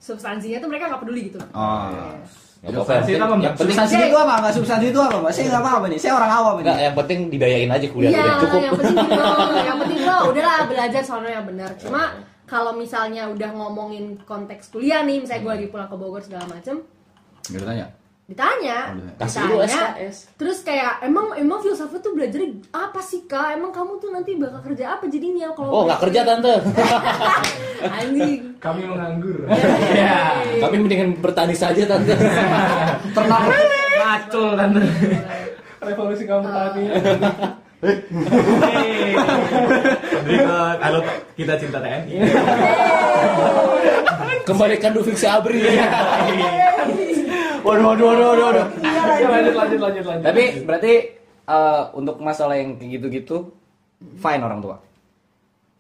substansinya 0.00 0.58
tuh 0.58 0.68
mereka 0.68 0.88
nggak 0.88 1.02
peduli 1.04 1.22
gitu 1.28 1.38
Oh. 1.52 2.16
Gak 2.60 2.76
apa-apa. 2.76 2.92
Substansi 3.00 3.10
itu 3.10 3.24
apa, 3.24 3.32
Mbak? 3.32 3.40
Yang 3.40 3.54
penting 3.56 3.68
Substansi 3.72 3.96
itu 3.96 4.16
apa? 4.20 4.32
Enggak 4.36 4.52
substansi 4.52 4.86
itu 4.92 5.00
apa, 5.00 5.16
Mbak? 5.16 5.32
Saya 5.32 5.44
enggak 5.48 5.64
paham 5.64 5.82
ini. 5.88 5.96
Saya 5.96 6.12
orang 6.12 6.30
awam 6.30 6.52
ini. 6.52 6.60
Enggak, 6.60 6.76
yang 6.78 6.94
penting 6.94 7.18
dibayain 7.32 7.70
aja 7.70 7.86
kuliah 7.88 8.10
Iya, 8.10 8.20
udah 8.20 8.36
cukup. 8.36 8.60
yang 8.60 8.74
penting 8.76 8.96
gitu, 9.00 9.22
yang 9.72 9.78
penting 9.80 9.98
lo 10.04 10.16
udahlah 10.28 10.60
belajar 10.68 11.00
soalnya 11.00 11.32
yang 11.36 11.46
benar. 11.48 11.70
Cuma 11.80 12.02
kalau 12.44 12.72
misalnya 12.76 13.22
udah 13.28 13.50
ngomongin 13.50 14.04
konteks 14.24 14.68
kuliah 14.68 15.00
nih, 15.00 15.24
misalnya 15.24 15.40
gue 15.40 15.52
lagi 15.56 15.66
pulang 15.72 15.88
ke 15.88 15.96
Bogor 15.96 16.20
segala 16.20 16.44
macem, 16.52 16.84
Enggak 17.48 17.64
tanya. 17.64 17.86
Ditanya, 18.30 18.94
Kasih 19.18 19.42
ditanya, 19.42 19.66
SKS. 19.98 20.16
terus 20.38 20.62
kayak 20.62 21.02
emang 21.02 21.34
emang 21.34 21.58
filsafat 21.58 21.98
tuh 21.98 22.14
belajar 22.14 22.38
apa 22.70 23.02
sih 23.02 23.26
kak? 23.26 23.58
Emang 23.58 23.74
kamu 23.74 23.98
tuh 23.98 24.14
nanti 24.14 24.38
bakal 24.38 24.62
kerja 24.62 24.94
apa 24.94 25.10
jadinya 25.10 25.50
kalau 25.50 25.70
Oh, 25.72 25.82
nggak 25.82 25.98
kerja 25.98 26.22
tante. 26.22 26.54
anjing. 27.98 28.54
Kami 28.56 28.82
menganggur. 28.86 29.50
Iya. 29.90 30.46
Kami 30.62 30.76
mendingan 30.78 31.18
bertani 31.18 31.58
saja 31.58 31.82
tante. 31.84 32.14
Ternak 33.18 33.42
racul 33.98 34.54
kan. 34.54 34.70
Revolusi 35.80 36.22
kamu 36.22 36.46
tadi. 36.46 36.82
Berikut, 40.20 40.76
halo 40.78 41.00
kita 41.34 41.58
cinta 41.58 41.80
TNI. 41.80 42.14
Kembalikan 44.44 44.92
Dufik 44.92 45.16
Sabri. 45.16 45.64
Waduh, 47.60 47.84
waduh, 47.92 48.04
waduh, 48.08 48.26
waduh, 48.32 48.44
waduh. 48.48 48.66
Ya, 48.80 49.28
lanjut 49.28 49.54
lanjut 49.54 49.80
lanjut 49.80 50.04
lanjut. 50.08 50.24
Tapi 50.24 50.42
berarti 50.64 50.92
eh, 51.44 51.82
untuk 51.92 52.16
masalah 52.24 52.56
yang 52.56 52.80
kayak 52.80 52.90
gitu-gitu, 53.00 53.52
fine 54.20 54.42
orang 54.42 54.60
tua. 54.64 54.76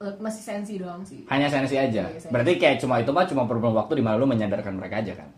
Eh, 0.00 0.14
masih 0.16 0.40
sensi 0.40 0.80
doang 0.80 1.04
sih 1.04 1.28
Hanya 1.28 1.52
sensi 1.52 1.76
aja. 1.76 2.08
Iya, 2.08 2.20
sensi. 2.20 2.32
Berarti 2.32 2.52
kayak 2.56 2.80
cuma 2.80 3.00
itu 3.00 3.12
mah 3.12 3.24
cuma 3.28 3.44
problem 3.44 3.76
waktu 3.76 4.00
di 4.00 4.04
mana 4.04 4.16
lu 4.16 4.24
menyadarkan 4.24 4.76
mereka 4.76 5.00
aja 5.04 5.12
kan. 5.16 5.28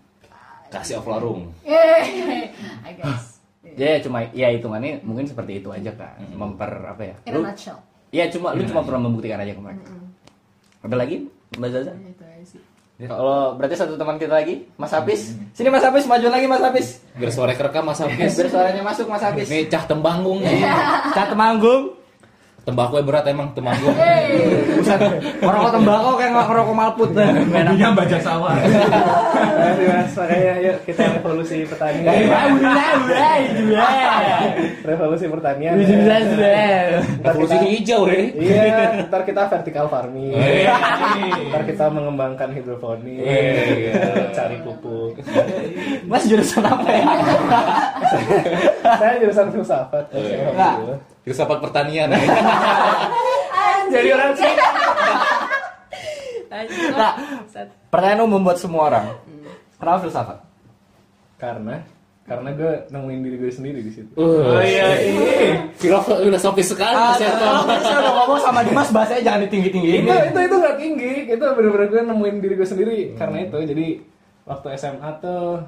Kasih 0.71 1.03
off 1.03 1.07
larung. 1.11 1.51
Eh, 1.67 2.03
I 2.89 2.93
guess 2.95 3.43
Ya 3.63 3.97
cuma 4.03 4.27
ya 4.37 4.51
hitungannya 4.53 5.01
mungkin 5.07 5.25
seperti 5.25 5.63
itu 5.63 5.69
aja 5.71 5.91
kan. 5.95 6.19
Memper 6.35 6.71
apa 6.87 7.03
ya? 7.03 7.15
in 7.27 7.33
a 7.35 7.39
Lu, 7.39 7.47
nutshell 7.47 7.79
ya 8.13 8.29
cuma 8.29 8.53
lu 8.53 8.63
cuma 8.69 8.85
perlu 8.85 9.09
membuktikan 9.09 9.41
aja 9.41 9.57
ke 9.57 9.63
mereka. 9.63 9.89
Ada 10.85 10.97
lagi 10.99 11.17
Mbak 11.57 11.71
Zaza? 11.73 11.93
Kalau 13.09 13.57
berarti 13.57 13.75
satu 13.75 13.95
teman 13.97 14.21
kita 14.21 14.35
lagi, 14.37 14.69
Mas 14.77 14.93
Hafiz. 14.93 15.35
Sini 15.57 15.69
Mas 15.73 15.83
Hafiz, 15.83 16.05
maju 16.05 16.27
lagi 16.29 16.47
Mas 16.47 16.63
Hafiz. 16.63 16.87
Biar 17.17 17.31
suara 17.33 17.53
kerekam 17.57 17.89
Mas 17.89 17.99
Hafiz. 18.05 18.35
Biar 18.37 18.49
suaranya 18.53 18.83
masuk 18.85 19.07
Mas 19.09 19.23
Hafiz. 19.25 19.47
Ini 19.49 19.67
cah 19.67 19.85
tembanggung 19.89 20.45
nih. 20.45 20.63
Cat 21.17 21.33
manggung. 21.33 22.02
Tembakau 22.63 23.03
berat 23.03 23.27
emang 23.27 23.51
tembanggung. 23.59 23.91
Buset, 24.79 25.03
ngerokok 25.43 25.71
tembakau 25.75 26.15
kayak 26.15 26.31
nggak 26.31 26.47
ngerokok 26.47 26.75
malput. 26.79 27.11
Hobinya 27.11 27.89
baca 27.91 28.19
sawah. 28.23 28.55
Aduh, 29.67 29.87
Mas, 29.91 30.15
makanya 30.15 30.55
yuk 30.63 30.77
kita 30.87 31.03
revolusi 31.19 31.67
pertanian. 31.67 32.15
revolusi 34.87 35.27
pertanian. 35.27 35.75
ya. 35.75 37.03
Revolusi 37.27 37.57
hijau 37.67 38.07
deh. 38.07 38.31
iya, 38.39 39.11
ntar 39.11 39.27
kita 39.27 39.43
vertical 39.51 39.87
farming. 39.91 40.31
Iya. 40.39 40.75
ntar 41.51 41.63
kita 41.67 41.85
mengembangkan 41.91 42.49
hidroponik. 42.55 43.27
Iya. 43.27 44.31
Cari 44.31 44.63
pupuk. 44.63 45.19
Mas 46.07 46.31
jurusan 46.31 46.63
apa 46.63 46.89
ya? 46.95 47.05
Saya 49.03 49.15
jurusan 49.19 49.51
filsafat. 49.51 50.07
Filsafat 51.23 51.59
pertanian. 51.63 52.11
Jadi 53.95 54.09
orang 54.11 54.33
sih. 54.35 54.53
Nah, 56.93 57.13
pertanyaan 57.89 58.27
umum 58.29 58.41
buat 58.45 58.59
semua 58.61 58.93
orang. 58.93 59.07
Kenapa 59.81 59.99
filsafat? 60.05 60.39
Karena 61.41 61.83
karena 62.23 62.55
gue 62.55 62.73
nemuin 62.87 63.21
diri 63.27 63.37
gue 63.37 63.51
sendiri 63.51 63.79
di 63.83 63.91
situ. 63.91 64.15
Oh 64.15 64.63
iya, 64.63 64.95
Filosofi 65.75 66.23
filosofi 66.23 66.63
sekali 66.63 66.95
Ah, 66.95 67.19
saya 67.19 67.35
udah 67.35 68.13
ngomong 68.23 68.39
sama 68.39 68.63
Dimas 68.63 68.95
bahasanya 68.95 69.23
jangan 69.27 69.41
ditinggi-tinggiin. 69.51 70.07
itu 70.07 70.15
itu 70.31 70.39
itu 70.39 70.57
nggak 70.63 70.77
tinggi 70.79 71.13
itu 71.35 71.43
bener-bener 71.43 71.89
gue 71.91 72.03
nemuin 72.07 72.37
diri 72.39 72.55
gue 72.55 72.69
sendiri 72.69 72.99
karena 73.19 73.43
itu 73.43 73.59
jadi 73.67 73.87
waktu 74.47 74.67
SMA 74.79 75.11
tuh 75.19 75.67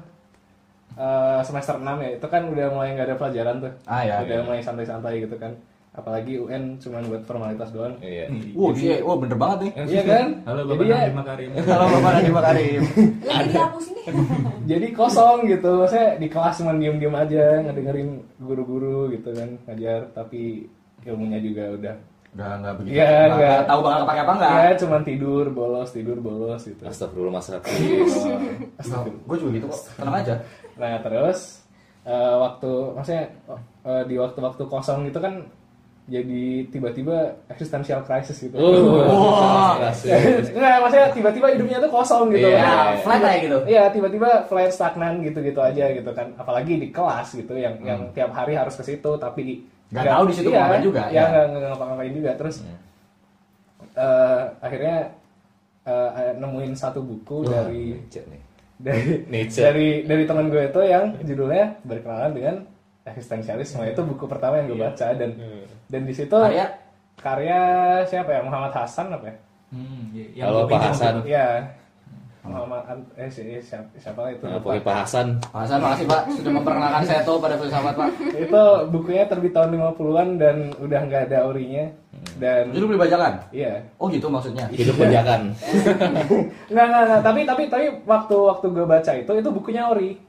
eh, 0.95 1.39
semester 1.41 1.75
6 1.75 1.85
ya 1.97 2.09
itu 2.13 2.25
kan 2.25 2.41
udah 2.45 2.65
mulai 2.69 2.89
nggak 2.91 3.07
ada 3.07 3.17
pelajaran 3.17 3.55
tuh 3.59 3.71
Ah, 3.85 4.01
ya, 4.01 4.21
udah 4.21 4.35
ya. 4.35 4.43
mulai 4.43 4.59
santai-santai 4.59 5.19
gitu 5.19 5.35
kan 5.35 5.53
apalagi 5.91 6.35
UN 6.37 6.75
cuma 6.75 6.99
buat 7.01 7.23
formalitas 7.23 7.71
doang 7.71 7.95
Iya. 7.99 8.27
Wah, 8.51 8.71
iya, 8.73 8.99
wah 8.99 9.15
bener 9.15 9.37
banget 9.37 9.57
nih. 9.61 9.71
iya 9.89 10.01
kan 10.03 10.27
Halo 10.43 10.61
jadi 10.65 10.71
Bapak 10.73 10.83
ya 10.83 10.95
Nadiem 10.97 11.15
Makarim. 11.15 11.49
Kalau 11.69 11.85
Bapak 11.89 12.11
Nadiem 12.13 12.35
Makarim. 12.35 12.81
Lagi 13.21 13.47
dihapus 13.51 13.85
ini. 13.87 14.01
jadi 14.71 14.87
kosong 14.91 15.37
gitu 15.45 15.73
saya 15.85 16.07
di 16.15 16.27
kelas 16.27 16.55
cuma 16.59 16.75
diem-diem 16.75 17.15
aja 17.15 17.45
ngedengerin 17.61 18.09
guru-guru 18.37 19.07
gitu 19.09 19.31
kan 19.31 19.55
ngajar 19.65 20.11
tapi 20.11 20.67
ilmunya 21.03 21.39
juga 21.39 21.63
udah 21.71 21.95
Udah 22.35 22.51
nggak 22.59 22.73
begitu. 22.75 22.93
Iya, 22.93 23.07
nggak 23.07 23.39
nggak. 23.39 23.59
tahu 23.63 23.79
bakal 23.79 23.99
kepake 24.03 24.19
apa 24.19 24.33
enggak. 24.35 24.51
ya 24.51 24.71
cuma 24.75 24.97
tidur 24.99 25.45
bolos 25.49 25.89
tidur 25.89 26.17
bolos 26.19 26.61
gitu 26.61 26.83
Astagfirullah 26.83 27.33
Mas 27.33 27.47
Hafiz. 27.47 28.11
Gue 29.23 29.35
juga 29.37 29.51
gitu 29.53 29.65
kok. 29.67 29.81
Tenang 29.95 30.15
aja. 30.17 30.35
Nah 30.75 30.99
terus 31.01 31.63
eh, 32.05 32.35
waktu 32.39 32.71
maksudnya 32.95 33.25
eh, 33.85 34.03
di 34.07 34.15
waktu-waktu 34.19 34.63
kosong 34.67 35.09
itu 35.09 35.19
kan 35.19 35.43
jadi 36.05 36.69
tiba-tiba 36.69 37.33
existential 37.49 38.05
crisis 38.05 38.37
gitu. 38.37 38.53
Wah. 39.09 39.73
Nggak, 39.89 40.75
maksudnya 40.85 41.09
tiba-tiba 41.17 41.47
hidupnya 41.57 41.81
tuh 41.81 41.89
kosong 41.89 42.29
gitu. 42.29 42.45
Iya, 42.45 42.61
kan. 42.61 42.69
Ya, 42.69 43.01
flat 43.01 43.21
aja 43.25 43.37
gitu. 43.41 43.57
Iya, 43.65 43.83
tiba-tiba 43.89 44.29
flat 44.45 44.69
stagnan 44.69 45.25
gitu-gitu 45.25 45.57
aja 45.57 45.89
gitu 45.89 46.11
kan. 46.13 46.29
Apalagi 46.37 46.77
di 46.77 46.93
kelas 46.93 47.33
gitu 47.33 47.57
yang 47.57 47.81
yang 47.81 48.13
tiap 48.13 48.29
hari 48.37 48.53
harus 48.53 48.77
ke 48.77 48.85
situ 48.85 49.17
tapi 49.17 49.65
Nggak 49.85 50.05
tahu 50.09 50.23
di 50.29 50.33
situ 50.33 50.49
iya, 50.49 50.61
ngapain 50.65 50.81
juga, 50.81 51.01
Iya, 51.13 51.25
ya. 51.29 51.41
nggak 51.49 51.69
ngapa-ngapain 51.73 52.13
juga. 52.13 52.31
Terus 52.37 52.55
eh, 53.97 54.41
akhirnya 54.61 54.97
eh, 55.89 56.31
nemuin 56.37 56.73
satu 56.77 56.99
buku 57.01 57.49
dari 57.49 57.97
Nietzsche 57.97 58.21
nih. 58.29 58.41
Dari 58.77 59.23
Nietzsche. 59.25 59.61
dari 59.61 59.87
dari 60.03 60.23
teman 60.23 60.47
gue 60.47 60.63
itu 60.65 60.81
yang 60.81 61.15
judulnya 61.17 61.79
berkenalan 61.81 62.31
dengan 62.31 62.55
eksistensialisme 63.03 63.81
itu 63.83 64.01
buku 64.01 64.25
pertama 64.25 64.59
yang 64.59 64.67
gue 64.67 64.79
baca 64.79 65.07
dan 65.13 65.31
dan 65.85 66.01
di 66.03 66.11
situ 66.11 66.33
Karya? 66.33 66.67
karya 67.15 67.61
siapa 68.03 68.29
ya 68.29 68.41
Muhammad 68.41 68.73
Hasan 68.73 69.09
apa 69.09 69.27
ya 69.27 69.35
Hmm, 69.65 70.13
iya. 70.13 70.25
Yang 70.37 70.47
Halo 70.47 70.59
Pak 70.69 70.79
Hasan. 70.79 71.13
gitu. 71.17 71.27
ya 71.27 71.47
An- 72.45 73.09
eh 73.15 73.25
si, 73.27 73.41
siapa, 73.57 73.89
siapa 73.95 74.21
itu 74.29 74.45
Nah, 74.45 74.61
Pak 74.61 74.95
Hasan. 75.01 75.41
Pak 75.43 75.61
Hasan, 75.65 75.79
makasih 75.79 76.05
Pak 76.05 76.21
sudah 76.31 76.51
memperkenalkan 76.53 77.03
saya 77.03 77.21
tuh 77.21 77.41
pada 77.41 77.57
filsafat 77.57 77.93
Pak. 77.93 78.09
itu 78.37 78.63
bukunya 78.89 79.23
terbit 79.25 79.51
tahun 79.51 79.73
50-an 79.73 80.29
dan 80.37 80.55
udah 80.77 80.99
nggak 81.01 81.21
ada 81.25 81.39
orinya 81.43 81.89
dan 82.35 82.69
Itu 82.69 82.85
beli 82.85 83.01
bajakan? 83.01 83.41
iya 83.49 83.81
Oh 83.97 84.05
gitu 84.07 84.29
maksudnya. 84.29 84.69
Hidup 84.69 84.93
menjakan. 84.95 85.57
nggak 86.71 86.85
nggak 86.85 87.03
nggak 87.03 87.21
tapi 87.21 87.41
tapi 87.43 87.63
tapi 87.67 87.85
waktu 88.03 88.35
waktu 88.35 88.65
gue 88.69 88.85
baca 88.85 89.11
itu 89.11 89.31
itu 89.31 89.49
bukunya 89.49 89.83
ori 89.87 90.21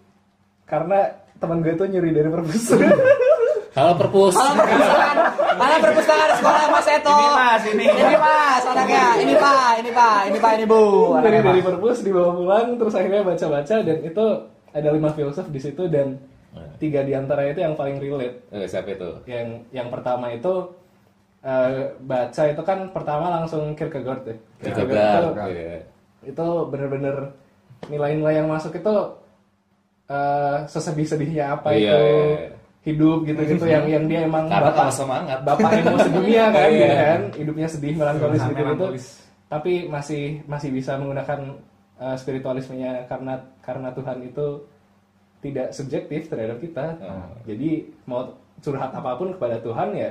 karena 0.65 1.05
teman 1.37 1.61
gue 1.61 1.77
tuh 1.77 1.85
nyuri 1.85 2.11
dari 2.11 2.29
perpus 2.29 2.73
Halo 3.77 3.93
perpus. 3.95 4.33
Halo 4.33 4.57
perpustakaan, 4.57 5.17
mana 5.55 5.75
perpustakaan 5.79 6.31
sekolah 6.35 6.63
Mas 6.67 6.89
Eto? 6.89 7.13
Ini 7.13 7.29
Mas, 7.31 7.63
ini. 7.67 7.85
Ini 7.87 8.17
Mas, 8.17 8.63
anaknya. 8.65 9.05
Ini 9.19 9.35
Pak, 9.37 9.73
ini 9.77 9.91
Pak, 9.93 10.21
ini 10.27 10.39
Pak, 10.41 10.53
ini 10.55 10.65
Bu. 10.65 10.83
dari 11.21 11.39
dari 11.41 11.61
perpus 11.61 12.01
dibawa 12.01 12.33
pulang 12.33 12.67
terus 12.75 12.95
akhirnya 12.95 13.21
baca-baca 13.23 13.77
dan 13.79 13.99
itu 14.01 14.25
ada 14.73 14.89
lima 14.89 15.13
filsuf 15.13 15.47
di 15.47 15.61
situ 15.61 15.85
dan 15.87 16.17
tiga 16.77 17.05
di 17.05 17.13
antaranya 17.13 17.53
itu 17.53 17.63
yang 17.63 17.77
paling 17.77 17.97
relate 17.99 18.49
Eh, 18.51 18.65
siapa 18.65 18.89
itu? 18.91 19.11
yang 19.27 19.61
yang 19.71 19.89
pertama 19.89 20.33
itu 20.33 20.73
eh, 21.43 21.73
baca 22.01 22.43
itu 22.47 22.63
kan 22.63 22.79
pertama 22.91 23.29
langsung 23.31 23.77
Kierkegaard 23.77 24.25
ya 24.25 24.37
Kierkegaard. 24.63 25.37
itu, 25.37 25.41
Iya. 25.53 25.79
itu 26.25 26.47
bener-bener 26.67 27.17
nilai-nilai 27.87 28.41
yang 28.41 28.49
masuk 28.49 28.73
itu 28.73 28.95
eh, 30.09 30.57
sesedih-sedihnya 30.65 31.45
apa 31.55 31.69
Iya, 31.71 31.77
itu 31.77 31.93
iya. 31.93 32.56
Hidup 32.87 33.27
gitu-gitu 33.27 33.67
yang 33.67 33.85
yang 33.91 34.05
dia 34.07 34.21
emang 34.25 34.47
Karena 34.47 34.71
bapak 34.71 34.89
semangat. 34.95 35.39
bapak 35.43 35.71
emo 35.75 35.97
sedunia 35.99 36.45
kan, 36.55 36.69
Iya. 36.71 36.87
ya 36.87 36.95
kan. 36.95 37.21
Hidupnya 37.35 37.67
sedih 37.67 37.95
melankolis 37.99 38.41
gitu 38.47 38.63
gitu 38.63 38.87
tapi 39.47 39.87
masih 39.87 40.43
masih 40.51 40.75
bisa 40.75 40.99
menggunakan 40.99 41.55
uh, 41.99 42.17
spiritualismenya 42.19 43.07
karena 43.07 43.39
karena 43.63 43.95
Tuhan 43.95 44.19
itu 44.23 44.47
tidak 45.39 45.71
subjektif 45.71 46.27
terhadap 46.27 46.59
kita. 46.59 46.99
Oh. 46.99 47.31
jadi 47.47 47.87
mau 48.07 48.35
curhat 48.59 48.91
apa 48.91 49.15
pun 49.15 49.31
kepada 49.37 49.63
Tuhan 49.63 49.95
ya 49.95 50.11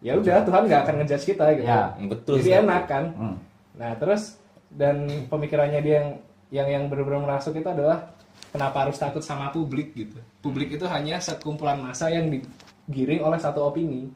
ya 0.00 0.12
udah 0.16 0.46
Tuhan 0.46 0.62
nggak 0.70 0.80
akan 0.86 0.94
ngejudge 1.02 1.26
kita 1.30 1.44
gitu. 1.58 1.66
Ya, 1.66 1.82
betul 2.06 2.34
jadi 2.38 2.62
enak 2.62 2.82
kan. 2.86 3.04
Hmm. 3.18 3.36
nah 3.74 3.90
terus 3.98 4.38
dan 4.70 5.06
pemikirannya 5.26 5.80
dia 5.82 5.94
yang 5.98 6.08
yang 6.50 6.68
yang 6.70 6.82
benar-benar 6.86 7.38
masuk 7.38 7.58
itu 7.58 7.66
adalah 7.66 8.06
kenapa 8.50 8.86
harus 8.86 8.98
takut 8.98 9.22
sama 9.22 9.50
publik 9.54 9.94
gitu 9.94 10.18
publik 10.42 10.74
itu 10.74 10.84
hanya 10.86 11.22
sekumpulan 11.22 11.78
massa 11.78 12.10
yang 12.10 12.28
digiring 12.28 13.22
oleh 13.22 13.38
satu 13.38 13.70
opini 13.70 14.10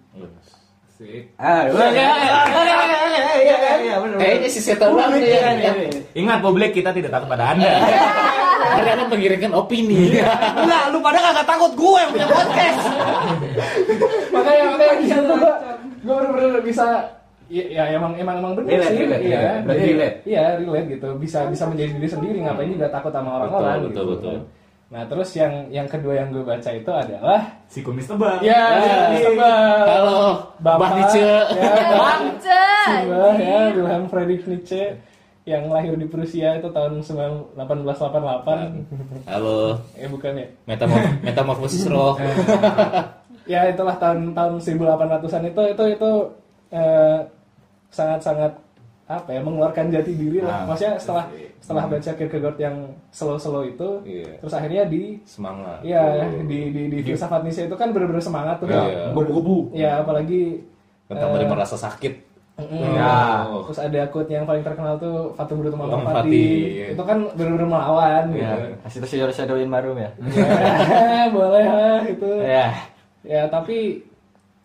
Ah, 1.43 1.67
iya, 1.67 1.91
iya, 1.91 2.07
iya, 2.31 3.27
iya, 3.35 3.57
iya, 3.59 3.75
iya. 3.83 3.95
Kayaknya 4.15 4.47
si 4.47 4.63
iya, 4.63 4.79
ya. 4.79 5.51
iya, 5.59 5.71
iya. 5.91 6.01
Ingat 6.15 6.39
publik 6.39 6.71
kita 6.71 6.95
tidak 6.95 7.11
takut 7.11 7.29
pada 7.35 7.51
Anda. 7.51 7.83
Karena 8.79 8.91
Anda 8.95 9.05
mengirimkan 9.11 9.53
opini. 9.59 10.15
Enggak, 10.55 10.83
lu 10.95 11.03
pada 11.03 11.19
kagak 11.19 11.47
takut 11.51 11.73
gue 11.75 11.99
yang 11.99 12.11
punya 12.15 12.29
podcast. 12.31 12.83
makanya 14.31 14.65
makanya 14.71 15.17
gua 15.27 15.53
gua 16.07 16.15
bener-bener 16.23 16.63
bisa 16.63 16.87
ya, 17.47 17.63
ya 17.67 17.83
emang 17.93 18.13
emang 18.15 18.35
emang 18.39 18.53
bener 18.55 18.75
Relate, 18.75 18.89
sih 18.89 18.97
relate, 19.01 19.23
iya 19.23 19.39
relate. 19.39 19.61
Berarti 19.61 19.79
Jadi, 19.79 19.91
relate. 19.91 20.17
iya 20.25 20.43
relate 20.57 20.87
gitu 20.91 21.07
bisa 21.17 21.39
bisa 21.47 21.63
menjadi 21.65 21.91
diri 21.93 22.09
sendiri 22.09 22.37
ngapain 22.41 22.69
juga 22.69 22.87
takut 22.89 23.11
sama 23.11 23.29
orang-orang 23.37 23.85
Betul, 23.85 23.87
betul, 23.87 23.91
gitu. 23.91 24.11
betul. 24.11 24.37
nah 24.85 25.01
terus 25.05 25.29
yang 25.33 25.53
yang 25.69 25.85
kedua 25.85 26.13
yang 26.15 26.29
gue 26.31 26.41
baca 26.41 26.71
itu 26.71 26.89
adalah 26.89 27.41
Si 27.67 27.81
kumis 27.81 28.05
tebal. 28.07 28.37
ya 28.41 28.79
Halo, 29.85 30.41
Bapak 30.59 30.89
Nietzsche. 30.95 31.25
ya, 31.25 31.73
Bangsa. 31.99 32.61
Mbak 33.03 33.33
ya 33.37 33.59
Wilhelm 33.73 34.05
Friedrich 34.07 34.45
Nietzsche 34.45 34.83
yang 35.45 35.69
lahir 35.69 35.93
di 35.93 36.07
Prusia 36.07 36.55
itu 36.55 36.71
tahun 36.71 37.01
1888 37.01 37.57
Halo, 39.27 39.77
eh 39.95 40.07
bukan 40.07 40.31
ya 40.35 40.47
metamor 40.65 40.99
metamorfosis 41.21 41.85
roh. 41.85 42.15
ya 43.45 43.69
itulah 43.69 43.95
tahun-tahun 43.95 44.59
1800-an 44.59 45.43
itu 45.47 45.63
itu 45.69 45.85
itu 45.91 46.11
eh, 46.71 47.19
sangat-sangat 47.95 48.53
apa 49.05 49.29
ya 49.31 49.41
mengeluarkan 49.41 49.93
jati 49.93 50.13
diri 50.13 50.41
lah. 50.41 50.65
Ah, 50.65 50.73
Maksudnya 50.73 50.97
setelah 50.97 51.25
pasti. 51.29 51.45
setelah 51.61 51.85
baca 51.87 52.11
Kierkegaard 52.11 52.57
yang 52.59 52.77
slow-slow 53.11 53.63
itu, 53.63 53.89
Iya. 54.03 54.41
terus 54.41 54.55
akhirnya 54.55 54.83
di 54.85 55.21
Semangat. 55.23 55.79
Iya, 55.81 56.25
di 56.43 56.73
di 56.73 56.83
di 56.89 56.99
filsafat 57.05 57.45
Nietzsche 57.45 57.69
itu 57.69 57.77
kan 57.77 57.93
bener-bener 57.93 58.19
semangat 58.19 58.59
tuh. 58.59 58.67
Iya. 58.67 59.13
Gebu-gebu. 59.13 59.59
Ya, 59.71 60.01
apalagi 60.01 60.65
Tentang 61.05 61.31
eh, 61.31 61.33
menerima 61.37 61.57
rasa 61.59 61.77
sakit. 61.77 62.15
mm, 62.57 62.97
Ya. 62.97 63.45
Terus 63.45 63.77
ada 63.79 64.01
quote 64.09 64.31
yang 64.31 64.49
paling 64.49 64.65
terkenal 64.65 64.97
tuh 64.97 65.37
Fatum 65.37 65.61
Brutum 65.61 65.85
Mamam 65.85 66.01
Fati. 66.01 66.17
Fati. 66.17 66.45
Itu 66.97 67.03
kan 67.05 67.19
bener-bener 67.37 67.69
melawan 67.69 68.25
Ya, 68.33 68.57
gitu. 68.57 68.65
kasih 68.81 68.99
tuh 69.05 69.09
shadow 69.11 69.29
shadowin 69.29 69.69
marum 69.69 70.01
ya. 70.01 70.09
Ya, 70.33 71.29
boleh 71.37 71.61
lah 71.63 72.01
itu. 72.09 72.31
Ya. 72.41 72.73
Ya, 73.21 73.43
tapi 73.49 74.01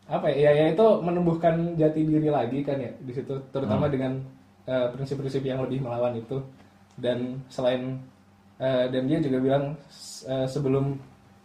apa 0.09 0.25
ya, 0.27 0.49
ya, 0.49 0.51
ya 0.57 0.65
itu 0.73 0.85
menumbuhkan 0.99 1.53
jati 1.77 2.01
diri 2.01 2.27
lagi 2.27 2.65
kan 2.65 2.75
ya 2.75 2.89
di 2.97 3.13
situ 3.13 3.37
terutama 3.53 3.85
dengan 3.87 4.17
eh, 4.65 4.87
prinsip-prinsip 4.89 5.45
yang 5.45 5.61
lebih 5.61 5.79
melawan 5.79 6.17
itu 6.17 6.41
dan 6.97 7.37
selain 7.47 8.01
eh, 8.57 8.89
dan 8.89 9.05
dia 9.05 9.21
juga 9.21 9.37
bilang 9.37 9.63
eh, 10.25 10.47
sebelum 10.49 10.97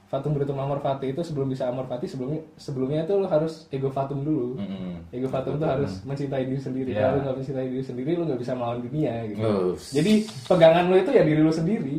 fatum 0.09 0.33
brutum 0.33 0.55
amor 0.57 0.79
fati 0.79 1.11
itu 1.11 1.21
sebelum 1.21 1.51
bisa 1.51 1.67
amor 1.67 1.85
fati 1.85 2.07
sebelumnya 2.07 2.41
sebelumnya 2.55 3.03
itu 3.03 3.15
lo 3.19 3.27
harus 3.27 3.67
ego 3.69 3.91
fatum 3.91 4.23
dulu 4.23 4.57
Mm-mm. 4.57 5.11
ego 5.11 5.27
fatum 5.27 5.59
tuh 5.59 5.67
harus 5.67 6.01
mencintai 6.07 6.47
diri 6.47 6.61
sendiri 6.61 6.91
Iya. 6.95 7.03
kalau 7.03 7.13
lo 7.13 7.21
nggak 7.21 7.37
mencintai 7.43 7.67
diri 7.69 7.85
sendiri 7.85 8.11
lo 8.15 8.25
nggak 8.25 8.41
bisa 8.41 8.53
melawan 8.55 8.81
dunia 8.81 9.15
gitu 9.27 9.43
jadi 9.91 10.13
pegangan 10.47 10.85
lo 10.87 10.97
itu 10.97 11.11
ya 11.11 11.23
diri 11.23 11.41
lo 11.43 11.51
sendiri 11.51 11.99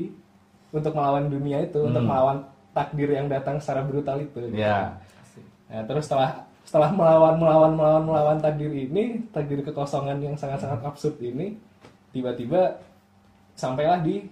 untuk 0.72 0.94
melawan 0.96 1.28
dunia 1.28 1.58
itu 1.62 1.80
untuk 1.84 2.04
melawan 2.08 2.38
takdir 2.72 3.10
yang 3.10 3.28
datang 3.28 3.56
secara 3.60 3.84
brutal 3.84 4.18
itu 4.20 4.36
gitu. 4.42 4.60
Ya. 4.60 4.96
Nah, 5.72 5.84
terus 5.88 6.04
setelah 6.08 6.44
setelah 6.66 6.90
melawan 6.90 7.38
melawan 7.38 7.72
melawan 7.78 8.04
melawan 8.04 8.38
takdir 8.42 8.74
ini, 8.74 9.22
takdir 9.30 9.62
kekosongan 9.62 10.18
yang 10.18 10.34
sangat-sangat 10.34 10.82
absurd 10.82 11.22
ini, 11.22 11.54
tiba-tiba 12.10 12.82
sampailah 13.54 14.02
di 14.02 14.26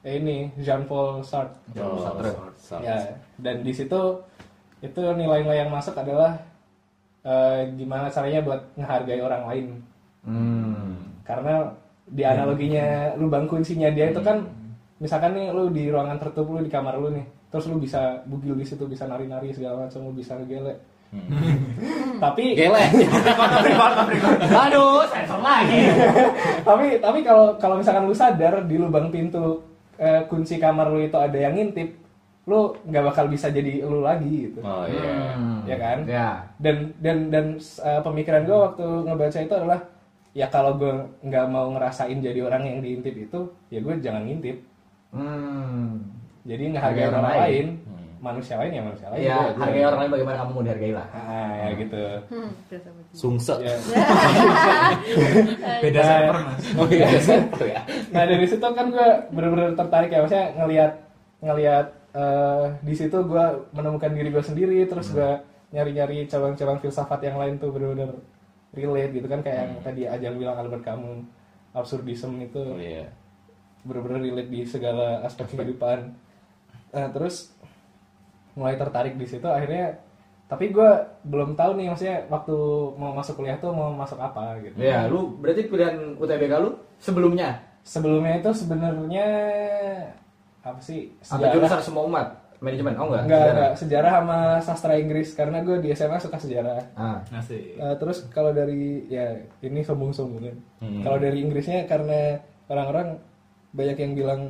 eh, 0.00 0.16
ini 0.16 0.48
Jean 0.64 0.88
Paul 0.88 1.20
Sartre. 1.20 1.76
Oh, 1.76 2.00
Sartre. 2.00 2.32
Sartre. 2.56 2.88
Ya, 2.88 2.96
dan 3.36 3.60
di 3.60 3.72
situ 3.76 4.00
itu 4.80 5.00
nilai-nilai 5.00 5.64
yang 5.64 5.70
masuk 5.72 5.92
adalah 5.96 6.40
eh, 7.20 7.68
gimana 7.76 8.08
caranya 8.08 8.40
buat 8.40 8.60
menghargai 8.80 9.20
orang 9.20 9.42
lain. 9.44 9.66
Hmm. 10.24 10.96
Karena 11.20 11.68
di 12.04 12.24
analoginya 12.24 13.12
lubang 13.16 13.44
kuncinya 13.44 13.88
dia 13.92 14.12
itu 14.12 14.20
kan 14.20 14.44
misalkan 15.00 15.36
nih 15.36 15.52
lu 15.52 15.72
di 15.72 15.88
ruangan 15.88 16.20
tertutup 16.20 16.56
lu 16.56 16.60
di 16.64 16.72
kamar 16.72 16.96
lu 16.96 17.12
nih, 17.12 17.24
terus 17.52 17.68
lu 17.68 17.76
bisa 17.76 18.24
bugil 18.24 18.56
di 18.56 18.64
situ 18.64 18.88
bisa 18.88 19.04
nari-nari 19.04 19.52
segala 19.52 19.84
macam 19.84 20.00
lu 20.08 20.16
bisa 20.16 20.32
ngegele. 20.36 20.93
Tapi 22.20 22.56
Gele. 22.56 22.84
Aduh, 24.48 25.04
sensor 25.08 25.40
lagi. 25.40 25.80
tapi 26.62 26.86
tapi 26.98 27.18
kalau 27.20 27.56
kalau 27.60 27.76
misalkan 27.78 28.08
lu 28.08 28.14
sadar 28.16 28.64
di 28.64 28.76
lubang 28.78 29.10
pintu 29.12 29.60
eh, 29.98 30.22
kunci 30.26 30.56
kamar 30.56 30.90
lu 30.90 31.04
itu 31.04 31.16
ada 31.18 31.36
yang 31.36 31.54
ngintip, 31.54 31.94
lu 32.48 32.76
nggak 32.86 33.04
bakal 33.12 33.24
bisa 33.28 33.48
jadi 33.50 33.84
lu 33.84 34.04
lagi 34.04 34.50
gitu. 34.50 34.60
Oh 34.64 34.84
iya. 34.88 35.36
Ya 35.64 35.76
kan? 35.76 35.98
Ya. 36.08 36.28
Dan 36.60 36.92
dan 37.00 37.28
dan 37.28 37.46
eh, 37.60 38.00
pemikiran 38.00 38.44
gue 38.46 38.58
waktu 38.58 38.86
ngebaca 39.08 39.38
itu 39.40 39.54
adalah 39.54 39.80
ya 40.34 40.46
kalau 40.50 40.74
gue 40.74 40.94
nggak 41.22 41.46
mau 41.46 41.70
ngerasain 41.72 42.18
jadi 42.18 42.40
orang 42.42 42.66
yang 42.66 42.78
diintip 42.82 43.14
itu, 43.14 43.40
ya 43.70 43.78
gue 43.78 43.94
jangan 44.02 44.26
ngintip. 44.26 44.56
Hmm. 45.14 46.02
Jadi 46.44 46.76
ngehargai 46.76 47.08
Hargai 47.08 47.08
orang, 47.08 47.24
orang 47.24 47.40
lain, 47.40 47.66
manusia 48.18 48.54
lain 48.56 48.70
ya 48.70 48.82
manusia 48.82 49.06
lain. 49.08 49.20
Ya, 49.20 49.34
Gua- 49.34 49.50
gua- 49.50 49.62
hargai 49.62 49.84
orang 49.84 50.00
lain 50.00 50.12
bagaimana 50.12 50.36
kamu 50.38 50.50
mau 50.50 50.62
dihargai 50.62 50.92
lah. 50.92 51.06
Ah, 51.10 51.52
ya 51.54 51.68
gitu. 51.74 52.02
Hmm. 52.28 52.50
Sungse. 53.10 53.54
Ya. 53.58 53.74
Beda 55.80 55.98
Nah, 55.98 56.08
server 56.08 56.36
mas. 56.42 56.62
Oh 56.80 56.86
iya, 56.88 57.08
server 57.18 57.66
ya. 57.66 57.80
Nah 58.10 58.22
dari 58.24 58.46
situ 58.46 58.62
kan 58.62 58.86
gue 58.88 59.08
bener-bener 59.30 59.72
tertarik 59.74 60.08
ya, 60.08 60.20
maksudnya 60.20 60.46
ngelihat 60.56 60.92
ngelihat 61.40 61.86
eh, 62.12 62.64
di 62.80 62.94
situ 62.94 63.18
gue 63.20 63.44
menemukan 63.70 64.10
diri 64.10 64.28
gue 64.28 64.42
sendiri, 64.42 64.78
terus 64.84 65.10
gue 65.10 65.30
nyari-nyari 65.70 66.24
cabang-cabang 66.24 66.78
filsafat 66.78 67.20
yang 67.20 67.36
lain 67.36 67.58
tuh 67.58 67.70
bener-bener 67.70 68.14
relate 68.70 69.12
gitu 69.12 69.26
kan 69.26 69.38
kayak 69.38 69.58
yang 69.60 69.72
tadi 69.80 70.02
Ajang 70.04 70.34
bilang 70.34 70.54
Albert 70.56 70.82
Camus 70.82 71.26
absurdism 71.70 72.38
itu 72.40 72.58
Oh 72.58 72.78
iya. 72.78 73.10
bener-bener 73.82 74.22
relate 74.22 74.48
di 74.48 74.62
segala 74.64 75.22
aspek 75.22 75.46
kehidupan. 75.48 76.14
Nah, 76.90 77.10
terus 77.10 77.53
mulai 78.54 78.74
tertarik 78.74 79.14
di 79.14 79.26
situ 79.26 79.46
akhirnya 79.46 79.98
tapi 80.44 80.70
gue 80.70 80.90
belum 81.24 81.56
tahu 81.56 81.74
nih 81.80 81.88
maksudnya 81.90 82.18
waktu 82.28 82.54
mau 82.94 83.10
masuk 83.16 83.40
kuliah 83.40 83.56
tuh 83.58 83.72
mau 83.72 83.90
masuk 83.90 84.20
apa 84.20 84.60
gitu. 84.60 84.76
Ya, 84.76 85.08
lu 85.08 85.34
berarti 85.40 85.66
pilihan 85.66 86.14
UTBK 86.20 86.52
lu 86.60 86.70
sebelumnya 87.00 87.58
Sebelumnya 87.84 88.40
itu 88.40 88.48
sebenarnya 88.56 89.28
apa 90.64 90.80
sih? 90.80 91.12
atau 91.20 91.48
jurusan 91.52 91.80
semua 91.84 92.08
umat? 92.08 92.28
Manajemen? 92.64 92.96
Oh 92.96 93.12
enggak. 93.12 93.22
Enggak, 93.28 93.36
Sejarah? 93.36 93.52
enggak. 93.52 93.72
Sejarah 93.76 94.12
sama 94.16 94.38
sastra 94.64 94.94
Inggris 94.96 95.28
karena 95.36 95.60
gue 95.60 95.76
di 95.84 95.88
SMA 95.92 96.16
suka 96.16 96.40
sejarah. 96.40 96.80
Ah. 96.96 97.20
Asik. 97.28 97.76
Eh, 97.76 97.94
terus 98.00 98.24
kalau 98.32 98.56
dari 98.56 99.04
ya 99.12 99.36
ini 99.60 99.84
sombong-sombongan. 99.84 100.56
Hmm. 100.80 101.02
Kalau 101.04 101.20
dari 101.20 101.44
Inggrisnya 101.44 101.84
karena 101.84 102.40
orang-orang 102.72 103.20
banyak 103.76 103.98
yang 104.00 104.12
bilang 104.16 104.40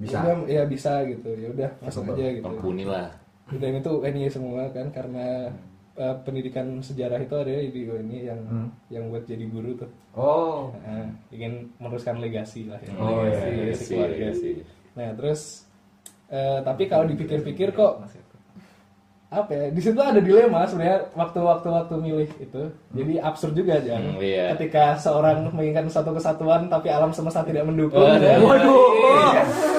Bisa. 0.00 0.16
"Udah, 0.24 0.48
ya 0.48 0.64
bisa 0.64 1.04
gitu. 1.04 1.28
Ya 1.36 1.48
udah 1.52 1.70
masuk 1.84 2.08
aja 2.16 2.24
gitu. 2.32 2.48
Lah. 2.88 3.12
Dan 3.56 3.80
itu 3.80 3.90
UNI 3.90 4.28
semua 4.28 4.70
kan 4.70 4.86
karena 4.90 5.50
eh, 5.96 6.16
pendidikan 6.22 6.78
sejarah 6.80 7.18
itu 7.18 7.34
ada 7.34 7.50
di 7.50 7.82
UNI 7.82 8.18
yang 8.24 8.40
Hmm. 8.46 8.68
yang 8.88 9.10
buat 9.10 9.26
jadi 9.26 9.42
guru 9.44 9.74
tuh. 9.76 9.90
Oh. 10.14 10.70
Nah, 10.80 11.10
ingin 11.28 11.68
meneruskan 11.76 12.18
legasi 12.18 12.64
lah 12.64 12.78
ya. 12.78 12.94
Oh, 12.94 13.20
legasi, 13.20 13.36
iya, 13.36 13.50
legasi 13.50 13.60
legasi, 13.60 13.84
keluarga. 13.90 14.14
legasi. 14.16 14.50
Nah, 14.96 15.08
terus 15.12 15.40
eh, 16.28 16.58
tapi 16.62 16.86
kalau 16.86 17.04
dipikir-pikir 17.04 17.74
kok 17.74 18.06
apa 19.30 19.46
ya 19.48 19.66
di 19.70 19.78
situ 19.78 19.94
ada 19.96 20.18
dilema 20.18 20.66
sebenarnya 20.66 21.06
waktu-waktu 21.14 21.68
waktu 21.70 21.94
milih 21.96 22.30
itu 22.36 22.62
jadi 22.90 23.22
absurd 23.22 23.54
juga 23.54 23.78
aja 23.78 23.94
Hmm, 23.94 24.18
iya. 24.18 24.50
ketika 24.52 24.94
seorang 24.96 25.46
menginginkan 25.48 25.86
satu 25.86 26.10
kesatuan 26.10 26.66
tapi 26.66 26.90
alam 26.90 27.10
semesta 27.10 27.40
tidak 27.40 27.62
mendukung 27.62 28.02
Waduh. 28.02 28.18
ya. 28.20 28.36
Waduh. 28.36 28.74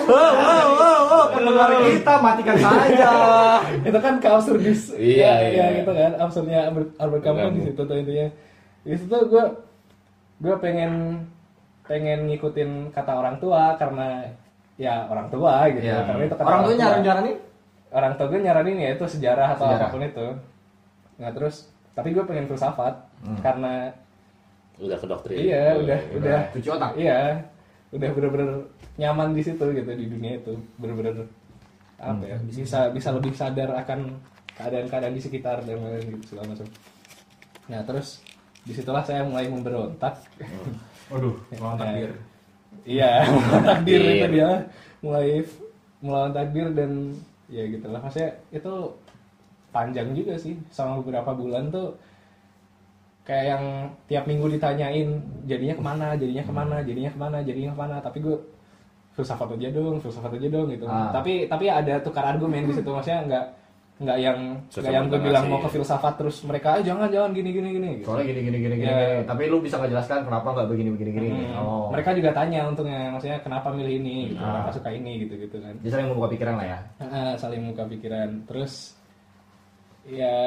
Wow, 0.01 0.31
wow, 0.33 0.67
wow, 0.71 0.99
wow. 1.03 1.25
Pendengar 1.31 1.67
kita 1.83 2.13
matikan 2.17 2.57
saja. 2.57 3.11
itu 3.87 3.97
kan 3.97 4.13
keabsurdis 4.17 4.81
Iya, 4.93 5.19
ya, 5.19 5.33
iya. 5.45 5.65
ya, 5.69 5.77
gitu 5.77 5.91
kan 5.91 6.11
absurdnya 6.17 6.59
Albert, 6.97 7.21
Camus 7.21 7.51
di 7.51 7.61
situ 7.65 7.81
tuh 7.81 7.95
intinya 7.97 8.27
di 8.81 8.95
situ 8.95 9.15
gue 9.27 9.45
gue 10.39 10.55
pengen 10.57 11.21
pengen 11.83 12.19
ngikutin 12.25 12.69
kata 12.89 13.11
orang 13.13 13.35
tua 13.37 13.75
karena 13.75 14.31
ya 14.75 15.05
orang 15.05 15.27
tua 15.27 15.67
gitu 15.69 15.85
Ya. 15.85 16.01
karena 16.01 16.23
itu 16.23 16.33
kata 16.33 16.47
Orang 16.47 16.61
tuh 16.63 16.71
tua. 16.71 16.79
nyaran 16.79 17.01
nyaranin? 17.03 17.37
Orang 17.91 18.15
tua 18.15 18.27
gue 18.27 18.39
nyaranin 18.39 18.77
ya 18.77 18.89
itu 18.91 19.03
sejarah 19.05 19.53
atau 19.53 19.67
Sejarah. 19.67 19.83
apa 19.83 19.93
pun 19.93 20.01
itu. 20.01 20.27
Nah 21.19 21.29
terus 21.31 21.55
tapi 21.91 22.11
gue 22.11 22.23
pengen 22.23 22.47
filsafat 22.47 22.95
karena 23.39 23.91
Udah 24.79 24.97
ke 24.97 25.05
doktrin. 25.05 25.37
iya 25.37 25.75
udah 25.75 25.99
udah. 26.15 26.39
Cuci 26.51 26.69
otak. 26.69 26.91
iya 26.95 27.37
udah 27.91 28.09
bener-bener 28.09 28.49
nyaman 28.95 29.35
di 29.35 29.43
situ 29.43 29.65
gitu 29.67 29.91
di 29.91 30.05
dunia 30.07 30.37
itu. 30.37 30.55
Bener-bener 30.75 31.27
apa 32.01 32.23
ya 32.25 32.37
bisa 32.41 32.89
bisa 32.89 33.11
lebih 33.11 33.29
sadar 33.31 33.69
akan 33.77 34.09
keadaan-keadaan 34.51 35.13
di 35.13 35.21
sekitar 35.21 35.61
dan 35.61 35.77
lain-lain 35.77 36.17
gitu 36.17 36.33
segala 36.33 36.55
macam. 36.55 36.67
Nah 37.67 37.81
terus 37.83 38.23
di 38.61 38.73
situlah 38.73 39.01
saya 39.01 39.21
mulai 39.21 39.45
memberontak. 39.45 40.15
Waduh, 41.09 41.35
melawan 41.51 41.75
Nah, 41.75 41.85
takdir. 41.87 42.11
iya 42.83 43.11
melawan 43.27 43.63
takdir 43.67 44.01
itu 44.01 44.27
dia. 44.31 44.49
Mulai 45.01 45.27
melawan 45.99 46.31
takdir 46.31 46.67
dan 46.71 46.91
ya 47.51 47.67
gitulah 47.67 47.99
maksudnya 47.99 48.31
itu 48.55 48.73
panjang 49.75 50.15
juga 50.15 50.39
sih. 50.39 50.55
Sama 50.71 51.03
beberapa 51.03 51.35
bulan 51.35 51.67
tuh 51.71 51.95
kayak 53.27 53.45
yang 53.55 53.63
tiap 54.09 54.25
minggu 54.25 54.47
ditanyain 54.57 55.21
jadinya 55.45 55.75
ke 55.75 55.83
mana? 55.83 56.07
Jadinya 56.15 56.43
ke 56.47 56.53
mana? 56.53 56.75
Jadinya 56.81 57.11
ke 57.11 57.19
mana? 57.19 57.37
Jadinya 57.43 57.71
ke 57.75 57.79
mana? 57.79 57.95
Tapi 57.99 58.17
gue 58.23 58.37
filsafat 59.11 59.59
aja 59.59 59.67
dong 59.75 59.99
filsafat 59.99 60.39
aja 60.39 60.47
dong 60.47 60.71
gitu. 60.71 60.87
Ah. 60.87 61.11
tapi 61.11 61.51
tapi 61.51 61.67
ada 61.67 61.99
tukar 61.99 62.23
argumen 62.23 62.63
di 62.67 62.73
situ. 62.73 62.87
Maksudnya 62.87 63.27
nggak 63.27 63.45
nggak 64.01 64.17
yang 64.17 64.39
nggak 64.65 64.89
yang 64.89 65.05
gue 65.05 65.19
bilang 65.21 65.45
mau 65.45 65.61
ke 65.61 65.77
filsafat 65.77 66.17
terus 66.17 66.41
mereka 66.41 66.81
"Eh, 66.81 66.83
jangan 66.83 67.05
jangan 67.05 67.37
gini 67.37 67.53
gini 67.53 67.69
gini 67.69 67.87
gitu. 68.01 68.09
Soalnya 68.09 68.33
gini 68.33 68.41
gini 68.49 68.57
gini 68.57 68.75
gini. 68.81 68.89
Ya. 68.89 68.97
gini. 68.97 69.29
Tapi 69.29 69.43
lu 69.45 69.61
bisa 69.61 69.77
nggak 69.77 69.91
jelaskan 69.93 70.25
kenapa 70.25 70.47
nggak 70.51 70.67
begini 70.73 70.89
begini 70.89 71.11
gini? 71.13 71.29
Hmm. 71.29 71.61
Oh. 71.61 71.85
Mereka 71.93 72.09
juga 72.17 72.33
tanya 72.33 72.65
untungnya, 72.65 73.13
maksudnya 73.13 73.37
kenapa 73.45 73.69
milih 73.69 74.01
ini, 74.01 74.33
gitu, 74.33 74.41
Ah. 74.41 74.49
kenapa 74.57 74.69
suka 74.73 74.89
ini, 74.89 75.11
gitu 75.21 75.33
gitu 75.37 75.57
kan. 75.61 75.73
Dia 75.85 75.89
sering 75.93 76.09
membuka 76.09 76.33
pikiran 76.33 76.55
lah 76.57 76.65
ya. 76.65 76.79
Saling 77.37 77.61
muka 77.61 77.83
pikiran. 77.85 78.29
Terus 78.49 78.97
ya 80.09 80.37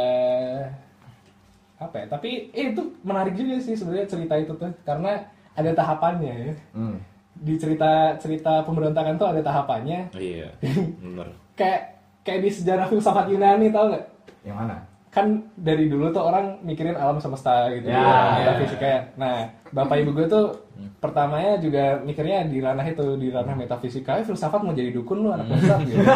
apa 1.79 1.95
ya? 1.95 2.07
Tapi 2.11 2.51
eh, 2.51 2.75
itu 2.75 2.83
menarik 3.03 3.39
juga 3.39 3.63
sih 3.63 3.79
sebenarnya 3.79 4.11
cerita 4.11 4.35
itu 4.35 4.53
tuh, 4.55 4.71
karena 4.83 5.23
ada 5.55 5.71
tahapannya 5.71 6.33
ya. 6.35 6.53
Hmm. 6.75 6.99
Di 7.35 7.55
cerita 7.55 8.19
cerita 8.19 8.67
pemberontakan 8.67 9.15
tuh 9.15 9.31
ada 9.31 9.41
tahapannya. 9.43 10.11
Iya. 10.11 10.51
Bener. 11.07 11.31
Kayak 11.55 11.94
kayak 12.25 12.41
di 12.43 12.51
sejarah 12.51 12.89
filsafat 12.89 13.29
Yunani 13.31 13.71
tau 13.71 13.93
nggak? 13.93 14.05
Yang 14.45 14.59
mana? 14.59 14.77
kan 15.15 15.47
dari 15.55 15.87
dulu 15.87 16.11
tuh 16.11 16.27
orang 16.27 16.59
mikirin 16.67 16.99
alam 16.99 17.23
semesta 17.23 17.71
gitu 17.71 17.87
Ya, 17.87 17.95
ya, 17.95 18.03
ya. 18.03 18.35
metafisikanya. 18.43 19.01
Nah, 19.15 19.47
bapak 19.71 20.03
ibu 20.03 20.11
gue 20.11 20.27
tuh 20.27 20.59
pertamanya 20.99 21.55
juga 21.63 22.03
mikirnya 22.03 22.43
di 22.51 22.59
ranah 22.59 22.83
itu 22.83 23.15
di 23.15 23.31
ranah 23.31 23.55
metafisika, 23.55 24.19
eh, 24.19 24.27
filsafat 24.27 24.67
mau 24.67 24.75
jadi 24.75 24.91
dukun 24.91 25.23
lu 25.23 25.31
anak 25.31 25.47
filsafat 25.47 25.87
gitu. 25.87 26.03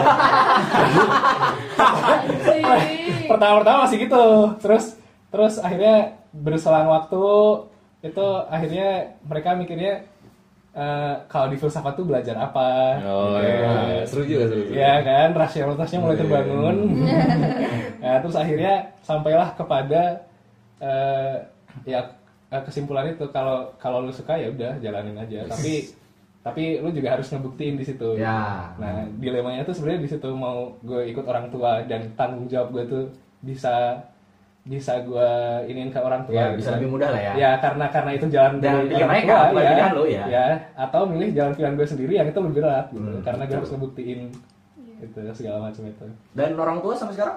Pertama-pertama 3.30 3.86
masih 3.86 4.02
gitu. 4.02 4.24
Terus 4.58 4.98
terus 5.30 5.62
akhirnya 5.62 6.18
berselang 6.34 6.90
waktu 6.90 7.22
itu 8.02 8.26
akhirnya 8.50 9.14
mereka 9.22 9.54
mikirnya 9.54 10.10
eh, 10.74 11.14
kalau 11.28 11.46
di 11.52 11.56
filsafat 11.56 11.94
tuh 11.96 12.06
belajar 12.06 12.36
apa? 12.36 13.00
Oh 13.04 13.36
gitu. 13.38 13.46
iya, 13.46 14.04
seru 14.04 14.22
juga 14.28 14.44
seru. 14.52 14.62
juga. 14.68 14.76
Ya 14.76 14.94
kan, 15.04 15.28
rasionalitasnya 15.36 15.98
mulai 16.00 16.16
Iya, 16.16 16.22
terbangun. 16.24 16.76
nah, 18.02 18.16
terus 18.22 18.36
akhirnya 18.36 18.72
sampailah 19.04 19.48
kepada 19.56 20.02
eh, 20.78 21.34
ya 21.84 22.00
kesimpulan 22.48 23.12
itu 23.12 23.28
kalau 23.28 23.68
kalau 23.76 24.00
lu 24.04 24.12
suka 24.12 24.36
ya 24.40 24.48
udah 24.48 24.80
jalanin 24.80 25.16
aja. 25.20 25.44
Tapi 25.48 25.92
tapi 26.40 26.80
lu 26.80 26.88
juga 26.94 27.18
harus 27.18 27.28
ngebuktiin 27.28 27.76
di 27.76 27.84
situ. 27.84 28.16
Ya. 28.16 28.72
Nah, 28.80 29.04
dilemanya 29.20 29.68
tuh 29.68 29.76
sebenarnya 29.76 30.00
di 30.06 30.10
situ 30.10 30.28
mau 30.32 30.72
gue 30.80 31.12
ikut 31.12 31.26
orang 31.28 31.52
tua 31.52 31.84
dan 31.84 32.08
tanggung 32.16 32.48
jawab 32.48 32.72
gue 32.72 32.84
tuh 32.88 33.04
bisa 33.44 34.00
bisa 34.68 35.00
gue 35.00 35.30
iniin 35.64 35.88
ke 35.88 35.96
orang 35.96 36.28
tua. 36.28 36.36
Ya, 36.36 36.44
gitu 36.52 36.60
bisa 36.60 36.68
kan. 36.68 36.76
lebih 36.76 36.88
mudah 36.92 37.08
lah 37.08 37.20
ya. 37.24 37.32
Ya 37.40 37.50
karena 37.56 37.86
karena 37.88 38.10
itu 38.12 38.26
jalan 38.28 38.52
Jalan 38.60 38.60
dari 38.60 38.84
pilihan 38.92 39.00
orang 39.00 39.16
mereka, 39.16 39.32
bukan 39.32 39.64
pilihan 39.64 39.92
lu 39.96 40.04
ya. 40.04 40.24
atau 40.76 41.00
milih 41.08 41.28
jalan 41.32 41.52
pilihan 41.56 41.74
gue 41.80 41.86
sendiri 41.88 42.12
yang 42.20 42.28
itu 42.28 42.38
lebih 42.38 42.56
berat 42.60 42.86
gitu. 42.92 43.08
Hmm, 43.08 43.24
karena 43.24 43.42
gue 43.48 43.56
harus 43.56 43.70
ngebuktiin 43.72 44.20
itu 45.00 45.18
segala 45.32 45.58
macam 45.72 45.82
itu. 45.88 46.04
Dan 46.36 46.50
orang 46.60 46.78
tua 46.84 46.92
sampai 46.92 47.16
sekarang 47.16 47.36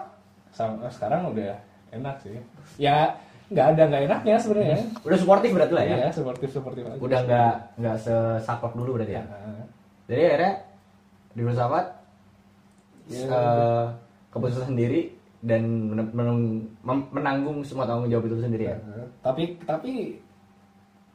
Sam- 0.51 0.83
sekarang 0.91 1.31
udah 1.31 1.55
enak 1.95 2.15
sih. 2.19 2.35
Ya 2.75 3.15
nggak 3.47 3.65
ada 3.75 3.81
nggak 3.87 4.03
enaknya 4.11 4.35
sebenarnya. 4.35 4.77
udah 5.07 5.17
suportif 5.17 5.49
berarti 5.55 5.73
lah 5.73 5.85
ya. 5.87 5.95
Iya, 6.03 6.07
seperti 6.11 6.43
seperti 6.51 6.79
aja. 6.83 6.99
Udah 6.99 7.19
nggak 7.23 7.53
nggak 7.79 7.95
sesaklek 8.03 8.73
dulu 8.75 8.99
berarti 8.99 9.13
ya. 9.15 9.23
Nah, 9.23 9.63
Jadi 10.11 10.21
akhirnya 10.27 10.53
di 11.31 11.41
filsafat 11.47 11.85
Ya, 13.11 13.27
eh, 13.27 13.85
keputusan 14.31 14.71
sendiri 14.71 15.11
dan 15.41 15.61
men- 15.89 16.13
men- 16.13 16.65
mem- 16.85 17.09
menanggung 17.09 17.65
semua 17.65 17.89
tanggung 17.89 18.09
jawab 18.09 18.29
itu 18.29 18.37
sendiri 18.41 18.69
ya. 18.69 18.77
Nah, 18.77 19.07
tapi 19.25 19.57
tapi 19.65 19.91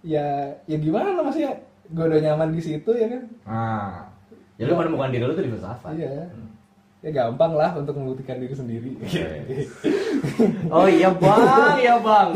ya 0.03 0.51
ya 0.67 0.77
gimana 0.79 1.23
maksudnya? 1.23 1.55
Gue 1.87 2.03
udah 2.11 2.19
nyaman 2.19 2.51
di 2.51 2.59
situ 2.59 2.91
ya 2.91 3.07
kan? 3.07 3.23
Nah, 3.47 3.91
ya 4.59 4.67
lu 4.67 4.75
menemukan 4.75 5.15
diri 5.15 5.23
lu 5.23 5.35
tuh 5.39 5.47
di 5.47 5.53
filsafat. 5.55 5.95
iya 5.95 6.27
ya 6.99 7.11
gampang 7.13 7.53
lah 7.53 7.71
untuk 7.73 7.95
membuktikan 7.95 8.37
diri 8.37 8.53
sendiri 8.53 8.91
Oh 10.69 10.87
iya 10.87 11.09
bang, 11.11 11.45
iya 11.79 11.95
bang. 11.99 12.29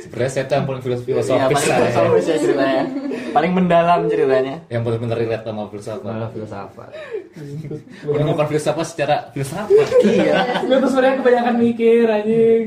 Sebenarnya 0.00 0.30
saya 0.30 0.44
tuh 0.44 0.54
yang 0.54 0.66
paling 0.66 0.82
filos- 0.82 1.02
Iya 1.02 1.14
filosofis 1.16 1.40
paling 1.50 1.66
lah 1.66 1.76
ya. 1.76 1.88
filosofis 1.90 2.24
ya 2.24 2.36
ceritanya. 2.38 2.84
Paling 3.30 3.52
mendalam 3.52 4.00
ceritanya. 4.06 4.54
Yang 4.66 4.82
benar-benar 4.82 5.16
relate 5.18 5.44
sama 5.44 5.62
filsafat. 5.66 6.04
Malah 6.04 6.30
filsafat. 6.30 6.90
Menemukan 8.04 8.46
filsafat 8.46 8.86
secara 8.86 9.16
filsafat. 9.30 9.88
Iya. 10.02 10.36
gue 10.62 10.76
tuh 10.78 10.88
sebenarnya 10.88 11.16
kebanyakan 11.18 11.54
mikir 11.56 12.04
anjing 12.06 12.64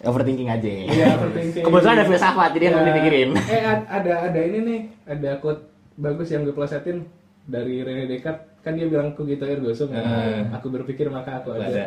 Overthinking 0.00 0.48
aja. 0.48 0.68
Iya, 0.82 1.06
overthinking. 1.14 1.62
Kebetulan 1.62 1.94
ada 1.94 2.06
filsafat 2.06 2.48
jadi 2.52 2.64
yang 2.66 2.74
Ya. 2.74 2.86
dipikirin. 2.88 3.28
eh 3.38 3.62
ad- 3.62 3.88
ada 3.90 4.12
ada 4.26 4.40
ini 4.40 4.58
nih 4.58 4.80
ada 5.06 5.30
quote 5.36 5.62
bagus 5.94 6.28
yang 6.28 6.42
gue 6.42 6.52
plesetin 6.52 7.04
dari 7.42 7.80
Rene 7.80 8.04
Descartes 8.06 8.48
kan 8.60 8.72
dia 8.72 8.86
bilang 8.86 9.12
cogito 9.12 9.42
ergo 9.42 9.70
sum 9.70 9.88
Hmm. 9.88 10.52
aku 10.52 10.68
berpikir 10.70 11.08
maka 11.08 11.40
aku 11.40 11.54
Ada. 11.54 11.66
ada 11.66 11.86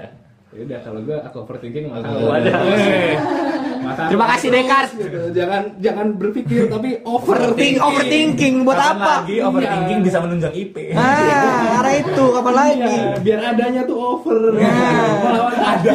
ya 0.49 0.61
udah 0.63 0.79
kalau 0.81 0.99
gue 1.01 1.17
aku 1.17 1.37
overthinking 1.39 1.85
maka 1.87 2.01
Aku 2.03 2.17
aku 2.19 2.27
ada. 2.31 2.53
Maka 3.83 4.01
Terima 4.07 4.23
aku 4.23 4.31
kasih, 4.31 4.49
Descartes. 4.49 4.91
gitu. 4.95 5.19
jangan 5.33 5.61
jangan 5.77 6.07
berpikir 6.15 6.71
tapi 6.71 7.03
Overthink, 7.03 7.75
overthinking 7.75 7.81
overthinking 7.83 8.55
buat 8.63 8.77
Kapan 8.77 8.95
apa? 8.95 9.11
lagi 9.19 9.35
overthinking 9.39 9.99
Iya. 9.99 10.05
bisa 10.05 10.17
menunjang 10.21 10.53
IP. 10.55 10.75
Ah, 10.93 11.81
arah 11.81 11.95
itu 11.97 12.23
kapan 12.31 12.53
lagi? 12.55 12.79
Iya, 12.95 13.19
biar 13.19 13.39
adanya 13.43 13.81
tuh 13.83 13.97
over 13.99 14.39
Ya. 14.55 14.71
Melawan 15.19 15.55
ada 15.57 15.91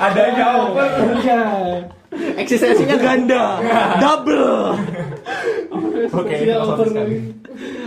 Adanya 0.00 0.46
over. 0.56 0.88
Iya. 1.18 1.40
Eksistensinya 2.36 2.96
ganda, 2.96 3.42
double. 3.98 4.78
Oke, 6.14 6.34
sekali. 6.80 7.16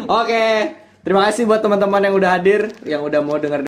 Oke, 0.06 0.46
terima 1.08 1.24
kasih 1.32 1.48
buat 1.48 1.64
teman-teman 1.64 2.04
yang 2.04 2.16
udah 2.20 2.32
hadir, 2.36 2.68
yang 2.84 3.00
udah 3.00 3.24
mau 3.24 3.40
denger 3.40 3.64